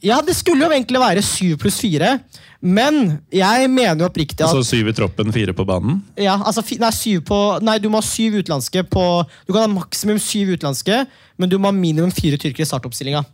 Ja, 0.00 0.20
det 0.24 0.36
skulle 0.38 0.64
jo 0.64 0.72
egentlig 0.72 1.00
være 1.02 1.24
syv 1.26 1.58
pluss 1.60 1.80
fire, 1.82 2.14
men 2.62 3.18
jeg 3.34 3.66
mener 3.68 3.98
jo 4.00 4.06
oppriktig 4.08 4.40
at 4.40 4.48
Altså 4.48 4.62
syv 4.70 4.88
i 4.88 4.94
troppen, 4.96 5.32
fire 5.34 5.52
på 5.56 5.66
banen. 5.68 5.98
ja, 6.16 6.38
altså, 6.38 6.62
nei, 6.80 6.92
syv 6.94 7.24
på, 7.28 7.40
nei, 7.66 7.78
du 7.82 7.90
må 7.92 8.00
ha 8.00 8.06
syv 8.06 8.38
utenlandske 8.38 8.84
på 8.88 9.04
Du 9.48 9.52
kan 9.52 9.66
ha 9.66 9.68
maksimum 9.74 10.20
syv 10.22 10.54
utenlandske, 10.54 11.02
men 11.36 11.50
du 11.50 11.58
må 11.58 11.68
ha 11.68 11.76
minimum 11.76 12.14
fire 12.14 12.38
tyrkere 12.40 12.64
i 12.64 12.70
startoppstillinga. 12.70 13.24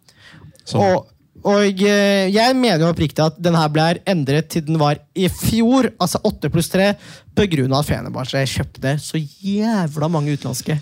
Sånn. 0.66 0.82
Og, 0.82 1.06
og 1.46 1.82
eh, 1.86 2.26
jeg 2.34 2.56
mener 2.58 2.82
jo 2.82 2.90
oppriktig 2.90 3.22
at 3.22 3.38
den 3.42 3.56
her 3.58 3.70
ble 3.72 3.86
endret 4.08 4.50
til 4.50 4.64
den 4.66 4.80
var 4.80 4.98
i 5.14 5.28
fjor, 5.30 5.92
altså 6.02 6.20
8 6.26 6.50
pluss 6.52 6.70
3, 6.72 6.92
pga. 7.36 7.66
at 7.66 7.88
Fenerbahçe 7.88 8.42
kjøpte 8.50 8.96
så 9.02 9.20
jævla 9.20 10.10
mange 10.10 10.34
utenlandske. 10.34 10.80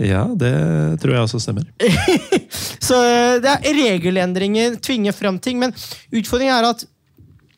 Ja, 0.00 0.24
det 0.34 0.54
tror 1.02 1.14
jeg 1.14 1.22
også 1.22 1.38
stemmer. 1.38 1.68
Så 2.88 2.96
eh, 2.98 3.36
det 3.42 3.52
er 3.52 3.76
regelendringer, 3.78 4.80
tvinger 4.82 5.14
frem 5.14 5.38
ting, 5.38 5.60
men 5.60 5.74
utfordringen 6.10 6.56
er 6.56 6.72
at 6.72 6.88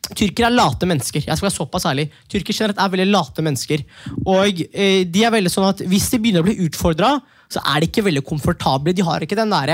Tyrkere 0.07 0.47
er 0.47 0.55
late 0.55 0.87
mennesker. 0.87 1.19
Jeg 1.25 1.35
skal 1.35 1.49
være 1.49 1.55
såpass 1.57 1.85
ærlig. 1.89 2.05
Tyrkere 2.31 2.55
generelt 2.55 2.77
er 2.79 2.91
veldig 2.93 3.07
late 3.09 3.43
mennesker. 3.43 3.81
Og 4.23 4.61
eh, 4.71 5.01
de 5.03 5.23
er 5.27 5.33
veldig 5.33 5.51
sånn 5.51 5.67
at 5.67 5.81
Hvis 5.83 6.07
de 6.13 6.19
begynner 6.23 6.45
å 6.45 6.47
bli 6.47 6.55
utfordra, 6.63 7.17
så 7.51 7.59
er 7.73 7.81
de 7.81 7.89
ikke 7.89 8.05
veldig 8.05 8.23
komfortable. 8.27 8.93
De 8.95 9.03
har 9.03 9.23
ikke 9.23 9.35
den 9.35 9.51
der 9.51 9.73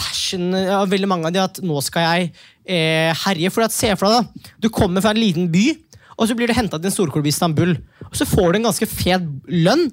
passion 0.00 0.52
av 0.54 0.90
veldig 0.90 1.08
mange 1.10 1.30
av 1.30 1.34
de 1.34 1.42
at 1.42 1.60
nå 1.64 1.80
skal 1.84 2.06
jeg 2.06 2.30
eh, 2.66 3.10
herje. 3.24 3.50
For 3.54 3.66
at, 3.66 3.74
se 3.74 3.92
for 3.98 4.08
deg 4.08 4.20
da, 4.20 4.52
Du 4.62 4.70
kommer 4.74 5.04
fra 5.04 5.14
en 5.14 5.20
liten 5.20 5.50
by, 5.52 5.66
og 6.14 6.30
så 6.30 6.36
blir 6.38 6.50
du 6.50 6.56
henta 6.56 6.78
til 6.78 6.90
en 6.90 6.94
storklubb 6.94 7.26
i 7.26 7.34
Istanbul. 7.34 7.76
Og 8.08 8.16
så 8.18 8.26
får 8.28 8.52
du 8.52 8.60
en 8.60 8.70
ganske 8.70 8.88
fet 8.90 9.26
lønn. 9.50 9.88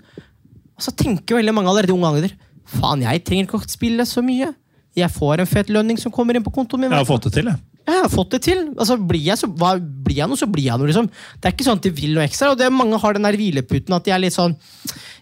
Og 0.78 0.86
så 0.86 0.94
tenker 0.98 1.40
veldig 1.40 1.54
mange 1.56 1.72
allerede 1.74 1.94
unge 1.96 2.10
angler 2.10 2.40
faen, 2.72 3.04
jeg 3.06 3.24
trenger 3.28 3.48
ikke 3.48 3.60
å 3.60 3.70
spille 3.70 4.06
så 4.08 4.24
mye. 4.26 4.52
Jeg 4.98 5.12
får 5.14 5.44
en 5.44 5.50
fet 5.50 5.70
lønning 5.72 6.00
som 6.00 6.12
kommer 6.14 6.36
inn 6.36 6.46
på 6.46 6.54
kontoen 6.54 6.84
min. 6.84 6.92
Jeg 6.92 7.04
har 7.04 7.08
fått 7.08 7.30
det 7.30 7.36
til, 7.38 7.52
jeg. 7.52 7.64
Jeg 7.88 7.98
har 7.98 8.12
fått 8.12 8.34
det 8.36 8.40
til. 8.46 8.60
Altså, 8.76 8.98
blir, 9.10 9.24
jeg 9.26 9.40
så, 9.40 9.48
hva, 9.58 9.74
blir 9.80 10.20
jeg 10.20 10.30
noe, 10.30 10.40
så 10.40 10.48
blir 10.52 10.68
jeg 10.68 10.80
noe. 10.80 10.90
liksom. 10.92 11.08
Det 11.40 11.50
er 11.50 11.56
ikke 11.56 11.68
sånn 11.68 11.80
at 11.80 11.88
de 11.88 11.94
vil 11.96 12.14
noe 12.16 12.26
ekstra. 12.28 12.52
og 12.52 12.60
det 12.60 12.68
Mange 12.74 13.00
har 13.02 13.18
den 13.18 13.26
der 13.26 13.38
hvileputen 13.40 13.96
at 13.98 14.08
de 14.08 14.14
er 14.14 14.22
litt 14.22 14.36
sånn 14.36 14.56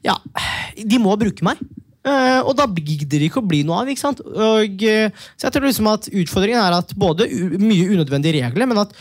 Ja, 0.05 0.17
de 0.75 0.99
må 1.01 1.15
bruke 1.21 1.45
meg. 1.45 1.61
Eh, 2.07 2.39
og 2.47 2.53
da 2.55 2.63
gidder 2.69 3.17
det 3.19 3.27
ikke 3.27 3.41
å 3.41 3.47
bli 3.47 3.63
noe 3.67 3.81
av. 3.83 3.89
ikke 3.91 4.03
sant? 4.05 4.21
Og, 4.23 4.83
uh, 4.85 5.25
så 5.35 5.47
jeg 5.47 5.55
tror 5.55 5.67
liksom 5.67 5.89
at 5.91 6.07
Utfordringen 6.07 6.61
er 6.61 6.77
at 6.77 6.93
både 6.95 7.27
mye 7.59 7.89
unødvendige 7.91 8.39
regler, 8.39 8.69
men 8.69 8.85
at 8.85 8.95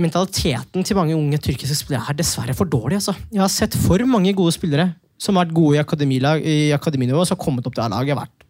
mentaliteten 0.00 0.86
til 0.86 0.96
mange 0.96 1.16
unge 1.16 1.40
tyrkiske 1.42 1.76
spillere 1.76 2.12
er 2.12 2.18
dessverre 2.18 2.54
for 2.56 2.70
dårlig. 2.70 3.00
altså. 3.00 3.16
Jeg 3.32 3.42
har 3.42 3.52
sett 3.52 3.74
for 3.76 4.02
mange 4.08 4.34
gode 4.38 4.54
spillere 4.54 4.92
som 5.20 5.36
har 5.36 5.46
vært 5.46 5.56
gode 5.56 5.76
i, 5.76 5.82
akademilag, 5.82 6.46
i 6.46 6.70
akademinivå, 6.74 7.24
som 7.26 7.36
har 7.36 7.44
kommet 7.44 7.66
opp 7.66 7.76
til 7.76 7.84
A-laget. 7.84 8.18
vært 8.18 8.46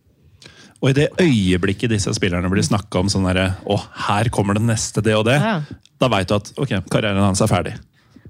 Og 0.80 0.90
i 0.90 0.96
det 0.96 1.08
øyeblikket 1.20 1.92
disse 1.92 2.12
spillerne 2.16 2.48
blir 2.52 2.64
snakka 2.64 3.02
om 3.02 3.10
sånn 3.12 3.26
derre 3.28 3.52
Å, 3.68 3.76
her 4.08 4.30
kommer 4.34 4.58
det 4.58 4.64
neste, 4.66 5.04
det 5.04 5.16
og 5.18 5.26
det. 5.28 5.38
Ja. 5.40 5.60
Da 6.00 6.08
veit 6.12 6.30
du 6.30 6.36
at 6.38 6.52
ok, 6.56 6.78
karrieren 6.92 7.22
hans 7.22 7.42
er 7.44 7.50
ferdig. 7.50 7.76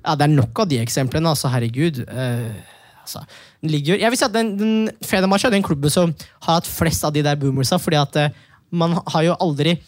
Ja, 0.02 0.16
det 0.18 0.26
er 0.26 0.34
nok 0.34 0.64
av 0.64 0.68
de 0.70 0.80
eksemplene. 0.82 1.30
altså, 1.30 1.50
Herregud. 1.52 2.02
Uh, 2.08 2.50
altså, 3.04 3.22
ligger, 3.62 3.98
jeg 4.00 4.10
vil 4.10 4.18
si 4.18 4.26
at 4.26 4.34
den, 4.34 4.52
den 4.58 4.74
Fenerbahçe 5.06 5.48
er 5.48 5.54
den 5.54 5.64
klubben 5.64 5.92
som 5.92 6.12
har 6.42 6.60
hatt 6.60 6.68
flest 6.68 7.04
av 7.06 7.14
de 7.14 7.24
der 7.24 7.38
boomersa. 7.38 7.78
fordi 7.78 8.00
at 8.00 8.16
eh, 8.18 8.38
man 8.70 8.98
har 9.06 9.28
jo 9.28 9.38
aldri 9.40 9.78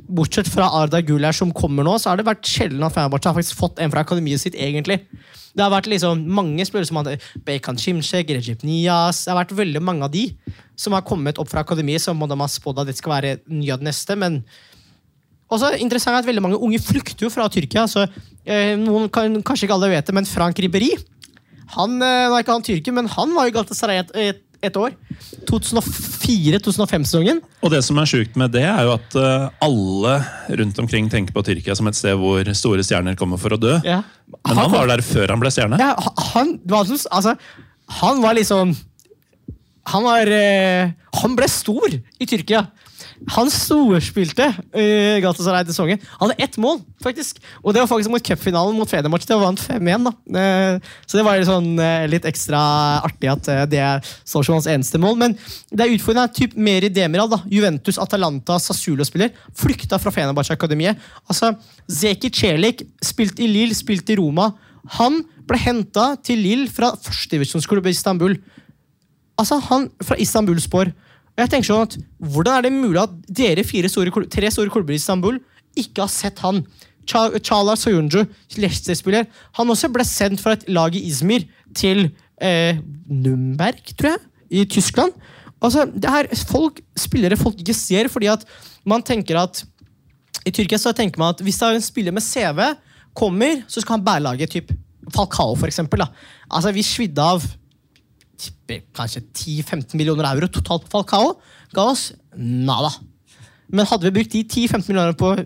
Bortsett 0.00 0.48
fra 0.48 0.68
Arda 0.78 1.02
Guler 1.04 1.34
som 1.34 1.50
kommer 1.52 1.84
nå, 1.84 1.96
så 1.98 2.10
har 2.10 2.20
det 2.20 2.24
vært 2.24 2.46
sjelden 2.48 2.84
at 2.86 2.94
Fenerbahçe 2.94 3.28
har 3.28 3.36
faktisk 3.36 3.58
fått 3.58 3.82
en 3.82 3.90
fra 3.92 4.04
akademiet 4.06 4.40
sitt. 4.40 4.54
egentlig. 4.54 5.00
Det 5.52 5.60
har 5.64 5.72
vært 5.72 5.90
liksom 5.90 6.22
mange 6.30 6.64
spillere 6.64 6.88
som 6.88 7.00
hadde 7.00 7.18
Bacon 7.44 7.76
Chimchek, 7.76 8.30
Recep 8.30 8.62
Nias 8.62 9.24
Det 9.24 9.32
har 9.32 9.40
vært 9.42 9.56
veldig 9.58 9.82
mange 9.82 10.06
av 10.06 10.12
de 10.14 10.28
som 10.78 10.94
har 10.94 11.04
kommet 11.04 11.38
opp 11.42 11.50
fra 11.50 11.64
akademiet, 11.66 12.00
som 12.00 12.16
de 12.16 12.38
har 12.40 12.48
spådd 12.48 12.80
at 12.80 12.88
det 12.88 12.96
skal 12.96 13.16
være 13.18 13.38
ny 13.50 13.68
av 13.74 13.82
det 13.82 13.90
neste. 13.90 14.16
men 14.16 14.44
også 15.50 15.74
interessant 15.82 16.14
er 16.14 16.22
at 16.22 16.28
veldig 16.28 16.42
mange 16.44 16.60
unge 16.62 16.78
flykter 16.78 17.26
jo 17.26 17.30
fra 17.34 17.48
Tyrkia. 17.50 17.86
så 17.90 18.06
eh, 18.46 18.76
noen 18.78 19.10
kan, 19.10 19.42
Kanskje 19.42 19.66
ikke 19.66 19.74
alle 19.74 19.90
vet 19.90 20.06
det, 20.06 20.14
men 20.14 20.28
Frank 20.28 20.58
Ribberi 20.62 20.92
han, 21.76 21.98
eh, 22.02 22.28
Nå 22.28 22.36
er 22.36 22.44
ikke 22.44 22.56
han 22.56 22.66
tyrker, 22.66 22.94
men 22.96 23.10
han 23.10 23.34
var 23.36 23.48
jo 23.48 23.54
Galatasaray 23.58 24.02
et, 24.02 24.10
et, 24.18 24.40
et 24.68 24.78
år. 24.80 24.96
2004-2005-sesongen. 25.50 27.40
Og 27.62 27.72
det 27.72 27.82
som 27.86 27.98
er 28.00 28.10
sjukt 28.10 28.36
med 28.40 28.52
det, 28.54 28.64
er 28.66 28.86
jo 28.88 28.94
at 28.96 29.16
eh, 29.18 29.46
alle 29.66 30.14
rundt 30.60 30.82
omkring 30.82 31.10
tenker 31.12 31.36
på 31.36 31.44
Tyrkia 31.46 31.76
som 31.78 31.90
et 31.90 31.98
sted 31.98 32.18
hvor 32.20 32.52
store 32.56 32.84
stjerner 32.86 33.18
kommer 33.18 33.40
for 33.40 33.56
å 33.56 33.60
dø. 33.60 33.76
Ja. 33.86 34.02
Men 34.48 34.62
han 34.62 34.74
var 34.74 34.90
der 34.90 35.04
før 35.06 35.34
han 35.34 35.42
ble 35.42 35.52
stjerne. 35.54 35.80
Ja, 35.80 35.94
han, 36.34 36.56
var 36.68 36.86
altså, 36.90 37.34
han 38.00 38.22
var 38.22 38.36
liksom 38.38 38.76
Han 39.90 40.04
var 40.06 40.28
eh, 40.30 40.92
Han 41.18 41.32
ble 41.34 41.48
stor 41.50 41.90
i 41.90 42.26
Tyrkia. 42.28 42.66
Han 43.28 43.50
storspilte 43.52 44.46
uh, 44.48 45.16
Galatasaray 45.20 45.66
til 45.66 45.74
sesongen. 45.74 46.00
Han 46.18 46.30
hadde 46.30 46.44
ett 46.46 46.56
mål, 46.60 46.78
faktisk. 47.04 47.40
Og 47.60 47.74
det 47.74 47.82
var 47.82 47.90
faktisk 47.90 48.12
mot 48.12 48.24
cupfinalen 48.24 48.78
mot 48.78 48.88
Federmatch. 48.88 49.26
Det 49.28 49.36
vant 49.36 49.60
5-1. 49.60 50.06
da. 50.08 50.12
Uh, 50.36 50.94
så 51.04 51.18
det 51.18 51.24
var 51.26 51.36
litt 51.36 51.50
sånn, 51.50 51.74
uh, 51.76 52.06
litt 52.10 52.28
ekstra 52.28 52.60
artig 53.04 53.30
at 53.32 53.50
det 53.70 53.82
står 54.24 54.46
som 54.46 54.56
hans 54.56 54.70
eneste 54.70 55.00
mål. 55.02 55.18
Men 55.20 55.36
det 55.68 55.84
er 55.84 55.92
utfordrende. 55.96 56.32
Typ 56.36 56.56
Meri 56.56 56.88
Demiral, 56.92 57.28
da. 57.32 57.42
Juventus, 57.50 58.00
Atalanta, 58.00 58.56
Sassulo-spiller. 58.62 59.34
Flykta 59.58 60.00
fra 60.00 60.14
Fenerbahçe-akademiet. 60.14 60.98
Altså, 61.28 61.52
Zeki 61.90 62.32
Celik 62.34 62.86
spilte 63.04 63.44
i 63.44 63.50
Lille, 63.52 63.76
spilte 63.76 64.16
i 64.16 64.18
Roma. 64.22 64.52
Han 64.96 65.20
ble 65.48 65.60
henta 65.60 66.14
til 66.24 66.40
Lille 66.40 66.70
fra 66.72 66.94
førstedivisjonsklubb 67.04 67.90
i 67.90 67.94
Istanbul. 67.94 68.40
Altså, 69.40 69.60
han 69.68 69.88
fra 70.04 70.18
Istanbul-spor. 70.20 70.92
Jeg 71.40 71.50
tenker 71.52 71.68
sånn 71.70 71.86
at 71.86 71.96
Hvordan 72.20 72.58
er 72.58 72.66
det 72.66 72.72
mulig 72.74 73.00
at 73.02 73.12
dere 73.40 73.64
store, 73.64 74.24
tre 74.28 74.50
store 74.52 74.70
klubber 74.72 74.92
i 74.94 75.00
Istanbul 75.00 75.38
ikke 75.78 76.02
har 76.04 76.12
sett 76.12 76.38
han? 76.44 76.62
Cha- 77.08 77.32
Chala 77.42 77.74
Soyuncu, 77.80 78.26
Leicester-spiller, 78.60 79.24
han 79.56 79.70
også 79.72 79.88
ble 79.90 80.04
sendt 80.06 80.42
fra 80.42 80.52
et 80.54 80.66
lag 80.70 80.94
i 80.94 81.00
Izmir 81.08 81.46
til 81.74 82.10
eh, 82.40 82.76
Nürnberg, 83.10 83.80
tror 83.98 84.12
jeg, 84.14 84.20
i 84.50 84.64
Tyskland. 84.70 85.16
Altså, 85.60 85.86
det 85.90 86.06
er 86.08 86.28
folk, 86.48 86.78
spillere 86.96 87.36
folk 87.40 87.58
ikke 87.60 87.74
ser, 87.74 88.08
fordi 88.12 88.28
at 88.32 88.44
man 88.88 89.02
tenker 89.02 89.40
at 89.40 89.64
i 90.46 90.52
Tyrkia 90.54 90.78
så 90.80 90.92
tenker 90.96 91.18
man 91.20 91.34
at 91.34 91.42
hvis 91.44 91.58
det 91.60 91.66
er 91.66 91.80
en 91.80 91.84
spiller 91.84 92.14
med 92.16 92.22
CV 92.24 92.62
kommer, 93.16 93.64
så 93.68 93.82
skal 93.82 93.98
han 93.98 94.04
bære 94.06 94.22
laget. 94.28 94.52
Typ 94.54 94.70
Falcao, 95.12 95.56
for 95.58 95.66
eksempel. 95.68 96.04
Da. 96.04 96.06
Altså, 96.50 96.70
vi 96.72 96.84
svidde 96.86 97.20
av 97.26 97.44
tipper 98.40 98.82
kanskje 98.96 99.22
10-15 99.28 99.96
millioner 100.00 100.28
euro 100.32 100.48
totalt 100.52 100.86
på 100.86 100.92
Falcao. 100.98 101.36
Ga 101.76 101.86
oss 101.92 102.10
nada. 102.36 102.92
Men 103.70 103.86
hadde 103.86 104.08
vi 104.08 104.16
brukt 104.18 104.34
de 104.34 104.42
10-15 104.44 104.90
millioner 104.90 105.16
på 105.18 105.34
å 105.34 105.44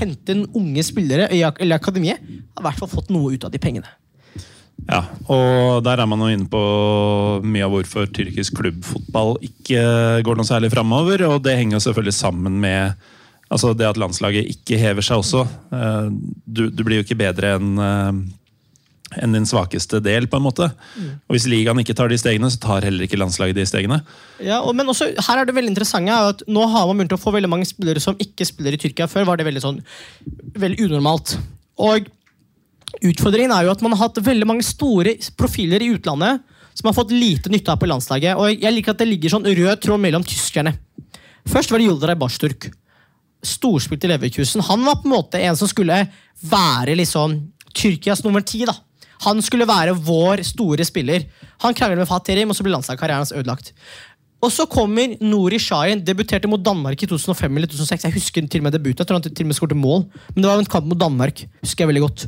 hente 0.00 0.34
en 0.34 0.44
unge 0.58 0.82
spillere 0.84 1.30
i 1.32 1.40
akademiet, 1.46 2.20
hadde 2.20 2.28
vi 2.28 2.60
i 2.60 2.66
hvert 2.66 2.80
fall 2.82 2.92
fått 2.92 3.08
noe 3.14 3.32
ut 3.32 3.46
av 3.48 3.54
de 3.54 3.60
pengene. 3.62 3.88
Ja, 4.88 5.02
og 5.28 5.82
der 5.84 6.00
er 6.00 6.08
man 6.08 6.22
jo 6.24 6.30
inne 6.32 6.48
på 6.50 6.60
mye 7.44 7.66
av 7.66 7.74
hvorfor 7.74 8.08
tyrkisk 8.16 8.56
klubbfotball 8.60 9.36
ikke 9.44 9.80
går 10.24 10.38
noe 10.38 10.48
særlig 10.48 10.70
framover. 10.72 11.26
Og 11.28 11.42
det 11.44 11.56
henger 11.58 11.76
jo 11.78 11.84
selvfølgelig 11.84 12.16
sammen 12.16 12.56
med 12.62 12.94
altså 13.50 13.72
det 13.76 13.88
at 13.88 14.00
landslaget 14.00 14.48
ikke 14.52 14.78
hever 14.80 15.04
seg 15.04 15.20
også. 15.20 15.44
Eh, 15.74 16.10
Du, 16.46 16.68
du 16.70 16.84
blir 16.84 17.00
jo 17.00 17.06
ikke 17.06 17.18
bedre 17.20 17.56
enn 17.58 17.72
eh, 17.78 18.12
enn 19.18 19.34
din 19.34 19.46
svakeste 19.48 19.98
del, 20.04 20.28
på 20.30 20.38
en 20.38 20.44
måte. 20.44 20.68
Og 21.26 21.34
hvis 21.34 21.48
ligaen 21.50 21.80
ikke 21.82 21.96
tar 21.98 22.12
de 22.12 22.18
stegene, 22.20 22.50
så 22.52 22.60
tar 22.62 22.86
heller 22.86 23.06
ikke 23.06 23.18
landslaget 23.18 23.58
de 23.58 23.66
stegene. 23.66 23.98
Ja, 24.38 24.60
og, 24.60 24.74
men 24.78 24.88
også, 24.90 25.10
her 25.26 25.40
er 25.40 25.48
det 25.48 25.56
veldig 25.56 25.72
interessante 25.72 26.14
er 26.14 26.30
at 26.34 26.44
Nå 26.46 26.66
har 26.70 26.86
man 26.86 27.00
begynt 27.00 27.16
å 27.16 27.20
få 27.20 27.32
veldig 27.34 27.50
mange 27.50 27.66
spillere 27.68 28.02
som 28.02 28.18
ikke 28.22 28.46
spiller 28.46 28.76
i 28.76 28.80
Tyrkia. 28.80 29.10
Før 29.10 29.26
var 29.28 29.40
det 29.40 29.48
veldig 29.48 29.64
sånn 29.64 29.82
veldig 30.60 30.86
unormalt. 30.86 31.34
Og 31.82 32.06
utfordringen 33.10 33.54
er 33.54 33.66
jo 33.66 33.74
at 33.74 33.82
man 33.84 33.96
har 33.96 34.06
hatt 34.06 34.22
veldig 34.24 34.48
mange 34.48 34.66
store 34.66 35.16
profiler 35.38 35.82
i 35.82 35.92
utlandet 35.96 36.44
som 36.76 36.88
har 36.88 36.96
fått 36.96 37.14
lite 37.14 37.50
nytte 37.52 37.72
av 37.72 37.80
på 37.80 37.88
landslaget. 37.90 38.38
Og 38.38 38.54
jeg 38.54 38.74
liker 38.74 38.94
at 38.94 39.02
det 39.02 39.08
ligger 39.10 39.34
sånn 39.34 39.48
rød 39.48 39.82
tråd 39.82 40.00
mellom 40.02 40.26
tyskerne. 40.26 40.76
Først 41.50 41.72
var 41.72 41.80
det 41.80 41.88
Yildiray 41.88 42.18
Barsturk. 42.20 42.68
Storspilt 43.42 44.04
i 44.04 44.10
Leverkusen. 44.10 44.62
Han 44.68 44.84
var 44.84 45.00
på 45.00 45.08
en 45.08 45.14
måte 45.16 45.40
en 45.40 45.56
som 45.56 45.68
skulle 45.70 46.04
være 46.44 46.96
liksom 47.00 47.40
Tyrkias 47.74 48.24
nummer 48.24 48.44
ti. 48.44 48.64
da. 48.68 48.74
Han 49.26 49.42
skulle 49.44 49.68
være 49.68 49.96
vår 49.96 50.42
store 50.48 50.84
spiller. 50.88 51.26
Han 51.64 51.74
krangler 51.76 52.00
med 52.00 52.08
Fatih 52.08 52.46
og 52.46 52.56
så 52.56 52.64
ble 52.64 52.72
landslagskarrieren 52.72 53.24
hans 53.24 53.34
ødelagt. 53.36 53.74
Og 54.40 54.48
så 54.52 54.64
kommer 54.64 55.18
Nori 55.20 55.58
Shahin, 55.60 56.00
debuterte 56.00 56.48
mot 56.48 56.62
Danmark 56.64 57.02
i 57.02 57.08
2005 57.08 57.56
eller 57.56 57.68
2006. 57.68 58.06
Jeg 58.06 58.14
husker 58.14 58.46
til 58.48 58.62
og 58.62 58.68
med 58.68 58.72
debuten, 58.72 59.02
jeg 59.02 59.08
tror 59.08 59.18
han 59.20 59.26
til 59.26 59.44
og 59.44 59.50
med 59.50 59.58
skåret 59.58 59.76
mål. 59.76 60.06
Men 60.34 60.42
det 60.42 60.48
var 60.48 60.62
en 60.62 60.70
kamp 60.76 60.86
mot 60.88 61.00
Danmark. 61.00 61.44
husker 61.60 61.84
jeg 61.84 61.88
veldig 61.88 62.04
godt. 62.06 62.24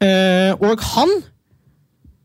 Eh, 0.00 0.52
og 0.56 0.80
han 0.94 1.12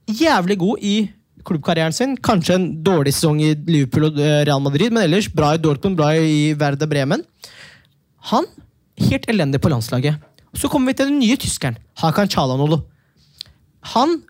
jævlig 0.08 0.58
god 0.60 0.78
i 0.80 0.96
klubbkarrieren 1.44 1.92
sin. 1.92 2.16
Kanskje 2.16 2.56
en 2.56 2.70
dårlig 2.84 3.14
sesong 3.14 3.42
i 3.44 3.54
Liverpool 3.68 4.08
og 4.08 4.20
eh, 4.20 4.46
Real 4.48 4.64
Madrid, 4.64 4.94
men 4.94 5.04
ellers 5.04 5.28
bra 5.28 5.54
i 5.54 5.60
Dortmund, 5.60 5.98
bra 6.00 6.14
i 6.16 6.54
Werder 6.56 6.88
Bremen. 6.88 7.26
Han 8.32 8.48
helt 9.10 9.28
elendig 9.28 9.60
på 9.60 9.70
landslaget. 9.74 10.16
Så 10.56 10.70
kommer 10.70 10.94
vi 10.94 10.98
til 10.98 11.10
den 11.10 11.20
nye 11.20 11.36
tyskeren, 11.36 11.78
Hakan 12.00 12.30
Çalhanoğlu. 12.30 12.80
Han 13.92 14.22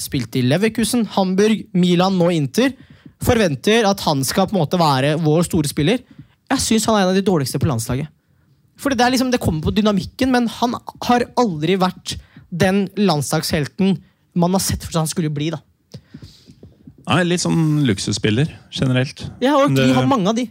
spilte 0.00 0.40
i 0.40 0.44
Leverkusen, 0.44 1.06
Hamburg, 1.14 1.64
Milan, 1.76 2.18
nå 2.18 2.30
Inter. 2.34 2.74
Forventer 3.24 3.86
at 3.88 4.02
han 4.04 4.22
skal 4.26 4.48
på 4.50 4.56
en 4.56 4.62
måte 4.62 4.80
være 4.80 5.14
vår 5.22 5.46
store 5.48 5.70
spiller. 5.70 6.02
Jeg 6.50 6.62
syns 6.62 6.86
han 6.88 6.98
er 6.98 7.06
en 7.06 7.14
av 7.14 7.18
de 7.18 7.24
dårligste 7.26 7.60
på 7.62 7.68
landslaget. 7.70 8.10
Fordi 8.76 8.98
det, 8.98 9.06
er 9.06 9.14
liksom, 9.14 9.30
det 9.32 9.40
kommer 9.40 9.64
på 9.64 9.72
dynamikken, 9.72 10.32
men 10.34 10.50
han 10.58 10.76
har 11.06 11.24
aldri 11.40 11.78
vært 11.80 12.18
den 12.52 12.84
landslagshelten 13.00 13.96
man 14.36 14.52
har 14.52 14.60
sett 14.60 14.84
for 14.84 14.92
seg 14.92 15.06
han 15.06 15.10
skulle 15.10 15.32
bli. 15.32 15.48
da. 15.54 15.62
Nei, 17.06 17.22
litt 17.24 17.42
sånn 17.44 17.86
luksusspiller 17.86 18.50
generelt. 18.74 19.24
Ja, 19.40 19.54
og 19.62 19.72
Vi 19.72 19.88
har 19.96 20.08
mange 20.10 20.28
av 20.32 20.36
de. 20.36 20.48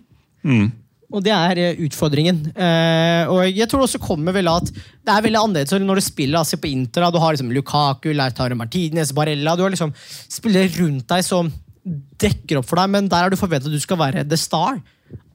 Mm. 0.47 0.71
Og 1.13 1.21
det 1.23 1.31
er 1.35 1.59
eh, 1.61 1.81
utfordringen. 1.85 2.39
Eh, 2.57 3.29
og 3.29 3.43
jeg 3.53 3.67
tror 3.69 3.85
også 3.85 4.01
kommer 4.01 4.33
vel 4.35 4.49
at 4.49 4.71
det 4.73 5.13
er 5.13 5.21
veldig 5.27 5.41
annerledes 5.41 5.75
når 5.85 6.01
du 6.01 6.05
spiller 6.05 6.41
altså 6.41 6.57
på 6.61 6.71
Inter. 6.71 7.05
Du 7.13 7.19
har 7.21 7.35
liksom 7.35 7.51
Lukaku, 7.53 8.09
Lautaro 8.15 8.57
Martinez, 8.57 9.13
Barella. 9.15 9.53
Du 9.55 9.63
har 9.65 9.73
liksom 9.73 9.93
spillere 9.99 10.71
rundt 10.79 11.05
deg 11.11 11.23
som 11.27 11.51
dekker 11.85 12.57
opp 12.59 12.65
for 12.65 12.81
deg, 12.81 12.89
men 12.95 13.09
der 13.11 13.27
er 13.27 13.33
du 13.33 13.37
forventet 13.37 13.69
at 13.69 13.77
du 13.77 13.83
skal 13.83 13.99
være 14.01 14.25
the 14.25 14.39
star. 14.39 14.79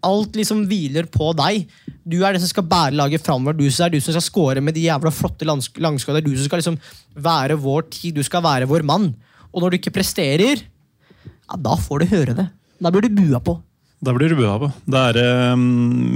Alt 0.02 0.34
liksom 0.34 0.64
hviler 0.66 1.06
på 1.12 1.30
deg. 1.38 1.68
Du 2.02 2.18
er 2.24 2.34
den 2.34 2.42
som 2.42 2.50
skal 2.50 2.66
bære 2.66 2.96
laget 2.98 3.22
framover. 3.22 3.54
Du 3.54 3.66
er 3.68 3.92
du 3.92 4.00
som 4.02 4.16
skal 4.16 4.26
score 4.26 4.64
med 4.64 4.74
de 4.74 4.88
jævla 4.88 5.12
flotte 5.14 5.46
langs- 5.46 5.70
langskuddene. 5.78 6.24
Er 6.24 6.26
du 6.26 6.40
som 6.40 6.50
skal 6.50 6.62
liksom 6.64 6.78
være 7.14 7.58
vår 7.60 7.86
tid. 7.94 8.18
Du 8.18 8.26
skal 8.26 8.42
være 8.42 8.66
vår 8.66 8.82
mann. 8.82 9.12
Og 9.54 9.62
når 9.62 9.70
du 9.70 9.78
ikke 9.78 9.94
presterer, 9.94 10.64
ja, 11.24 11.56
da 11.58 11.76
får 11.78 12.02
du 12.02 12.10
høre 12.16 12.34
det. 12.34 12.48
Da 12.80 12.90
blir 12.90 13.06
du 13.06 13.14
bua 13.14 13.38
på. 13.44 13.60
Da 14.00 14.14
blir 14.16 14.32
det 14.32 14.38
på. 14.40 14.68
Da 14.88 15.00
er 15.10 15.52
um, 15.52 15.64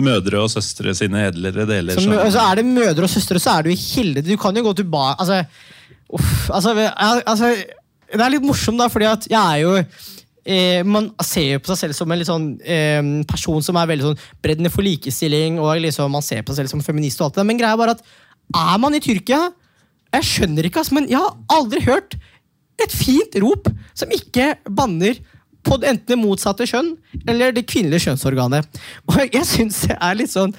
mødre 0.07 0.41
og 0.41 0.49
søstre 0.53 0.95
sine 0.97 1.27
edlere 1.29 1.67
deler. 1.69 1.99
Så, 1.99 2.07
som- 2.07 2.31
så 2.33 2.45
er 2.51 2.61
det 2.63 2.65
mødre 2.71 3.05
og 3.05 3.13
søstre, 3.13 3.41
så 3.43 3.59
er 3.59 3.67
du 3.67 3.71
i 3.75 3.77
hilde. 3.77 4.23
Du 4.25 4.37
kan 4.41 4.57
jo 4.57 4.63
gå 4.65 4.73
tilbake 4.79 5.19
altså, 5.21 5.43
uff, 6.09 6.51
altså, 6.51 6.73
altså, 7.27 7.51
Det 8.15 8.21
er 8.25 8.31
litt 8.33 8.47
morsomt, 8.47 8.79
da, 8.81 8.87
fordi 8.89 9.09
at 9.11 9.27
jeg 9.29 9.41
er 9.41 9.61
jo 9.65 9.75
eh, 10.47 10.83
Man 10.87 11.11
ser 11.25 11.55
jo 11.55 11.61
på 11.65 11.73
seg 11.73 11.81
selv 11.83 11.99
som 11.99 12.13
en 12.15 12.21
litt 12.21 12.29
sånn, 12.31 12.47
eh, 12.65 13.03
person 13.29 13.61
som 13.65 13.77
er 13.81 13.91
veldig 13.93 14.09
sånn 14.13 14.23
breddende 14.45 14.73
for 14.73 14.85
likestilling, 14.87 15.59
og 15.61 15.77
liksom, 15.85 16.09
man 16.13 16.23
ser 16.25 16.41
på 16.45 16.53
seg 16.55 16.63
selv 16.65 16.73
som 16.77 16.85
feminist, 16.85 17.21
og 17.21 17.29
alt 17.33 17.41
det 17.43 17.47
men 17.51 17.61
greia 17.61 17.75
er 17.77 17.81
bare 17.81 17.97
at 17.99 18.05
er 18.55 18.79
man 18.81 18.95
i 18.97 19.01
Tyrkia 19.05 19.43
Jeg 20.15 20.25
skjønner 20.31 20.69
ikke, 20.69 20.81
altså, 20.85 20.95
men 20.97 21.09
jeg 21.11 21.21
har 21.21 21.37
aldri 21.53 21.85
hørt 21.85 22.17
et 22.81 22.93
fint 22.93 23.37
rop 23.45 23.69
som 23.95 24.09
ikke 24.15 24.55
banner 24.73 25.21
på 25.65 25.79
enten 25.81 26.07
det 26.09 26.19
motsatte 26.21 26.67
kjønn 26.69 26.95
eller 27.27 27.55
det 27.55 27.67
kvinnelige 27.71 28.09
kjønnsorganet. 28.09 28.81
Og 29.11 29.21
jeg 29.25 29.45
synes 29.49 29.81
det 29.89 29.99
er 29.99 30.21
litt 30.21 30.35
sånn 30.35 30.55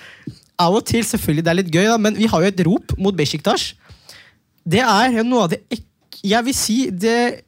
Av 0.56 0.72
og 0.72 0.86
til, 0.88 1.04
selvfølgelig, 1.04 1.44
det 1.44 1.52
er 1.52 1.58
litt 1.60 1.74
gøy, 1.74 1.84
da, 1.90 1.98
men 2.00 2.16
vi 2.16 2.30
har 2.32 2.40
jo 2.40 2.48
et 2.48 2.62
rop 2.64 2.94
mot 2.96 3.16
Besjiktas. 3.18 3.74
Det 4.64 4.80
er 4.80 5.18
noe 5.28 5.46
av 5.46 5.52
det 5.52 5.60
ek 5.68 5.84
Jeg 6.26 6.48
vil 6.48 6.56
si 6.56 6.78
det 6.90 7.44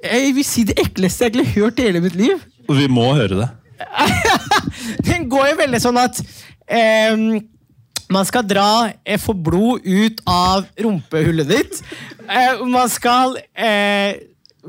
Jeg 0.00 0.30
vil 0.38 0.46
si 0.48 0.64
det 0.64 0.78
ekleste 0.80 1.28
jeg 1.28 1.36
har 1.42 1.52
hørt 1.58 1.78
i 1.80 1.88
hele 1.90 2.00
mitt 2.04 2.16
liv. 2.16 2.40
Og 2.68 2.78
vi 2.78 2.88
må 2.88 3.10
høre 3.12 3.42
det. 3.42 3.50
Den 5.08 5.28
går 5.28 5.50
jo 5.50 5.58
veldig 5.60 5.80
sånn 5.82 6.00
at 6.00 6.20
ehm, 6.68 7.42
man 8.12 8.26
skal 8.28 8.44
dra 8.46 8.68
eh, 9.04 9.20
få 9.20 9.34
blod 9.36 9.84
ut 9.84 10.20
av 10.28 10.66
rumpehullet 10.80 11.50
ditt. 11.50 11.80
Eh, 12.24 12.62
man 12.68 12.90
skal 12.92 13.38
eh, 13.52 14.20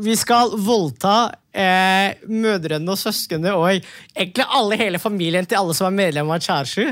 Vi 0.03 0.15
skal 0.19 0.51
voldta 0.59 1.31
eh, 1.55 2.15
mødrene 2.27 2.91
og 2.91 2.99
søsknene 2.99 3.53
og 3.55 3.69
egentlig 3.71 4.47
alle, 4.47 4.79
hele 4.79 4.99
familien 4.99 5.45
til 5.47 5.59
alle 5.59 5.75
som 5.77 5.87
er 5.87 5.95
medlem 5.95 6.31
av 6.35 6.41
Kjærsju. 6.43 6.89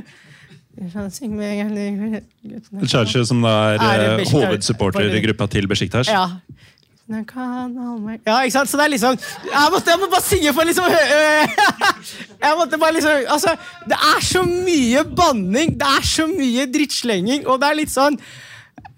Charge 2.90 3.26
som 3.30 3.44
da 3.46 3.52
er, 3.74 3.84
Er 3.84 4.06
eh, 4.20 4.32
hovedsupportergruppa 4.32 5.48
til 5.52 5.68
Besiktas. 5.70 6.10
Ja. 6.10 6.26
Ja, 8.26 8.38
ikke 8.48 8.56
sant? 8.56 8.70
Så 8.72 8.78
det 8.80 8.86
er 8.86 8.94
liksom 8.94 9.18
Jeg 9.20 9.72
måtte, 9.74 9.92
jeg 9.92 10.00
måtte 10.00 10.14
bare 10.14 10.24
synge 10.24 10.54
for 10.56 10.64
liksom 10.64 10.86
Jeg 12.46 12.54
måtte 12.58 12.80
bare 12.80 12.94
liksom 12.96 13.28
Altså, 13.36 13.56
det 13.92 13.98
er 14.00 14.24
så 14.24 14.44
mye 14.48 15.04
banning, 15.12 15.76
det 15.82 15.90
er 16.00 16.08
så 16.08 16.28
mye 16.32 16.66
drittslenging, 16.72 17.44
og 17.48 17.60
det 17.60 17.70
er 17.70 17.80
litt 17.82 17.92
sånn 17.92 18.18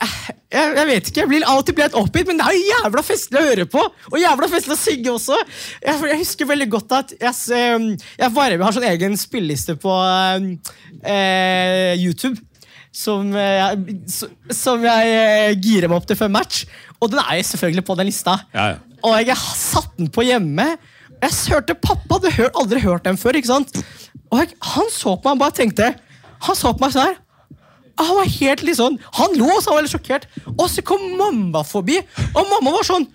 jeg, 0.02 0.72
jeg 0.76 0.88
vet 0.90 1.08
ikke, 1.10 1.22
jeg 1.24 1.30
blir 1.32 1.46
alltid 1.48 1.76
blitt 1.78 1.88
litt 1.94 1.98
oppgitt, 2.02 2.28
men 2.28 2.40
det 2.42 2.46
er 2.50 2.56
jo 2.58 2.66
jævla 2.72 3.04
festlig 3.08 3.40
å 3.40 3.46
høre 3.48 3.66
på! 3.72 3.84
Og 4.12 4.18
jævla 4.20 4.50
festlig 4.52 4.76
å 4.76 4.80
synge 4.82 5.14
også! 5.14 5.38
Jeg, 5.86 6.02
jeg 6.12 6.20
husker 6.20 6.50
veldig 6.52 6.68
godt 6.74 6.96
at 6.98 7.14
jeg, 7.16 7.36
jeg 8.20 8.34
bare 8.36 8.60
har 8.62 8.76
sånn 8.76 8.88
egen 8.90 9.16
spilleliste 9.20 9.78
på 9.80 9.94
eh, 11.04 11.96
YouTube. 12.02 12.40
Som, 12.96 13.34
jeg- 13.36 14.22
som 14.56 14.84
jeg 14.88 15.08
eh, 15.12 15.54
girer 15.60 15.90
meg 15.92 15.98
opp 16.00 16.06
til 16.08 16.16
før 16.16 16.30
match. 16.32 16.62
Og 17.04 17.10
den 17.12 17.20
er 17.20 17.42
jo 17.42 17.48
selvfølgelig 17.50 17.84
på 17.90 17.98
den 18.00 18.08
lista. 18.08 18.38
Ja, 18.56 18.68
ja. 18.72 18.78
Og 19.04 19.18
jeg 19.28 19.36
satte 19.60 19.98
den 20.00 20.08
på 20.16 20.24
hjemme. 20.24 20.70
Jeg 21.20 21.36
hørte 21.52 21.76
pappa, 21.76 22.22
hadde 22.22 22.48
aldri 22.56 22.80
hørt 22.86 23.04
den 23.04 23.20
før. 23.20 23.36
ikke 23.36 23.52
sant? 23.52 23.76
Og 24.32 24.40
han 24.72 24.88
så 24.92 25.18
på 25.20 25.28
meg 25.28 25.36
og 25.36 25.44
bare 25.44 25.56
tenkte 25.60 25.92
Han 26.48 26.56
så 26.58 26.72
på 26.76 26.84
meg 26.86 26.94
sånn 26.96 27.06
her. 27.10 27.20
Han 28.02 28.18
var 28.18 28.28
helt 28.28 28.64
litt 28.68 28.78
sånn, 28.80 28.98
han 29.20 29.38
lå, 29.40 29.48
så 29.62 29.72
han 29.72 29.78
var 29.78 29.86
litt 29.86 29.94
sjokkert. 29.94 30.28
Og 30.56 30.66
så 30.72 30.84
kom 30.86 31.04
mamma 31.20 31.62
forbi, 31.68 32.02
og 32.34 32.50
mamma 32.52 32.74
var 32.76 32.88
sånn 32.88 33.08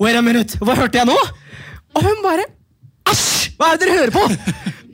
Wait 0.00 0.16
a 0.16 0.22
minute, 0.24 0.56
hva 0.64 0.72
hørte 0.78 0.96
jeg 0.96 1.08
nå? 1.10 1.16
Og 1.98 2.06
hun 2.06 2.22
bare 2.24 2.46
Æsj! 3.10 3.50
Hva 3.58 3.74
er 3.74 3.76
det 3.76 3.84
dere 3.84 3.98
hører 3.98 4.14
på? 4.14 4.24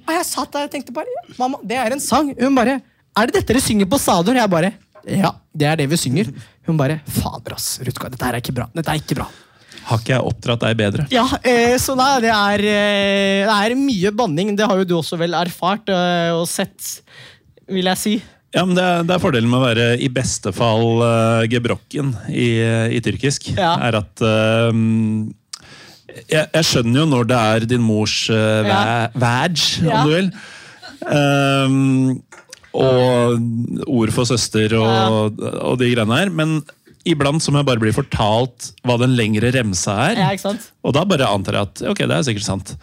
Og 0.07 0.13
jeg 0.15 0.27
satt 0.27 0.53
der 0.55 0.67
og 0.67 0.73
tenkte 0.73 0.95
bare 0.95 1.23
Mamma, 1.39 1.61
det 1.67 1.79
er 1.79 1.95
en 1.95 2.03
sang. 2.03 2.33
Hun 2.39 2.59
bare 2.59 2.81
Er 3.17 3.31
det 3.31 3.41
dette 3.41 3.53
dere 3.53 3.63
synger 3.63 3.89
på 3.91 4.01
stadion? 4.03 4.39
Jeg 4.39 4.51
bare 4.51 4.73
Ja, 5.07 5.37
det 5.55 5.71
er 5.71 5.81
det 5.83 5.89
vi 5.93 5.99
synger. 6.01 6.33
Hun 6.67 6.79
bare 6.81 7.01
Fader, 7.07 7.55
ass, 7.55 7.77
Rutka, 7.87 8.11
dette 8.11 8.27
her 8.27 8.35
er 8.35 8.43
ikke 8.43 8.57
bra. 8.57 8.67
Dette 8.75 8.91
er 8.91 9.03
ikke 9.03 9.19
bra. 9.21 9.29
Har 9.87 10.01
ikke 10.03 10.17
jeg 10.17 10.27
oppdratt 10.27 10.65
deg 10.65 10.79
bedre? 10.81 11.05
Ja, 11.15 11.23
eh, 11.47 11.77
så 11.79 11.95
nei, 11.95 12.09
det 12.25 12.33
er, 12.35 12.65
eh, 12.67 13.47
det 13.47 13.55
er 13.55 13.75
mye 13.79 14.11
banning. 14.19 14.51
Det 14.59 14.67
har 14.67 14.81
jo 14.81 14.87
du 14.89 14.97
også 14.99 15.19
vel 15.21 15.37
erfart 15.39 15.93
eh, 15.95 16.33
og 16.35 16.49
sett, 16.51 17.05
vil 17.71 17.87
jeg 17.93 18.01
si. 18.03 18.15
Ja, 18.57 18.65
men 18.65 18.77
det 18.79 18.85
er, 18.85 19.03
det 19.05 19.13
er 19.17 19.21
Fordelen 19.21 19.51
med 19.53 19.61
å 19.61 19.67
være 19.67 19.87
i 20.01 20.09
beste 20.13 20.53
fall 20.57 21.03
uh, 21.05 21.43
gebrokken 21.53 22.15
i, 22.33 22.49
i 22.97 23.03
tyrkisk, 23.05 23.51
Ja. 23.59 23.75
er 23.85 23.99
at 24.01 24.23
uh, 24.25 24.73
jeg, 26.25 26.47
jeg 26.49 26.65
skjønner 26.65 27.03
jo 27.03 27.09
når 27.11 27.29
det 27.29 27.41
er 27.53 27.67
din 27.75 27.85
mors 27.85 28.15
uh, 28.33 28.65
Ja. 29.85 30.01
om 30.01 30.09
du 30.09 30.15
vil. 30.15 30.31
Um, 31.05 32.23
og 32.77 33.37
ord 33.89 34.13
for 34.13 34.29
søster 34.29 34.73
og, 34.81 35.39
og 35.41 35.79
de 35.81 35.93
greiene 35.93 36.19
her. 36.19 36.33
Men 36.33 36.59
iblant 37.09 37.43
så 37.45 37.53
må 37.53 37.63
jeg 37.63 37.69
bare 37.71 37.83
bli 37.83 37.93
fortalt 37.95 38.71
hva 38.87 38.99
den 39.01 39.15
lengre 39.19 39.53
remsa 39.55 39.95
er. 40.11 40.23
Ja? 40.25 40.55
Og 40.85 40.97
da 40.97 41.05
bare 41.09 41.29
antar 41.31 41.61
jeg 41.61 41.71
at 41.71 41.85
ok, 41.93 42.03
det 42.05 42.17
er 42.19 42.27
sikkert 42.29 42.49
sant. 42.49 42.75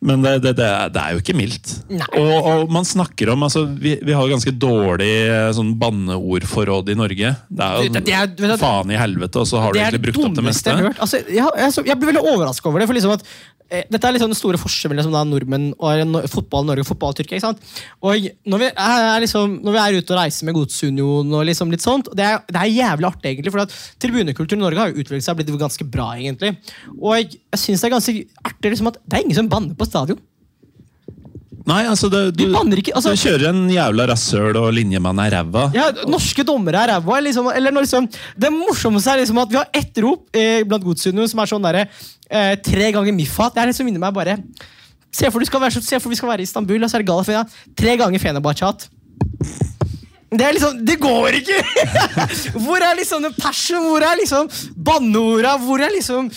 Men 0.00 0.22
det, 0.24 0.38
det, 0.40 0.54
det, 0.56 0.96
er, 0.96 1.12
jo 1.12 1.20
ikke 1.20 1.34
mildt. 1.36 1.74
Og, 2.16 2.30
og 2.48 2.70
man 2.72 2.86
snakker 2.88 3.34
om 3.34 3.42
altså, 3.44 3.66
Vi, 3.68 3.98
vi 4.00 4.14
har 4.16 4.24
jo 4.24 4.32
ganske 4.32 4.54
dårlig 4.56 5.10
eh, 5.28 5.50
sånn 5.56 5.74
banneordforråd 5.80 6.88
i 6.88 6.96
Norge. 6.96 7.34
Det 7.52 7.66
er 7.66 7.84
jo 7.84 7.92
Det- 7.98 8.16
er- 8.16 8.56
faen 8.60 8.90
i 8.94 8.96
helvete, 8.96 9.36
og 9.42 9.46
så 9.46 9.60
har 9.60 9.72
du 9.72 9.78
egentlig 9.78 10.02
brukt 10.08 10.24
opp 10.24 10.34
det 10.40 10.44
meste. 10.48 10.72
jeg. 10.72 10.96
Altså, 10.96 11.20
jeg, 11.28 11.44
jeg, 11.44 11.86
jeg 11.92 11.98
blir 12.00 12.12
veldig 12.14 12.24
overraska 12.32 12.70
over 12.70 12.80
det. 12.80 12.88
for 12.88 12.96
liksom 12.96 13.12
at 13.18 13.26
eh, 13.70 13.84
Dette 13.92 14.08
er 14.08 14.16
liksom 14.16 14.32
den 14.32 14.38
store 14.40 14.58
forskjellen 14.58 14.96
mellom 14.96 15.12
liksom, 15.12 15.30
nordmenn 15.34 15.68
og 15.78 16.06
no, 16.08 16.22
fotball 16.32 16.64
Norge 16.70 16.86
og 16.86 16.90
fotball 16.94 17.14
Tyrkia. 17.20 17.36
ikke 17.36 17.44
sant? 17.50 17.60
Og 18.00 18.30
når 18.48 18.64
vi 18.64 18.70
er, 18.72 19.20
liksom, 19.26 19.58
når 19.66 19.76
vi 19.76 19.82
er 19.84 20.00
ute 20.00 20.16
og 20.16 20.20
reiser 20.22 20.48
med 20.48 20.56
Godsunionen 20.56 21.36
og 21.36 21.44
liksom 21.50 21.70
litt 21.70 21.84
sånt, 21.84 22.08
det 22.16 22.24
er, 22.24 22.40
det 22.48 22.56
er 22.56 22.72
jævlig 22.72 23.10
artig, 23.12 23.34
egentlig. 23.34 23.52
For 23.52 23.66
at 23.66 23.76
tribunekulturen 24.00 24.64
i 24.64 24.64
Norge 24.64 24.80
har 24.80 24.90
jo 24.94 25.04
utviklet 25.04 25.28
seg 25.28 25.36
og 25.36 25.42
blitt 25.44 25.60
ganske 25.60 25.84
bra, 25.92 26.08
egentlig. 26.16 26.56
Og 26.96 27.14
jeg, 27.20 27.36
jeg 27.52 27.62
synes 27.66 27.84
det 27.84 27.90
er 27.90 27.96
ganske 27.98 28.16
artig 28.48 28.74
liksom 28.74 28.90
at 28.94 28.98
det 29.04 29.18
er 29.20 29.26
ingen 29.28 29.38
som 29.42 29.52
banner 29.52 29.76
på 29.76 29.89
stadion. 29.90 30.20
Nei, 31.68 31.82
altså 31.86 32.08
det, 32.10 32.20
du, 32.34 32.46
ikke, 32.78 32.94
altså- 32.96 33.12
du 33.14 33.20
kjører 33.20 33.50
en 33.50 33.68
jævla 33.70 34.06
rasshøl 34.10 34.56
og 34.58 34.70
linjemann 34.74 35.20
er 35.22 35.36
ræva. 35.36 35.66
Ja, 35.76 35.90
Norske 36.08 36.42
dommere 36.46 36.82
er 36.82 36.94
ræva. 36.94 37.20
Liksom, 37.26 37.50
eller 37.54 37.74
når 37.74 37.86
liksom, 37.86 38.08
det 38.40 38.50
morsomste 38.54 39.12
er 39.12 39.22
liksom 39.22 39.38
at 39.42 39.52
vi 39.52 39.60
har 39.60 39.68
ett 39.76 40.00
rop 40.02 40.24
eh, 40.34 40.64
blant 40.66 40.86
godsunionen 40.86 41.30
som 41.30 41.42
er 41.42 41.52
sånn 41.52 41.66
derre 41.68 41.84
eh, 41.86 42.54
tre 42.64 42.90
ganger 42.96 43.14
Miffa. 43.14 43.50
Det 43.54 43.62
er 43.62 43.70
det 43.70 43.76
som 43.78 43.86
minner 43.86 44.02
meg 44.02 44.16
bare 44.16 44.38
Se 45.10 45.26
for, 45.26 45.42
du 45.42 45.48
skal 45.48 45.58
være, 45.64 45.82
se 45.82 45.98
for 45.98 46.12
vi 46.12 46.14
skal 46.14 46.30
være 46.30 46.44
i 46.44 46.46
Istanbul, 46.46 46.78
og 46.86 46.90
så 46.90 46.96
er 46.96 47.02
det 47.02 47.08
Galafia. 47.08 47.40
Tre 47.74 47.96
ganger 47.98 48.22
Fenerbahçat. 48.22 48.86
Det 50.30 50.44
er 50.46 50.54
liksom, 50.54 50.76
det 50.86 50.94
går 51.02 51.36
ikke! 51.40 51.56
Hvor 52.64 52.84
er 52.86 52.94
liksom 53.00 53.24
den 53.24 53.32
passion? 53.34 53.82
Hvor 53.88 54.04
er 54.06 54.20
liksom 54.20 54.46
banneorda? 54.76 55.56
Hvor 55.64 55.82
er 55.82 55.90
liksom 55.90 56.28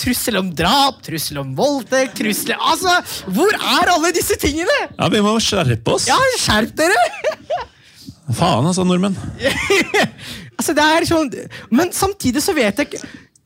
trussel 0.00 0.38
om 0.40 0.48
drap, 0.56 1.02
trussel 1.04 1.42
om 1.42 1.50
voldtekt, 1.58 2.16
trussel 2.22 2.54
Altså, 2.56 2.94
hvor 3.28 3.52
er 3.52 3.92
alle 3.92 4.12
disse 4.16 4.38
tingene? 4.40 4.78
Ja, 4.96 5.10
Vi 5.12 5.20
må 5.24 5.34
skjerpe 5.44 5.98
oss. 5.98 6.08
Ja, 6.08 6.16
skjerp 6.40 6.72
dere! 6.80 6.96
Faen, 8.38 8.64
altså, 8.70 8.86
nordmenn. 8.88 9.18
Altså, 10.62 10.74
det 10.78 10.84
er 10.84 11.04
sånn, 11.08 11.30
men 11.74 11.88
samtidig 11.96 12.38
så 12.44 12.52
vet 12.54 12.76
jeg 12.78 12.86
ikke 12.86 12.98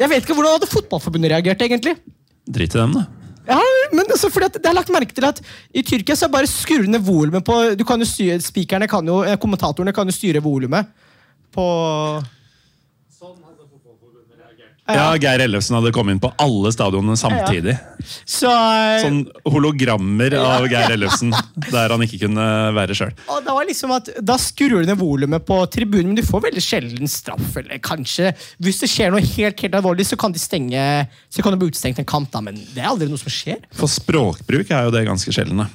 Jeg 0.03 0.11
vet 0.11 0.27
ikke 0.27 0.35
hvordan 0.37 0.59
hadde 0.59 0.69
Fotballforbundet 0.69 1.31
reagert, 1.33 1.63
egentlig. 1.65 1.95
Drit 2.45 2.75
i 2.75 2.81
dem, 2.83 2.93
da. 2.99 3.07
Ja, 3.47 3.59
men 3.93 4.05
altså, 4.11 4.31
fordi 4.33 4.49
at 4.49 4.57
det 4.59 4.71
er 4.71 4.75
lagt 4.75 4.91
merke 4.95 5.15
til 5.15 5.27
at 5.29 5.39
I 5.71 5.83
Tyrkia 5.87 6.17
så 6.19 6.27
er 6.27 6.33
bare 6.35 6.51
skrur 6.51 6.87
ned 6.91 7.03
volumet 7.07 7.45
på 7.47 7.59
du 7.79 7.85
kan 7.87 8.03
jo 8.03 8.09
styre, 8.09 8.41
Spikerne 8.43 8.89
kan 8.91 9.07
jo, 9.07 9.21
eh, 9.23 9.39
Kommentatorene 9.39 9.95
kan 9.95 10.09
jo 10.09 10.15
styre 10.15 10.43
volumet 10.43 10.89
på 11.55 11.67
Ja, 14.87 15.07
Geir 15.19 15.43
Ellefsen 15.43 15.75
hadde 15.79 15.91
kommet 15.95 16.15
inn 16.15 16.23
på 16.23 16.31
alle 16.43 16.71
stadionene 16.75 17.17
samtidig. 17.19 17.75
Så 18.23 18.51
eh, 18.51 19.01
Sånn 19.03 19.23
hologrammer 19.49 20.37
av 20.39 20.69
Geir 20.71 20.95
Ellefsen, 20.95 21.35
der 21.73 21.95
han 21.95 22.05
ikke 22.07 22.21
kunne 22.27 22.47
være 22.77 22.95
sjøl. 22.99 23.15
liksom 23.71 23.95
at 23.97 24.13
Da 24.23 24.37
skrur 24.41 24.85
du 24.85 24.91
ned 24.91 25.01
volumet 25.01 25.47
på 25.47 25.59
tribunen, 25.73 26.13
men 26.13 26.21
du 26.21 26.25
får 26.27 26.45
veldig 26.49 26.63
sjelden 26.63 27.11
straff. 27.11 27.57
Eller 27.59 27.83
kanskje 27.83 28.33
Hvis 28.63 28.83
det 28.85 28.91
skjer 28.93 29.11
noe 29.15 29.25
helt 29.25 29.65
helt 29.65 29.79
alvorlig, 29.81 30.07
så 30.07 30.19
kan 30.21 30.35
de 30.35 30.43
stenge 30.43 30.85
Så 31.33 31.43
kan 31.43 31.55
det 31.55 31.61
bli 31.63 31.73
utestengt 31.73 31.99
en 32.03 32.09
kamp, 32.09 32.31
da, 32.33 32.45
men 32.45 32.61
det 32.75 32.85
er 32.85 32.93
aldri 32.93 33.11
noe 33.11 33.21
som 33.21 33.33
skjer. 33.33 33.65
For 33.77 33.91
språkbruk 33.91 34.71
er 34.71 34.87
jo 34.87 34.95
det 34.95 35.07
ganske 35.09 35.35
sjeldne. 35.35 35.69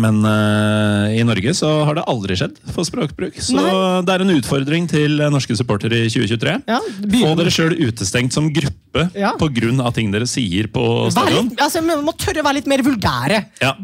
Men 0.00 0.20
uh, 0.26 1.10
i 1.14 1.22
Norge 1.26 1.54
så 1.56 1.70
har 1.86 1.98
det 1.98 2.04
aldri 2.10 2.36
skjedd 2.38 2.56
for 2.74 2.86
språkbruk. 2.86 3.36
Så 3.42 3.56
Nei. 3.58 3.74
det 4.06 4.14
er 4.14 4.24
en 4.24 4.34
utfordring 4.34 4.88
til 4.90 5.22
norske 5.32 5.56
supportere 5.58 6.04
i 6.06 6.10
2023. 6.12 6.56
Ja, 6.70 6.80
Få 7.14 7.34
dere 7.38 7.52
sjøl 7.54 7.76
utestengt 7.86 8.34
som 8.34 8.50
gruppe 8.54 9.08
Ja. 9.14 9.32
av 9.34 9.94
ting 9.94 10.12
dere 10.12 10.26
sier 10.30 10.68
på 10.70 11.10
stadion. 11.10 11.48
litt, 11.50 11.60
altså, 11.60 11.82
vi 11.82 11.96
må 12.02 12.14
tørre 12.18 12.42
å 12.42 12.46
være 12.46 12.60
litt 12.60 12.70
mer 12.70 12.82
vulgære. 12.86 13.40
Ja. 13.62 13.74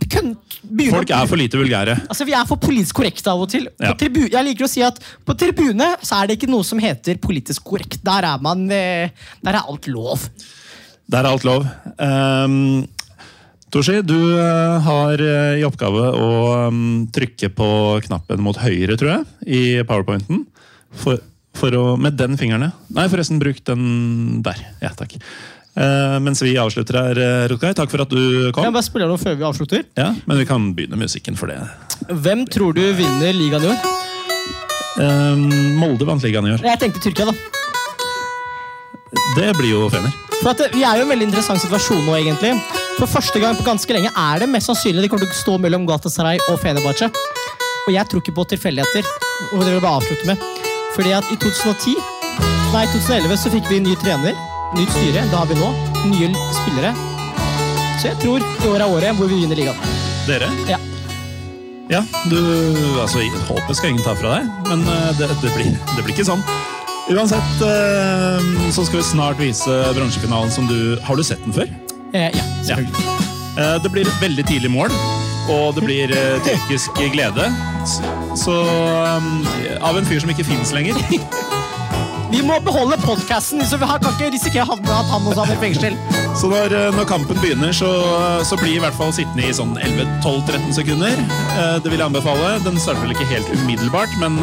Folk 0.90 1.10
er 1.10 1.26
for 1.26 1.36
lite 1.40 1.58
vulgære. 1.58 1.96
Altså, 2.08 2.24
Vi 2.26 2.32
er 2.36 2.46
for 2.46 2.60
politisk 2.60 2.94
korrekte 3.00 3.30
av 3.32 3.40
og 3.40 3.50
til. 3.50 3.68
Ja. 3.80 3.94
Jeg 3.94 4.44
liker 4.44 4.64
å 4.64 4.70
si 4.70 4.82
at 4.82 4.98
På 5.26 5.34
tribune 5.38 5.96
så 6.02 6.22
er 6.22 6.28
det 6.28 6.38
ikke 6.38 6.50
noe 6.50 6.64
som 6.64 6.78
heter 6.78 7.18
politisk 7.18 7.64
korrekt. 7.64 8.02
Der 8.04 8.24
er 8.24 8.38
man 8.40 8.70
eh, 8.70 9.10
Der 9.42 9.54
er 9.54 9.66
alt 9.66 9.86
lov. 9.88 10.28
Der 11.10 11.24
er 11.24 11.30
alt 11.32 11.44
lov. 11.44 11.66
Um, 11.98 12.86
Torsi, 13.70 14.00
du 14.02 14.18
eh, 14.34 14.80
har 14.82 15.20
eh, 15.22 15.60
i 15.60 15.66
oppgave 15.66 16.08
å 16.18 16.30
um, 16.66 17.06
trykke 17.14 17.52
på 17.54 17.68
knappen 18.08 18.42
mot 18.42 18.58
høyre, 18.58 18.96
tror 18.98 19.12
jeg, 19.12 19.28
i 19.46 19.60
powerpointen. 19.86 20.42
For, 20.98 21.20
for 21.54 21.76
å, 21.78 21.84
med 21.94 22.18
den 22.18 22.34
fingeren, 22.40 22.66
ja. 22.66 22.72
Nei, 22.96 23.06
forresten, 23.12 23.38
bruk 23.42 23.62
den 23.68 24.42
der. 24.42 24.58
Ja, 24.82 24.90
takk. 24.98 25.14
Eh, 25.78 26.16
mens 26.18 26.42
vi 26.42 26.56
avslutter 26.58 26.98
her, 26.98 27.20
Rutgeir, 27.52 27.76
takk 27.78 27.92
for 27.92 28.02
at 28.02 28.10
du 28.10 28.50
Kan 28.56 28.66
jeg 28.66 28.74
bare 28.74 28.88
spille 28.88 29.06
noe 29.06 29.22
før 29.22 29.38
vi 29.38 29.46
avslutter? 29.46 29.86
Ja, 29.94 30.10
men 30.26 30.42
vi 30.42 30.48
kan 30.50 30.72
begynne 30.74 30.98
musikken 30.98 31.38
for 31.38 31.54
det. 31.54 31.60
Hvem 32.10 32.42
tror 32.50 32.74
du 32.74 32.82
vinner 32.98 33.38
ligaen 33.38 33.68
i 33.68 33.70
år? 33.70 33.96
Um, 34.98 35.46
Molde 35.78 36.10
vant 36.10 36.26
ligaen 36.26 36.50
i 36.50 36.56
år. 36.56 36.66
Jeg 36.66 36.82
tenkte 36.82 37.06
Tyrkia, 37.06 37.30
da. 37.30 37.38
Det 39.38 39.50
blir 39.54 39.76
jo 39.76 39.86
fener. 39.94 40.10
For 40.40 40.56
at 40.56 40.74
Vi 40.74 40.82
er 40.82 40.98
jo 40.98 41.04
i 41.04 41.06
en 41.06 41.14
veldig 41.14 41.30
interessant 41.30 41.62
situasjon 41.62 42.02
nå, 42.02 42.18
egentlig. 42.18 42.56
For 43.00 43.08
første 43.08 43.40
gang 43.40 43.56
på 43.56 43.64
ganske 43.64 43.94
lenge 43.96 44.10
er 44.12 44.42
det 44.42 44.46
mest 44.52 44.68
sannsynlig 44.68 45.06
de 45.06 45.08
kommer 45.08 45.24
til 45.24 45.32
å 45.32 45.38
stå 45.38 45.54
mellom 45.64 45.86
Gatasaray 45.88 46.36
og 46.52 46.58
Fenebache. 46.60 47.06
Og 47.86 47.94
jeg 47.94 48.04
tror 48.10 48.20
ikke 48.20 48.34
på 48.36 48.44
tilfeldigheter. 48.50 49.08
Og 49.54 49.62
det 49.62 49.70
vil 49.70 49.78
jeg 49.78 49.84
bare 49.86 50.00
avslutte 50.02 50.28
med. 50.28 50.44
Fordi 50.92 51.14
at 51.16 51.30
i 51.32 51.38
2010, 51.40 51.94
nei 52.74 52.84
2011 52.92 53.40
så 53.40 53.54
fikk 53.56 53.72
vi 53.72 53.80
ny 53.86 53.96
trener, 54.04 54.36
nytt 54.76 54.92
styre. 54.92 55.24
Det 55.32 55.38
har 55.38 55.48
vi 55.48 55.56
nå. 55.56 55.72
Nye 56.12 56.28
spillere. 56.58 56.92
Så 58.02 58.10
jeg 58.10 58.20
tror 58.20 58.44
i 58.44 58.68
år 58.68 58.84
er 58.84 58.92
året 58.92 59.16
hvor 59.16 59.32
vi 59.32 59.40
vinner 59.46 59.56
ligaen. 59.56 59.98
Dere? 60.28 60.52
Ja. 60.68 60.76
Ja, 61.90 62.04
du, 62.28 62.36
altså, 63.00 63.24
håpet 63.48 63.80
skal 63.80 63.94
ingen 63.94 64.04
ta 64.04 64.12
fra 64.14 64.36
deg, 64.36 64.50
men 64.68 64.84
eh, 64.86 65.08
det, 65.18 65.26
det, 65.40 65.50
blir, 65.56 65.72
det 65.96 66.04
blir 66.04 66.12
ikke 66.14 66.28
sånn. 66.28 66.44
Uansett, 67.10 67.64
eh, 67.64 68.50
så 68.70 68.84
skal 68.84 69.00
vi 69.00 69.08
snart 69.08 69.40
vise 69.40 69.80
bransjefinalen 69.96 70.52
som 70.54 70.68
du 70.70 71.00
Har 71.08 71.18
du 71.18 71.24
sett 71.26 71.40
den 71.48 71.56
før? 71.56 71.72
Eh, 72.12 72.30
ja, 72.34 72.44
selvfølgelig. 72.66 73.06
Eh, 73.58 73.76
Det 73.82 73.90
blir 73.92 74.06
et 74.08 74.20
veldig 74.22 74.44
tidlig 74.48 74.70
mål, 74.70 74.90
og 75.50 75.74
det 75.76 75.84
blir 75.84 76.10
eh, 76.14 76.40
tyrkisk 76.46 76.90
glede. 77.12 77.46
Så, 77.86 78.02
så 78.46 78.56
eh, 78.64 79.78
Av 79.86 79.96
en 79.98 80.06
fyr 80.06 80.20
som 80.22 80.30
ikke 80.32 80.44
fins 80.48 80.72
lenger. 80.76 80.98
Vi 82.30 82.44
må 82.46 82.60
beholde 82.62 82.94
podkasten, 83.02 83.58
så 83.66 83.74
vi 83.76 83.84
har- 83.90 83.98
kan 83.98 84.12
ikke 84.14 84.28
risikere 84.30 84.62
at 84.62 84.84
han 85.10 85.24
også 85.26 85.42
havner 85.42 85.56
i 85.56 85.58
fengsel. 85.64 85.96
Så 86.38 86.46
når, 86.52 86.70
eh, 86.78 86.90
når 86.94 87.08
kampen 87.10 87.36
begynner, 87.42 87.72
så, 87.74 87.88
så 88.46 88.54
blir 88.60 88.76
i 88.76 88.82
hvert 88.84 88.94
fall 88.94 89.10
sittende 89.12 89.48
i 89.48 89.52
sånn 89.56 89.74
11-12-13 89.82 90.70
sekunder. 90.78 91.18
Eh, 91.58 91.80
Det 91.82 91.90
vil 91.90 91.98
jeg 91.98 92.06
anbefale. 92.06 92.52
Den 92.64 92.78
starter 92.78 93.02
vel 93.02 93.16
ikke 93.16 93.26
helt 93.32 93.50
umiddelbart, 93.58 94.14
men 94.22 94.38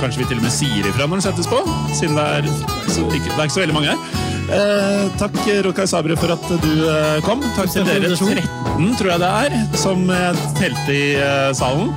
kanskje 0.00 0.22
vi 0.22 0.28
til 0.30 0.38
og 0.38 0.46
med 0.46 0.54
sier 0.54 0.86
ifra 0.88 1.04
når 1.10 1.18
den 1.18 1.26
settes 1.26 1.50
på, 1.50 1.58
siden 1.98 2.14
det 2.16 2.28
er, 2.38 2.46
så, 2.88 3.02
ikke, 3.12 3.28
det 3.34 3.36
er 3.36 3.48
ikke 3.50 3.56
så 3.58 3.64
veldig 3.66 3.76
mange 3.76 3.90
her. 3.90 4.29
Eh, 4.50 5.10
takk, 5.18 5.36
Rokai 5.64 5.86
Sabri, 5.86 6.16
for 6.18 6.32
at 6.34 6.46
du 6.62 6.72
eh, 6.90 7.18
kom. 7.26 7.42
Takk 7.54 7.70
til 7.70 7.86
dere 7.86 8.10
13, 8.16 8.96
tror 8.98 9.12
jeg 9.12 9.22
det 9.22 9.30
er, 9.30 9.58
som 9.78 10.02
eh, 10.10 10.40
telte 10.58 10.96
i 10.96 11.04
salen. 11.56 11.92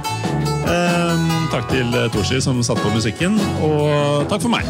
Eh, 0.69 1.31
takk 1.53 1.71
til 1.73 1.97
Toshi, 2.13 2.41
som 2.45 2.61
satte 2.65 2.85
på 2.85 2.93
musikken, 2.93 3.39
og 3.65 4.29
takk 4.29 4.45
for 4.45 4.53
meg. 4.53 4.69